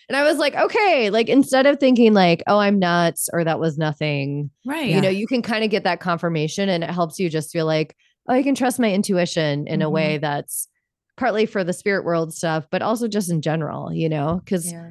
and 0.09 0.17
I 0.17 0.23
was 0.23 0.39
like, 0.39 0.55
"Okay." 0.55 1.11
Like 1.11 1.29
instead 1.29 1.67
of 1.67 1.81
thinking 1.81 2.15
like, 2.15 2.45
"Oh, 2.47 2.59
I'm 2.59 2.79
nuts," 2.79 3.29
or 3.33 3.43
"That 3.43 3.59
was 3.59 3.79
nothing," 3.79 4.51
Right. 4.65 4.91
you 4.91 5.01
know, 5.01 5.09
you 5.09 5.27
can 5.27 5.43
kind 5.43 5.65
of 5.65 5.71
get 5.71 5.83
that 5.85 5.99
confirmation, 5.99 6.69
and 6.69 6.85
it 6.85 6.91
helps 6.91 7.19
you 7.19 7.29
just 7.29 7.51
feel 7.51 7.67
like, 7.67 7.97
"Oh, 8.29 8.35
I 8.35 8.45
can 8.45 8.55
trust 8.55 8.79
my 8.79 8.93
intuition 8.93 9.67
in 9.67 9.83
a 9.83 9.91
way 9.91 10.15
mm-hmm. 10.15 10.23
that's 10.23 10.69
partly 11.17 11.47
for 11.47 11.65
the 11.65 11.73
spirit 11.73 12.05
world 12.05 12.33
stuff, 12.33 12.69
but 12.71 12.81
also 12.81 13.09
just 13.09 13.29
in 13.29 13.43
general." 13.43 13.93
You 13.93 14.09
know, 14.09 14.41
because 14.45 14.71
yeah. 14.71 14.91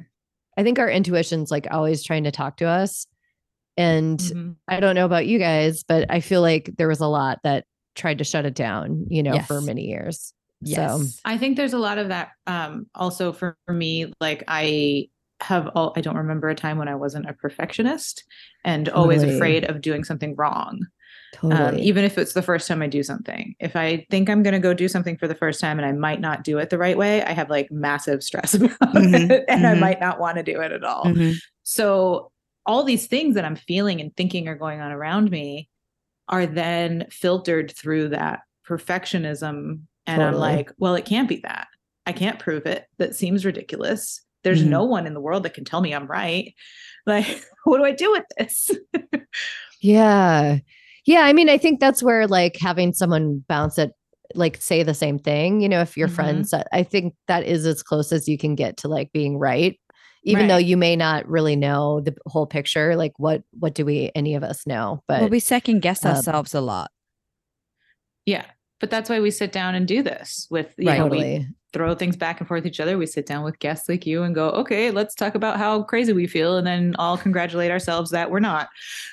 I 0.58 0.64
think 0.64 0.80
our 0.80 0.90
intuition's 0.90 1.52
like 1.52 1.68
always 1.70 2.02
trying 2.02 2.24
to 2.24 2.32
talk 2.32 2.56
to 2.58 2.66
us, 2.66 3.06
and 3.76 4.18
Mhm. 4.18 4.56
I 4.66 4.80
don't 4.80 4.96
know 4.96 5.04
about 5.06 5.26
you 5.28 5.38
guys, 5.38 5.84
but 5.84 6.06
I 6.10 6.18
feel 6.20 6.42
like 6.42 6.70
there 6.76 6.88
was 6.88 6.98
a 7.00 7.06
lot 7.06 7.38
that 7.44 7.64
tried 7.94 8.18
to 8.18 8.24
shut 8.24 8.44
it 8.44 8.54
down, 8.54 9.06
you 9.08 9.22
know, 9.22 9.38
for 9.40 9.60
many 9.60 9.86
years. 9.86 10.34
So 10.64 10.80
Yes. 10.80 11.20
I 11.24 11.38
think 11.38 11.56
there's 11.56 11.74
a 11.74 11.78
lot 11.78 11.98
of 11.98 12.08
that. 12.08 12.30
Um, 12.48 12.86
also 12.92 13.32
for, 13.32 13.56
for 13.66 13.72
me, 13.72 14.12
like 14.20 14.42
I 14.48 15.08
have 15.40 15.68
all 15.76 15.92
I 15.96 16.00
don't 16.00 16.16
remember 16.16 16.48
a 16.48 16.54
time 16.56 16.78
when 16.78 16.88
I 16.88 16.96
wasn't 16.96 17.30
a 17.30 17.32
perfectionist 17.32 18.24
and 18.64 18.88
always 18.88 19.20
Totally. 19.20 19.36
afraid 19.36 19.64
of 19.64 19.80
doing 19.80 20.02
something 20.02 20.34
wrong. 20.34 20.80
Um, 21.42 21.78
even 21.78 22.04
if 22.04 22.18
it's 22.18 22.32
the 22.32 22.42
first 22.42 22.66
time 22.66 22.82
I 22.82 22.86
do 22.86 23.02
something. 23.02 23.54
If 23.60 23.76
I 23.76 24.06
think 24.10 24.28
I'm 24.28 24.42
gonna 24.42 24.58
go 24.58 24.74
do 24.74 24.88
something 24.88 25.16
for 25.16 25.28
the 25.28 25.34
first 25.34 25.60
time 25.60 25.78
and 25.78 25.86
I 25.86 25.92
might 25.92 26.20
not 26.20 26.42
do 26.44 26.58
it 26.58 26.70
the 26.70 26.78
right 26.78 26.96
way, 26.96 27.22
I 27.22 27.32
have 27.32 27.50
like 27.50 27.70
massive 27.70 28.22
stress 28.22 28.54
about 28.54 28.78
Mhm, 28.94 29.30
it 29.30 29.44
and 29.48 29.66
I 29.66 29.74
mhm. 29.74 29.80
might 29.80 30.00
not 30.00 30.18
want 30.20 30.36
to 30.38 30.42
do 30.42 30.60
it 30.60 30.72
at 30.72 30.84
all. 30.84 31.04
Mhm. 31.04 31.36
So 31.62 32.30
all 32.66 32.82
these 32.84 33.06
things 33.06 33.34
that 33.34 33.44
I'm 33.44 33.56
feeling 33.56 34.00
and 34.00 34.14
thinking 34.16 34.48
are 34.48 34.54
going 34.56 34.80
on 34.80 34.90
around 34.92 35.30
me 35.30 35.68
are 36.28 36.46
then 36.46 37.06
filtered 37.10 37.70
through 37.76 38.08
that 38.10 38.40
perfectionism. 38.66 39.80
And 40.06 40.22
I'm 40.22 40.34
like, 40.34 40.72
well, 40.78 40.94
it 40.94 41.04
can't 41.04 41.28
be 41.28 41.40
that. 41.44 41.68
I 42.06 42.12
can't 42.12 42.38
prove 42.38 42.66
it. 42.66 42.86
That 42.98 43.14
seems 43.14 43.44
ridiculous. 43.44 44.22
There's 44.44 44.62
Mhm. 44.62 44.68
no 44.68 44.84
one 44.84 45.06
in 45.06 45.14
the 45.14 45.20
world 45.20 45.42
that 45.44 45.54
can 45.54 45.64
tell 45.64 45.80
me 45.80 45.94
I'm 45.94 46.06
right. 46.06 46.54
Like, 47.06 47.26
what 47.64 47.78
do 47.78 47.84
I 47.84 47.92
do 47.92 48.10
with 48.12 48.24
this? 48.38 48.70
yeah. 49.80 50.58
Yeah. 51.08 51.22
I 51.22 51.32
mean, 51.32 51.48
I 51.48 51.56
think 51.56 51.80
that's 51.80 52.02
where 52.02 52.26
like 52.26 52.56
having 52.60 52.92
someone 52.92 53.42
bounce 53.48 53.78
it, 53.78 53.92
like 54.34 54.58
say 54.60 54.82
the 54.82 54.92
same 54.92 55.18
thing, 55.18 55.62
you 55.62 55.68
know, 55.68 55.80
if 55.80 55.96
your 55.96 56.08
Mhm. 56.08 56.12
friends, 56.12 56.52
I 56.70 56.82
think 56.82 57.14
that 57.28 57.44
is 57.44 57.64
as 57.64 57.82
close 57.82 58.12
as 58.12 58.28
you 58.28 58.36
can 58.36 58.54
get 58.54 58.76
to 58.78 58.88
like 58.88 59.10
being 59.12 59.38
right. 59.38 59.80
Even 60.24 60.48
though 60.48 60.58
you 60.58 60.76
may 60.76 60.96
not 60.96 61.26
really 61.26 61.56
know 61.56 62.00
the 62.00 62.14
whole 62.26 62.46
picture, 62.46 62.94
like 62.94 63.12
what 63.16 63.42
what 63.58 63.74
do 63.74 63.86
we 63.86 64.10
any 64.14 64.34
of 64.34 64.42
us 64.42 64.66
know? 64.66 65.02
But 65.08 65.20
well, 65.20 65.28
we 65.30 65.40
second 65.40 65.80
guess 65.80 66.04
um, 66.04 66.14
ourselves 66.16 66.52
a 66.54 66.60
lot. 66.60 66.90
yeah. 68.26 68.44
But 68.80 68.90
that's 68.90 69.08
why 69.08 69.18
we 69.20 69.30
sit 69.30 69.50
down 69.50 69.74
and 69.74 69.88
do 69.88 70.02
this 70.02 70.46
with, 70.50 70.74
you 70.76 70.88
Right. 70.88 70.98
know, 70.98 71.06
we 71.06 71.46
throw 71.72 71.94
things 71.94 72.16
back 72.16 72.38
and 72.40 72.46
forth 72.46 72.66
each 72.66 72.78
other. 72.80 72.98
We 72.98 73.06
sit 73.06 73.26
down 73.26 73.42
with 73.44 73.58
guests 73.58 73.88
like 73.88 74.06
you 74.06 74.22
and 74.22 74.34
go, 74.34 74.50
okay, 74.50 74.90
let's 74.90 75.14
talk 75.14 75.34
about 75.34 75.56
how 75.56 75.82
crazy 75.82 76.12
we 76.12 76.26
feel. 76.26 76.58
And 76.58 76.66
then 76.66 76.94
all 76.98 77.16
congratulate 77.16 77.70
ourselves 77.70 78.10
that 78.10 78.30
we're 78.30 78.40
not. 78.40 78.68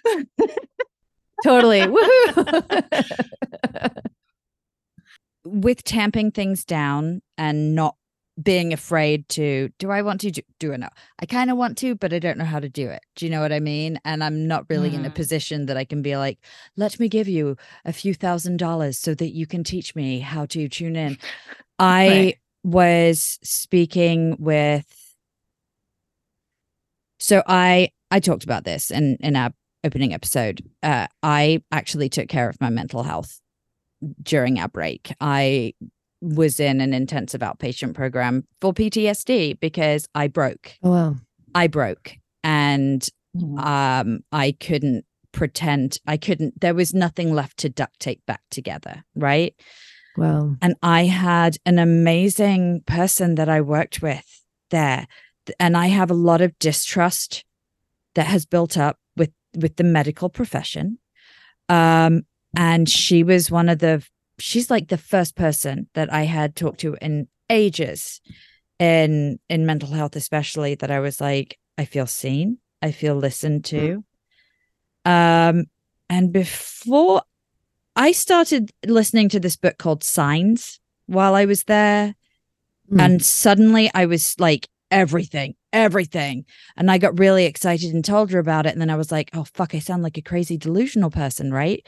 totally. 1.44 1.88
Woohoo. 1.88 2.52
With 5.46 5.84
tamping 5.84 6.32
things 6.32 6.66
down 6.66 7.22
and 7.38 7.76
not 7.76 7.96
being 8.42 8.74
afraid 8.74 9.30
to 9.30 9.70
do 9.80 9.92
I 9.92 10.02
want 10.02 10.20
to 10.22 10.32
do, 10.32 10.42
do 10.60 10.74
it 10.74 10.80
now? 10.80 10.90
I 11.20 11.26
kind 11.28 11.50
of 11.52 11.58
want 11.58 11.78
to, 11.78 11.96
but 11.96 12.12
I 12.14 12.20
don't 12.20 12.38
know 12.38 12.44
how 12.46 12.60
to 12.60 12.68
do 12.68 12.90
it. 12.90 13.02
Do 13.16 13.26
you 13.26 13.32
know 13.32 13.42
what 13.42 13.54
I 13.54 13.60
mean? 13.60 14.00
And 14.04 14.24
I'm 14.24 14.48
not 14.48 14.66
really 14.70 14.94
in 14.96 15.06
a 15.06 15.10
Mhm. 15.10 15.14
position 15.14 15.68
that 15.68 15.78
I 15.78 15.86
can 15.86 16.02
be 16.02 16.18
like, 16.18 16.40
let 16.76 17.00
me 17.00 17.08
give 17.08 17.28
you 17.28 17.56
a 17.86 17.94
few 17.94 18.14
thousand 18.16 18.58
dollars 18.58 18.98
so 18.98 19.14
that 19.16 19.34
you 19.36 19.46
can 19.46 19.64
teach 19.64 19.96
me 19.96 20.20
how 20.20 20.48
to 20.48 20.68
tune 20.68 20.96
in. 20.96 21.18
I 21.80 22.08
Right. 22.10 22.40
was 22.64 23.40
speaking 23.44 24.36
with 24.40 25.16
so 27.20 27.42
I 27.48 27.90
I 28.12 28.20
talked 28.20 28.44
about 28.44 28.64
this 28.64 28.92
in 28.92 29.18
in 29.20 29.36
our 29.36 29.52
opening 29.86 30.14
episode. 30.14 30.62
Uh, 30.84 31.08
I 31.24 31.62
actually 31.72 32.10
took 32.10 32.28
care 32.28 32.50
of 32.50 32.60
my 32.60 32.70
mental 32.70 33.04
health 33.04 33.40
during 34.22 34.60
our 34.60 34.68
break. 34.68 35.14
I 35.22 35.74
was 36.22 36.60
in 36.60 36.82
an 36.82 36.94
intensive 36.94 37.42
outpatient 37.42 37.94
program 37.94 38.46
for 38.60 38.74
PTSD 38.74 39.60
because 39.60 40.08
I 40.16 40.28
broke. 40.28 40.74
oh 40.84 40.92
wow. 40.92 41.16
I 41.54 41.68
broke 41.68 42.18
and 42.44 43.08
um 43.58 44.22
I 44.32 44.56
couldn't 44.60 45.06
pretend 45.32 46.00
I 46.08 46.18
couldn't 46.18 46.60
there 46.60 46.74
was 46.74 46.94
nothing 46.94 47.34
left 47.34 47.58
to 47.58 47.70
duct 47.70 48.00
tape 48.00 48.26
back 48.26 48.42
together, 48.50 49.04
right? 49.16 49.54
Wow. 50.18 50.56
and 50.62 50.76
I 50.82 51.04
had 51.06 51.58
an 51.66 51.78
amazing 51.78 52.84
person 52.86 53.36
that 53.36 53.50
I 53.50 53.60
worked 53.60 54.02
with 54.02 54.26
there 54.72 55.08
and 55.60 55.76
I 55.78 55.88
have 55.88 56.10
a 56.10 56.16
lot 56.16 56.42
of 56.42 56.58
distrust 56.58 57.44
that 58.16 58.28
has 58.28 58.46
built 58.46 58.78
up 58.78 58.98
with 59.58 59.76
the 59.76 59.84
medical 59.84 60.30
profession 60.30 60.98
um 61.70 62.24
and 62.58 62.90
she 62.90 63.24
was 63.24 63.52
one 63.52 63.70
of 63.70 63.80
the 63.80 64.06
she's 64.40 64.70
like 64.70 64.88
the 64.88 64.98
first 64.98 65.36
person 65.36 65.88
that 65.94 66.12
I 66.12 66.24
had 66.24 66.56
talked 66.56 66.82
to 66.82 66.98
in 67.02 67.28
ages 67.50 68.22
in 68.80 69.40
in 69.50 69.66
mental 69.66 69.90
health 69.90 70.16
especially 70.16 70.76
that 70.76 70.92
I 70.92 71.00
was 71.00 71.22
like 71.22 71.58
I 71.78 71.86
feel 71.86 72.08
seen 72.08 72.58
I 72.82 72.92
feel 72.92 73.16
listened 73.16 73.66
to 73.66 74.04
um 75.06 75.66
and 76.10 76.32
before 76.32 77.22
I 77.96 78.12
started 78.12 78.72
listening 78.86 79.30
to 79.30 79.40
this 79.40 79.56
book 79.56 79.78
called 79.78 80.04
Signs 80.04 80.80
while 81.06 81.36
I 81.36 81.46
was 81.46 81.64
there. 81.64 82.16
Hmm. 82.90 83.00
And 83.00 83.26
suddenly 83.26 83.90
I 83.94 84.06
was 84.06 84.36
like, 84.40 84.68
everything, 84.92 85.56
everything. 85.76 86.46
And 86.78 86.90
I 86.90 86.98
got 86.98 87.20
really 87.20 87.46
excited 87.46 87.94
and 87.94 88.04
told 88.04 88.32
her 88.32 88.40
about 88.40 88.66
it. 88.66 88.72
And 88.72 88.82
then 88.82 88.90
I 88.90 88.96
was 88.96 89.12
like, 89.12 89.30
oh, 89.34 89.46
fuck, 89.54 89.76
I 89.76 89.80
sound 89.80 90.02
like 90.02 90.18
a 90.18 90.22
crazy 90.22 90.58
delusional 90.58 91.12
person, 91.12 91.54
right? 91.54 91.86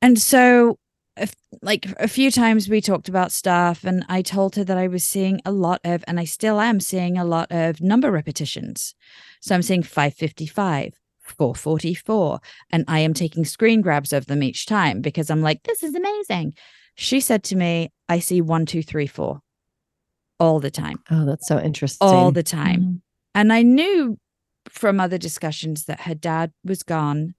And 0.00 0.18
so, 0.18 0.78
if, 1.16 1.34
like 1.60 1.86
a 1.98 2.08
few 2.08 2.30
times 2.30 2.68
we 2.68 2.80
talked 2.80 3.08
about 3.08 3.32
stuff, 3.32 3.84
and 3.84 4.04
I 4.08 4.22
told 4.22 4.56
her 4.56 4.64
that 4.64 4.78
I 4.78 4.88
was 4.88 5.04
seeing 5.04 5.40
a 5.44 5.52
lot 5.52 5.80
of, 5.84 6.04
and 6.06 6.20
I 6.20 6.24
still 6.24 6.60
am 6.60 6.80
seeing 6.80 7.18
a 7.18 7.24
lot 7.24 7.50
of 7.50 7.80
number 7.80 8.10
repetitions. 8.10 8.94
So 9.40 9.54
I'm 9.54 9.62
seeing 9.62 9.82
555, 9.82 10.94
444, 11.22 12.40
and 12.70 12.84
I 12.88 13.00
am 13.00 13.14
taking 13.14 13.44
screen 13.44 13.82
grabs 13.82 14.12
of 14.12 14.26
them 14.26 14.42
each 14.42 14.66
time 14.66 15.00
because 15.00 15.30
I'm 15.30 15.42
like, 15.42 15.62
this 15.64 15.82
is 15.82 15.94
amazing. 15.94 16.54
She 16.94 17.20
said 17.20 17.42
to 17.44 17.56
me, 17.56 17.90
I 18.08 18.18
see 18.18 18.40
one, 18.40 18.64
two, 18.64 18.82
three, 18.82 19.06
four 19.06 19.40
all 20.42 20.60
the 20.60 20.70
time, 20.70 20.98
Oh, 21.10 21.24
that's 21.24 21.46
so 21.46 21.58
interesting. 21.60 22.06
all 22.08 22.32
the 22.32 22.42
time. 22.42 22.80
Mhm. 22.80 23.00
And 23.34 23.52
I 23.52 23.62
knew 23.62 24.18
from 24.68 25.00
other 25.00 25.18
discussions 25.18 25.84
that 25.84 26.02
her 26.02 26.14
dad 26.14 26.52
was 26.64 26.82
gone. 26.82 27.34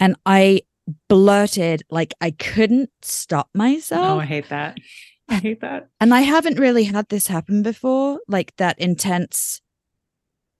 And 0.00 0.16
I 0.26 0.62
blurted, 1.08 1.82
like, 1.90 2.14
I 2.20 2.30
couldn't 2.32 2.90
stop 3.02 3.48
myself. 3.54 4.04
Oh. 4.04 4.20
I 4.20 4.24
hate 4.26 4.48
that. 4.48 4.76
I 5.28 5.36
hate 5.36 5.60
that. 5.60 5.88
And 6.00 6.12
I 6.12 6.20
haven't 6.20 6.58
really 6.58 6.84
had 6.84 7.08
this 7.08 7.26
happen 7.28 7.62
before, 7.62 8.20
like 8.28 8.54
that 8.56 8.78
intense. 8.78 9.60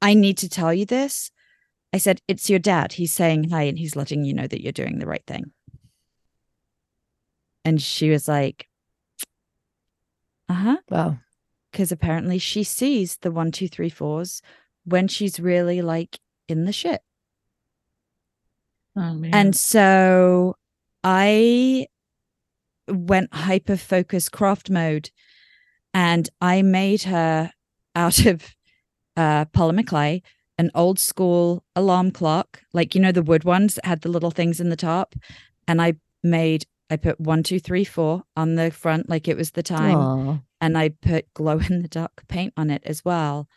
I 0.00 0.14
need 0.14 0.38
to 0.38 0.48
tell 0.48 0.72
you 0.72 0.86
this. 0.86 1.30
I 1.92 1.98
said, 1.98 2.20
It's 2.28 2.48
your 2.48 2.58
dad. 2.58 2.92
He's 2.94 3.12
saying 3.12 3.50
hi 3.50 3.62
and 3.64 3.78
he's 3.78 3.96
letting 3.96 4.24
you 4.24 4.32
know 4.34 4.46
that 4.46 4.62
you're 4.62 4.72
doing 4.72 4.98
the 4.98 5.06
right 5.06 5.24
thing. 5.26 5.52
And 7.64 7.80
she 7.80 8.10
was 8.10 8.26
like, 8.28 8.68
Uh-huh. 10.48 10.76
Wow. 10.90 11.18
Because 11.70 11.90
apparently 11.90 12.38
she 12.38 12.62
sees 12.62 13.18
the 13.18 13.30
one, 13.30 13.50
two, 13.50 13.68
three, 13.68 13.88
fours 13.88 14.42
when 14.84 15.08
she's 15.08 15.40
really 15.40 15.82
like 15.82 16.18
in 16.48 16.64
the 16.64 16.72
shit. 16.72 17.00
Oh. 18.96 19.20
And 19.32 19.56
so 19.56 20.56
I 21.02 21.86
went 22.86 23.34
hyper 23.34 23.76
focus 23.76 24.28
craft 24.28 24.70
mode 24.70 25.10
and 25.92 26.28
I 26.40 26.62
made 26.62 27.02
her 27.04 27.50
out 27.96 28.24
of 28.26 28.54
uh, 29.16 29.46
polymer 29.46 29.86
clay 29.86 30.22
an 30.58 30.70
old 30.74 30.98
school 30.98 31.64
alarm 31.74 32.10
clock, 32.10 32.62
like, 32.72 32.94
you 32.94 33.00
know, 33.00 33.12
the 33.12 33.22
wood 33.22 33.44
ones 33.44 33.74
that 33.74 33.84
had 33.84 34.02
the 34.02 34.08
little 34.08 34.30
things 34.30 34.60
in 34.60 34.68
the 34.68 34.76
top. 34.76 35.14
And 35.66 35.82
I 35.82 35.94
made, 36.22 36.64
I 36.94 36.96
put 36.96 37.18
one, 37.20 37.42
two, 37.42 37.58
three, 37.58 37.82
four 37.82 38.22
on 38.36 38.54
the 38.54 38.70
front, 38.70 39.08
like 39.08 39.26
it 39.26 39.36
was 39.36 39.50
the 39.50 39.64
time. 39.64 39.98
Aw. 39.98 40.38
And 40.60 40.78
I 40.78 40.90
put 40.90 41.32
glow 41.34 41.58
in 41.58 41.82
the 41.82 41.88
dark 41.88 42.22
paint 42.28 42.54
on 42.56 42.70
it 42.70 42.82
as 42.86 43.04
well. 43.04 43.48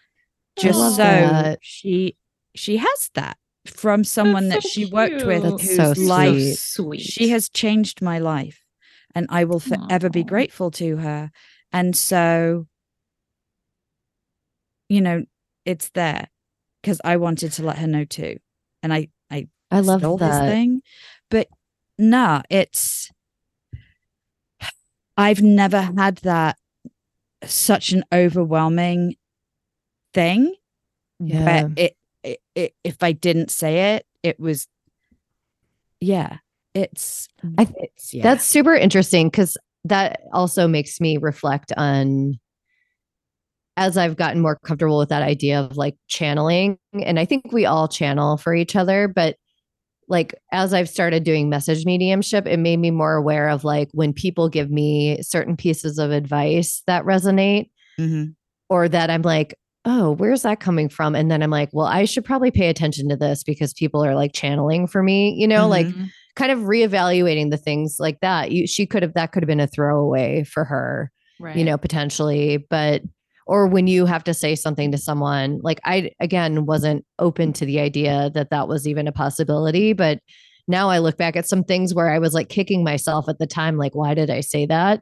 Just 0.57 0.79
so 0.79 1.03
that. 1.03 1.59
she 1.61 2.17
she 2.55 2.77
has 2.77 3.11
that 3.13 3.37
from 3.67 4.03
someone 4.03 4.49
That's 4.49 4.63
that 4.63 4.71
so 4.71 4.73
she 4.73 4.85
worked 4.85 5.23
with. 5.23 5.43
That's 5.43 5.61
whose 5.61 5.75
so 5.75 6.01
life 6.01 6.33
sweet. 6.33 6.57
sweet. 6.57 7.01
she 7.01 7.29
has 7.29 7.47
changed 7.47 8.01
my 8.01 8.17
life 8.17 8.65
and 9.13 9.27
I 9.29 9.43
will 9.43 9.59
forever 9.59 10.09
be 10.09 10.23
grateful 10.23 10.71
to 10.71 10.97
her. 10.97 11.29
And 11.71 11.95
so, 11.95 12.65
you 14.89 15.01
know, 15.01 15.25
it's 15.63 15.89
there 15.89 16.27
because 16.81 16.99
I 17.05 17.17
wanted 17.17 17.51
to 17.53 17.63
let 17.63 17.77
her 17.77 17.87
know 17.87 18.05
too. 18.05 18.39
And 18.81 18.91
I, 18.91 19.09
I 19.29 19.47
I 19.69 19.81
love 19.81 20.01
stole 20.01 20.17
that. 20.17 20.49
thing. 20.49 20.81
But 21.29 21.49
nah, 21.99 22.41
it's, 22.49 23.11
I've 25.17 25.41
never 25.41 25.81
had 25.81 26.17
that 26.17 26.57
such 27.43 27.91
an 27.91 28.03
overwhelming 28.13 29.15
thing 30.13 30.55
Yeah. 31.19 31.45
where 31.45 31.71
it, 31.75 31.97
it, 32.23 32.39
it, 32.55 32.73
if 32.83 33.01
I 33.01 33.11
didn't 33.11 33.51
say 33.51 33.95
it, 33.95 34.05
it 34.23 34.39
was, 34.39 34.67
yeah, 35.99 36.37
it's, 36.73 37.27
I- 37.57 37.67
it's, 37.77 38.13
yeah. 38.13 38.23
That's 38.23 38.45
super 38.45 38.75
interesting 38.75 39.27
because 39.29 39.57
that 39.85 40.21
also 40.33 40.67
makes 40.67 40.99
me 40.99 41.17
reflect 41.17 41.71
on 41.77 42.39
as 43.77 43.95
I've 43.95 44.17
gotten 44.17 44.41
more 44.41 44.57
comfortable 44.65 44.97
with 44.97 45.09
that 45.09 45.21
idea 45.21 45.59
of 45.61 45.77
like 45.77 45.95
channeling. 46.07 46.79
And 46.93 47.19
I 47.19 47.25
think 47.25 47.51
we 47.51 47.65
all 47.65 47.87
channel 47.87 48.37
for 48.37 48.55
each 48.55 48.75
other, 48.75 49.07
but 49.07 49.37
like 50.07 50.33
as 50.51 50.73
I've 50.73 50.89
started 50.89 51.23
doing 51.23 51.49
message 51.49 51.85
mediumship, 51.85 52.47
it 52.47 52.57
made 52.59 52.77
me 52.77 52.91
more 52.91 53.15
aware 53.15 53.49
of 53.49 53.63
like 53.63 53.89
when 53.93 54.13
people 54.13 54.49
give 54.49 54.69
me 54.71 55.21
certain 55.21 55.57
pieces 55.57 55.97
of 55.99 56.11
advice 56.11 56.81
that 56.87 57.03
resonate 57.03 57.69
Mhm. 57.99 58.35
or 58.69 58.87
that 58.89 59.09
I'm 59.09 59.21
like, 59.23 59.55
oh, 59.85 60.11
where's 60.15 60.41
that 60.43 60.59
coming 60.59 60.89
from? 60.89 61.15
And 61.15 61.31
then 61.31 61.41
I'm 61.41 61.49
like, 61.49 61.69
well, 61.71 61.85
I 61.87 62.05
should 62.05 62.25
probably 62.25 62.51
pay 62.51 62.67
attention 62.69 63.09
to 63.09 63.15
this 63.15 63.43
because 63.43 63.73
people 63.73 64.03
are 64.03 64.15
like 64.15 64.33
channeling 64.33 64.87
for 64.87 65.01
me, 65.01 65.33
you 65.37 65.47
know, 65.47 65.67
like 65.67 65.87
Mhm. 65.87 66.09
kind 66.35 66.51
of 66.51 66.59
reevaluating 66.59 67.49
the 67.51 67.57
things 67.57 67.97
like 67.99 68.19
that. 68.21 68.51
You 68.51 68.67
she 68.67 68.85
could 68.85 69.01
have 69.03 69.13
that 69.13 69.31
could 69.31 69.43
have 69.43 69.47
been 69.47 69.59
a 69.59 69.67
throwaway 69.67 70.43
for 70.43 70.63
her, 70.65 71.11
right. 71.39 71.55
you 71.55 71.63
know, 71.63 71.77
potentially, 71.77 72.57
but 72.69 73.01
or 73.47 73.67
when 73.67 73.87
you 73.87 74.05
have 74.05 74.23
to 74.25 74.33
say 74.33 74.55
something 74.55 74.91
to 74.91 74.97
someone, 74.97 75.59
like 75.63 75.79
I 75.83 76.11
again 76.19 76.65
wasn't 76.65 77.05
open 77.19 77.53
to 77.53 77.65
the 77.65 77.79
idea 77.79 78.29
that 78.33 78.49
that 78.51 78.67
was 78.67 78.87
even 78.87 79.07
a 79.07 79.11
possibility, 79.11 79.93
but 79.93 80.19
now 80.67 80.89
I 80.89 80.99
look 80.99 81.17
back 81.17 81.35
at 81.35 81.47
some 81.47 81.63
things 81.63 81.93
where 81.93 82.09
I 82.09 82.19
was 82.19 82.33
like 82.33 82.49
kicking 82.49 82.83
myself 82.83 83.29
at 83.29 83.39
the 83.39 83.47
time 83.47 83.77
like 83.77 83.95
why 83.95 84.13
did 84.13 84.29
I 84.29 84.41
say 84.41 84.65
that? 84.65 85.01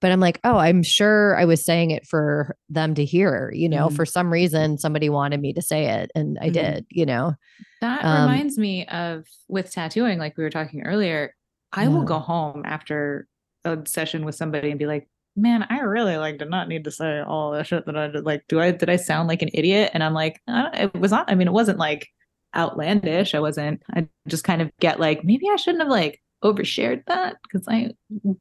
But 0.00 0.12
I'm 0.12 0.20
like, 0.20 0.38
oh, 0.44 0.58
I'm 0.58 0.82
sure 0.84 1.36
I 1.36 1.44
was 1.44 1.64
saying 1.64 1.90
it 1.90 2.06
for 2.06 2.56
them 2.68 2.94
to 2.94 3.04
hear, 3.04 3.50
you 3.54 3.68
know, 3.68 3.88
Mhm. 3.88 3.96
for 3.96 4.06
some 4.06 4.32
reason 4.32 4.78
somebody 4.78 5.08
wanted 5.08 5.40
me 5.40 5.52
to 5.54 5.62
say 5.62 5.86
it 5.86 6.12
and 6.14 6.38
I 6.40 6.50
Mhm. 6.50 6.52
did, 6.52 6.86
you 6.90 7.06
know. 7.06 7.34
That 7.80 8.04
Um, 8.04 8.30
reminds 8.30 8.58
me 8.58 8.86
of 8.86 9.24
with 9.48 9.72
tattooing, 9.72 10.18
like 10.18 10.36
we 10.36 10.44
were 10.44 10.50
talking 10.50 10.82
earlier. 10.82 11.34
I 11.72 11.88
will 11.88 12.04
go 12.04 12.18
home 12.18 12.62
after 12.64 13.26
a 13.64 13.78
session 13.86 14.24
with 14.24 14.34
somebody 14.36 14.70
and 14.70 14.78
be 14.78 14.86
like, 14.86 15.08
"Man, 15.38 15.66
I 15.70 15.80
really 15.80 16.16
like 16.16 16.38
did 16.38 16.50
not 16.50 16.68
need 16.68 16.84
to 16.84 16.90
say 16.90 17.20
all 17.20 17.52
that 17.52 17.66
shit 17.66 17.86
that 17.86 17.96
I 17.96 18.08
did. 18.08 18.24
Like, 18.24 18.44
do 18.48 18.60
I 18.60 18.70
did 18.72 18.90
I 18.90 18.96
sound 18.96 19.28
like 19.28 19.42
an 19.42 19.50
idiot?" 19.54 19.90
And 19.94 20.02
I'm 20.02 20.14
like, 20.14 20.40
"It 20.48 20.94
was 20.94 21.10
not. 21.10 21.30
I 21.30 21.34
mean, 21.34 21.48
it 21.48 21.52
wasn't 21.52 21.78
like 21.78 22.08
outlandish. 22.54 23.34
I 23.34 23.40
wasn't. 23.40 23.82
I 23.94 24.08
just 24.26 24.44
kind 24.44 24.62
of 24.62 24.70
get 24.80 25.00
like, 25.00 25.24
maybe 25.24 25.46
I 25.50 25.56
shouldn't 25.56 25.82
have 25.82 25.90
like 25.90 26.20
overshared 26.44 27.04
that 27.06 27.36
because 27.42 27.66
I 27.68 27.92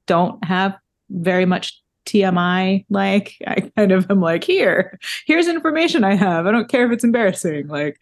don't 0.07 0.43
have 0.43 0.75
very 1.09 1.45
much." 1.45 1.81
TMI, 2.07 2.85
like 2.89 3.35
I 3.45 3.69
kind 3.75 3.91
of 3.91 4.09
am 4.09 4.21
like, 4.21 4.45
here, 4.45 4.97
here's 5.25 5.49
information 5.49 6.05
I 6.05 6.15
have. 6.15 6.47
I 6.47 6.51
don't 6.51 6.69
care 6.69 6.85
if 6.85 6.93
it's 6.93 7.03
embarrassing. 7.03 7.67
Like, 7.67 8.01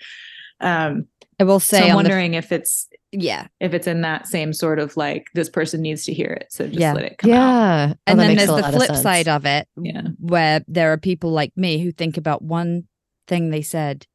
um, 0.61 1.07
I 1.39 1.43
will 1.43 1.59
say, 1.59 1.79
so 1.79 1.85
I'm 1.85 1.89
on 1.97 2.03
the- 2.03 2.09
wondering 2.09 2.35
if 2.35 2.51
it's 2.51 2.87
yeah. 3.21 3.47
if 3.59 3.73
it's 3.73 3.87
in 3.87 4.01
that 4.01 4.27
same 4.27 4.53
sort 4.53 4.79
of 4.79 4.95
like 4.97 5.27
this 5.33 5.49
person 5.49 5.81
needs 5.81 6.03
to 6.05 6.13
hear 6.13 6.27
it, 6.29 6.47
so 6.51 6.65
just 6.67 6.79
Yeah. 6.79 6.93
let 6.93 7.03
it 7.05 7.17
come 7.17 7.31
out. 7.31 7.33
Yeah. 7.33 7.87
Oh, 7.93 7.99
and 8.07 8.19
that 8.19 8.27
then 8.27 8.35
there's 8.37 8.47
the 8.49 8.53
lot 8.53 8.73
of 8.73 8.75
flip 8.75 8.95
side 8.95 9.27
of 9.27 9.45
it 9.45 9.67
Yeah. 9.81 10.01
where 10.19 10.63
there 10.67 10.91
are 10.93 10.97
people 10.97 11.31
like 11.31 11.51
me 11.55 11.79
who 11.79 11.91
think 11.91 12.17
about 12.17 12.41
one 12.41 12.87
thing 13.27 13.49
they 13.49 13.61
said 13.61 14.05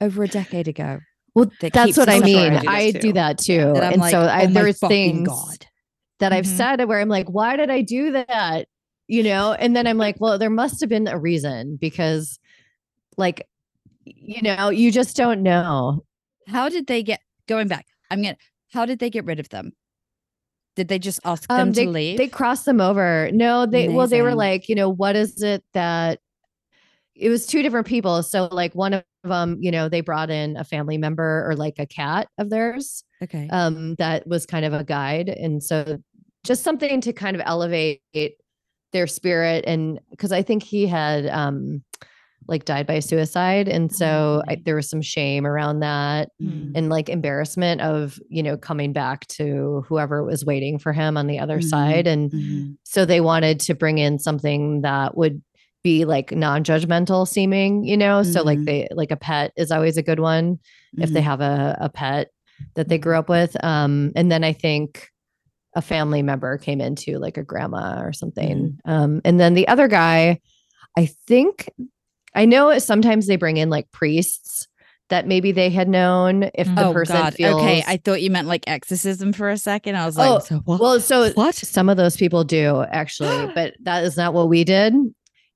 over 0.00 0.22
a 0.24 0.28
decade 0.28 0.68
ago 0.68 1.00
Well, 1.34 1.50
that 1.60 1.72
that's 1.72 1.96
what 1.96 2.08
I 2.08 2.20
mean. 2.20 2.52
alive. 2.54 2.64
I 2.66 2.90
too. 2.92 2.98
do 3.00 3.12
that 3.14 3.38
too. 3.38 3.72
that 3.74 3.92
and 3.92 4.00
like, 4.00 4.10
so 4.12 4.20
I, 4.22 4.44
oh 4.44 4.46
there's 4.48 4.78
things 4.78 5.28
god 5.28 5.66
that 6.20 6.32
I've 6.32 6.44
Mhm. 6.46 6.56
said 6.56 6.84
where 6.88 7.00
I'm 7.00 7.08
like, 7.08 7.28
why 7.28 7.56
did 7.56 7.70
I 7.70 7.82
do 7.82 8.12
that? 8.12 8.66
You 9.08 9.22
know, 9.24 9.52
and 9.52 9.76
then 9.76 9.86
I'm 9.86 9.98
like, 9.98 10.16
well, 10.20 10.38
there 10.38 10.48
must 10.48 10.80
have 10.80 10.88
been 10.88 11.08
a 11.08 11.18
reason 11.18 11.76
because, 11.76 12.38
like, 13.18 13.46
you 14.04 14.40
know, 14.40 14.70
you 14.70 14.90
just 14.92 15.16
don't 15.16 15.42
know. 15.42 16.04
how 16.46 16.68
did 16.68 16.86
they 16.86 17.02
get 17.02 17.20
going 17.48 17.68
back 17.68 17.86
i'm 18.10 18.22
gonna 18.22 18.36
how 18.72 18.86
did 18.86 18.98
they 18.98 19.10
get 19.10 19.24
rid 19.24 19.40
of 19.40 19.48
them 19.50 19.72
did 20.76 20.88
they 20.88 20.98
just 20.98 21.20
ask 21.24 21.48
them 21.48 21.68
Um, 21.68 21.72
to 21.72 21.88
leave 21.88 22.18
they 22.18 22.28
crossed 22.28 22.64
them 22.64 22.80
over. 22.80 23.30
No, 23.32 23.66
they 23.66 23.88
well, 23.88 24.08
they 24.08 24.22
were 24.22 24.34
like, 24.34 24.68
you 24.68 24.74
know, 24.74 24.88
what 24.88 25.14
is 25.16 25.42
it 25.42 25.62
that 25.72 26.18
it 27.14 27.28
was 27.28 27.46
two 27.46 27.62
different 27.62 27.86
people. 27.86 28.22
So 28.24 28.48
like 28.50 28.74
one 28.74 28.92
of 28.92 29.04
them, 29.22 29.58
you 29.60 29.70
know, 29.70 29.88
they 29.88 30.00
brought 30.00 30.30
in 30.30 30.56
a 30.56 30.64
family 30.64 30.98
member 30.98 31.48
or 31.48 31.54
like 31.54 31.78
a 31.78 31.86
cat 31.86 32.28
of 32.38 32.50
theirs. 32.50 33.04
okay 33.22 33.48
um, 33.52 33.94
that 33.96 34.26
was 34.26 34.46
kind 34.46 34.64
of 34.64 34.72
a 34.72 34.82
guide. 34.82 35.28
And 35.28 35.62
so 35.62 35.98
just 36.44 36.64
something 36.64 37.00
to 37.02 37.12
kind 37.12 37.36
of 37.36 37.42
elevate 37.46 38.02
their 38.92 39.06
spirit. 39.06 39.64
And 39.66 40.00
because 40.10 40.32
I 40.32 40.42
think 40.42 40.64
he 40.64 40.86
had 40.86 41.26
um, 41.28 41.84
like 42.46 42.64
died 42.64 42.86
by 42.86 42.98
suicide. 43.00 43.68
And 43.68 43.90
so 43.94 44.42
I, 44.48 44.60
there 44.64 44.76
was 44.76 44.88
some 44.90 45.02
shame 45.02 45.46
around 45.46 45.80
that 45.80 46.28
Mm. 46.42 46.72
and 46.74 46.88
like 46.90 47.08
embarrassment 47.08 47.80
of, 47.80 48.18
you 48.28 48.42
know, 48.42 48.56
coming 48.56 48.92
back 48.92 49.26
to 49.28 49.84
whoever 49.88 50.22
was 50.24 50.44
waiting 50.44 50.78
for 50.78 50.92
him 50.92 51.16
on 51.16 51.26
the 51.26 51.38
other 51.38 51.58
Mhm. 51.58 51.64
side. 51.68 52.06
And 52.06 52.30
Mhm. 52.30 52.76
so 52.82 53.04
they 53.04 53.20
wanted 53.20 53.60
to 53.60 53.74
bring 53.74 53.98
in 53.98 54.18
something 54.18 54.82
that 54.82 55.16
would 55.16 55.42
be 55.82 56.04
like 56.04 56.32
non-judgmental 56.32 57.26
seeming, 57.28 57.84
you 57.84 57.96
know? 57.96 58.22
So 58.22 58.42
like 58.42 58.58
Mhm. 58.58 58.64
they 58.66 58.88
like 58.92 59.10
a 59.10 59.16
pet 59.16 59.52
is 59.56 59.70
always 59.70 59.96
a 59.96 60.02
good 60.02 60.20
one 60.20 60.58
if 60.98 61.12
they 61.12 61.20
Mhm. 61.20 61.24
have 61.24 61.40
a, 61.40 61.76
a 61.80 61.88
pet 61.88 62.28
that 62.74 62.88
they 62.88 62.98
grew 62.98 63.16
up 63.16 63.28
with. 63.28 63.56
Um, 63.64 64.12
and 64.16 64.30
then 64.32 64.44
I 64.44 64.52
think 64.52 65.08
a 65.76 65.82
family 65.82 66.22
member 66.22 66.56
came 66.58 66.80
into 66.80 67.18
like 67.18 67.36
a 67.36 67.42
grandma 67.42 68.00
or 68.02 68.12
something. 68.12 68.78
Um, 68.84 69.20
and 69.24 69.40
then 69.40 69.54
the 69.54 69.66
other 69.68 69.88
guy, 69.88 70.40
I 70.96 71.06
think 71.26 71.68
I 72.34 72.44
know 72.44 72.76
sometimes 72.78 73.26
they 73.26 73.36
bring 73.36 73.56
in 73.56 73.70
like 73.70 73.90
priests 73.92 74.66
that 75.10 75.26
maybe 75.26 75.52
they 75.52 75.70
had 75.70 75.88
known 75.88 76.44
if 76.54 76.66
the 76.74 76.86
oh 76.86 76.92
person 76.92 77.16
god. 77.16 77.34
Feels 77.34 77.54
okay 77.56 77.84
i 77.86 77.98
thought 77.98 78.22
you 78.22 78.30
meant 78.30 78.48
like 78.48 78.64
exorcism 78.66 79.32
for 79.32 79.50
a 79.50 79.58
second. 79.58 79.96
I 79.96 80.06
was 80.06 80.16
like 80.16 80.30
Oh, 80.30 80.38
so 80.38 80.56
what? 80.64 80.80
well, 80.80 80.98
so 81.00 81.30
what? 81.32 81.54
some 81.54 81.88
of 81.88 81.96
those 81.96 82.16
people 82.16 82.42
do 82.44 82.82
actually, 82.90 83.46
but 83.54 83.74
that 83.82 84.04
is 84.04 84.16
not 84.16 84.32
what 84.34 84.48
we 84.48 84.64
did. 84.64 84.94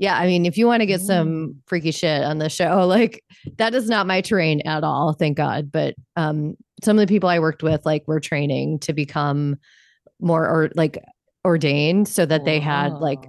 Yeah, 0.00 0.16
I 0.16 0.26
mean, 0.26 0.46
if 0.46 0.56
you 0.56 0.66
want 0.66 0.80
to 0.82 0.86
get 0.86 1.00
some 1.00 1.56
freaky 1.66 1.90
shit 1.90 2.22
on 2.22 2.38
the 2.38 2.48
show, 2.48 2.86
like 2.86 3.24
that 3.56 3.74
is 3.74 3.88
not 3.88 4.06
my 4.06 4.20
terrain 4.20 4.60
at 4.60 4.84
all, 4.84 5.12
thank 5.14 5.36
God. 5.36 5.72
But 5.72 5.94
um 6.14 6.56
some 6.84 6.98
of 6.98 7.00
the 7.06 7.12
people 7.12 7.28
I 7.28 7.40
worked 7.40 7.62
with 7.62 7.84
like 7.84 8.06
were 8.06 8.20
training 8.20 8.78
to 8.80 8.92
become 8.92 9.56
more 10.20 10.44
or 10.46 10.70
like 10.74 11.02
ordained 11.44 12.06
so 12.06 12.26
that 12.26 12.44
they 12.44 12.60
had 12.60 12.92
like 12.94 13.24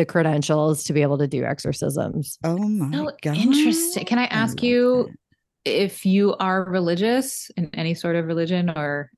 the 0.00 0.06
credentials 0.06 0.82
to 0.84 0.92
be 0.92 1.02
able 1.02 1.18
to 1.18 1.26
do 1.28 1.44
exorcisms. 1.44 2.38
oh 2.44 2.56
my 2.58 2.96
So 2.96 3.10
god 3.22 3.36
interesting. 3.36 4.04
Can 4.06 4.18
I 4.18 4.24
ask 4.24 4.56
love 4.58 4.64
you 4.64 5.08
that. 5.64 5.70
if 5.84 6.06
you 6.06 6.34
are 6.40 6.64
religious 6.64 7.50
in 7.56 7.70
any 7.74 7.94
sort 7.94 8.16
of 8.16 8.26
religion 8.26 8.70
or 8.70 9.10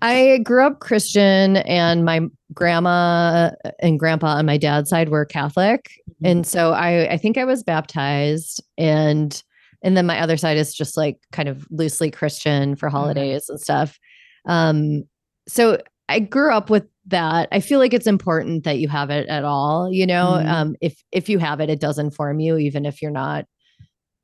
I 0.00 0.38
grew 0.44 0.64
up 0.64 0.78
Christian 0.78 1.56
and 1.56 2.04
my 2.04 2.20
grandma 2.54 3.50
and 3.80 3.98
grandpa 3.98 4.36
on 4.36 4.46
my 4.46 4.58
dad's 4.58 4.90
side 4.90 5.08
were 5.08 5.24
Catholic. 5.24 5.90
Mhm. 6.22 6.30
And 6.30 6.46
so 6.46 6.72
I 6.72 7.10
I 7.14 7.16
think 7.16 7.36
I 7.36 7.44
was 7.44 7.64
baptized 7.64 8.62
and 8.78 9.42
and 9.82 9.96
then 9.96 10.06
my 10.06 10.20
other 10.20 10.36
side 10.36 10.56
is 10.56 10.74
just 10.74 10.96
like 10.96 11.18
kind 11.32 11.48
of 11.48 11.66
loosely 11.70 12.10
Christian 12.10 12.76
for 12.76 12.88
holidays 12.88 13.48
and 13.48 13.60
stuff. 13.60 13.98
Um 14.46 15.04
so 15.48 15.80
I 16.08 16.20
grew 16.20 16.52
up 16.52 16.70
with 16.70 16.84
that. 17.06 17.48
I 17.52 17.60
feel 17.60 17.78
like 17.78 17.94
it's 17.94 18.06
important 18.06 18.64
that 18.64 18.78
you 18.78 18.88
have 18.88 19.10
it 19.10 19.28
at 19.28 19.44
all, 19.44 19.90
you 19.92 20.06
know. 20.06 20.40
Mhm. 20.42 20.48
Um 20.50 20.76
if 20.80 21.02
if 21.12 21.28
you 21.28 21.38
have 21.38 21.60
it 21.60 21.70
it 21.70 21.80
does 21.80 21.98
inform 21.98 22.40
you 22.40 22.56
even 22.58 22.84
if 22.86 23.00
you're 23.02 23.10
not 23.10 23.46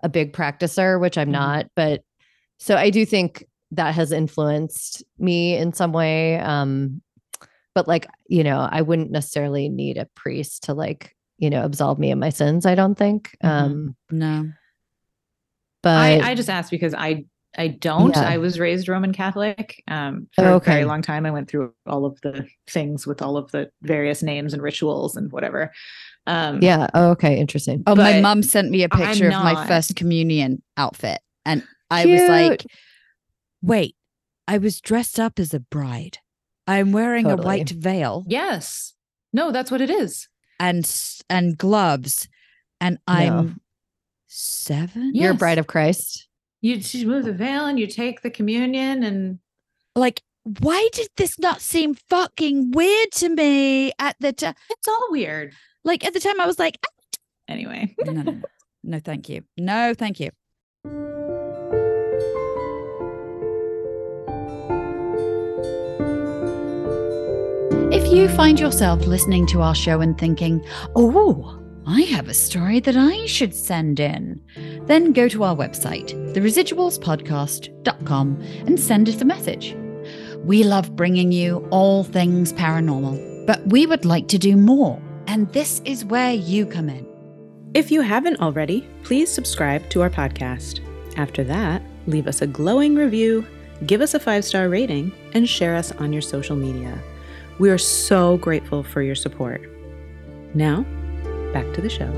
a 0.03 0.09
big 0.09 0.33
practicer, 0.33 1.01
which 1.01 1.17
I'm 1.17 1.29
Mhm. 1.29 1.33
not, 1.33 1.67
but 1.77 2.03
so 2.59 2.77
I 2.77 2.91
do 2.91 3.05
think 3.07 3.45
that 3.73 3.95
has 3.95 4.13
influenced 4.13 5.03
me 5.19 5.57
in 5.57 5.73
some 5.73 5.93
way 5.93 6.39
um 6.39 7.03
but 7.75 7.89
like, 7.89 8.07
you 8.29 8.45
know, 8.45 8.69
I 8.71 8.83
wouldn't 8.83 9.11
necessarily 9.11 9.71
need 9.71 9.97
a 9.97 10.07
priest 10.15 10.65
to 10.65 10.75
like, 10.75 11.17
you 11.39 11.49
know, 11.49 11.65
absolve 11.65 11.99
me 11.99 12.11
of 12.13 12.19
my 12.19 12.29
sins, 12.31 12.67
I 12.67 12.75
don't 12.75 12.97
think. 12.99 13.31
Mhm. 13.43 13.49
Um 13.49 13.97
No. 14.11 14.49
but 15.83 15.97
I, 16.23 16.31
I 16.31 16.35
just 16.35 16.51
asked 16.51 16.71
because 16.71 16.95
I 16.95 17.25
I 17.57 17.69
don't. 17.69 18.15
Yeah. 18.17 18.29
I 18.29 18.39
was 18.39 18.59
raised 18.59 18.89
Roman 18.89 19.13
Catholic. 19.13 19.83
Um, 19.89 20.29
for 20.35 20.45
Oh, 20.47 20.57
a 20.57 20.61
very 20.61 20.85
long 20.85 21.03
time, 21.03 21.27
I 21.27 21.31
went 21.31 21.51
through 21.51 21.75
all 21.87 22.05
of 22.07 22.19
the 22.23 22.47
things 22.67 23.07
with 23.07 23.21
all 23.21 23.37
of 23.37 23.51
the 23.53 23.71
various 23.83 24.23
names 24.23 24.55
and 24.55 24.63
rituals 24.63 25.17
and 25.17 25.31
whatever. 25.33 25.71
Um, 26.27 26.63
yeah, 26.63 26.87
oh, 26.95 27.11
okay, 27.11 27.39
interesting. 27.39 27.83
Oh, 27.87 27.95
my 27.95 28.21
mom 28.21 28.43
sent 28.43 28.71
me 28.71 28.83
a 28.85 28.89
picture 28.89 29.27
of 29.27 29.33
my 29.45 29.67
first 29.67 29.97
communion 29.97 30.63
outfit. 30.77 31.19
And 31.45 31.63
I 31.91 32.07
was 32.07 32.23
like, 32.29 32.65
wait, 33.61 33.97
I 34.49 34.59
was 34.59 34.81
dressed 34.81 35.19
up 35.21 35.39
as 35.39 35.53
a 35.53 35.61
bride. 35.61 36.19
I'm 36.67 36.93
wearing 36.93 37.25
Totally. 37.25 37.43
a 37.43 37.47
white 37.47 37.71
veil 37.71 38.25
Yes. 38.29 38.95
No, 39.33 39.51
that's 39.51 39.71
what 39.71 39.81
it 39.81 39.91
is. 39.91 40.29
and 40.61 40.89
and 41.29 41.59
gloves. 41.59 42.29
And 42.81 42.99
I'm 43.07 43.61
seven. 44.29 45.11
Yeah. 45.15 45.25
You're 45.25 45.33
a 45.33 45.37
bride 45.37 45.59
of 45.59 45.67
Christ. 45.67 46.29
You 46.63 46.77
just 46.77 47.05
move 47.05 47.25
the 47.25 47.33
veil 47.33 47.67
and 47.67 47.77
you 47.79 47.89
take 47.89 48.23
the 48.23 48.31
communion 48.31 49.03
and 49.03 49.41
Like, 49.97 50.23
why 50.45 50.89
did 50.93 51.09
this 51.17 51.39
not 51.39 51.61
seem 51.61 51.95
fucking 51.95 52.71
weird 52.71 53.11
to 53.13 53.29
me 53.29 53.93
at 53.99 54.17
the 54.21 54.33
time? 54.33 54.55
it's 54.71 54.87
all 54.89 55.09
weird. 55.11 55.55
Like 55.85 56.05
at 56.05 56.15
the 56.15 56.21
time, 56.21 56.41
I 56.41 56.47
was 56.47 56.61
like, 56.61 56.79
ah. 56.87 57.19
Anyway. 57.49 57.95
no, 58.05 58.13
no, 58.13 58.23
no, 58.23 58.43
no, 58.85 59.01
thank 59.01 59.29
you, 59.29 59.43
no, 59.59 59.93
thank 59.93 60.21
you. 60.21 60.31
If 67.93 68.11
you 68.11 68.29
find 68.29 68.59
yourself 68.59 69.07
listening 69.07 69.47
to 69.49 69.61
our 69.61 69.75
show 69.75 70.01
and 70.01 70.17
thinking, 70.17 70.65
oh, 70.97 71.62
I 71.87 72.03
have 72.03 72.29
a 72.29 72.35
story 72.35 72.79
that 72.81 72.97
I 72.97 73.27
should 73.27 73.55
send 73.55 73.99
in, 73.99 74.41
then 74.87 75.13
go 75.13 75.29
to 75.29 75.43
our 75.43 75.57
website, 75.57 76.13
theresidualspodcast.com, 76.33 78.43
and 78.67 78.79
send 78.79 79.09
us 79.09 79.21
a 79.21 79.25
message. 79.25 79.77
We 80.45 80.63
love 80.63 80.95
bringing 80.95 81.33
you 81.33 81.67
all 81.71 82.05
things 82.05 82.53
paranormal, 82.53 83.47
but 83.47 83.67
we 83.67 83.87
would 83.87 84.05
like 84.05 84.29
to 84.29 84.39
do 84.39 84.57
more, 84.57 85.03
and 85.27 85.53
this 85.53 85.81
is 85.85 86.05
where 86.05 86.33
you 86.33 86.67
come 86.67 86.89
in. 86.89 87.05
If 87.75 87.91
you 87.91 88.01
haven't 88.01 88.41
already, 88.41 88.89
please 89.03 89.33
subscribe 89.33 89.89
to 89.91 90.03
our 90.03 90.11
podcast. 90.11 90.81
After 91.17 91.43
that, 91.45 91.83
leave 92.07 92.29
us 92.29 92.43
a 92.43 92.47
glowing 92.47 92.95
review, 92.95 93.45
give 93.87 94.01
us 94.01 94.15
a 94.15 94.21
five 94.21 94.45
star 94.45 94.69
rating, 94.69 95.13
and 95.35 95.49
share 95.49 95.75
us 95.75 95.91
on 95.93 96.13
your 96.13 96.23
social 96.23 96.55
media. 96.55 96.97
We 97.59 97.71
are 97.71 97.79
so 97.79 98.37
grateful 98.39 98.85
for 98.85 99.03
your 99.03 99.17
support. 99.17 99.63
Now, 100.55 100.87
back 101.53 101.73
to 101.75 101.81
the 101.81 101.91
show. 101.91 102.11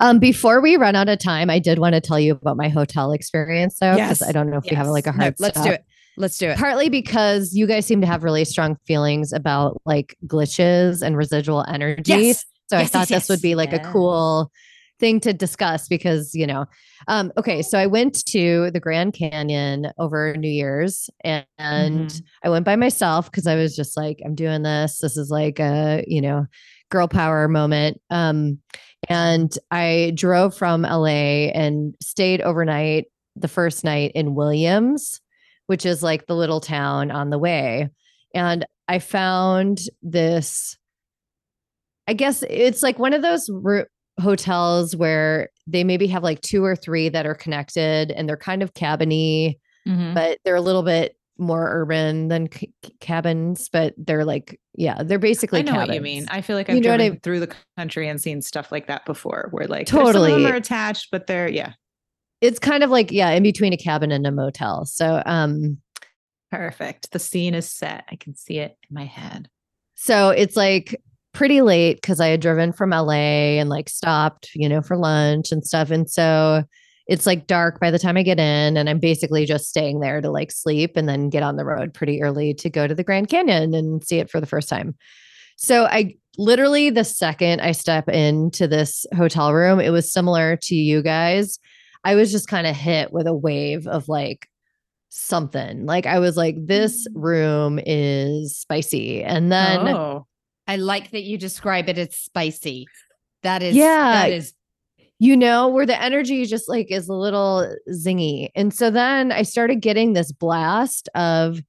Um, 0.00 0.18
before 0.18 0.62
we 0.62 0.76
run 0.76 0.96
out 0.96 1.08
of 1.10 1.18
time, 1.18 1.50
I 1.50 1.58
did 1.58 1.78
want 1.78 1.94
to 1.94 2.00
tell 2.00 2.18
you 2.18 2.32
about 2.32 2.56
my 2.56 2.68
hotel 2.68 3.12
experience 3.12 3.78
though, 3.78 3.94
because 3.94 4.20
Yes. 4.20 4.28
I 4.28 4.32
don't 4.32 4.50
know 4.50 4.56
if 4.56 4.64
we 4.64 4.74
have 4.74 4.86
like 4.86 5.06
a 5.06 5.12
No, 5.12 5.24
hard 5.24 5.34
let's 5.38 5.60
do 5.60 5.70
it. 5.70 5.84
Let's 6.16 6.38
do 6.38 6.48
it. 6.48 6.58
Partly 6.58 6.88
because 6.88 7.54
you 7.54 7.66
guys 7.66 7.86
seem 7.86 8.00
to 8.00 8.06
have 8.06 8.24
really 8.24 8.44
strong 8.44 8.76
feelings 8.86 9.32
about 9.32 9.80
like 9.84 10.16
glitches 10.26 11.02
and 11.02 11.16
residual 11.16 11.64
energy. 11.68 12.12
Yes. 12.12 12.44
So 12.68 12.78
I 12.78 12.84
thought 12.84 13.10
yes, 13.10 13.22
this 13.22 13.28
would 13.28 13.42
be 13.42 13.54
like 13.54 13.72
a 13.72 13.78
cool 13.80 14.50
thing 15.00 15.18
to 15.20 15.32
discuss 15.32 15.88
because, 15.88 16.34
you 16.34 16.46
know, 16.46 16.66
um, 17.08 17.32
okay, 17.36 17.62
so 17.62 17.78
I 17.78 17.86
went 17.86 18.24
to 18.26 18.70
the 18.70 18.80
Grand 18.80 19.14
Canyon 19.14 19.90
over 19.98 20.34
New 20.36 20.50
Year's 20.50 21.10
and, 21.24 21.46
Mm-hmm. 21.58 22.18
I 22.44 22.50
went 22.50 22.64
by 22.64 22.76
myself 22.76 23.30
because 23.30 23.46
I 23.46 23.56
was 23.56 23.74
just 23.74 23.96
like, 23.96 24.20
I'm 24.24 24.34
doing 24.34 24.62
this. 24.62 24.98
This 24.98 25.16
is 25.16 25.30
like 25.30 25.58
a, 25.58 26.04
you 26.06 26.20
know, 26.20 26.46
girl 26.90 27.08
power 27.08 27.48
moment. 27.48 28.00
Um, 28.10 28.58
and 29.08 29.56
I 29.70 30.12
drove 30.14 30.54
from 30.56 30.82
LA 30.82 31.48
and 31.54 31.94
stayed 32.02 32.40
overnight 32.42 33.06
the 33.36 33.48
first 33.48 33.84
night 33.84 34.12
in 34.14 34.34
Williams, 34.34 35.20
which 35.66 35.86
is 35.86 36.02
like 36.02 36.26
the 36.26 36.36
little 36.36 36.60
town 36.60 37.10
on 37.10 37.30
the 37.30 37.38
way. 37.38 37.88
And 38.34 38.66
I 38.88 38.98
found 38.98 39.80
this, 40.02 40.76
I 42.06 42.12
guess 42.12 42.42
it's 42.48 42.82
like 42.82 42.98
one 42.98 43.14
of 43.14 43.22
those 43.22 43.48
hotels 44.20 44.94
where 44.94 45.50
they 45.66 45.82
maybe 45.84 46.06
have 46.08 46.22
like 46.22 46.40
two 46.42 46.64
or 46.64 46.76
three 46.76 47.08
that 47.08 47.26
are 47.26 47.34
connected 47.34 48.10
and 48.12 48.28
they're 48.28 48.36
kind 48.36 48.62
of 48.62 48.74
cabiny, 48.74 49.58
Mhm. 49.88 50.14
but 50.14 50.38
they're 50.44 50.54
a 50.56 50.60
little 50.60 50.82
bit 50.82 51.16
more 51.38 51.68
urban 51.70 52.28
than 52.28 52.52
c- 52.52 52.72
cabins, 53.00 53.68
but 53.72 53.94
they're 53.96 54.26
like, 54.26 54.60
yeah, 54.74 55.02
they're 55.02 55.18
basically 55.18 55.60
I 55.60 55.62
know 55.62 55.74
what 55.74 55.94
you 55.94 56.00
mean. 56.02 56.26
I 56.30 56.42
feel 56.42 56.54
like 56.54 56.68
I've 56.68 56.76
know 56.76 56.82
driven 56.82 57.12
I- 57.14 57.20
through 57.22 57.40
the 57.40 57.54
country 57.78 58.08
and 58.08 58.20
seen 58.20 58.42
stuff 58.42 58.70
like 58.70 58.88
that 58.88 59.06
before, 59.06 59.48
where 59.50 59.66
like 59.66 59.86
there's 59.86 59.90
some 59.90 60.06
of 60.08 60.12
Totally. 60.12 60.32
them 60.42 60.52
are 60.52 60.56
attached, 60.56 61.08
but 61.10 61.26
they're 61.26 61.48
yeah, 61.48 61.72
it's 62.42 62.58
kind 62.58 62.82
of 62.84 62.90
like, 62.90 63.10
yeah, 63.10 63.30
in 63.30 63.42
between 63.42 63.72
a 63.72 63.76
cabin 63.78 64.12
and 64.12 64.26
a 64.26 64.30
motel. 64.30 64.84
So, 64.84 65.22
um, 65.24 65.78
perfect. 66.50 67.10
The 67.12 67.18
scene 67.18 67.54
is 67.54 67.70
set. 67.70 68.04
I 68.10 68.16
can 68.16 68.34
see 68.34 68.58
it 68.58 68.76
in 68.90 68.94
my 68.94 69.04
head. 69.04 69.48
So 69.94 70.30
it's 70.30 70.56
like 70.56 71.00
pretty 71.32 71.62
late 71.62 71.96
because 72.00 72.20
I 72.20 72.28
had 72.28 72.40
driven 72.40 72.72
from 72.72 72.90
LA 72.90 73.58
and 73.58 73.68
like 73.68 73.88
stopped, 73.88 74.50
you 74.54 74.68
know, 74.68 74.82
for 74.82 74.96
lunch 74.96 75.52
and 75.52 75.64
stuff. 75.64 75.90
And 75.90 76.10
so 76.10 76.64
it's 77.06 77.26
like 77.26 77.46
dark 77.46 77.80
by 77.80 77.90
the 77.90 77.98
time 77.98 78.16
I 78.16 78.22
get 78.22 78.38
in, 78.38 78.76
and 78.76 78.88
I'm 78.88 78.98
basically 78.98 79.44
just 79.44 79.68
staying 79.68 80.00
there 80.00 80.20
to 80.20 80.30
like 80.30 80.52
sleep 80.52 80.96
and 80.96 81.08
then 81.08 81.28
get 81.28 81.42
on 81.42 81.56
the 81.56 81.64
road 81.64 81.92
pretty 81.92 82.22
early 82.22 82.54
to 82.54 82.70
go 82.70 82.86
to 82.86 82.94
the 82.94 83.04
Grand 83.04 83.28
Canyon 83.28 83.74
and 83.74 84.04
see 84.04 84.18
it 84.18 84.30
for 84.30 84.40
the 84.40 84.46
first 84.46 84.68
time. 84.68 84.94
So 85.56 85.86
I 85.86 86.14
literally, 86.38 86.90
the 86.90 87.04
second 87.04 87.60
I 87.60 87.72
step 87.72 88.08
into 88.08 88.68
this 88.68 89.06
hotel 89.16 89.52
room, 89.52 89.80
it 89.80 89.90
was 89.90 90.12
similar 90.12 90.56
to 90.62 90.74
you 90.74 91.02
guys. 91.02 91.58
I 92.04 92.14
was 92.14 92.30
just 92.30 92.48
kind 92.48 92.66
of 92.66 92.76
hit 92.76 93.12
with 93.12 93.26
a 93.26 93.34
wave 93.34 93.86
of 93.86 94.08
like, 94.08 94.46
something 95.10 95.86
like 95.86 96.06
I 96.06 96.20
was 96.20 96.36
like, 96.36 96.54
this 96.56 97.06
mm. 97.08 97.12
room 97.14 97.80
is 97.84 98.56
spicy. 98.56 99.22
And 99.22 99.50
then 99.50 99.88
oh, 99.88 100.26
I 100.70 100.76
like 100.76 101.10
that 101.10 101.24
you 101.24 101.36
describe 101.36 101.88
it 101.88 101.98
as 101.98 102.14
spicy. 102.16 102.86
That 103.42 103.60
is, 103.60 103.74
Yeah. 103.74 104.12
that 104.12 104.30
is 104.30 104.54
you 105.18 105.36
know, 105.36 105.68
where 105.68 105.84
the 105.84 106.00
energy 106.00 106.46
just 106.46 106.66
like 106.68 106.90
is 106.90 107.08
a 107.08 107.14
little 107.14 107.76
zingy. 107.90 108.48
And 108.54 108.72
so 108.72 108.90
then 108.90 109.32
I 109.32 109.42
started 109.42 109.82
getting 109.82 110.14
this 110.14 110.32
blast 110.32 111.10
of 111.14 111.60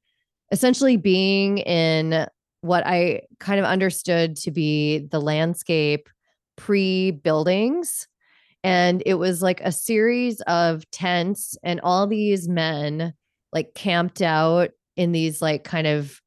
essentially 0.53 0.95
being 0.95 1.57
in 1.57 2.27
what 2.61 2.87
I 2.87 3.23
kind 3.39 3.59
of 3.59 3.65
understood 3.65 4.37
to 4.37 4.51
be 4.51 4.99
the 4.99 5.19
landscape 5.19 6.07
pre 6.55 7.11
buildings. 7.11 8.07
And 8.63 9.03
it 9.05 9.15
was 9.15 9.41
like 9.41 9.59
a 9.61 9.71
series 9.71 10.39
of 10.41 10.89
tents 10.91 11.57
and 11.61 11.81
all 11.81 12.07
these 12.07 12.47
men 12.47 13.13
like 13.51 13.73
camped 13.73 14.21
out 14.21 14.69
in 14.95 15.11
these 15.11 15.41
like 15.41 15.65
kind 15.65 15.87
of 15.87 16.21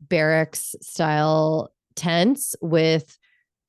barracks 0.00 0.74
style 0.80 1.70
tents 1.96 2.54
with 2.60 3.18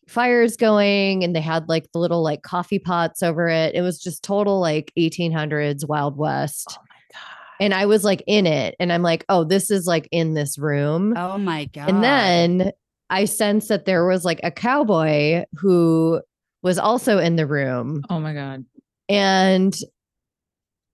fires 0.08 0.56
going 0.56 1.24
and 1.24 1.36
they 1.36 1.42
had 1.42 1.68
like 1.68 1.92
the 1.92 2.00
little 2.00 2.24
like 2.24 2.42
coffee 2.42 2.80
pots 2.80 3.22
over 3.24 3.48
it. 3.48 3.76
It 3.76 3.82
was 3.82 4.00
just 4.00 4.24
total 4.24 4.60
like 4.60 4.92
1800s 4.98 5.88
Wild 5.88 6.18
West. 6.18 6.78
oh 6.80 6.84
my 6.90 6.96
god. 7.14 7.56
And 7.60 7.74
I 7.74 7.86
was 7.88 8.04
like 8.04 8.24
in 8.28 8.46
it 8.46 8.76
and 8.80 8.94
I'm 8.94 9.02
like, 9.02 9.26
oh, 9.30 9.44
this 9.44 9.70
is 9.72 9.86
like 9.86 10.08
in 10.12 10.34
this 10.34 10.58
room. 10.58 11.14
oh 11.18 11.38
my 11.38 11.66
god. 11.66 11.90
and 11.90 12.04
then 12.04 12.72
I 13.10 13.26
sensed 13.26 13.70
that 13.70 13.86
there 13.86 14.06
was 14.06 14.26
like 14.26 14.40
a 14.44 14.52
cowboy 14.52 15.46
who 15.54 16.22
was 16.62 16.78
also 16.78 17.20
in 17.20 17.36
the 17.36 17.48
room. 17.48 18.04
Oh 18.10 18.20
my 18.20 18.34
god. 18.34 18.66
And 19.10 19.76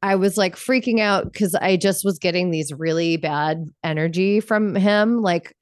I 0.03 0.15
was 0.15 0.37
like 0.37 0.55
freaking 0.55 0.99
out 0.99 1.31
because 1.31 1.55
I 1.55 1.77
just 1.77 2.03
was 2.03 2.19
getting 2.19 2.51
these 2.51 2.73
really 2.73 3.17
bad 3.17 3.65
energy 3.83 4.41
from 4.41 4.75
him. 4.75 5.21
Like, 5.21 5.55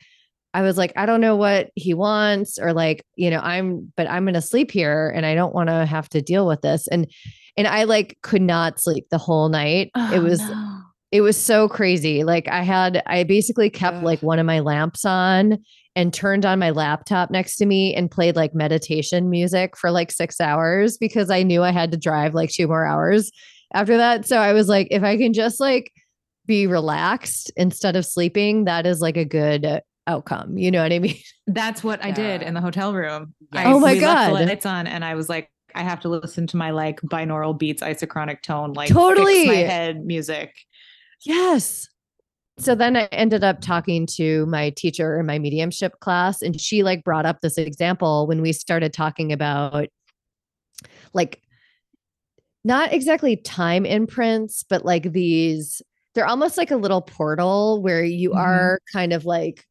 I 0.53 0.61
was 0.61 0.77
like, 0.77 0.91
I 0.95 1.05
don't 1.05 1.21
know 1.21 1.35
what 1.35 1.69
he 1.75 1.93
wants, 1.93 2.59
or 2.59 2.73
like, 2.73 3.03
you 3.15 3.29
know, 3.29 3.39
I'm, 3.39 3.91
but 3.95 4.09
I'm 4.09 4.25
going 4.25 4.33
to 4.33 4.41
sleep 4.41 4.71
here 4.71 5.11
and 5.15 5.25
I 5.25 5.33
don't 5.35 5.55
want 5.55 5.69
to 5.69 5.85
have 5.85 6.09
to 6.09 6.21
deal 6.21 6.45
with 6.47 6.61
this. 6.61 6.87
And, 6.89 7.09
and 7.57 7.67
I 7.67 7.83
like 7.85 8.17
could 8.21 8.41
not 8.41 8.79
sleep 8.79 9.05
the 9.09 9.17
whole 9.17 9.49
night. 9.49 9.91
it 9.95 10.19
Oh, 10.19 10.23
was, 10.23 10.39
no. 10.41 10.81
it 11.11 11.21
was 11.21 11.37
so 11.37 11.69
crazy. 11.69 12.23
Like, 12.23 12.47
I 12.49 12.63
had, 12.63 13.01
I 13.05 13.23
basically 13.23 13.69
kept 13.69 13.97
Ugh. 13.97 14.03
like 14.03 14.21
one 14.21 14.39
of 14.39 14.45
my 14.45 14.59
lamps 14.59 15.05
on 15.05 15.57
and 15.95 16.13
turned 16.13 16.45
on 16.45 16.59
my 16.59 16.69
laptop 16.69 17.31
next 17.31 17.57
to 17.57 17.65
me 17.65 17.93
and 17.95 18.09
played 18.09 18.35
like 18.35 18.53
meditation 18.55 19.29
music 19.29 19.75
for 19.77 19.91
like 19.91 20.11
six 20.11 20.39
hours 20.39 20.97
because 20.97 21.29
I 21.29 21.43
knew 21.43 21.63
I 21.63 21.71
had 21.71 21.91
to 21.91 21.97
drive 21.97 22.33
like 22.33 22.49
two 22.49 22.67
more 22.67 22.85
hours 22.85 23.29
after 23.73 23.97
that. 23.97 24.25
So 24.27 24.37
I 24.37 24.53
was 24.53 24.67
like, 24.69 24.87
if 24.91 25.03
I 25.03 25.17
can 25.17 25.33
just 25.33 25.59
like 25.59 25.91
be 26.45 26.65
relaxed 26.67 27.51
instead 27.57 27.95
of 27.95 28.05
sleeping, 28.05 28.65
that 28.65 28.85
is 28.85 28.99
like 29.01 29.17
a 29.17 29.25
good 29.25 29.81
outcome. 30.07 30.57
You 30.57 30.71
know 30.71 30.81
what 30.83 30.91
I 30.91 30.99
mean? 30.99 31.15
That's 31.47 31.83
what 31.83 32.03
I 32.03 32.11
did 32.11 32.41
in 32.41 32.53
the 32.53 32.61
hotel 32.61 32.93
room. 32.93 33.33
Yes. 33.53 33.65
I, 33.65 33.71
Oh 33.71 33.79
my 33.79 33.93
we 33.93 34.01
left 34.01 34.31
the 34.31 34.37
God. 34.37 34.45
lights 34.47 34.65
on, 34.65 34.87
and 34.87 35.03
I 35.05 35.15
was 35.15 35.29
like, 35.29 35.49
I 35.75 35.83
have 35.83 35.99
to 36.01 36.09
listen 36.09 36.47
to 36.47 36.57
my 36.57 36.71
like 36.71 36.99
binaural 37.01 37.57
beats, 37.57 37.81
isochronic 37.81 38.41
tone, 38.41 38.73
like 38.73 38.89
fix 38.89 38.97
Totally. 38.99 39.47
my 39.47 39.53
head 39.55 40.05
music. 40.05 40.53
Yes. 41.25 41.87
So 42.57 42.75
then 42.75 42.97
I 42.97 43.05
ended 43.05 43.43
up 43.43 43.61
talking 43.61 44.05
to 44.17 44.45
my 44.47 44.71
teacher 44.71 45.19
in 45.19 45.25
my 45.25 45.39
mediumship 45.39 45.99
class, 45.99 46.41
and 46.41 46.59
she 46.59 46.83
like 46.83 47.03
brought 47.03 47.25
up 47.25 47.39
this 47.41 47.57
example 47.57 48.27
when 48.27 48.41
we 48.41 48.51
started 48.53 48.93
talking 48.93 49.31
about 49.31 49.87
like 51.13 51.41
not 52.63 52.93
exactly 52.93 53.35
time 53.37 53.85
imprints, 53.85 54.63
but 54.69 54.85
like 54.85 55.11
these, 55.13 55.81
they're 56.13 56.27
almost 56.27 56.57
like 56.57 56.69
a 56.71 56.75
little 56.77 57.01
portal 57.01 57.81
where 57.81 58.03
you 58.03 58.31
Mhm. 58.31 58.37
are 58.37 58.79
kind 58.93 59.13
of 59.13 59.25
like 59.25 59.65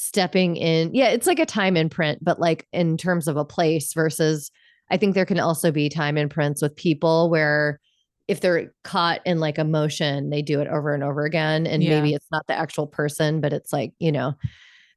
stepping 0.00 0.56
in. 0.56 0.94
Yeah, 0.94 1.08
it's 1.08 1.26
like 1.26 1.40
a 1.40 1.46
time 1.46 1.76
imprint, 1.76 2.22
but 2.22 2.38
like 2.38 2.66
in 2.72 2.96
terms 2.96 3.26
of 3.26 3.36
a 3.36 3.44
place 3.44 3.92
versus 3.92 4.50
I 4.90 4.96
think 4.96 5.14
there 5.14 5.26
can 5.26 5.40
also 5.40 5.70
be 5.72 5.88
time 5.88 6.16
imprints 6.16 6.62
with 6.62 6.76
people 6.76 7.28
where 7.30 7.80
if 8.28 8.40
they're 8.40 8.72
caught 8.84 9.20
in 9.26 9.40
like 9.40 9.58
emotion, 9.58 10.30
they 10.30 10.40
do 10.42 10.60
it 10.60 10.68
over 10.68 10.94
and 10.94 11.02
over 11.02 11.24
again. 11.24 11.66
And 11.66 11.82
Yeah. 11.82 11.98
maybe 12.00 12.14
it's 12.14 12.26
not 12.30 12.46
the 12.46 12.54
actual 12.54 12.86
person, 12.86 13.40
but 13.40 13.52
it's 13.52 13.72
like, 13.72 13.92
you 13.98 14.12
know. 14.12 14.34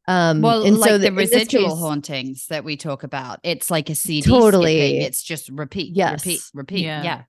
Um 0.07 0.41
Well, 0.41 0.63
and 0.63 0.77
like 0.77 0.89
so 0.89 0.97
the 0.97 1.07
in 1.07 1.15
this 1.15 1.31
residual 1.33 1.69
case- 1.69 1.79
hauntings 1.79 2.45
that 2.49 2.63
we 2.63 2.77
talk 2.77 3.03
about, 3.03 3.39
it's 3.43 3.71
like 3.71 3.89
a 3.89 3.95
CD 3.95 4.27
Totally. 4.29 4.77
skipping. 4.77 5.01
It's 5.01 5.23
just 5.23 5.49
repeat, 5.49 5.95
repeat, 5.97 6.41
repeat. 6.53 6.81
Yeah. 6.85 7.03
Yeah. 7.03 7.21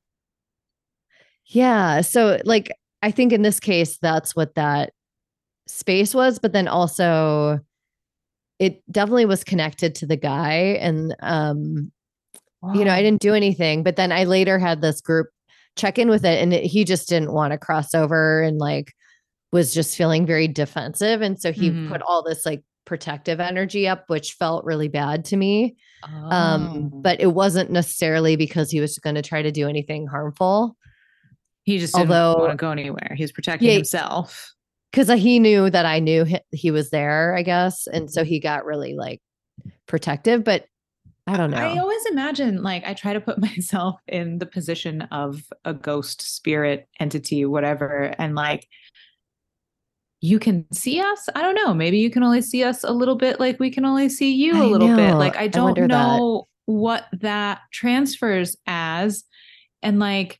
Yeah. 1.46 2.00
So, 2.02 2.40
like, 2.44 2.70
I 3.02 3.10
think 3.10 3.32
in 3.32 3.42
this 3.42 3.60
case, 3.60 3.98
that's 3.98 4.34
what 4.36 4.54
that 4.54 4.92
space 5.66 6.14
was. 6.14 6.38
But 6.38 6.52
then 6.52 6.68
also, 6.68 7.60
it 8.58 8.82
definitely 8.90 9.26
was 9.26 9.44
connected 9.44 9.94
to 9.96 10.06
the 10.06 10.16
guy. 10.16 10.78
And, 10.80 11.14
um, 11.20 11.92
you 12.74 12.84
know, 12.84 12.92
I 12.92 13.02
didn't 13.02 13.20
do 13.22 13.34
anything. 13.34 13.82
But 13.82 13.96
then 13.96 14.12
I 14.12 14.24
later 14.24 14.58
had 14.58 14.80
this 14.80 15.00
group 15.00 15.28
check 15.76 15.98
in 15.98 16.08
with 16.08 16.24
it, 16.24 16.40
and 16.42 16.52
it, 16.52 16.64
he 16.64 16.84
just 16.84 17.08
didn't 17.08 17.32
want 17.32 17.52
to 17.52 17.58
cross 17.58 17.94
over 17.94 18.42
and, 18.42 18.58
like, 18.58 18.92
was 19.52 19.72
just 19.74 19.96
feeling 19.96 20.26
very 20.26 20.46
defensive. 20.46 21.22
And 21.22 21.40
so 21.40 21.50
he 21.52 21.70
Mhm. 21.70 21.88
put 21.88 22.02
all 22.02 22.22
this, 22.22 22.44
like, 22.46 22.62
protective 22.84 23.40
energy 23.40 23.88
up, 23.88 24.04
which 24.08 24.32
felt 24.34 24.64
really 24.64 24.88
bad 24.88 25.24
to 25.26 25.36
me. 25.36 25.76
Um, 26.04 26.90
Oh. 26.92 27.00
but 27.00 27.20
it 27.20 27.32
wasn't 27.34 27.70
necessarily 27.70 28.36
because 28.36 28.70
he 28.70 28.80
was 28.80 28.98
going 28.98 29.14
to 29.16 29.22
try 29.22 29.40
to 29.42 29.50
do 29.52 29.68
anything 29.68 30.06
harmful. 30.06 30.76
he 31.64 31.78
just 31.78 31.94
didn't 31.94 32.10
although- 32.10 32.40
want 32.40 32.50
to 32.50 32.56
go 32.56 32.72
anywhere. 32.72 33.12
He 33.16 33.22
was 33.22 33.30
protecting 33.30 33.68
Yeah. 33.68 33.74
himself. 33.74 34.52
Because 34.92 35.08
uh, 35.08 35.16
he 35.16 35.38
knew 35.38 35.70
that 35.70 35.86
I 35.86 35.98
knew 35.98 36.24
he, 36.24 36.38
he 36.52 36.70
was 36.70 36.90
there, 36.90 37.34
I 37.34 37.42
guess, 37.42 37.86
and 37.86 38.10
so 38.10 38.20
mm-hmm. 38.20 38.28
he 38.28 38.40
got 38.40 38.64
really 38.64 38.94
like 38.94 39.20
protective. 39.86 40.44
But 40.44 40.66
I 41.26 41.36
don't 41.36 41.50
know. 41.50 41.56
I 41.56 41.78
always 41.78 42.04
imagine, 42.06 42.62
like, 42.62 42.84
I 42.86 42.94
try 42.94 43.12
to 43.12 43.20
put 43.20 43.38
myself 43.40 43.96
in 44.06 44.38
the 44.38 44.46
position 44.46 45.02
of 45.02 45.42
a 45.64 45.72
ghost, 45.72 46.22
spirit, 46.22 46.88
entity, 47.00 47.44
whatever, 47.44 48.14
and 48.18 48.34
like, 48.34 48.68
you 50.20 50.38
can 50.38 50.66
see 50.72 51.00
us. 51.00 51.28
I 51.34 51.42
don't 51.42 51.56
know. 51.56 51.74
Maybe 51.74 51.98
you 51.98 52.08
can 52.08 52.22
only 52.22 52.42
see 52.42 52.62
us 52.62 52.84
a 52.84 52.92
little 52.92 53.16
bit, 53.16 53.40
like 53.40 53.58
we 53.58 53.70
can 53.70 53.84
only 53.84 54.08
see 54.08 54.32
you 54.32 54.54
a 54.54 54.66
I 54.66 54.68
little 54.68 54.94
bit. 54.94 55.14
Like, 55.14 55.36
I 55.36 55.44
I 55.44 55.48
don't 55.48 55.74
that. 55.74 55.88
know 55.88 56.46
what 56.66 57.06
that 57.20 57.60
transfers 57.72 58.56
as, 58.66 59.24
and 59.82 59.98
like, 59.98 60.38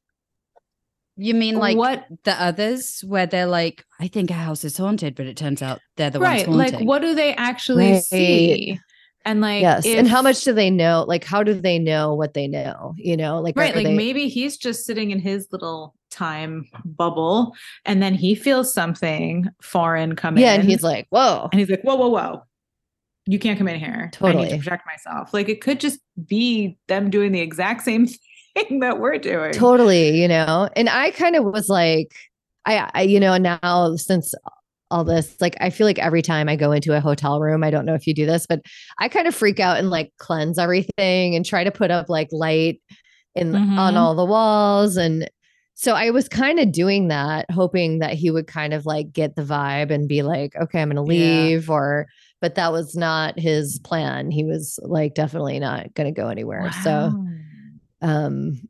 You 1.16 1.34
mean 1.34 1.56
like 1.56 1.76
what 1.76 2.06
the 2.24 2.40
others 2.43 3.01
where 3.06 3.26
they're 3.26 3.47
like, 3.47 3.84
I 4.01 4.09
think 4.09 4.30
a 4.30 4.34
house 4.34 4.64
is 4.64 4.76
haunted, 4.76 5.14
but 5.14 5.26
it 5.26 5.36
turns 5.36 5.60
out 5.62 5.80
they're 5.97 6.10
the 6.10 6.20
right? 6.20 6.48
ones 6.48 6.72
Like, 6.72 6.84
what 6.84 7.02
do 7.02 7.14
they 7.14 7.34
actually 7.34 7.93
Right. 7.93 8.02
see? 8.02 8.80
And 9.24 9.40
like, 9.40 9.62
yes, 9.62 9.86
and 9.86 10.09
how 10.09 10.20
much 10.20 10.43
do 10.43 10.52
they 10.52 10.70
know? 10.70 11.05
Like, 11.06 11.22
how 11.22 11.44
do 11.44 11.55
they 11.55 11.78
know 11.78 12.14
what 12.14 12.34
they 12.34 12.48
know? 12.48 12.94
You 12.97 13.16
know, 13.16 13.40
like 13.40 13.56
right 13.56 13.72
are 13.72 13.76
like 13.76 13.86
they- 13.86 13.94
maybe 13.94 14.28
he's 14.28 14.56
just 14.56 14.84
sitting 14.84 15.10
in 15.12 15.20
his 15.20 15.47
little 15.52 15.94
time 16.10 16.66
bubble 16.84 17.55
and 17.84 18.02
then 18.02 18.14
he 18.14 18.34
feels 18.34 18.72
something 18.74 19.48
foreign 19.62 20.16
come 20.16 20.36
yeah, 20.39 20.55
in 20.55 20.60
and 20.60 20.68
he's 20.68 20.82
like, 20.82 21.06
whoa, 21.10 21.48
and 21.52 21.59
he's 21.60 21.70
like 21.70 21.80
whoa 21.82 21.94
whoa 21.94 22.09
whoa 22.09 22.43
you 23.24 23.39
can't 23.39 23.56
come 23.56 23.68
in 23.68 23.78
here 23.80 24.10
i 24.20 24.32
need 24.32 24.34
Totally. 24.34 24.48
to 24.51 24.59
protect 24.59 24.84
myself 24.84 25.32
like 25.32 25.48
it 25.48 25.60
could 25.62 25.80
just 25.80 26.01
be 26.26 26.76
them 26.89 27.09
doing 27.09 27.32
the 27.32 27.40
exact 27.40 27.82
same 27.82 28.06
thing 28.06 28.18
that 28.81 28.99
we're 29.01 29.19
doing 29.19 29.53
totally, 29.53 30.20
you 30.20 30.29
know. 30.29 30.69
And 30.77 30.89
I 30.89 31.11
kind 31.11 31.37
of 31.37 31.45
was 31.45 31.69
like, 31.69 32.12
I, 32.65 32.91
I, 32.95 33.03
you 33.03 33.20
know, 33.20 33.37
now 33.37 33.97
since 33.97 34.35
all 34.91 35.05
this, 35.05 35.35
like, 35.41 35.57
I 35.61 35.70
feel 35.70 35.87
like 35.87 35.99
every 35.99 36.23
time 36.23 36.49
I 36.49 36.57
go 36.57 36.73
into 36.73 36.97
a 36.97 37.01
hotel 37.01 37.41
room, 37.41 37.65
I 37.65 37.70
don't 37.70 37.87
know 37.87 37.95
if 37.95 38.07
you 38.07 38.15
do 38.15 38.27
this, 38.27 38.47
but 38.47 38.61
I 38.99 39.09
kind 39.09 39.27
of 39.27 39.35
freak 39.35 39.59
out 39.61 39.79
and 39.79 39.91
like 39.91 40.12
cleanse 40.19 40.59
everything 40.59 41.35
and 41.35 41.45
try 41.45 41.65
to 41.65 41.70
put 41.70 41.91
up 41.91 42.09
like 42.09 42.29
light 42.33 42.81
in 43.35 43.57
on 43.77 43.95
Mhm. 43.95 43.99
all 43.99 44.15
the 44.15 44.24
walls 44.27 44.97
and. 44.97 45.31
So 45.74 45.95
I 45.95 46.11
was 46.11 46.29
kind 46.29 46.61
of 46.61 46.70
doing 46.70 47.09
that, 47.09 47.51
hoping 47.51 48.01
that 48.01 48.12
he 48.15 48.31
would 48.31 48.47
kind 48.47 48.74
of 48.74 48.87
like 48.87 49.11
get 49.12 49.35
the 49.37 49.43
vibe 49.43 49.91
and 49.91 50.07
be 50.09 50.23
like, 50.23 50.55
okay, 50.55 50.81
I'm 50.83 50.91
going 50.91 50.97
to 50.97 51.03
Yeah. 51.12 51.55
leave 51.57 51.70
or, 51.70 52.07
but 52.41 52.55
that 52.57 52.73
was 52.73 52.95
not 52.95 53.39
his 53.39 53.81
plan. 53.81 54.31
He 54.31 54.45
was 54.45 54.79
like 54.83 55.15
definitely 55.15 55.59
not 55.59 55.93
going 55.95 56.15
to 56.15 56.20
go 56.20 56.29
anywhere. 56.29 56.70
So, 56.73 56.91
Wow. 56.91 57.16
Um 58.03 58.61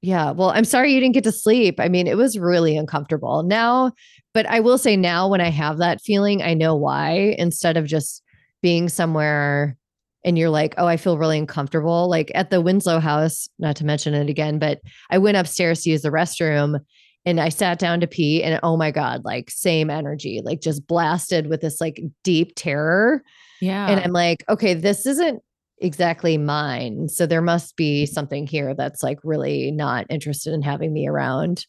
yeah 0.00 0.30
well 0.30 0.50
i'm 0.50 0.64
sorry 0.64 0.92
you 0.92 1.00
didn't 1.00 1.14
get 1.14 1.24
to 1.24 1.32
sleep. 1.32 1.78
I 1.78 1.88
mean 1.88 2.06
it 2.06 2.16
was 2.16 2.38
really 2.38 2.76
uncomfortable. 2.76 3.42
Now 3.42 3.92
but 4.34 4.46
i 4.46 4.60
will 4.60 4.78
say 4.78 4.96
now 4.96 5.28
when 5.28 5.40
i 5.40 5.48
have 5.48 5.78
that 5.78 6.00
feeling 6.00 6.42
i 6.42 6.54
know 6.54 6.74
why 6.74 7.34
instead 7.38 7.76
of 7.76 7.86
just 7.86 8.22
being 8.62 8.88
somewhere 8.88 9.76
and 10.24 10.36
you're 10.36 10.50
like 10.50 10.74
oh 10.78 10.86
i 10.86 10.96
feel 10.96 11.18
really 11.18 11.38
uncomfortable. 11.38 12.08
Like 12.08 12.30
at 12.34 12.50
the 12.50 12.60
winslow 12.60 13.00
house 13.00 13.48
not 13.58 13.76
to 13.76 13.84
mention 13.84 14.14
it 14.14 14.28
again 14.28 14.58
but 14.58 14.80
i 15.10 15.18
went 15.18 15.36
upstairs 15.36 15.82
to 15.82 15.90
use 15.90 16.02
the 16.02 16.10
restroom 16.10 16.80
and 17.24 17.40
i 17.40 17.48
sat 17.48 17.78
down 17.78 18.00
to 18.00 18.06
pee 18.06 18.42
and 18.42 18.60
oh 18.62 18.76
my 18.76 18.90
god 18.90 19.24
like 19.24 19.50
same 19.50 19.90
energy 19.90 20.40
like 20.44 20.60
just 20.60 20.86
blasted 20.86 21.48
with 21.48 21.60
this 21.60 21.80
like 21.80 22.00
deep 22.22 22.52
terror. 22.56 23.22
Yeah. 23.60 23.88
And 23.88 24.00
I'm 24.00 24.12
like, 24.12 24.44
okay, 24.48 24.74
this 24.74 25.04
isn't 25.04 25.42
exactly 25.80 26.36
mine. 26.38 27.08
So 27.08 27.26
there 27.26 27.42
must 27.42 27.76
be 27.76 28.04
something 28.06 28.46
here 28.46 28.74
that's 28.74 29.02
like 29.02 29.18
really 29.24 29.70
not 29.70 30.06
interested 30.10 30.52
in 30.54 30.62
having 30.62 30.92
me 30.92 31.06
around. 31.08 31.66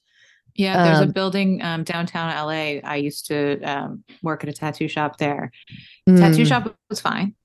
yeah 0.56 0.84
there's 0.84 1.00
um, 1.00 1.10
a 1.10 1.14
building 1.14 1.62
um, 1.62 1.84
downtown 1.84 2.30
la 2.46 2.50
i 2.50 2.96
used 2.96 3.28
to 3.28 3.62
um, 3.62 4.04
work 4.24 4.44
at 4.44 4.50
a 4.50 4.54
tattoo 4.54 4.88
shop 4.88 5.18
there 5.18 5.52
tattoo 6.08 6.42
Mm. 6.44 6.48
shop 6.48 6.76
was 6.90 7.00
fine 7.00 7.36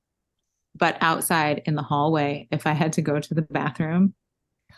but 0.74 0.96
outside 1.02 1.62
in 1.66 1.74
the 1.74 1.82
hallway 1.82 2.48
if 2.50 2.66
i 2.66 2.72
had 2.72 2.94
to 2.94 3.02
go 3.02 3.20
to 3.20 3.34
the 3.34 3.42
bathroom 3.42 4.14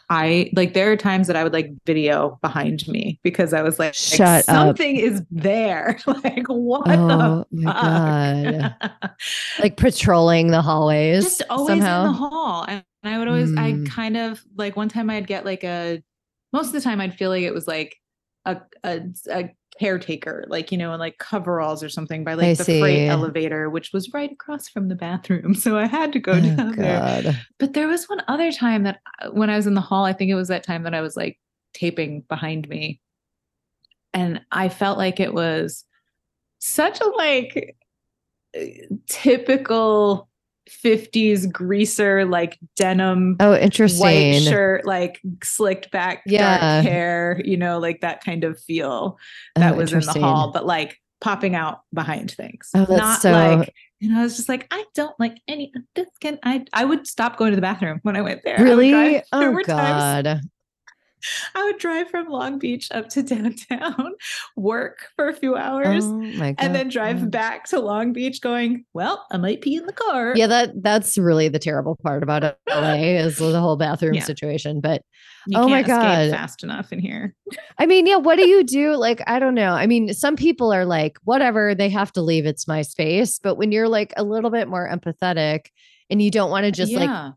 i 0.09 0.51
like 0.55 0.73
there 0.75 0.91
are 0.93 0.97
times 0.97 1.27
that 1.27 1.35
i 1.37 1.43
would 1.43 1.53
like 1.53 1.71
video 1.85 2.39
behind 2.43 2.87
me 2.87 3.19
because 3.25 3.53
i 3.53 3.61
was 3.63 3.79
like, 3.79 3.89
like, 3.89 3.95
Shut 3.95 4.39
up. 4.41 4.45
something 4.45 4.97
is 4.97 5.23
there 5.31 5.99
like 6.07 6.47
what 6.49 6.89
Oh 6.89 7.45
the 7.51 7.63
my 7.63 7.73
god! 7.73 8.75
Like 9.59 9.77
patrolling 9.77 10.49
the 10.53 10.63
hallways 10.63 11.25
just 11.25 11.43
always 11.51 11.69
somehow. 11.79 12.01
in 12.03 12.07
the 12.13 12.19
hall 12.19 12.65
and 12.69 12.85
i 13.05 13.19
would 13.19 13.29
always 13.29 13.51
i 13.57 13.73
Mm. 13.73 13.89
kind 13.89 14.17
of 14.17 14.43
like 14.57 14.77
one 14.77 14.89
time 14.89 15.11
i'd 15.11 15.27
get 15.27 15.45
like 15.45 15.65
a 15.65 16.03
most 16.53 16.67
of 16.69 16.73
the 16.73 16.81
time 16.81 17.01
i'd 17.01 17.15
feel 17.15 17.31
like 17.31 17.43
it 17.43 17.53
was 17.55 17.67
like 17.67 17.97
a, 18.45 18.61
a, 18.85 19.01
a 19.31 19.51
caretaker 19.79 20.45
like 20.49 20.73
you 20.73 20.79
know 20.79 20.93
in 20.93 21.01
like 21.01 21.19
coveralls 21.19 21.83
or 21.83 21.89
something 21.89 22.25
by 22.25 22.35
like 22.35 22.47
I 22.47 22.55
the 22.55 22.65
freight 22.81 23.09
elevator 23.09 23.69
which 23.69 23.93
was 23.93 24.13
right 24.13 24.31
across 24.31 24.69
from 24.69 24.89
the 24.89 24.95
bathroom 24.95 25.55
so 25.55 25.77
i 25.77 25.87
had 25.87 26.13
to 26.13 26.19
go 26.19 26.33
oh 26.33 26.41
down 26.41 26.77
there. 26.77 27.37
But 27.59 27.75
there 27.75 27.89
was 27.89 28.09
one 28.09 28.23
other 28.29 28.53
time 28.53 28.85
that 28.85 29.01
uh, 29.21 29.31
when 29.31 29.51
i 29.51 29.57
was 29.57 29.67
in 29.67 29.75
the 29.75 29.81
hall 29.81 30.05
i 30.05 30.13
think 30.13 30.31
it 30.31 30.35
was 30.35 30.49
that 30.49 30.65
time 30.65 30.85
that 30.85 30.95
i 30.95 31.01
was 31.01 31.17
like 31.17 31.39
taping 31.75 32.23
behind 32.23 32.69
me. 32.69 33.01
And 34.15 34.41
i 34.51 34.69
felt 34.69 34.99
like 34.99 35.21
it 35.21 35.35
was 35.35 35.85
such 36.59 37.01
a 37.01 37.09
like 37.09 37.77
uh, 38.57 38.65
typical 39.09 40.29
50s 40.69 41.51
greaser 41.51 42.25
like 42.25 42.59
denim 42.77 43.37
Oh, 43.41 43.55
interesting 43.55 44.01
white 44.01 44.43
shirt 44.43 44.85
like 44.85 45.21
slicked 45.43 45.91
back 45.91 46.23
Yeah. 46.27 46.59
dark 46.59 46.85
hair 46.87 47.41
you 47.45 47.57
know 47.57 47.79
like 47.79 48.01
that 48.01 48.25
kind 48.25 48.45
of 48.45 48.61
feel 48.61 49.17
oh, 49.57 49.61
that 49.61 49.75
Oh, 49.75 49.77
was 49.77 49.93
in 49.93 50.01
the 50.01 50.13
hall 50.21 50.51
but 50.53 50.67
like 50.67 51.01
popping 51.21 51.55
out 51.55 51.81
behind 51.95 52.31
things 52.33 52.71
Oh, 52.75 52.85
that's 52.85 53.01
not 53.01 53.21
so- 53.23 53.33
like 53.33 53.73
and 54.03 54.15
I 54.15 54.23
was 54.25 54.37
just 54.37 54.51
like, 54.51 54.67
I 54.71 54.85
don't 54.95 55.19
like 55.19 55.39
any 55.49 55.73
of 55.75 55.81
this. 55.95 56.07
Can 56.21 56.39
I? 56.43 56.67
I 56.75 56.85
would 56.85 57.07
stop 57.07 57.39
going 57.39 57.53
to 57.53 57.57
the 57.57 57.63
bathroom 57.63 57.99
when 58.03 58.15
I 58.15 58.21
went 58.21 58.43
there. 58.45 58.59
Really? 58.63 59.23
Oh 59.33 59.51
were 59.51 59.63
times- 59.63 60.29
god! 60.29 60.41
I 61.55 61.65
would 61.65 61.79
drive 61.79 62.09
from 62.11 62.29
Long 62.29 62.59
Beach 62.59 62.89
up 62.93 63.09
to 63.11 63.23
downtown, 63.23 64.13
work 64.57 65.09
for 65.17 65.29
a 65.29 65.35
few 65.35 65.57
hours, 65.57 66.05
Oh 66.05 66.55
and 66.59 66.75
then 66.75 66.89
drive 66.89 67.31
back 67.31 67.67
to 67.69 67.81
Long 67.81 68.13
Beach 68.13 68.41
going, 68.41 68.85
well, 68.95 69.27
I 69.31 69.37
might 69.37 69.61
pee 69.61 69.77
in 69.77 69.87
the 69.87 69.93
car. 69.93 70.35
Yeah, 70.37 70.47
that 70.47 70.83
that's 70.83 71.19
really 71.19 71.49
the 71.49 71.59
terrible 71.59 71.97
part 72.03 72.23
about 72.23 72.43
LA 72.71 72.95
is 72.95 73.37
the 73.39 73.61
whole 73.61 73.77
bathroom 73.77 74.15
Yeah. 74.15 74.25
situation. 74.25 74.81
But 74.81 75.03
You 75.49 75.59
Oh 75.59 75.69
my 75.69 75.83
God. 75.83 76.31
fast 76.31 76.63
enough 76.63 76.93
in 76.93 76.99
here. 76.99 77.35
I 77.79 77.87
mean, 77.87 78.07
yeah, 78.07 78.17
what 78.17 78.37
do 78.37 78.47
you 78.47 78.65
do? 78.65 78.97
Like, 78.97 79.23
I 79.27 79.39
don't 79.39 79.55
know. 79.55 79.73
I 79.73 79.87
mean, 79.87 80.13
some 80.15 80.35
people 80.37 80.73
are 80.73 80.85
like, 80.85 81.19
whatever, 81.25 81.75
they 81.75 81.89
have 81.91 82.13
to 82.13 82.23
leave. 82.23 82.47
It's 82.47 82.67
my 82.67 82.83
space. 82.83 83.39
But 83.39 83.57
when 83.57 83.71
you're 83.71 83.89
like 83.89 84.13
a 84.17 84.25
little 84.25 84.51
bit 84.51 84.67
more 84.69 84.89
empathetic 84.89 85.67
and 86.11 86.21
you 86.23 86.31
don't 86.31 86.51
want 86.51 86.65
to 86.65 86.73
just 86.73 86.93
like 86.93 87.09
Yeah. 87.11 87.33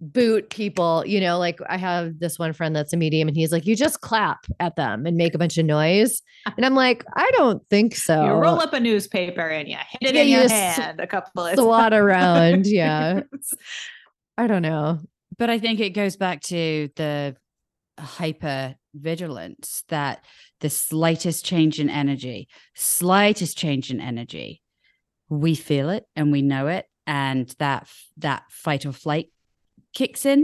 Boot 0.00 0.50
people, 0.50 1.02
you 1.06 1.20
know, 1.20 1.38
like 1.38 1.58
I 1.68 1.76
have 1.78 2.18
this 2.18 2.38
one 2.38 2.52
friend 2.52 2.76
that's 2.76 2.92
a 2.92 2.96
medium 2.96 3.28
and 3.28 3.36
he's 3.36 3.50
like, 3.52 3.66
you 3.66 3.74
just 3.74 4.00
clap 4.02 4.44
at 4.60 4.76
them 4.76 5.06
and 5.06 5.16
make 5.16 5.34
a 5.34 5.38
bunch 5.38 5.56
of 5.56 5.64
noise. 5.64 6.20
And 6.56 6.66
I'm 6.66 6.74
like, 6.74 7.04
I 7.14 7.30
don't 7.32 7.66
think 7.70 7.94
so. 7.96 8.24
you 8.24 8.32
roll 8.32 8.60
up 8.60 8.72
a 8.74 8.80
newspaper 8.80 9.40
and 9.48 9.68
you 9.68 9.76
hit 10.00 10.10
it 10.10 10.14
Yeah, 10.14 10.22
in 10.22 10.28
your 10.28 10.38
you 10.40 10.44
s- 10.46 10.76
hand 10.76 11.00
a 11.00 11.06
couple 11.06 11.46
of 11.46 11.54
swat 11.56 11.92
times. 11.92 12.00
around. 12.02 12.66
Yeah. 12.76 13.20
I 14.36 14.46
don't 14.46 14.62
know. 14.62 15.00
But 15.38 15.50
I 15.50 15.58
think 15.58 15.80
it 15.80 15.90
goes 15.90 16.16
back 16.16 16.42
to 16.44 16.88
the 16.96 17.36
hyper 17.98 18.74
vigilance 18.94 19.84
that 19.88 20.24
the 20.60 20.70
slightest 20.70 21.44
change 21.44 21.80
in 21.80 21.88
energy, 21.90 22.48
slightest 22.74 23.56
change 23.56 23.90
in 23.90 24.00
energy, 24.00 24.62
we 25.28 25.54
feel 25.54 25.90
it 25.90 26.04
and 26.14 26.30
we 26.32 26.42
know 26.42 26.68
it, 26.68 26.86
and 27.06 27.48
that 27.58 27.88
that 28.18 28.44
fight 28.50 28.84
or 28.86 28.92
flight 28.92 29.30
kicks 29.96 30.24
in. 30.26 30.40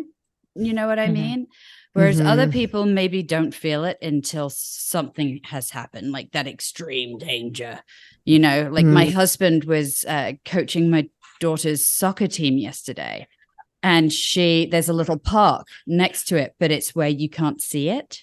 You 0.54 0.72
know 0.72 0.86
what 0.86 0.98
I 0.98 1.08
Mhm. 1.08 1.12
mean? 1.12 1.46
Whereas 1.94 2.20
other 2.20 2.46
Mhm. 2.46 2.52
people 2.52 2.86
maybe 2.86 3.22
don't 3.22 3.54
feel 3.54 3.84
it 3.84 3.98
until 4.02 4.48
something 4.50 5.40
has 5.44 5.70
happened, 5.70 6.10
like 6.12 6.32
that 6.32 6.46
extreme 6.46 7.18
danger. 7.18 7.80
You 8.24 8.38
know, 8.38 8.68
like 8.76 8.86
my 8.86 9.06
husband 9.20 9.64
was 9.64 10.04
uh, 10.06 10.32
coaching 10.44 10.88
my 10.90 11.08
daughter's 11.40 11.84
soccer 12.00 12.28
team 12.28 12.56
yesterday 12.56 13.26
and 13.82 14.12
she 14.12 14.66
there's 14.70 14.88
a 14.88 14.92
little 15.00 15.18
park 15.18 15.66
next 15.88 16.28
to 16.28 16.36
it 16.36 16.54
but 16.60 16.70
it's 16.70 16.94
where 16.94 17.08
you 17.22 17.28
can't 17.28 17.60
see 17.60 17.88
it 17.88 18.22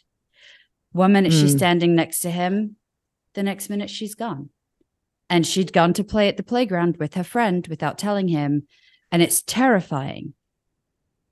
one 0.93 1.11
minute 1.11 1.33
she's 1.33 1.53
Mm. 1.53 1.57
standing 1.57 1.95
next 1.95 2.21
to 2.21 2.31
him 2.31 2.77
the 3.33 3.43
next 3.43 3.69
minute 3.69 3.89
she's 3.89 4.15
gone 4.15 4.51
and 5.29 5.45
she'd 5.45 5.73
gone 5.73 5.91
to 5.95 6.03
play 6.13 6.29
at 6.29 6.37
the 6.37 6.43
playground 6.53 6.95
with 6.95 7.15
her 7.15 7.25
friend 7.25 7.67
without 7.67 7.97
telling 7.97 8.29
him 8.29 8.51
and 9.11 9.21
it's 9.21 9.41
terrifying 9.41 10.33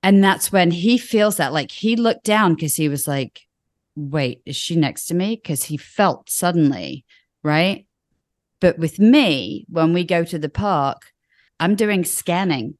and 0.02 0.22
that's 0.22 0.52
when 0.52 0.70
he 0.70 0.98
feels 0.98 1.36
that 1.36 1.52
like 1.52 1.70
he 1.70 1.96
looked 1.96 2.24
down 2.24 2.54
because 2.54 2.76
he 2.76 2.88
was 2.88 3.08
like 3.08 3.42
wait 3.96 4.40
is 4.46 4.56
she 4.56 4.76
next 4.76 5.06
to 5.06 5.14
me 5.14 5.34
because 5.36 5.64
he 5.64 5.76
felt 5.76 6.30
suddenly 6.30 7.04
right 7.42 7.86
but 8.60 8.78
with 8.78 8.98
me 8.98 9.64
when 9.68 9.92
we 9.92 10.04
go 10.04 10.24
to 10.24 10.38
the 10.38 10.48
park 10.48 11.12
i'm 11.58 11.74
doing 11.74 12.04
scanning 12.04 12.76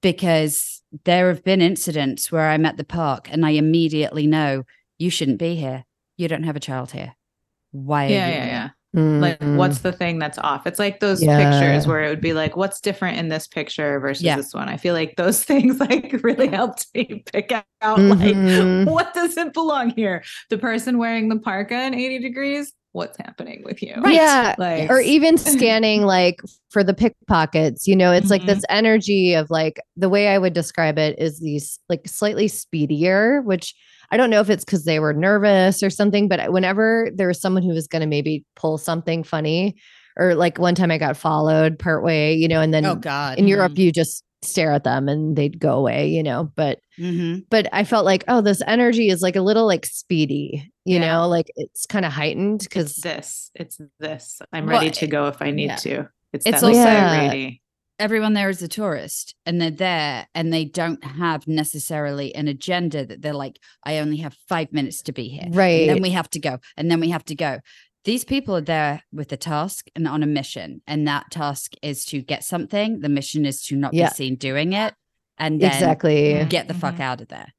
because 0.00 0.82
there 1.04 1.28
have 1.28 1.44
been 1.44 1.62
incidents 1.62 2.30
where 2.30 2.50
I'm 2.50 2.66
at 2.66 2.76
the 2.76 2.84
park 2.84 3.28
and 3.30 3.46
I 3.46 3.50
immediately 3.50 4.26
know 4.26 4.64
you 4.98 5.10
shouldn't 5.10 5.38
be 5.38 5.54
here. 5.54 5.84
You 6.16 6.28
don't 6.28 6.42
have 6.42 6.56
a 6.56 6.60
child 6.60 6.90
here. 6.90 7.14
Why? 7.70 8.06
Are 8.06 8.10
Yeah, 8.10 8.26
you 8.26 8.32
yeah, 8.32 8.44
here?" 8.44 8.52
yeah. 8.52 8.68
Like, 8.94 9.38
Mhm. 9.40 9.56
what's 9.56 9.78
the 9.78 9.92
thing 9.92 10.18
that's 10.18 10.36
off? 10.38 10.66
It's 10.66 10.78
like 10.78 11.00
those 11.00 11.22
Yeah. 11.22 11.38
pictures 11.50 11.86
where 11.86 12.02
it 12.04 12.08
would 12.10 12.20
be 12.20 12.34
like, 12.34 12.56
what's 12.56 12.78
different 12.80 13.16
in 13.18 13.28
this 13.28 13.46
picture 13.46 13.98
versus 14.00 14.22
Yeah. 14.22 14.36
this 14.36 14.52
one? 14.52 14.68
I 14.68 14.76
feel 14.76 14.92
like 14.94 15.14
those 15.16 15.42
things 15.44 15.80
like 15.80 16.20
really 16.22 16.48
helped 16.48 16.86
me 16.94 17.24
pick 17.32 17.52
out 17.52 17.98
Mhm. 17.98 18.84
like 18.84 18.88
what 18.92 19.14
doesn't 19.14 19.54
belong 19.54 19.90
here. 19.96 20.22
The 20.50 20.58
person 20.58 20.98
wearing 20.98 21.28
the 21.30 21.38
parka 21.38 21.74
in 21.84 21.94
80 21.94 22.18
degrees, 22.18 22.72
what's 22.92 23.16
happening 23.16 23.62
with 23.64 23.82
you? 23.82 23.94
Right. 23.96 24.12
Yeah. 24.14 24.54
Like, 24.58 24.90
or 24.90 25.00
even 25.00 25.38
scanning 25.38 26.02
like 26.02 26.40
for 26.68 26.84
the 26.84 26.92
pickpockets 26.92 27.86
you 27.88 27.96
know 27.96 28.12
it's 28.12 28.28
like 28.30 28.42
Mhm. 28.42 28.46
this 28.46 28.64
energy 28.68 29.32
of 29.32 29.48
like 29.50 29.80
the 29.96 30.08
way 30.10 30.28
i 30.28 30.36
would 30.38 30.52
describe 30.54 30.98
it 30.98 31.18
is 31.18 31.38
these 31.40 31.78
like 31.90 32.06
slightly 32.06 32.48
speedier 32.48 33.40
which 33.42 33.74
i 34.12 34.16
don't 34.16 34.30
know 34.30 34.40
if 34.40 34.48
it's 34.48 34.64
because 34.64 34.84
they 34.84 35.00
were 35.00 35.12
nervous 35.12 35.82
or 35.82 35.90
something 35.90 36.28
but 36.28 36.52
whenever 36.52 37.10
there 37.14 37.26
was 37.26 37.40
someone 37.40 37.64
who 37.64 37.74
was 37.74 37.88
going 37.88 38.00
to 38.00 38.06
maybe 38.06 38.44
pull 38.54 38.78
something 38.78 39.24
funny 39.24 39.74
or 40.16 40.36
like 40.36 40.58
one 40.58 40.76
time 40.76 40.90
i 40.92 40.98
got 40.98 41.16
followed 41.16 41.76
part 41.78 42.04
way 42.04 42.32
you 42.34 42.46
know 42.46 42.60
and 42.60 42.72
then 42.72 42.86
Oh 42.86 42.94
God. 42.94 43.38
in 43.38 43.48
europe 43.48 43.76
you 43.78 43.90
just 43.90 44.22
stare 44.44 44.72
at 44.72 44.82
them 44.84 45.08
and 45.08 45.36
they'd 45.36 45.58
go 45.60 45.72
away 45.78 46.08
you 46.08 46.22
know 46.22 46.50
but 46.56 46.78
hmm 46.98 47.38
but 47.50 47.68
I 47.72 47.84
felt 47.84 48.04
like, 48.04 48.22
oh, 48.28 48.42
this 48.42 48.60
energy 48.66 49.08
is 49.08 49.22
like 49.22 49.34
a 49.36 49.40
little 49.40 49.66
like 49.66 49.86
speedy, 49.86 50.70
you 50.84 50.98
Yeah. 50.98 51.06
know, 51.20 51.28
like 51.28 51.50
it's 51.56 51.86
kind 51.86 52.04
of 52.04 52.12
heightened 52.12 52.60
because 52.60 52.96
this, 52.96 53.50
it's 53.54 53.80
this. 53.98 54.40
I'm 54.52 54.66
Well, 54.66 54.78
ready 54.78 54.90
to 54.90 55.06
go 55.06 55.26
if 55.28 55.40
I 55.40 55.50
need 55.52 55.66
yeah. 55.66 55.76
to. 55.76 56.08
It's, 56.34 56.44
It's 56.46 56.60
that 56.60 56.66
also- 56.66 56.78
anxiety. 56.78 57.62
Everyone 57.98 58.32
there 58.34 58.48
is 58.48 58.62
a 58.62 58.68
tourist 58.68 59.34
and 59.46 59.60
they're 59.60 59.70
there 59.70 60.26
and 60.34 60.52
they 60.52 60.64
don't 60.64 61.04
have 61.04 61.46
necessarily 61.46 62.34
an 62.34 62.48
agenda 62.48 63.06
that 63.06 63.22
they're 63.22 63.32
like, 63.34 63.58
I 63.84 63.98
only 63.98 64.16
have 64.18 64.36
five 64.48 64.72
minutes 64.72 65.02
to 65.02 65.12
be 65.12 65.28
here. 65.28 65.46
right. 65.50 65.82
And 65.82 65.90
then 65.90 66.02
we 66.02 66.10
have 66.10 66.28
to 66.30 66.40
go. 66.40 66.58
And 66.76 66.90
then 66.90 66.98
we 67.00 67.10
have 67.10 67.24
to 67.26 67.34
go. 67.34 67.60
These 68.04 68.24
people 68.24 68.56
are 68.56 68.60
there 68.62 69.02
with 69.12 69.30
a 69.30 69.36
task 69.36 69.86
and 69.94 70.08
on 70.08 70.22
a 70.24 70.26
mission. 70.26 70.82
And 70.88 71.06
that 71.06 71.30
task 71.30 71.74
is 71.82 72.04
to 72.06 72.20
get 72.22 72.42
something. 72.42 73.00
The 73.00 73.08
mission 73.08 73.46
is 73.46 73.62
to 73.66 73.76
not 73.76 73.94
Yeah. 73.94 74.08
be 74.08 74.14
seen 74.14 74.34
doing 74.36 74.72
it. 74.72 74.94
And 75.38 75.60
then 75.60 75.72
exactly. 75.72 76.44
get 76.48 76.66
the 76.66 76.74
fuck 76.74 76.96
Mhm. 76.96 77.00
out 77.00 77.20
of 77.20 77.28
there. 77.28 77.52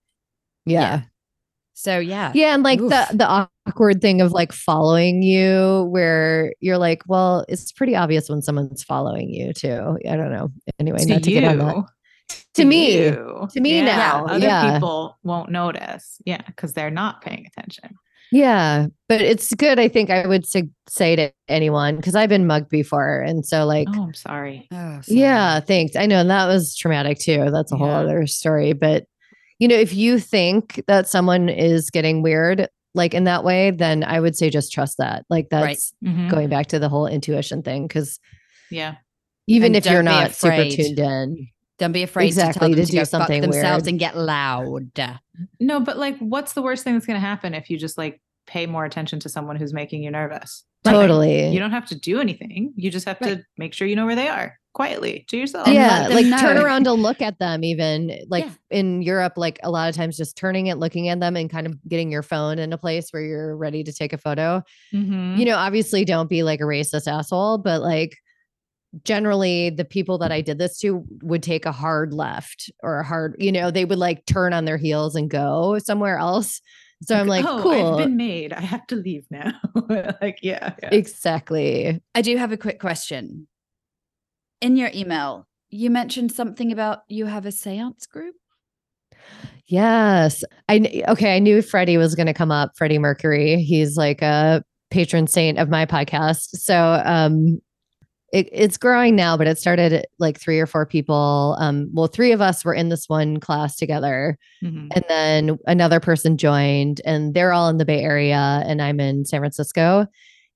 Yeah. 0.66 1.04
So 1.74 2.00
yeah. 2.00 2.32
Yeah. 2.36 2.54
And 2.54 2.64
like 2.64 2.80
Oof. 2.80 2.90
the 2.90 3.08
the 3.14 3.48
awkward 3.68 4.02
thing 4.02 4.22
of 4.22 4.32
like 4.32 4.52
following 4.52 5.24
you 5.24 5.88
where 5.92 6.54
you're 6.60 6.78
like, 6.78 7.04
well, 7.08 7.46
it's 7.50 7.72
pretty 7.72 7.96
obvious 7.96 8.30
when 8.30 8.42
someone's 8.42 8.84
following 8.84 9.30
you 9.30 9.54
too. 9.54 9.98
I 10.08 10.16
don't 10.16 10.32
know. 10.32 10.52
Anyway, 10.80 11.00
to 11.00 11.06
not 11.08 11.24
to 11.24 11.32
you. 11.32 11.42
get 11.42 11.50
on 11.50 11.58
that. 11.58 11.86
To 12.56 12.66
me. 12.66 13.04
you. 13.06 13.48
To 13.52 13.60
me 13.60 13.82
now, 13.82 14.26
Other 14.26 14.46
yeah. 14.46 14.74
people 14.74 15.18
won't 15.24 15.50
notice. 15.50 16.22
Yeah, 16.26 16.42
because 16.46 16.74
they're 16.74 16.92
not 16.92 17.22
paying 17.22 17.46
attention. 17.48 17.96
Yeah. 18.32 18.88
But 19.10 19.22
it's 19.22 19.54
good. 19.54 19.80
I 19.80 19.88
think 19.88 20.10
I 20.10 20.28
would 20.28 20.46
sig- 20.48 20.72
say 20.90 21.16
to 21.16 21.32
anyone 21.48 21.98
because 21.98 22.16
I've 22.16 22.30
been 22.30 22.48
mugged 22.48 22.70
before. 22.70 23.22
And 23.22 23.46
so 23.46 23.66
like 23.66 23.88
Oh, 23.96 24.04
I'm 24.04 24.14
sorry. 24.14 24.68
Oh, 24.72 25.02
sorry. 25.02 25.20
Yeah, 25.20 25.60
thanks. 25.60 25.96
I 25.96 26.06
know 26.06 26.20
and 26.20 26.30
that 26.30 26.48
was 26.48 26.76
traumatic 26.76 27.20
too. 27.20 27.50
That's 27.52 27.72
a 27.72 27.78
whole 27.78 27.90
other 27.90 28.26
story. 28.26 28.74
But 28.74 29.06
you 29.64 29.70
know, 29.70 29.76
if 29.76 29.94
you 29.94 30.20
think 30.20 30.84
that 30.88 31.08
someone 31.08 31.48
is 31.48 31.90
getting 31.90 32.22
weird 32.22 32.68
like 32.94 33.14
in 33.14 33.24
that 33.24 33.46
way, 33.46 33.72
then 33.72 34.04
I 34.04 34.20
would 34.20 34.36
say 34.36 34.50
just 34.50 34.74
trust 34.74 34.98
that. 34.98 35.24
Like 35.30 35.48
Right. 35.50 35.68
that's 35.68 35.94
Mhm. 36.04 36.30
going 36.30 36.50
back 36.50 36.68
to 36.68 36.80
the 36.80 36.90
whole 36.90 37.08
intuition 37.08 37.62
thing. 37.64 37.88
Cause 37.88 38.20
Yeah. 38.70 38.96
even 39.48 39.68
And 39.68 39.78
if 39.78 39.86
you're 39.90 40.04
don't 40.04 40.28
be 40.28 40.34
super 40.34 40.70
tuned 40.70 41.00
in, 41.00 41.48
Don't 41.80 41.94
be 41.94 42.04
afraid 42.04 42.26
Exactly, 42.28 42.54
to 42.54 42.60
tell 42.60 42.70
them 42.70 42.76
to 42.78 42.86
to, 42.86 42.92
do 42.92 42.98
go 42.98 43.04
something 43.06 43.42
fuck 43.42 43.52
themselves 43.52 43.84
weird. 43.86 43.88
and 43.94 44.00
get 44.00 44.18
loud. 44.18 45.20
No, 45.62 45.80
but 45.80 45.98
like, 45.98 46.18
what's 46.20 46.52
the 46.54 46.62
worst 46.62 46.84
thing 46.84 46.94
that's 46.94 47.06
going 47.06 47.16
to 47.16 47.26
happen 47.26 47.54
if 47.54 47.70
you 47.70 47.78
just 47.78 47.98
like 47.98 48.20
pay 48.46 48.66
more 48.66 48.84
attention 48.84 49.20
to 49.22 49.30
someone 49.30 49.56
who's 49.56 49.74
making 49.74 50.04
you 50.04 50.12
nervous? 50.12 50.66
Nothing. 50.84 51.00
totally. 51.00 51.48
You 51.54 51.60
don't 51.60 51.72
have 51.72 51.86
to 51.88 51.96
do 51.96 52.20
anything. 52.20 52.74
You 52.76 52.92
just 52.92 53.06
have 53.08 53.18
Right. 53.22 53.38
to 53.38 53.44
make 53.58 53.74
sure 53.74 53.88
you 53.88 53.96
know 53.96 54.06
where 54.06 54.16
they 54.18 54.28
are 54.28 54.60
quietly 54.74 55.26
to 55.30 55.38
yourself. 55.38 55.68
Yeah, 55.68 56.08
let 56.10 56.22
them 56.22 56.32
like 56.32 56.42
turn 56.42 56.58
around 56.58 56.84
to 56.86 56.94
look 56.94 57.22
at 57.22 57.40
them, 57.40 57.64
even 57.64 58.20
like 58.28 58.46
Yeah. 58.46 58.52
in 58.72 59.02
Europe, 59.02 59.34
like 59.38 59.60
a 59.64 59.72
lot 59.72 59.90
of 59.90 59.96
times 59.96 60.18
just 60.18 60.36
turning 60.36 60.68
it, 60.68 60.78
looking 60.78 61.10
at 61.10 61.20
them, 61.20 61.36
and 61.36 61.50
kind 61.50 61.68
of 61.68 61.78
getting 61.88 62.12
your 62.12 62.24
phone 62.24 62.60
in 62.60 62.74
a 62.74 62.78
place 62.78 63.10
where 63.12 63.22
you're 63.24 63.56
ready 63.56 63.84
to 63.84 63.94
take 63.94 64.14
a 64.14 64.18
photo. 64.18 64.62
Mhm. 64.94 65.38
you 65.38 65.46
know, 65.46 65.56
obviously 65.56 66.06
don't 66.06 66.30
be 66.30 66.44
like 66.44 66.60
a 66.60 66.64
racist 66.66 67.08
asshole, 67.08 67.60
but 67.60 67.82
like 67.82 68.18
generally 69.04 69.70
the 69.72 69.86
people 69.86 70.20
that 70.20 70.32
I 70.32 70.42
did 70.42 70.60
this 70.60 70.78
to 70.80 71.04
would 71.24 71.42
take 71.42 71.66
a 71.66 71.72
hard 71.72 72.14
left 72.14 72.72
or 72.84 73.00
a 73.00 73.04
hard, 73.04 73.36
you 73.40 73.52
know, 73.52 73.72
they 73.72 73.86
would 73.86 73.98
like 73.98 74.26
turn 74.26 74.54
on 74.54 74.66
their 74.66 74.78
heels 74.78 75.16
and 75.16 75.30
go 75.30 75.80
somewhere 75.80 76.18
else. 76.18 76.62
So 77.02 77.16
I'm 77.16 77.28
like, 77.28 77.44
oh, 77.44 77.60
cool. 77.62 77.96
I've 77.96 78.06
been 78.06 78.16
made. 78.16 78.54
I 78.54 78.62
have 78.62 78.86
to 78.88 78.96
leave 78.96 79.26
now. 79.30 79.52
like, 80.22 80.40
yeah. 80.42 80.74
yeah. 80.82 80.90
exactly. 80.92 82.02
I 82.16 82.22
do 82.22 82.38
have 82.38 82.52
a 82.52 82.58
quick 82.58 82.80
question. 82.80 83.48
In 84.64 84.78
your 84.78 84.90
email, 84.96 85.46
you 85.70 85.90
mentioned 85.90 86.32
something 86.32 86.72
about 86.72 87.00
you 87.10 87.26
have 87.26 87.46
a 87.46 87.52
seance 87.52 88.06
group. 88.06 88.36
Yes. 89.68 90.44
I 90.70 91.04
okay, 91.10 91.36
I 91.36 91.40
knew 91.40 91.62
Freddie 91.62 91.98
was 91.98 92.16
going 92.16 92.28
to 92.28 92.34
come 92.34 92.50
up, 92.50 92.72
Freddie 92.78 92.98
Mercury. 92.98 93.58
He's 93.62 93.98
like 93.98 94.22
a 94.22 94.64
patron 94.90 95.28
saint 95.28 95.60
of 95.60 95.68
my 95.68 95.86
podcast. 95.86 96.56
So 96.56 97.02
um 97.04 97.60
it, 98.32 98.48
it's 98.52 98.78
growing 98.78 99.16
now, 99.16 99.36
but 99.38 99.46
it 99.48 99.60
started 99.60 99.94
at, 99.94 100.06
like 100.18 100.40
three 100.40 100.60
or 100.60 100.66
four 100.66 100.88
people. 100.88 101.56
Um, 101.60 101.92
well, 101.94 102.08
three 102.08 102.32
of 102.32 102.42
us 102.42 102.66
were 102.66 102.74
in 102.74 102.90
this 102.90 103.08
one 103.08 103.40
class 103.40 103.76
together. 103.76 104.38
Mhm. 104.64 104.88
and 104.96 105.04
then 105.10 105.58
another 105.68 106.00
person 106.00 106.38
joined 106.38 107.02
and 107.06 107.34
they're 107.34 107.52
all 107.52 107.68
in 107.68 107.78
the 107.78 107.86
bay 107.86 108.02
area 108.02 108.64
and 108.66 108.82
i'm 108.82 109.02
in 109.02 109.26
san 109.26 109.42
francisco 109.42 110.08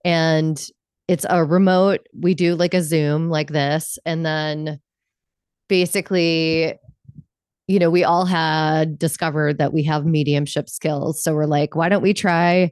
and 0.06 0.68
it's 1.08 1.26
a 1.30 1.44
remote 1.44 2.02
we 2.20 2.34
do 2.34 2.56
like 2.56 2.74
a 2.74 2.82
zoom 2.82 3.30
like 3.30 3.52
this 3.52 3.98
and 4.06 4.26
then 4.26 4.80
basically 5.70 6.78
you 7.68 7.80
know, 7.80 7.90
we 7.90 8.04
all 8.04 8.26
had 8.26 8.98
discovered 8.98 9.58
that 9.58 9.74
we 9.74 9.84
have 9.84 10.06
mediumship 10.06 10.70
skills. 10.70 11.22
So 11.22 11.34
we're 11.34 11.46
like, 11.46 11.76
why 11.76 11.90
don't 11.90 12.02
we 12.02 12.14
try 12.14 12.72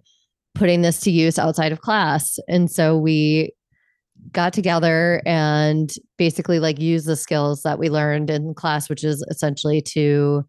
putting 0.54 0.82
this 0.82 1.02
to 1.02 1.12
use 1.12 1.38
outside 1.38 1.74
of 1.74 1.82
class? 1.82 2.40
And 2.48 2.72
so 2.72 2.98
we 2.98 3.54
got 4.32 4.54
together 4.54 5.22
and 5.26 5.94
basically 6.18 6.60
like 6.60 6.80
use 6.80 7.04
the 7.04 7.18
skills 7.18 7.62
that 7.64 7.78
we 7.78 7.90
learned 7.90 8.30
in 8.30 8.54
class, 8.54 8.90
which 8.90 9.04
is 9.04 9.24
essentially 9.30 9.82
to, 9.82 10.46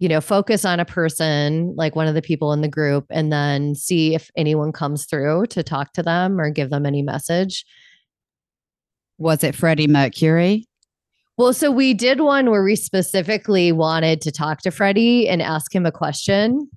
you 0.00 0.08
know, 0.08 0.20
focus 0.20 0.64
on 0.64 0.80
a 0.80 0.84
person, 0.84 1.74
like 1.76 1.94
one 1.94 2.08
of 2.08 2.14
the 2.14 2.22
people 2.22 2.54
in 2.54 2.62
the 2.62 2.68
group, 2.68 3.04
and 3.10 3.30
then 3.30 3.74
see 3.74 4.14
if 4.14 4.30
anyone 4.34 4.72
comes 4.72 5.04
through 5.04 5.46
to 5.48 5.62
talk 5.62 5.92
to 5.92 6.02
them 6.02 6.40
or 6.40 6.50
give 6.50 6.70
them 6.70 6.86
any 6.86 7.02
message. 7.02 7.66
Was 9.18 9.44
it 9.44 9.54
Freddie 9.54 9.86
Mercury? 9.86 10.66
Well, 11.36 11.52
so 11.52 11.70
we 11.70 11.92
did 11.92 12.20
one 12.20 12.50
where 12.50 12.64
we 12.64 12.76
specifically 12.76 13.72
wanted 13.72 14.22
to 14.22 14.32
talk 14.32 14.62
to 14.62 14.70
Freddie 14.70 15.28
and 15.28 15.42
ask 15.42 15.74
him 15.74 15.84
a 15.84 15.92
question. 15.92 16.70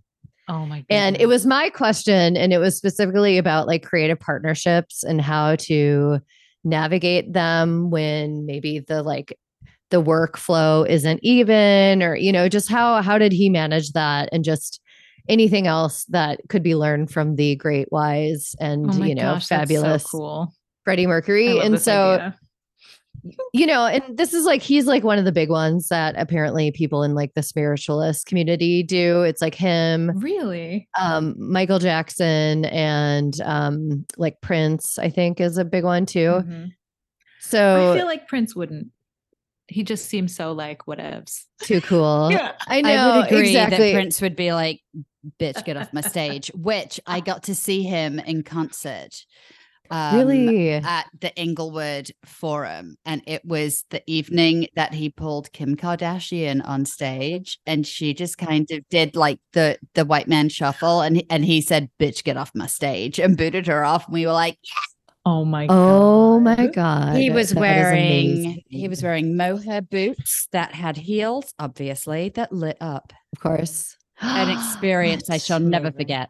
Oh 0.49 0.65
my 0.65 0.79
god. 0.79 0.85
And 0.89 1.21
it 1.21 1.27
was 1.27 1.45
my 1.45 1.69
question, 1.69 2.35
and 2.35 2.51
it 2.51 2.57
was 2.57 2.75
specifically 2.75 3.37
about 3.37 3.67
like 3.67 3.83
creative 3.83 4.19
partnerships 4.19 5.01
and 5.01 5.21
how 5.21 5.55
to 5.55 6.19
navigate 6.65 7.31
them 7.31 7.89
when 7.89 8.45
maybe 8.45 8.79
the 8.79 9.01
like 9.01 9.37
the 9.93 10.01
workflow 10.01 10.89
isn't 10.89 11.19
even 11.21 12.01
or 12.01 12.15
you 12.15 12.31
know 12.31 12.49
just 12.49 12.67
how 12.67 12.99
how 13.03 13.19
did 13.19 13.31
he 13.31 13.47
manage 13.47 13.91
that 13.91 14.27
and 14.31 14.43
just 14.43 14.81
anything 15.29 15.67
else 15.67 16.03
that 16.05 16.41
could 16.49 16.63
be 16.63 16.75
learned 16.75 17.11
from 17.11 17.35
the 17.35 17.55
great 17.57 17.91
wise 17.91 18.55
and 18.59 18.89
Oh 18.89 19.03
you 19.03 19.13
know 19.13 19.33
gosh, 19.33 19.47
that's 19.47 19.69
so 19.69 19.75
fabulous 19.75 20.03
cool. 20.03 20.51
Freddie 20.83 21.05
Mercury 21.05 21.59
and 21.59 21.79
so 21.79 22.13
idea. 22.13 22.39
you 23.53 23.67
know, 23.67 23.85
and 23.85 24.17
this 24.17 24.33
is 24.33 24.45
like 24.45 24.63
he's 24.63 24.87
like 24.87 25.03
one 25.03 25.19
of 25.19 25.25
the 25.25 25.31
big 25.31 25.51
ones 25.51 25.89
that 25.89 26.15
apparently 26.17 26.71
people 26.71 27.03
in 27.03 27.13
like 27.13 27.35
the 27.35 27.43
spiritualist 27.43 28.25
community 28.25 28.81
do. 28.81 29.21
It's 29.21 29.43
like 29.43 29.53
him, 29.53 30.11
really 30.15 30.89
um, 30.99 31.35
Michael 31.37 31.77
Jackson, 31.77 32.65
and 32.65 33.39
um, 33.41 34.05
like 34.17 34.41
Prince, 34.41 34.97
I 34.97 35.09
think 35.11 35.39
is 35.39 35.59
a 35.59 35.63
big 35.63 35.83
one 35.83 36.07
too. 36.07 36.41
Mhm. 36.43 36.71
So 37.41 37.93
I 37.93 37.95
feel 37.95 38.07
like 38.07 38.27
Prince 38.27 38.55
wouldn't. 38.55 38.87
He 39.67 39.83
just 39.83 40.05
seems 40.07 40.35
so 40.35 40.51
like 40.51 40.85
whatevs. 40.85 41.43
too 41.61 41.81
cool. 41.81 42.29
Yeah. 42.31 42.51
I 42.67 42.81
know 42.81 42.89
I 42.89 43.17
would 43.17 43.25
agree 43.27 43.47
exactly. 43.49 43.91
that 43.91 43.93
Prince 43.93 44.21
would 44.21 44.35
be 44.35 44.51
like, 44.53 44.81
"Bitch, 45.39 45.63
get 45.63 45.77
off 45.77 45.93
my 45.93 46.01
stage." 46.15 46.51
Which 46.53 46.99
I 47.07 47.19
got 47.21 47.43
to 47.43 47.55
see 47.55 47.83
him 47.83 48.19
in 48.19 48.43
concert. 48.43 49.25
um, 49.91 50.15
really, 50.17 50.71
at 50.71 51.05
the 51.19 51.33
Inglewood 51.35 52.09
Forum, 52.25 52.95
and 53.05 53.21
it 53.27 53.43
was 53.45 53.83
the 53.89 54.01
evening 54.07 54.67
that 54.75 54.93
he 54.93 55.09
pulled 55.09 55.51
Kim 55.51 55.75
Kardashian 55.75 56.61
on 56.67 56.85
stage, 56.85 57.59
and 57.65 57.85
she 57.85 58.13
just 58.13 58.37
kind 58.37 58.69
of 58.71 58.87
did 58.89 59.15
like 59.15 59.39
the 59.53 59.77
the 59.93 60.05
white 60.05 60.27
man 60.27 60.49
shuffle, 60.49 61.01
and 61.01 61.17
he- 61.17 61.27
and 61.29 61.45
he 61.45 61.61
said, 61.61 61.89
"Bitch, 61.99 62.23
get 62.23 62.37
off 62.37 62.51
my 62.55 62.67
stage," 62.67 63.19
and 63.19 63.37
booted 63.37 63.67
her 63.67 63.83
off, 63.85 64.05
and 64.07 64.13
we 64.13 64.25
were 64.25 64.33
like, 64.33 64.57
Oh 65.25 65.45
my. 65.45 65.67
oh 65.69 66.39
my 66.39 66.55
God. 66.55 66.73
god, 66.73 67.15
he 67.15 67.29
was 67.29 67.49
that 67.49 67.55
is 67.55 67.61
wearing 67.61 68.63
he 68.67 68.87
was 68.89 69.01
wearing 69.01 69.37
mohair 69.37 69.81
boots 69.81 70.47
that 70.51 70.73
had 70.73 70.97
heels, 70.97 71.53
obviously 71.59 72.29
that 72.29 72.51
lit 72.51 72.77
up. 72.81 73.13
of 73.33 73.39
course, 73.39 73.95
An 74.19 74.49
experience 74.49 75.29
I 75.29 75.35
That's 75.35 75.45
shall 75.45 75.59
never 75.61 75.91
forget. 75.91 76.29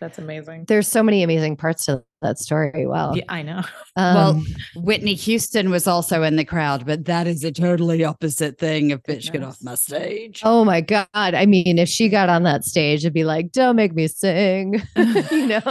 That's 0.00 0.18
amazing. 0.18 0.64
There's 0.66 0.88
so 0.88 1.02
many 1.02 1.22
amazing 1.22 1.56
parts 1.56 1.84
to 1.86 2.02
that 2.20 2.38
story. 2.38 2.86
well. 2.86 3.16
Yeah, 3.16 3.24
I 3.28 3.42
know. 3.42 3.62
well, 3.96 4.30
Um, 4.30 4.46
Whitney 4.76 5.14
Houston 5.14 5.70
was 5.70 5.86
also 5.86 6.22
in 6.22 6.36
the 6.36 6.44
crowd, 6.44 6.86
but 6.86 7.04
that 7.06 7.26
is 7.26 7.44
a 7.44 7.52
totally 7.52 8.04
opposite 8.04 8.58
thing 8.58 8.92
of 8.92 9.02
bitch 9.02 9.32
get 9.32 9.42
off 9.42 9.58
my 9.62 9.74
stage. 9.74 10.42
Oh 10.44 10.64
my 10.64 10.80
God. 10.80 11.08
I 11.14 11.46
mean, 11.46 11.78
if 11.78 11.88
she 11.88 12.08
got 12.08 12.28
on 12.28 12.42
that 12.44 12.64
stage, 12.64 13.00
it'd 13.00 13.12
be 13.12 13.24
like, 13.24 13.52
don't 13.52 13.76
make 13.76 13.94
me 13.94 14.06
sing. 14.08 14.82
you 14.96 15.46
know? 15.46 15.62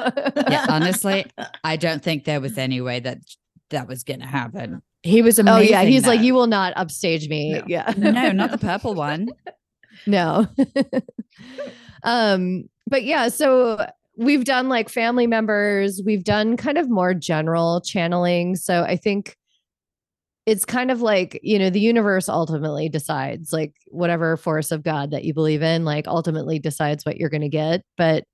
yeah, 0.49 0.65
honestly, 0.69 1.25
I 1.63 1.75
don't 1.75 2.03
think 2.03 2.25
there 2.25 2.41
was 2.41 2.57
any 2.57 2.81
way 2.81 2.99
that 2.99 3.19
that 3.69 3.87
was 3.87 4.03
going 4.03 4.19
to 4.19 4.25
happen. 4.27 4.81
He 5.03 5.21
was 5.21 5.39
amazing. 5.39 5.67
Oh 5.67 5.79
yeah. 5.79 5.83
He's 5.83 6.05
like, 6.05 6.21
you 6.21 6.33
will 6.33 6.47
not 6.47 6.73
upstage 6.75 7.29
me. 7.29 7.53
No. 7.53 7.63
Yeah. 7.67 7.93
no, 7.97 8.31
not 8.31 8.51
the 8.51 8.57
purple 8.57 8.95
one. 8.95 9.29
no. 10.05 10.47
um, 12.03 12.67
but 12.87 13.03
yeah, 13.03 13.29
so 13.29 13.85
we've 14.19 14.43
done 14.43 14.67
like 14.67 14.89
family 14.89 15.27
members, 15.27 16.01
we've 16.05 16.25
done 16.25 16.57
kind 16.57 16.77
of 16.77 16.89
more 16.89 17.13
general 17.13 17.79
channeling. 17.79 18.57
So 18.57 18.83
I 18.83 18.97
think 18.97 19.37
it's 20.45 20.65
kind 20.65 20.91
of 20.91 21.01
like, 21.01 21.39
you 21.41 21.57
know, 21.57 21.69
the 21.69 21.79
universe 21.79 22.27
ultimately 22.27 22.89
decides, 22.89 23.53
like 23.53 23.75
whatever 23.87 24.35
force 24.35 24.71
of 24.71 24.83
God 24.83 25.11
that 25.11 25.23
you 25.23 25.33
believe 25.33 25.61
in, 25.61 25.85
like 25.85 26.05
ultimately 26.07 26.59
decides 26.59 27.05
what 27.05 27.17
you're 27.17 27.29
gonna 27.29 27.49
get. 27.49 27.81
But 27.97 28.25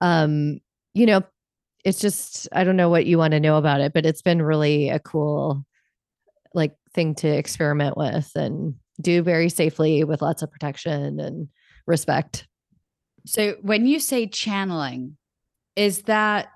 um, 0.00 0.60
you 0.94 1.06
know, 1.06 1.22
it's 1.84 2.00
just 2.00 2.48
I 2.52 2.62
don't 2.62 2.76
know 2.76 2.90
what 2.90 3.06
you 3.06 3.18
want 3.18 3.32
to 3.32 3.40
know 3.40 3.56
about 3.56 3.80
it, 3.80 3.92
but 3.92 4.06
it's 4.06 4.22
been 4.22 4.42
really 4.42 4.90
a 4.90 5.00
cool 5.00 5.64
like 6.54 6.76
thing 6.94 7.14
to 7.16 7.28
experiment 7.28 7.96
with 7.96 8.30
and 8.36 8.74
do 9.00 9.22
very 9.22 9.48
safely 9.48 10.04
with 10.04 10.22
lots 10.22 10.42
of 10.42 10.52
protection 10.52 11.18
and 11.18 11.48
respect. 11.86 12.46
So 13.26 13.56
when 13.60 13.86
you 13.86 13.98
say 14.00 14.26
channeling, 14.26 15.16
is 15.74 16.02
that 16.02 16.48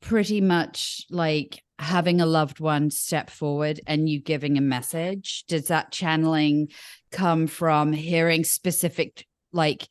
pretty 0.00 0.40
much 0.40 1.04
like 1.10 1.62
having 1.78 2.20
a 2.20 2.26
loved 2.26 2.60
one 2.60 2.90
step 2.90 3.28
forward 3.28 3.80
and 3.86 4.08
you 4.08 4.20
giving 4.20 4.56
a 4.56 4.62
message? 4.62 5.44
Does 5.48 5.66
that 5.66 5.90
channeling 5.90 6.68
come 7.10 7.48
from 7.48 7.92
hearing 7.92 8.44
specific 8.44 9.26
like 9.52 9.88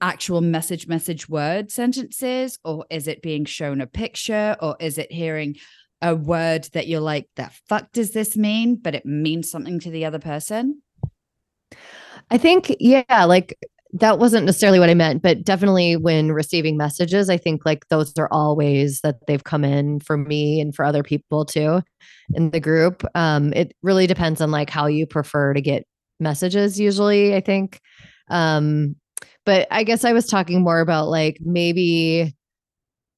actual 0.00 0.40
message 0.40 0.88
message 0.88 1.28
word 1.28 1.70
sentences 1.70 2.58
or 2.64 2.84
is 2.90 3.06
it 3.06 3.22
being 3.22 3.44
shown 3.44 3.80
a 3.80 3.86
picture 3.86 4.56
or 4.60 4.76
is 4.80 4.98
it 4.98 5.12
hearing 5.12 5.54
a 6.02 6.16
word 6.16 6.64
that 6.72 6.88
you're 6.88 7.00
like 7.00 7.28
the 7.36 7.48
fuck 7.68 7.92
does 7.92 8.10
this 8.10 8.36
mean 8.36 8.74
but 8.74 8.96
it 8.96 9.06
means 9.06 9.48
something 9.48 9.78
to 9.78 9.90
the 9.90 10.04
other 10.04 10.18
person? 10.18 10.82
I 12.30 12.38
think, 12.38 12.76
yeah, 12.78 13.24
like 13.24 13.58
that 13.92 14.18
wasn't 14.18 14.44
necessarily 14.44 14.78
what 14.78 14.90
I 14.90 14.94
meant, 14.94 15.22
but 15.22 15.44
definitely 15.44 15.96
when 15.96 16.32
receiving 16.32 16.76
messages, 16.76 17.30
I 17.30 17.38
think 17.38 17.64
like 17.64 17.88
those 17.88 18.16
are 18.18 18.28
all 18.30 18.54
ways 18.54 19.00
that 19.02 19.26
they've 19.26 19.44
come 19.44 19.64
in 19.64 20.00
for 20.00 20.16
me 20.16 20.60
and 20.60 20.74
for 20.74 20.84
other 20.84 21.02
people 21.02 21.44
too 21.44 21.82
in 22.34 22.50
the 22.50 22.60
group. 22.60 23.02
Um, 23.14 23.52
it 23.54 23.74
really 23.82 24.06
depends 24.06 24.40
on 24.40 24.50
like 24.50 24.68
how 24.68 24.86
you 24.86 25.06
prefer 25.06 25.54
to 25.54 25.60
get 25.60 25.86
messages, 26.20 26.78
usually, 26.78 27.34
I 27.34 27.40
think. 27.40 27.80
Um, 28.28 28.96
but 29.46 29.66
I 29.70 29.84
guess 29.84 30.04
I 30.04 30.12
was 30.12 30.26
talking 30.26 30.62
more 30.62 30.80
about 30.80 31.08
like 31.08 31.38
maybe, 31.40 32.34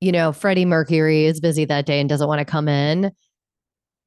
you 0.00 0.12
know, 0.12 0.32
Freddie 0.32 0.66
Mercury 0.66 1.24
is 1.24 1.40
busy 1.40 1.64
that 1.64 1.86
day 1.86 1.98
and 1.98 2.08
doesn't 2.08 2.28
want 2.28 2.38
to 2.38 2.44
come 2.44 2.68
in 2.68 3.10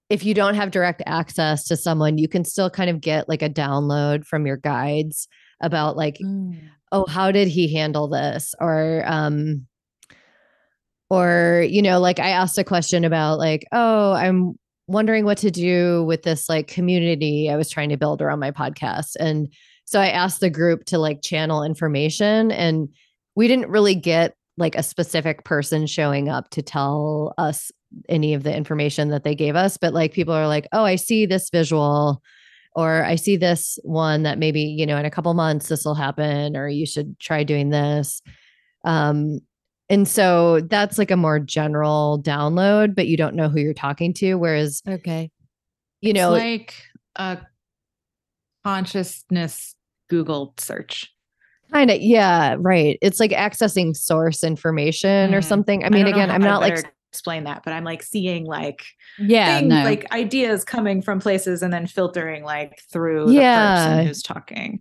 if 0.09 0.23
you 0.23 0.33
don't 0.35 0.53
have 0.53 0.69
direct 0.69 1.01
access 1.07 1.63
to 1.63 1.75
someone, 1.75 2.19
you 2.19 2.27
can 2.27 2.45
still 2.45 2.69
kind 2.69 2.89
of 2.89 3.01
get 3.01 3.27
like 3.27 3.41
a 3.41 3.49
download 3.49 4.25
from 4.25 4.45
your 4.45 4.57
guides 4.57 5.27
about 5.61 5.97
like, 5.97 6.17
oh, 6.91 7.05
how 7.07 7.31
did 7.31 7.47
he 7.47 7.73
handle 7.73 8.07
this? 8.07 8.53
Or 8.59 9.03
um 9.05 9.67
or 11.09 11.65
you 11.69 11.81
know, 11.81 11.99
like 11.99 12.19
I 12.19 12.29
asked 12.29 12.57
a 12.57 12.63
question 12.63 13.03
about 13.03 13.37
like, 13.37 13.65
oh, 13.71 14.13
I'm 14.13 14.55
wondering 14.87 15.25
what 15.25 15.37
to 15.39 15.51
do 15.51 16.03
with 16.05 16.23
this 16.23 16.49
like 16.49 16.67
community 16.67 17.49
I 17.49 17.55
was 17.55 17.69
trying 17.69 17.89
to 17.89 17.97
build 17.97 18.21
around 18.21 18.39
my 18.39 18.51
podcast. 18.51 19.15
And 19.19 19.47
so 19.85 19.99
I 19.99 20.07
asked 20.07 20.39
the 20.39 20.49
group 20.49 20.85
to 20.85 20.97
like 20.97 21.21
channel 21.21 21.63
information 21.63 22.51
and 22.51 22.89
we 23.35 23.47
didn't 23.47 23.69
really 23.69 23.95
get 23.95 24.35
like 24.57 24.75
a 24.75 24.83
specific 24.83 25.43
person 25.43 25.87
showing 25.87 26.29
up 26.29 26.49
to 26.51 26.61
tell 26.61 27.33
us 27.37 27.71
any 28.09 28.33
of 28.33 28.43
the 28.43 28.55
information 28.55 29.09
that 29.09 29.23
they 29.23 29.35
gave 29.35 29.55
us 29.55 29.77
but 29.77 29.93
like 29.93 30.13
people 30.13 30.33
are 30.33 30.47
like 30.47 30.67
oh 30.71 30.83
i 30.83 30.95
see 30.95 31.25
this 31.25 31.49
visual 31.51 32.21
or 32.75 33.03
i 33.05 33.15
see 33.15 33.35
this 33.37 33.77
one 33.83 34.23
that 34.23 34.37
maybe 34.39 34.61
you 34.61 34.85
know 34.85 34.97
in 34.97 35.05
a 35.05 35.11
couple 35.11 35.33
months 35.33 35.67
this 35.69 35.85
will 35.85 35.95
happen 35.95 36.55
or 36.57 36.67
you 36.67 36.85
should 36.85 37.17
try 37.19 37.43
doing 37.43 37.69
this 37.69 38.21
um 38.85 39.39
and 39.89 40.07
so 40.07 40.61
that's 40.61 40.97
like 40.97 41.11
a 41.11 41.17
more 41.17 41.39
general 41.39 42.19
download 42.23 42.95
but 42.95 43.07
you 43.07 43.17
don't 43.17 43.35
know 43.35 43.49
who 43.49 43.59
you're 43.59 43.73
talking 43.73 44.13
to 44.13 44.35
whereas 44.35 44.81
Okay. 44.87 45.29
you 46.01 46.13
know 46.13 46.31
like 46.31 46.73
a 47.15 47.37
consciousness 48.63 49.75
Google 50.09 50.53
search. 50.59 51.11
kind 51.71 51.89
of 51.89 51.99
yeah 52.01 52.55
right 52.59 52.97
it's 53.01 53.19
like 53.19 53.31
accessing 53.31 53.95
source 53.95 54.43
information 54.43 55.33
or 55.33 55.41
Mhm. 55.41 55.43
something 55.43 55.83
i 55.83 55.89
mean 55.89 56.05
don't 56.05 56.13
again 56.13 56.29
i'm 56.29 56.41
not 56.41 56.61
like 56.61 56.85
explain 57.13 57.43
that, 57.43 57.61
but 57.63 57.73
I'm 57.73 57.83
like 57.83 58.01
seeing 58.01 58.45
like 58.45 58.83
Yeah, 59.19 59.59
things, 59.59 59.69
no. 59.69 59.83
like 59.83 60.11
ideas 60.11 60.63
coming 60.63 61.01
from 61.03 61.19
places 61.19 61.61
and 61.61 61.71
then 61.71 61.85
filtering 61.85 62.43
like 62.43 62.81
through 62.91 63.27
the 63.27 63.33
Yeah. 63.33 63.75
person 63.85 64.07
who's 64.07 64.23
talking. 64.23 64.79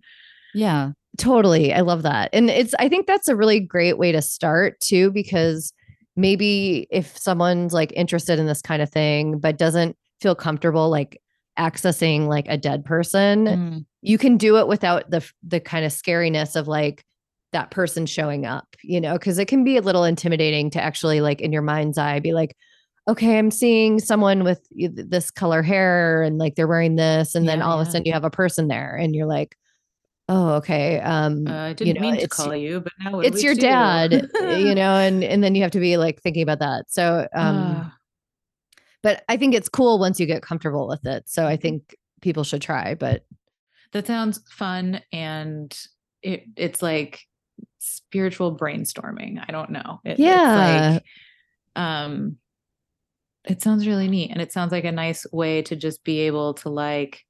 yeah. 0.54 0.92
Totally. 1.18 1.74
I 1.74 1.80
love 1.82 2.02
that. 2.04 2.30
And 2.32 2.48
it's 2.48 2.72
I 2.78 2.88
think 2.88 3.06
that's 3.06 3.28
a 3.28 3.36
really 3.36 3.60
great 3.60 3.98
way 3.98 4.12
to 4.12 4.22
start 4.22 4.80
too 4.80 5.10
because 5.10 5.74
maybe 6.16 6.86
if 6.90 7.18
someone's 7.18 7.74
like 7.74 7.92
interested 7.94 8.38
in 8.38 8.46
this 8.46 8.62
kind 8.62 8.80
of 8.80 8.88
thing 8.90 9.38
but 9.38 9.58
doesn't 9.58 9.94
feel 10.22 10.34
comfortable 10.34 10.88
like 10.88 11.20
accessing 11.58 12.28
like 12.28 12.46
a 12.48 12.56
dead 12.56 12.82
person, 12.86 13.44
Mm. 13.46 13.84
you 14.00 14.16
can 14.16 14.38
do 14.38 14.56
it 14.56 14.66
without 14.68 15.10
the 15.10 15.22
the 15.46 15.60
kind 15.60 15.84
of 15.84 15.92
scariness 15.92 16.56
of 16.56 16.66
like 16.66 17.04
that 17.52 17.70
person 17.70 18.06
showing 18.06 18.46
up, 18.46 18.76
you 18.82 19.00
know, 19.00 19.14
because 19.14 19.38
it 19.38 19.46
can 19.48 19.64
be 19.64 19.76
a 19.76 19.82
little 19.82 20.04
intimidating 20.04 20.70
to 20.70 20.80
actually 20.82 21.20
like 21.20 21.40
in 21.40 21.52
your 21.52 21.62
mind's 21.62 21.98
eye 21.98 22.20
be 22.20 22.32
like, 22.32 22.56
okay, 23.08 23.38
I'm 23.38 23.50
seeing 23.50 23.98
someone 23.98 24.44
with 24.44 24.60
this 24.70 25.30
color 25.30 25.62
hair 25.62 26.22
and 26.22 26.38
like 26.38 26.54
they're 26.54 26.68
wearing 26.68 26.96
this, 26.96 27.34
and 27.34 27.48
then 27.48 27.58
Yeah, 27.58 27.66
all 27.66 27.80
of 27.80 27.86
a 27.86 27.90
sudden 27.90 28.06
you 28.06 28.12
have 28.12 28.24
a 28.24 28.30
person 28.30 28.68
there, 28.68 28.94
and 28.96 29.14
you're 29.14 29.26
like, 29.26 29.56
oh, 30.28 30.54
okay, 30.54 31.00
um, 31.00 31.46
Uh, 31.48 31.52
I 31.52 31.72
didn't 31.72 31.94
know, 31.94 32.00
mean 32.00 32.18
to 32.18 32.28
call 32.28 32.54
you, 32.56 32.80
but 32.80 32.92
now 33.00 33.20
it's 33.20 33.42
your 33.42 33.54
do? 33.54 33.60
dad, 33.60 34.12
you 34.40 34.74
know, 34.74 34.94
and 34.96 35.24
and 35.24 35.42
then 35.44 35.54
you 35.54 35.62
have 35.62 35.72
to 35.72 35.80
be 35.80 35.96
like 35.96 36.22
thinking 36.22 36.42
about 36.42 36.60
that. 36.60 36.90
So, 36.90 37.26
um, 37.34 37.82
Ah. 37.84 37.98
but 39.02 39.24
I 39.28 39.36
think 39.36 39.54
it's 39.54 39.68
cool 39.68 39.98
once 39.98 40.20
you 40.20 40.26
get 40.26 40.42
comfortable 40.42 40.88
with 40.88 41.04
it. 41.06 41.28
So 41.28 41.42
Mm-hmm. 41.42 41.52
I 41.52 41.56
think 41.56 41.96
people 42.20 42.44
should 42.44 42.62
try, 42.62 42.94
but 42.94 43.24
that 43.92 44.06
sounds 44.06 44.40
fun 44.50 45.02
and 45.12 45.76
it, 46.22 46.44
it's 46.56 46.82
like 46.82 47.20
spiritual 47.82 48.56
brainstorming. 48.56 49.42
I 49.46 49.50
don't 49.52 49.70
know. 49.70 50.00
It- 50.04 50.18
Yeah. 50.18 50.94
It's 50.94 51.04
like, 51.76 51.82
um, 51.84 52.36
it 53.44 53.60
sounds 53.60 53.86
really 53.86 54.08
neat. 54.08 54.30
And 54.30 54.40
it 54.40 54.52
sounds 54.52 54.70
like 54.72 54.84
a 54.84 54.92
nice 54.92 55.26
way 55.32 55.62
to 55.62 55.74
just 55.74 56.04
be 56.04 56.20
able 56.20 56.54
to 56.54 56.68
like, 56.68 57.24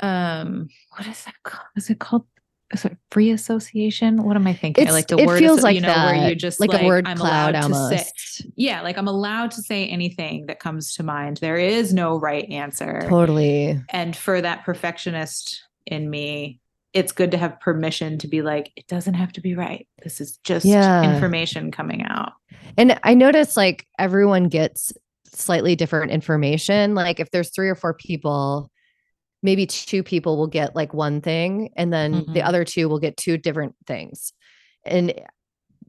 um, 0.00 0.68
what 0.90 1.06
is 1.06 1.24
that 1.24 1.34
called? 1.42 1.66
Is 1.76 1.90
it 1.90 1.98
called? 1.98 2.24
Is 2.72 2.84
it 2.84 2.96
free 3.10 3.30
association? 3.30 4.24
What 4.24 4.36
am 4.36 4.46
I 4.46 4.54
thinking? 4.54 4.84
I 4.84 4.86
it's, 4.86 4.92
like 4.92 5.06
the 5.06 5.18
it 5.18 5.26
word, 5.26 5.38
feels 5.38 5.62
like 5.62 5.76
you 5.76 5.80
know, 5.82 5.88
that, 5.88 6.06
where 6.06 6.28
you 6.28 6.34
just 6.34 6.58
like, 6.58 6.72
like, 6.72 6.82
a 6.82 6.86
word 6.86 7.06
I'm 7.06 7.16
cloud 7.16 7.52
to 7.52 7.62
say, 7.62 7.68
almost. 7.72 8.46
yeah, 8.56 8.80
like 8.80 8.98
I'm 8.98 9.06
allowed 9.06 9.52
to 9.52 9.62
say 9.62 9.86
anything 9.86 10.46
that 10.46 10.58
comes 10.58 10.94
to 10.94 11.02
mind. 11.04 11.36
There 11.36 11.56
is 11.56 11.92
no 11.94 12.18
right 12.18 12.48
answer. 12.50 13.02
Totally. 13.08 13.80
And 13.90 14.16
for 14.16 14.40
that 14.40 14.64
perfectionist 14.64 15.62
in 15.86 16.10
me, 16.10 16.60
it's 16.94 17.12
good 17.12 17.32
to 17.32 17.36
have 17.36 17.60
permission 17.60 18.18
to 18.18 18.28
be 18.28 18.40
like, 18.40 18.72
it 18.76 18.86
doesn't 18.86 19.14
have 19.14 19.32
to 19.32 19.40
be 19.40 19.54
right. 19.54 19.86
This 20.02 20.20
is 20.20 20.38
just 20.44 20.64
Yeah. 20.64 21.02
information 21.04 21.70
coming 21.72 22.04
out. 22.04 22.32
And 22.78 22.98
I 23.02 23.14
notice 23.14 23.56
like 23.56 23.86
everyone 23.98 24.48
gets 24.48 24.92
slightly 25.26 25.74
different 25.74 26.12
information. 26.12 26.94
Like 26.94 27.18
if 27.18 27.30
there's 27.32 27.50
three 27.50 27.68
or 27.68 27.74
four 27.74 27.94
people, 27.94 28.70
maybe 29.42 29.66
two 29.66 30.02
people 30.02 30.36
will 30.36 30.46
get 30.46 30.74
like 30.76 30.94
one 30.94 31.20
thing, 31.20 31.70
and 31.76 31.92
then 31.92 32.12
the 32.32 32.40
Mhm. 32.40 32.46
other 32.46 32.64
two 32.64 32.88
will 32.88 33.00
get 33.00 33.16
two 33.16 33.36
different 33.36 33.74
things. 33.86 34.32
And 34.86 35.12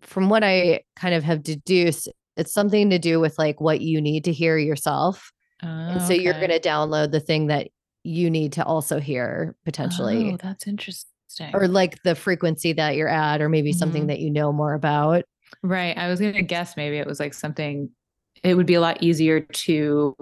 from 0.01 0.29
what 0.29 0.43
I 0.43 0.81
kind 0.95 1.13
of 1.15 1.23
have 1.23 1.43
deduced, 1.43 2.09
it's 2.35 2.53
something 2.53 2.89
to 2.89 2.99
do 2.99 3.19
with 3.19 3.37
like 3.37 3.61
what 3.61 3.79
you 3.81 4.01
need 4.01 4.25
to 4.25 4.33
hear 4.33 4.57
yourself. 4.57 5.31
And 5.61 6.01
so 6.01 6.13
you're 6.13 6.33
Oh, 6.33 6.39
going 6.39 6.49
to 6.49 6.59
download 6.59 7.11
the 7.11 7.19
thing 7.19 7.47
that 7.47 7.69
you 8.05 8.29
need 8.29 8.53
to 8.53 8.63
also 8.63 8.99
hear 8.99 9.55
potentially. 9.65 10.31
Oh, 10.33 10.37
that's 10.37 10.67
interesting. 10.67 11.53
or 11.53 11.67
like 11.67 12.01
the 12.03 12.15
frequency 12.15 12.71
that 12.73 12.95
you're 12.95 13.09
at, 13.09 13.41
or 13.41 13.49
maybe 13.49 13.73
something 13.73 14.03
Mhm. 14.03 14.07
that 14.07 14.19
you 14.19 14.29
know 14.31 14.53
more 14.53 14.73
about. 14.73 15.25
right. 15.63 15.97
I 15.97 16.07
was 16.07 16.19
going 16.19 16.33
to 16.33 16.41
guess 16.41 16.77
maybe 16.77 16.97
it 16.97 17.05
was 17.07 17.19
like 17.19 17.33
something, 17.33 17.89
it 18.43 18.55
would 18.55 18.65
be 18.67 18.75
a 18.75 18.81
lot 18.81 19.01
easier 19.03 19.41
to 19.41 20.15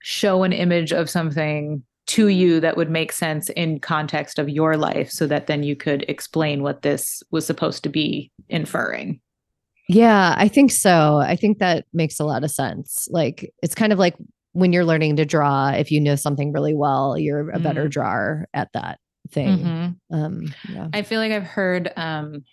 show 0.00 0.42
an 0.42 0.52
image 0.52 0.92
of 0.92 1.08
something 1.10 1.82
to 2.08 2.28
you 2.28 2.60
that 2.60 2.76
would 2.76 2.90
make 2.90 3.12
sense 3.12 3.48
in 3.50 3.78
context 3.80 4.38
of 4.38 4.48
your 4.48 4.76
life 4.76 5.10
so 5.10 5.26
that 5.26 5.46
then 5.46 5.62
you 5.62 5.74
could 5.76 6.04
explain 6.08 6.62
what 6.62 6.82
this 6.82 7.22
was 7.30 7.46
supposed 7.46 7.82
to 7.84 7.88
be 7.88 8.30
inferring. 8.48 9.20
Yeah, 9.88 10.34
I 10.36 10.48
think 10.48 10.70
so. 10.72 11.18
I 11.18 11.36
think 11.36 11.58
that 11.58 11.84
makes 11.92 12.20
a 12.20 12.24
lot 12.24 12.44
of 12.44 12.50
sense. 12.50 13.08
Like 13.10 13.52
it's 13.62 13.74
kind 13.74 13.92
of 13.92 13.98
like 13.98 14.16
when 14.52 14.72
you're 14.72 14.84
learning 14.84 15.16
to 15.16 15.24
draw, 15.24 15.70
if 15.70 15.90
you 15.90 16.00
know 16.00 16.14
something 16.16 16.52
really 16.52 16.74
well, 16.74 17.16
you're 17.18 17.50
a 17.50 17.58
better 17.58 17.86
Mm. 17.86 17.90
drawer 17.90 18.48
at 18.54 18.68
that 18.74 18.98
thing. 19.30 19.58
Mhm. 19.58 19.96
Um, 20.10 20.54
yeah. 20.68 20.88
I 20.92 21.02
feel 21.02 21.20
like 21.20 21.32
I've 21.32 21.46
heard 21.46 21.90
um 21.96 22.44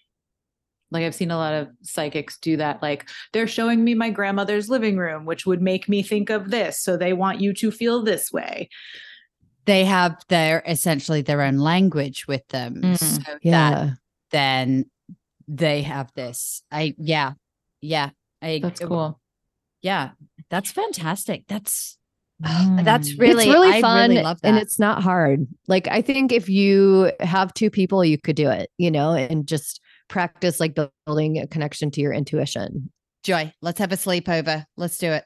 like 0.92 1.04
I've 1.04 1.14
seen 1.14 1.30
a 1.30 1.38
lot 1.38 1.54
of 1.54 1.68
psychics 1.84 2.40
do 2.40 2.58
that 2.58 2.82
like 2.82 3.08
they're 3.32 3.46
showing 3.48 3.84
me 3.84 3.94
my 3.94 4.10
grandmother's 4.10 4.70
living 4.70 4.98
room 4.98 5.26
which 5.26 5.46
would 5.46 5.62
make 5.62 5.88
me 5.88 6.02
think 6.02 6.32
of 6.32 6.50
this 6.50 6.82
so 6.82 6.98
they 6.98 7.14
want 7.14 7.42
you 7.42 7.54
to 7.56 7.70
feel 7.72 8.02
this 8.04 8.32
way. 8.32 8.70
They 9.66 9.86
have 9.86 10.16
their 10.30 10.64
essentially 10.66 11.22
their 11.22 11.42
own 11.44 11.58
language 11.58 12.26
with 12.28 12.48
them. 12.48 12.82
Mm. 12.82 12.98
So 12.98 13.22
that 13.34 13.40
Yeah. 13.44 13.90
then 14.32 14.86
they 15.48 15.82
have 15.84 16.12
this. 16.16 16.64
I 16.72 16.96
yeah. 16.98 17.34
Yeah. 17.82 18.10
I 18.42 18.60
That's 18.64 18.80
cool. 18.80 19.19
Yeah. 19.82 20.12
That's 20.50 20.72
fantastic. 20.72 21.46
That's 21.48 21.98
that's 22.42 23.10
Mm. 23.14 23.20
really 23.20 23.44
it's 23.44 23.54
really 23.54 23.70
I 23.74 23.82
fun 23.82 24.10
really 24.12 24.22
love 24.24 24.40
that. 24.42 24.48
and 24.48 24.58
it's 24.58 24.80
not 24.80 25.04
hard. 25.04 25.46
Like 25.68 25.88
I 25.90 26.02
think 26.02 26.32
if 26.32 26.48
you 26.48 27.12
have 27.20 27.54
two 27.54 27.70
people, 27.70 28.04
you 28.06 28.18
could 28.18 28.38
do 28.38 28.50
it, 28.50 28.70
you 28.78 28.90
know, 28.90 29.12
and 29.14 29.46
just 29.46 29.82
practice 30.08 30.60
like 30.60 30.76
building 31.06 31.38
a 31.38 31.48
connection 31.48 31.92
to 31.92 32.02
your 32.02 32.14
intuition. 32.14 32.92
Joy, 33.24 33.54
let's 33.62 33.80
have 33.80 33.92
a 33.92 33.98
sleepover. 33.98 34.66
Let's 34.78 34.98
do 34.98 35.12
it. 35.12 35.26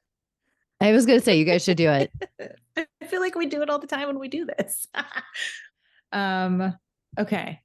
I 0.81 0.91
was 0.91 1.05
gonna 1.05 1.19
say 1.21 1.37
you 1.37 1.45
guys 1.45 1.63
should 1.63 1.77
do 1.77 1.89
it. 1.89 2.11
I 2.75 3.05
feel 3.05 3.21
like 3.21 3.35
we 3.35 3.45
do 3.45 3.61
it 3.61 3.69
all 3.69 3.79
the 3.79 3.85
time 3.87 4.07
when 4.07 4.17
we 4.19 4.27
do 4.27 4.45
this. 4.45 4.87
um 6.11 6.73
okay. 7.19 7.59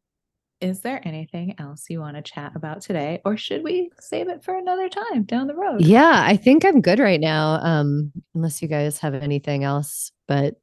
Is 0.60 0.80
there 0.80 1.00
anything 1.06 1.54
else 1.58 1.86
you 1.88 2.00
want 2.00 2.16
to 2.16 2.22
chat 2.22 2.52
about 2.56 2.80
today 2.80 3.20
or 3.24 3.36
should 3.36 3.62
we 3.62 3.90
save 4.00 4.28
it 4.28 4.42
for 4.42 4.56
another 4.56 4.88
time 4.88 5.22
down 5.22 5.46
the 5.46 5.54
road? 5.54 5.80
Yeah, 5.80 6.22
I 6.26 6.36
think 6.36 6.64
I'm 6.64 6.80
good 6.80 6.98
right 6.98 7.20
now. 7.20 7.60
Um, 7.62 8.12
unless 8.34 8.60
you 8.60 8.66
guys 8.68 8.98
have 8.98 9.14
anything 9.14 9.62
else. 9.62 10.10
But 10.26 10.54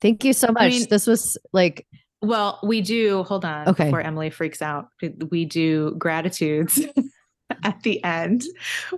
thank 0.00 0.22
you 0.24 0.32
so 0.34 0.48
much. 0.48 0.62
I 0.62 0.68
mean- 0.68 0.86
this 0.90 1.06
was 1.06 1.38
like 1.52 1.86
Well, 2.20 2.58
we 2.62 2.82
do. 2.82 3.22
Hold 3.22 3.44
on. 3.46 3.68
Okay. 3.68 3.84
Before 3.84 4.02
Emily 4.02 4.28
freaks 4.30 4.60
out, 4.60 4.88
we 5.30 5.44
do 5.46 5.94
gratitudes 5.98 6.78
at 7.64 7.82
the 7.82 8.04
end 8.04 8.44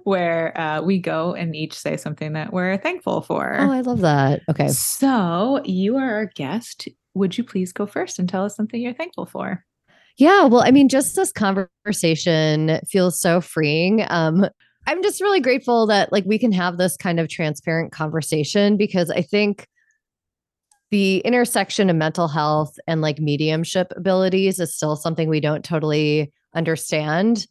where 0.03 0.59
uh, 0.61 0.83
we 0.83 0.99
go 0.99 1.35
and 1.35 1.55
each 1.55 1.75
say 1.75 1.97
something 1.97 2.33
that 2.33 2.53
we're 2.53 2.77
thankful 2.77 3.21
for. 3.21 3.57
oh, 3.61 3.71
I 3.71 3.83
love 3.83 4.01
that. 4.01 4.43
Okay. 4.49 4.69
So 4.69 5.61
you 5.65 5.97
are 5.97 6.13
our 6.13 6.27
guest. 6.27 6.89
Would 7.15 7.39
you 7.39 7.45
please 7.45 7.73
go 7.73 7.87
first 7.87 8.19
and 8.19 8.29
tell 8.29 8.45
us 8.45 8.57
something 8.57 8.81
you're 8.81 8.95
thankful 8.95 9.27
for? 9.27 9.65
Yeah, 10.21 10.45
well, 10.45 10.63
I 10.63 10.71
mean, 10.71 10.91
just 10.91 11.17
this 11.17 11.33
conversation 11.33 12.79
feels 12.87 13.19
so 13.19 13.41
freeing. 13.41 14.05
Um, 14.11 14.47
I'm 14.87 15.03
just 15.03 15.23
really 15.23 15.41
grateful 15.41 15.87
that 15.87 16.13
like 16.13 16.25
we 16.27 16.39
can 16.39 16.53
have 16.53 16.77
this 16.77 16.95
kind 16.95 17.19
of 17.19 17.29
transparent 17.29 17.91
conversation 17.91 18.77
because 18.77 19.11
I 19.11 19.23
think 19.23 19.67
the 20.91 21.21
intersection 21.21 21.89
of 21.89 21.97
mental 21.97 22.29
health 22.29 22.79
and 22.87 23.01
like 23.01 23.19
mediumship 23.19 23.95
abilities 23.97 24.61
is 24.61 24.77
still 24.77 24.95
something 24.95 25.31
we 25.31 25.41
don't 25.41 25.65
totally 25.65 26.31
understand. 26.55 27.47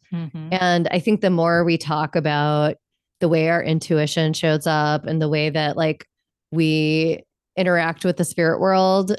And 0.52 0.86
I 0.92 1.00
think 1.00 1.22
the 1.22 1.30
more 1.30 1.64
we 1.64 1.76
talk 1.76 2.14
about 2.14 2.76
the 3.18 3.28
way 3.28 3.48
our 3.48 3.64
intuition 3.64 4.32
shows 4.32 4.68
up 4.68 5.06
and 5.06 5.20
the 5.20 5.28
way 5.28 5.50
that 5.50 5.76
like 5.76 6.06
we 6.52 7.24
interact 7.56 8.04
with 8.04 8.16
the 8.16 8.24
spirit 8.24 8.60
world, 8.60 9.16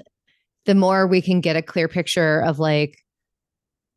the 0.65 0.75
more 0.75 1.05
we 1.05 1.21
can 1.21 1.41
get 1.41 1.57
a 1.57 1.61
clear 1.61 1.89
picture 1.89 2.41
of 2.43 2.57
like 2.57 3.00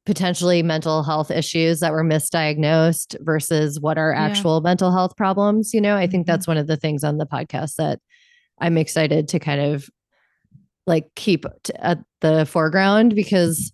potentially 0.07 0.63
mental 0.63 1.03
health 1.03 1.31
issues 1.31 1.81
that 1.81 1.93
were 1.93 2.05
misdiagnosed 2.05 3.17
versus 3.21 3.81
what 3.81 3.97
are 3.99 4.13
Yeah. 4.13 4.21
actual 4.23 4.61
mental 4.61 4.93
health 4.93 5.17
problems. 5.17 5.73
You 5.73 5.81
know, 5.81 5.97
I 5.97 6.07
think 6.07 6.25
Mhm. 6.25 6.27
that's 6.27 6.47
one 6.47 6.59
of 6.59 6.67
the 6.67 6.77
things 6.77 7.03
on 7.05 7.19
the 7.19 7.27
podcast 7.27 7.77
that 7.77 8.01
I'm 8.61 8.77
excited 8.77 9.29
to 9.29 9.39
kind 9.39 9.61
of 9.61 9.89
like 10.87 11.07
keep 11.17 11.47
t- 11.63 11.73
at 11.77 12.01
the 12.21 12.45
foreground 12.45 13.15
because 13.15 13.73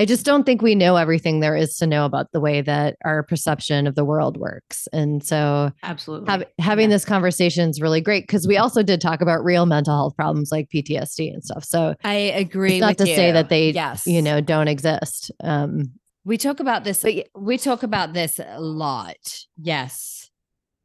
I 0.00 0.06
just 0.06 0.24
don't 0.24 0.44
think 0.44 0.62
we 0.62 0.74
know 0.74 0.96
everything 0.96 1.40
there 1.40 1.54
is 1.54 1.76
to 1.76 1.86
know 1.86 2.06
about 2.06 2.32
the 2.32 2.40
way 2.40 2.62
that 2.62 2.96
our 3.04 3.22
perception 3.22 3.86
of 3.86 3.96
the 3.96 4.04
world 4.04 4.38
works. 4.38 4.88
And 4.94 5.22
so 5.22 5.70
Absolutely. 5.82 6.30
have, 6.30 6.44
having 6.58 6.88
Yeah. 6.88 6.96
this 6.96 7.04
conversation 7.04 7.68
is 7.68 7.82
really 7.82 8.00
great 8.00 8.26
because 8.26 8.48
we 8.48 8.56
also 8.56 8.82
did 8.82 9.02
talk 9.02 9.20
about 9.20 9.44
real 9.44 9.66
mental 9.66 9.94
health 9.94 10.16
problems 10.16 10.50
like 10.50 10.70
PTSD 10.70 11.30
and 11.34 11.44
stuff. 11.44 11.64
So 11.64 11.94
I 12.02 12.14
agree. 12.14 12.76
it's 12.76 12.80
not 12.80 12.88
with 12.98 13.06
to 13.08 13.14
say 13.14 13.30
that 13.30 13.50
they, 13.50 13.72
yes, 13.72 14.06
you 14.06 14.22
know, 14.22 14.40
don't 14.40 14.68
exist. 14.68 15.30
Um, 15.44 15.92
we 16.24 16.38
talk 16.38 16.60
about 16.60 16.84
this. 16.84 17.04
We 17.36 17.58
talk 17.58 17.82
about 17.82 18.14
this 18.14 18.38
a 18.38 18.58
lot. 18.58 19.16
Yes, 19.60 20.30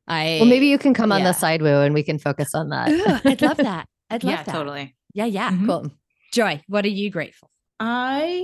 I. 0.09 0.39
well, 0.41 0.49
maybe 0.49 0.67
you 0.67 0.77
can 0.77 0.93
come 0.93 1.13
on 1.13 1.23
the 1.23 1.31
side 1.31 1.61
woo 1.61 1.81
and 1.81 1.93
we 1.93 2.03
can 2.03 2.19
focus 2.19 2.53
on 2.53 2.67
that. 2.69 2.89
Ugh, 2.89 3.21
I'd 3.23 3.41
love 3.41 3.57
that. 3.71 3.87
I'd 4.09 4.23
love 4.25 4.31
yeah, 4.31 4.43
that. 4.43 4.51
totally. 4.51 4.93
Yeah, 5.13 5.25
yeah. 5.25 5.51
Mhm. 5.51 5.65
cool. 5.67 5.91
Joy, 6.33 6.61
what 6.67 6.83
are 6.83 6.89
you 6.89 7.09
grateful? 7.09 7.49
I 7.79 8.43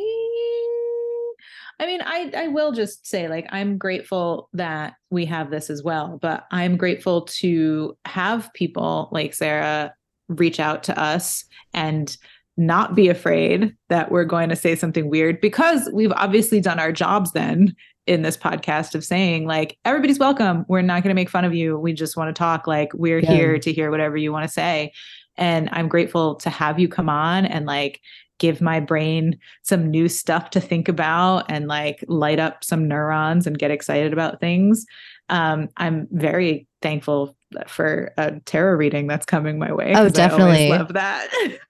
I 1.80 1.86
mean, 1.88 2.02
I 2.03 2.32
I 2.36 2.48
will 2.48 2.72
just 2.72 3.08
say 3.08 3.28
like 3.28 3.48
I'm 3.49 3.78
grateful 3.78 4.49
that 4.53 4.94
we 5.10 5.26
have 5.26 5.49
this 5.49 5.70
as 5.70 5.82
well, 5.84 6.20
but 6.22 6.45
I'm 6.52 6.78
grateful 6.78 7.24
to 7.24 7.98
have 8.06 8.52
people 8.53 9.10
like 9.12 9.34
Sarah 9.34 9.94
reach 10.28 10.60
out 10.60 10.84
to 10.84 10.99
us 10.99 11.44
and 11.74 12.16
not 12.58 12.95
be 12.95 13.08
afraid 13.10 13.76
that 13.90 14.12
we're 14.12 14.26
going 14.26 14.49
to 14.49 14.56
say 14.56 14.76
something 14.76 15.10
weird 15.10 15.41
because 15.41 15.90
we've 15.94 16.12
obviously 16.12 16.62
done 16.62 16.80
our 16.80 16.91
jobs 16.91 17.32
then 17.32 17.76
in 18.08 18.22
this 18.22 18.38
podcast 18.38 18.94
of 18.94 19.03
saying 19.03 19.45
like 19.48 19.78
everybody's 19.86 20.20
welcome. 20.20 20.66
We're 20.68 20.82
not 20.82 21.02
going 21.03 21.10
to 21.10 21.20
make 21.20 21.30
fun 21.30 21.45
of 21.45 21.56
you. 21.56 21.80
We 21.80 21.94
just 21.94 22.16
want 22.18 22.34
to 22.34 22.38
talk. 22.38 22.68
Like 22.68 22.94
we're 22.94 23.20
Yeah. 23.20 23.32
here 23.32 23.60
to 23.60 23.72
hear 23.74 23.90
whatever 23.90 24.18
you 24.18 24.32
want 24.32 24.45
to 24.45 24.52
say. 24.53 24.91
And 25.38 25.70
i'm 25.72 25.88
grateful 25.88 26.36
to 26.36 26.49
have 26.49 26.78
you 26.78 26.90
come 26.90 27.08
on 27.10 27.45
and 27.45 27.66
like 27.66 28.02
give 28.42 28.60
my 28.60 28.80
brain 28.80 29.38
some 29.62 29.90
new 29.92 30.10
stuff 30.10 30.50
to 30.50 30.60
think 30.60 30.88
about 30.90 31.46
and 31.48 31.68
like 31.68 32.04
light 32.08 32.40
up 32.40 32.64
some 32.64 32.88
neurons 32.88 33.46
and 33.46 33.60
get 33.60 33.70
excited 33.70 34.12
about 34.12 34.40
things 34.40 34.86
um, 35.30 35.70
i'm 35.78 36.08
very 36.12 36.68
thankful 36.82 37.38
for 37.68 38.12
a 38.18 38.40
tarot 38.42 38.76
reading 38.78 39.06
that's 39.06 39.26
coming 39.28 39.60
my 39.60 39.72
way 39.72 39.94
Oh, 39.96 40.10
definitely. 40.10 40.70
love 40.70 40.94
that 40.94 41.28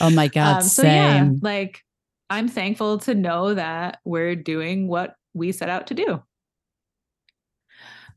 Oh 0.00 0.10
my 0.10 0.28
God. 0.34 0.56
um, 0.58 0.62
so 0.62 0.82
same. 0.84 0.94
yeah, 0.94 1.30
like 1.42 1.82
I'm 2.30 2.46
thankful 2.48 2.98
to 3.00 3.14
know 3.14 3.54
that 3.54 3.98
we're 4.04 4.36
doing 4.36 4.86
what 4.86 5.16
we 5.34 5.50
set 5.50 5.68
out 5.68 5.88
to 5.88 5.94
do. 5.94 6.06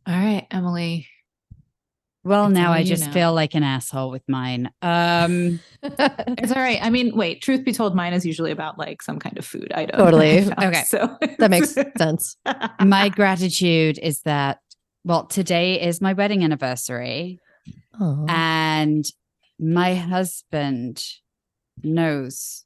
All 0.05 0.13
right, 0.13 0.45
Emily. 0.51 1.07
Well, 2.23 2.45
it's 2.47 2.53
now 2.53 2.71
I 2.71 2.83
just 2.83 3.05
now. 3.07 3.11
feel 3.11 3.33
like 3.33 3.53
an 3.55 3.63
asshole 3.63 4.09
with 4.11 4.23
mine. 4.27 4.71
Um, 4.81 5.59
It's 5.83 6.51
all 6.51 6.61
right. 6.61 6.79
I 6.81 6.89
mean, 6.89 7.15
wait, 7.15 7.41
truth 7.41 7.63
be 7.65 7.73
told, 7.73 7.95
mine 7.95 8.13
is 8.13 8.25
usually 8.25 8.51
about 8.51 8.77
like 8.79 9.01
some 9.01 9.19
kind 9.19 9.37
of 9.37 9.45
food 9.45 9.71
item. 9.73 9.97
Totally. 9.99 10.39
I 10.57 10.65
Okay. 10.67 10.83
So 10.87 11.17
that 11.39 11.49
makes 11.51 11.75
sense. 11.97 12.37
my 12.83 13.09
gratitude 13.09 13.99
is 14.01 14.21
that, 14.21 14.59
well, 15.03 15.25
today 15.25 15.81
is 15.81 15.99
my 16.01 16.13
wedding 16.13 16.43
anniversary. 16.43 17.39
Aw. 18.01 18.25
and 18.27 19.05
my 19.59 19.93
husband 19.95 21.03
knows 21.83 22.65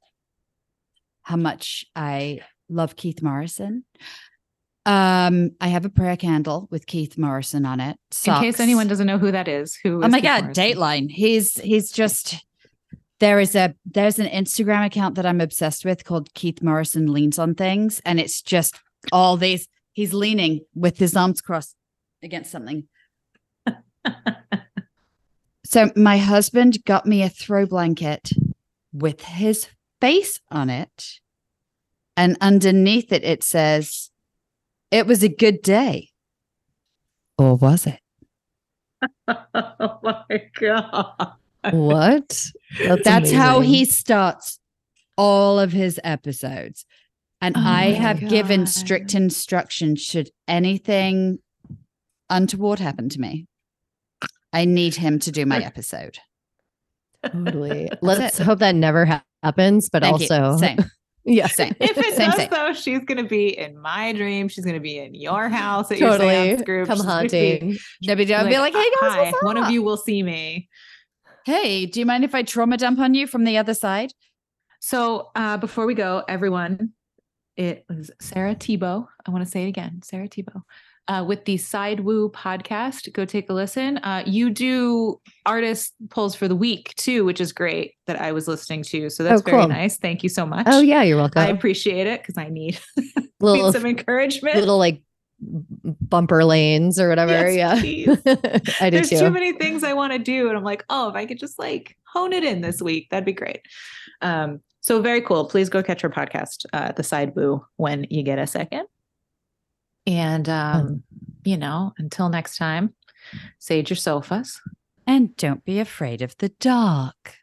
how 1.24 1.36
much 1.36 1.86
I 1.96 2.40
love 2.70 2.96
Keith 2.96 3.22
Morrison. 3.22 3.84
Um, 4.88 5.52
I 5.60 5.68
have 5.68 5.84
a 5.84 5.90
prayer 5.90 6.16
candle 6.16 6.70
with 6.72 6.88
Keith 6.88 7.18
Morrison 7.18 7.66
on 7.66 7.82
it. 7.82 7.98
So 8.12 8.34
in 8.34 8.40
case 8.40 8.60
anyone 8.62 8.88
doesn't 8.88 9.06
know 9.06 9.18
who 9.18 9.32
that 9.34 9.50
is, 9.50 9.76
who 9.76 10.02
Oh 10.02 10.08
my 10.08 10.20
Keith 10.20 10.24
god, 10.24 10.44
Morrison? 10.44 10.64
Dateline. 10.64 11.12
He's 11.12 11.60
he's 11.60 11.92
just 11.92 12.46
there 13.20 13.38
is 13.42 13.54
a 13.54 13.76
there's 13.86 14.18
an 14.18 14.28
Instagram 14.28 14.86
account 14.86 15.16
that 15.16 15.26
I'm 15.26 15.42
obsessed 15.42 15.84
with 15.84 16.06
called 16.06 16.34
Keith 16.34 16.64
Morrison 16.64 17.12
leans 17.12 17.38
on 17.38 17.54
things, 17.54 18.02
and 18.06 18.18
it's 18.18 18.42
just 18.42 18.80
all 19.12 19.36
these. 19.36 19.68
He's 19.92 20.14
leaning 20.14 20.62
with 20.74 20.98
his 20.98 21.18
arms 21.18 21.42
crossed 21.42 21.76
against 22.24 22.52
something. 22.52 22.88
so 25.66 25.92
my 25.98 26.18
husband 26.18 26.86
got 26.86 27.06
me 27.06 27.24
a 27.24 27.30
throw 27.30 27.66
blanket 27.66 28.30
with 28.94 29.22
his 29.22 29.68
face 30.00 30.40
on 30.50 30.70
it, 30.70 31.20
and 32.16 32.38
underneath 32.40 33.12
it 33.12 33.26
it 33.26 33.44
says, 33.44 34.12
"It 34.92 35.08
was 35.08 35.24
a 35.24 35.30
good 35.30 35.62
day." 35.62 36.10
Or 37.38 37.56
was 37.56 37.86
it? 37.86 38.00
oh 39.28 40.00
my 40.04 40.42
god. 40.60 41.34
what? 41.72 42.46
That's, 42.80 43.04
That's 43.04 43.32
how 43.32 43.60
he 43.60 43.86
starts 43.86 44.60
all 45.18 45.60
of 45.60 45.72
his 45.72 46.00
episodes. 46.04 46.86
And 47.42 47.56
Oh 47.56 47.62
I 47.64 47.92
have 47.92 48.20
given 48.20 48.66
strict 48.66 49.14
instructions 49.14 50.02
should 50.02 50.32
anything 50.48 51.40
untoward 52.30 52.80
happen 52.80 53.10
to 53.10 53.20
me. 53.20 53.46
I 54.52 54.66
need 54.66 54.96
him 54.96 55.20
to 55.20 55.32
do 55.32 55.46
my 55.46 55.60
episode. 55.60 56.18
totally. 57.24 57.90
Let's 58.02 58.40
hope 58.40 58.60
that 58.60 58.76
never 58.76 59.22
happens, 59.44 59.90
but 59.90 60.02
Thank 60.02 60.32
also. 60.32 60.58
Yeah, 61.28 61.48
Same. 61.48 61.76
If 61.80 61.98
it 61.98 62.16
Same, 62.16 62.30
does 62.32 62.36
same. 62.38 62.50
though, 62.50 62.72
she's 62.74 63.00
gonna 63.06 63.24
be 63.26 63.58
in 63.58 63.78
my 63.80 64.14
dream. 64.14 64.48
She's 64.48 64.64
gonna 64.66 64.80
be 64.80 64.98
in 64.98 65.14
your 65.14 65.50
house 65.50 65.92
at 65.92 66.00
totally. 66.00 66.30
seance 66.30 66.62
group. 66.62 66.88
Come 66.88 66.98
She's 66.98 67.06
gonna 67.06 67.28
be- 67.28 67.38
haunting. 67.60 67.78
Nobody 68.04 68.34
I'll 68.34 68.48
be 68.48 68.58
like, 68.58 68.74
hey 68.74 68.90
guys, 69.02 69.12
hi, 69.12 69.32
what's 69.32 69.44
one 69.44 69.58
of 69.58 69.70
you 69.70 69.84
will 69.84 69.98
see 69.98 70.24
me. 70.24 70.70
Hey, 71.46 71.86
do 71.86 72.00
you 72.00 72.06
mind 72.06 72.24
if 72.24 72.34
I 72.34 72.44
trauma 72.44 72.78
dump 72.78 73.00
on 73.00 73.14
you 73.14 73.28
from 73.28 73.44
the 73.44 73.58
other 73.58 73.74
side? 73.74 74.12
So 74.80 75.30
uh, 75.36 75.58
before 75.58 75.86
we 75.86 75.94
go, 75.96 76.24
everyone, 76.28 76.92
it 77.56 77.86
was 77.90 78.12
Sarah 78.22 78.56
Thibault. 78.56 79.08
I 79.26 79.32
want 79.32 79.44
to 79.44 79.50
say 79.50 79.64
it 79.66 79.68
again, 79.70 80.02
Sarah 80.04 80.28
Thibault. 80.28 80.64
Uh, 81.08 81.24
with 81.26 81.46
the 81.46 81.56
Side 81.56 82.02
Woo 82.02 82.30
podcast, 82.32 83.12
go 83.14 83.24
take 83.24 83.50
a 83.50 83.54
listen. 83.54 83.98
Uh, 84.00 84.24
you 84.26 84.50
do 84.50 85.22
artist 85.46 85.94
polls 86.10 86.36
for 86.36 86.50
the 86.50 86.56
week 86.56 86.94
too, 86.98 87.24
which 87.24 87.40
is 87.40 87.54
great 87.54 87.94
that 88.08 88.20
I 88.20 88.34
was 88.34 88.46
listening 88.48 88.84
to. 88.84 89.10
So 89.10 89.24
that's 89.24 89.42
Oh, 89.42 89.44
very 89.50 89.66
nice. 89.68 89.98
Thank 89.98 90.22
you 90.24 90.28
so 90.30 90.46
much. 90.46 90.68
Oh 90.70 90.82
yeah, 90.82 91.04
you're 91.04 91.16
welcome. 91.16 91.42
I 91.42 91.48
appreciate 91.48 92.08
it 92.08 92.22
because 92.22 92.38
I 92.38 92.50
need, 92.50 92.78
little 93.40 93.68
need 93.68 93.72
some 93.74 93.86
encouragement. 93.86 94.58
little 94.58 94.78
like 94.78 95.02
bumper 95.40 96.44
lanes 96.44 97.00
or 97.00 97.10
whatever. 97.10 97.50
Yes, 97.50 97.84
yeah. 97.84 98.16
I 98.82 98.90
do 98.90 98.98
There's 98.98 99.10
too. 99.10 99.20
too 99.20 99.30
many 99.30 99.54
things 99.54 99.84
I 99.84 99.94
want 99.94 100.12
to 100.14 100.20
do, 100.20 100.50
and 100.50 100.58
I'm 100.58 100.64
like, 100.64 100.84
oh, 100.90 101.10
if 101.10 101.16
I 101.16 101.26
could 101.26 101.40
just 101.40 101.58
like 101.58 101.96
hone 102.12 102.34
it 102.34 102.44
in 102.44 102.62
this 102.62 102.82
week, 102.82 103.08
that'd 103.12 103.26
be 103.26 103.34
great. 103.34 103.62
Um, 104.22 104.60
so 104.82 105.02
very 105.02 105.22
cool. 105.22 105.46
Please 105.46 105.70
go 105.70 105.84
catch 105.84 106.02
her 106.02 106.10
podcast, 106.10 106.66
uh, 106.74 106.92
The 106.94 107.04
Side 107.04 107.34
Woo, 107.36 107.66
when 107.76 108.08
you 108.10 108.24
get 108.24 108.40
a 108.40 108.48
second. 108.48 108.88
And 110.08 110.48
um, 110.48 111.04
you 111.44 111.58
know, 111.58 111.94
until 111.98 112.30
next 112.30 112.58
time, 112.58 112.94
sage 113.60 113.90
your 113.90 113.98
sofas. 113.98 114.62
And 115.06 115.36
don't 115.38 115.64
be 115.64 115.80
afraid 115.80 116.22
of 116.22 116.36
the 116.38 116.50
dark. 116.50 117.36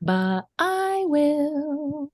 But 0.00 0.46
I 0.58 1.04
will. 1.06 2.10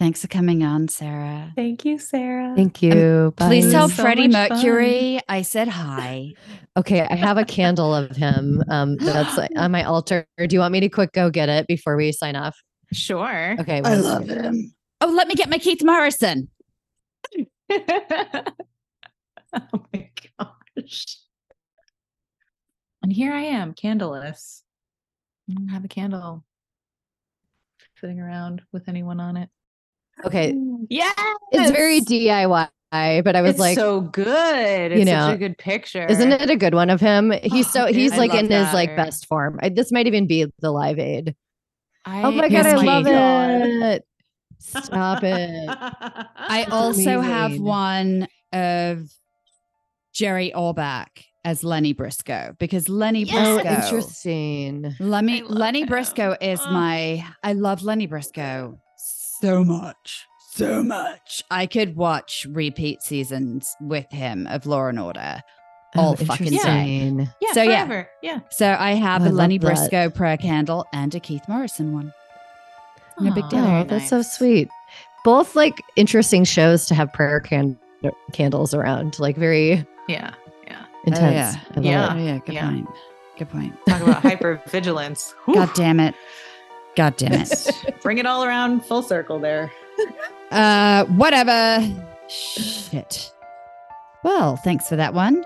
Thanks 0.00 0.22
for 0.22 0.28
coming 0.28 0.64
on, 0.64 0.88
Sarah. 0.88 1.52
Thank 1.54 1.84
you, 1.84 1.98
Sarah. 1.98 2.52
Thank 2.56 2.82
you. 2.82 3.32
Bye. 3.36 3.46
Please 3.46 3.70
tell 3.70 3.88
so 3.88 4.02
Freddie 4.02 4.28
much 4.28 4.48
fun. 4.48 4.58
Mercury 4.58 5.20
I 5.28 5.42
said 5.42 5.68
hi. 5.68 6.32
Okay, 6.76 7.02
I 7.02 7.14
have 7.14 7.38
a 7.38 7.44
candle 7.44 7.94
of 7.94 8.16
him. 8.16 8.60
Um, 8.68 8.96
that's 8.96 9.38
on 9.56 9.70
my 9.70 9.84
altar. 9.84 10.26
Do 10.36 10.48
you 10.50 10.58
want 10.58 10.72
me 10.72 10.80
to 10.80 10.88
quick 10.88 11.12
go 11.12 11.30
get 11.30 11.48
it 11.48 11.68
before 11.68 11.94
we 11.96 12.10
sign 12.10 12.34
off? 12.34 12.60
Sure. 12.92 13.54
Okay. 13.60 13.80
I 13.84 13.94
love 13.94 14.26
him. 14.28 14.74
Oh, 15.00 15.06
let 15.06 15.28
me 15.28 15.36
get 15.36 15.48
my 15.48 15.58
Keith 15.58 15.84
Morrison. 15.84 16.48
oh 19.72 19.84
my 19.92 20.10
gosh. 20.38 21.18
And 23.02 23.12
here 23.12 23.32
I 23.32 23.42
am, 23.42 23.74
candleless. 23.74 24.62
I 25.50 25.54
don't 25.54 25.68
have 25.68 25.84
a 25.84 25.88
candle 25.88 26.44
sitting 28.00 28.20
around 28.20 28.62
with 28.72 28.88
anyone 28.88 29.20
on 29.20 29.36
it. 29.36 29.48
Okay, 30.24 30.54
Yeah. 30.88 31.12
it's 31.52 31.70
very 31.70 32.00
DIY, 32.00 32.68
but 32.90 33.36
I 33.36 33.42
was 33.42 33.50
it's 33.52 33.58
like, 33.60 33.76
so 33.76 34.00
good. 34.00 34.92
It's 34.92 35.00
you 35.00 35.04
such 35.06 35.12
know, 35.28 35.32
a 35.32 35.36
good 35.36 35.58
picture. 35.58 36.06
isn't 36.06 36.32
it 36.32 36.48
a 36.50 36.56
good 36.56 36.74
one 36.74 36.88
of 36.88 37.00
him? 37.00 37.32
He's 37.42 37.66
Oh, 37.68 37.70
so 37.70 37.86
dude, 37.88 37.96
he's 37.96 38.12
I 38.12 38.16
like 38.18 38.30
love 38.30 38.38
in 38.44 38.50
his 38.50 38.66
that. 38.66 38.74
like 38.74 38.96
best 38.96 39.26
form. 39.26 39.58
I, 39.62 39.68
this 39.70 39.90
might 39.92 40.06
even 40.06 40.26
be 40.26 40.46
the 40.60 40.70
live 40.70 40.98
aid. 40.98 41.34
I, 42.06 42.22
Oh 42.22 42.30
my 42.30 42.48
god, 42.48 42.66
I 42.66 42.74
my- 42.76 42.82
love 42.84 43.04
God. 43.04 43.62
it. 43.66 44.04
Stop 44.60 45.24
it. 45.24 45.68
I 45.68 46.60
That's 46.60 46.70
also 46.72 47.20
have 47.20 47.58
one 47.58 48.28
of 48.52 49.10
Jerry 50.14 50.52
Orbach 50.54 51.08
as 51.44 51.62
Lenny 51.64 51.92
Briscoe 51.92 52.54
because 52.58 52.88
Lenny 52.88 53.26
Oh, 53.32 53.56
Briscoe. 53.60 53.74
interesting. 53.82 54.94
Lenny, 55.00 55.40
I 55.42 55.44
love 55.44 55.50
Lenny 55.58 55.80
him. 55.82 55.88
Briscoe 55.88 56.36
is 56.40 56.60
Oh. 56.64 56.70
my. 56.72 57.24
I 57.42 57.52
love 57.52 57.82
Lenny 57.82 58.06
Briscoe 58.06 58.78
so 58.96 59.62
much, 59.64 60.24
so 60.52 60.82
much. 60.82 61.42
I 61.50 61.66
could 61.66 61.96
watch 61.96 62.46
repeat 62.48 63.02
seasons 63.02 63.74
with 63.80 64.10
him 64.10 64.46
of 64.46 64.64
Law 64.66 64.86
and 64.86 64.98
Order 65.00 65.42
oh, 65.96 66.00
all 66.00 66.16
fucking 66.16 66.46
day. 66.46 66.52
interesting. 66.54 67.30
Yeah, 67.42 67.52
So, 67.52 67.62
yeah. 67.62 67.86
forever. 67.86 68.08
Yeah. 68.22 68.40
So 68.50 68.74
I 68.78 68.92
have 68.92 69.22
Oh, 69.22 69.26
I 69.26 69.28
a 69.28 69.32
Lenny. 69.32 69.58
Briscoe 69.58 70.10
prayer 70.10 70.36
candle 70.38 70.86
and 70.92 71.14
a 71.14 71.20
Keith 71.20 71.42
Morrison 71.48 71.92
one. 71.92 72.12
No 73.20 73.32
big 73.34 73.48
deal. 73.48 73.60
Oh, 73.60 73.64
very 73.64 73.84
that's 73.84 74.08
so 74.08 74.22
sweet. 74.22 74.68
Both 75.24 75.54
like 75.56 75.74
interesting 75.96 76.44
shows 76.44 76.86
to 76.86 76.94
have 76.94 77.12
prayer 77.12 77.40
can- 77.40 77.78
candles 78.32 78.74
around, 78.74 79.18
like 79.18 79.36
very 79.36 79.86
Yeah. 80.08 80.32
Yeah. 80.66 80.84
intense. 81.04 81.56
yeah. 81.76 81.80
Yeah. 81.80 82.12
Oh 82.14 82.18
yeah, 82.18 82.38
good 82.38 82.54
Yeah. 82.54 82.68
point. 82.70 82.88
Good 83.38 83.50
point. 83.50 83.74
Talk 83.88 84.02
about 84.02 84.22
hypervigilance. 84.22 85.34
Whew. 85.44 85.54
God 85.54 85.70
damn 85.74 86.00
it. 86.00 86.14
God 86.96 87.16
damn 87.16 87.32
it. 87.42 87.94
Bring 88.02 88.18
it 88.18 88.26
all 88.26 88.44
around 88.44 88.84
full 88.84 89.02
circle 89.02 89.38
there. 89.38 89.72
uh 90.50 91.04
whatever. 91.06 91.86
Shit. 92.28 93.32
Well, 94.22 94.56
thanks 94.56 94.88
for 94.88 94.96
that 94.96 95.12
one. 95.14 95.44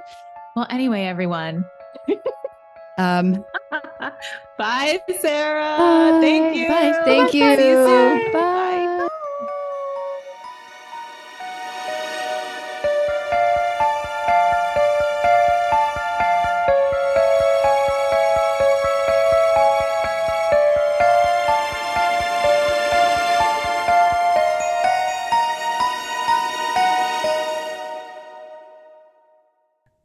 Well, 0.54 0.66
anyway, 0.70 1.02
everyone. 1.04 1.64
Um 2.98 3.44
Bye, 4.58 5.00
Sarah. 5.20 5.76
Bye. 5.78 6.18
Thank 6.20 6.56
you. 6.56 6.68
Bye. 6.68 7.00
Thank 7.04 7.32
you 7.34 7.56
soon. 7.56 8.18
you. 8.18 8.32
Bye. 8.32 8.67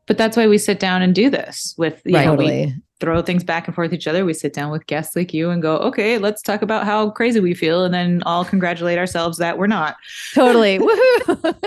But 0.05 0.17
that's 0.17 0.35
why 0.35 0.47
we 0.47 0.57
sit 0.57 0.79
down 0.79 1.01
and 1.01 1.15
do 1.15 1.29
this 1.29 1.75
with 1.77 2.01
you 2.05 2.15
right, 2.15 2.25
know, 2.25 2.35
totally. 2.35 2.65
we 2.65 2.75
throw 2.99 3.21
things 3.21 3.43
back 3.43 3.67
and 3.67 3.75
forth 3.75 3.93
each 3.93 4.07
other. 4.07 4.25
We 4.25 4.33
sit 4.33 4.53
down 4.53 4.71
with 4.71 4.85
guests 4.87 5.15
like 5.15 5.33
you 5.33 5.49
and 5.49 5.61
go, 5.61 5.77
okay, 5.77 6.17
let's 6.17 6.41
talk 6.41 6.61
about 6.61 6.85
how 6.85 7.09
crazy 7.11 7.39
we 7.39 7.53
feel, 7.53 7.83
and 7.83 7.93
then 7.93 8.23
all 8.23 8.45
congratulate 8.45 8.97
ourselves 8.97 9.37
that 9.37 9.57
we're 9.57 9.67
not. 9.67 9.95
Totally. 10.33 10.79
Woohoo. 10.79 11.65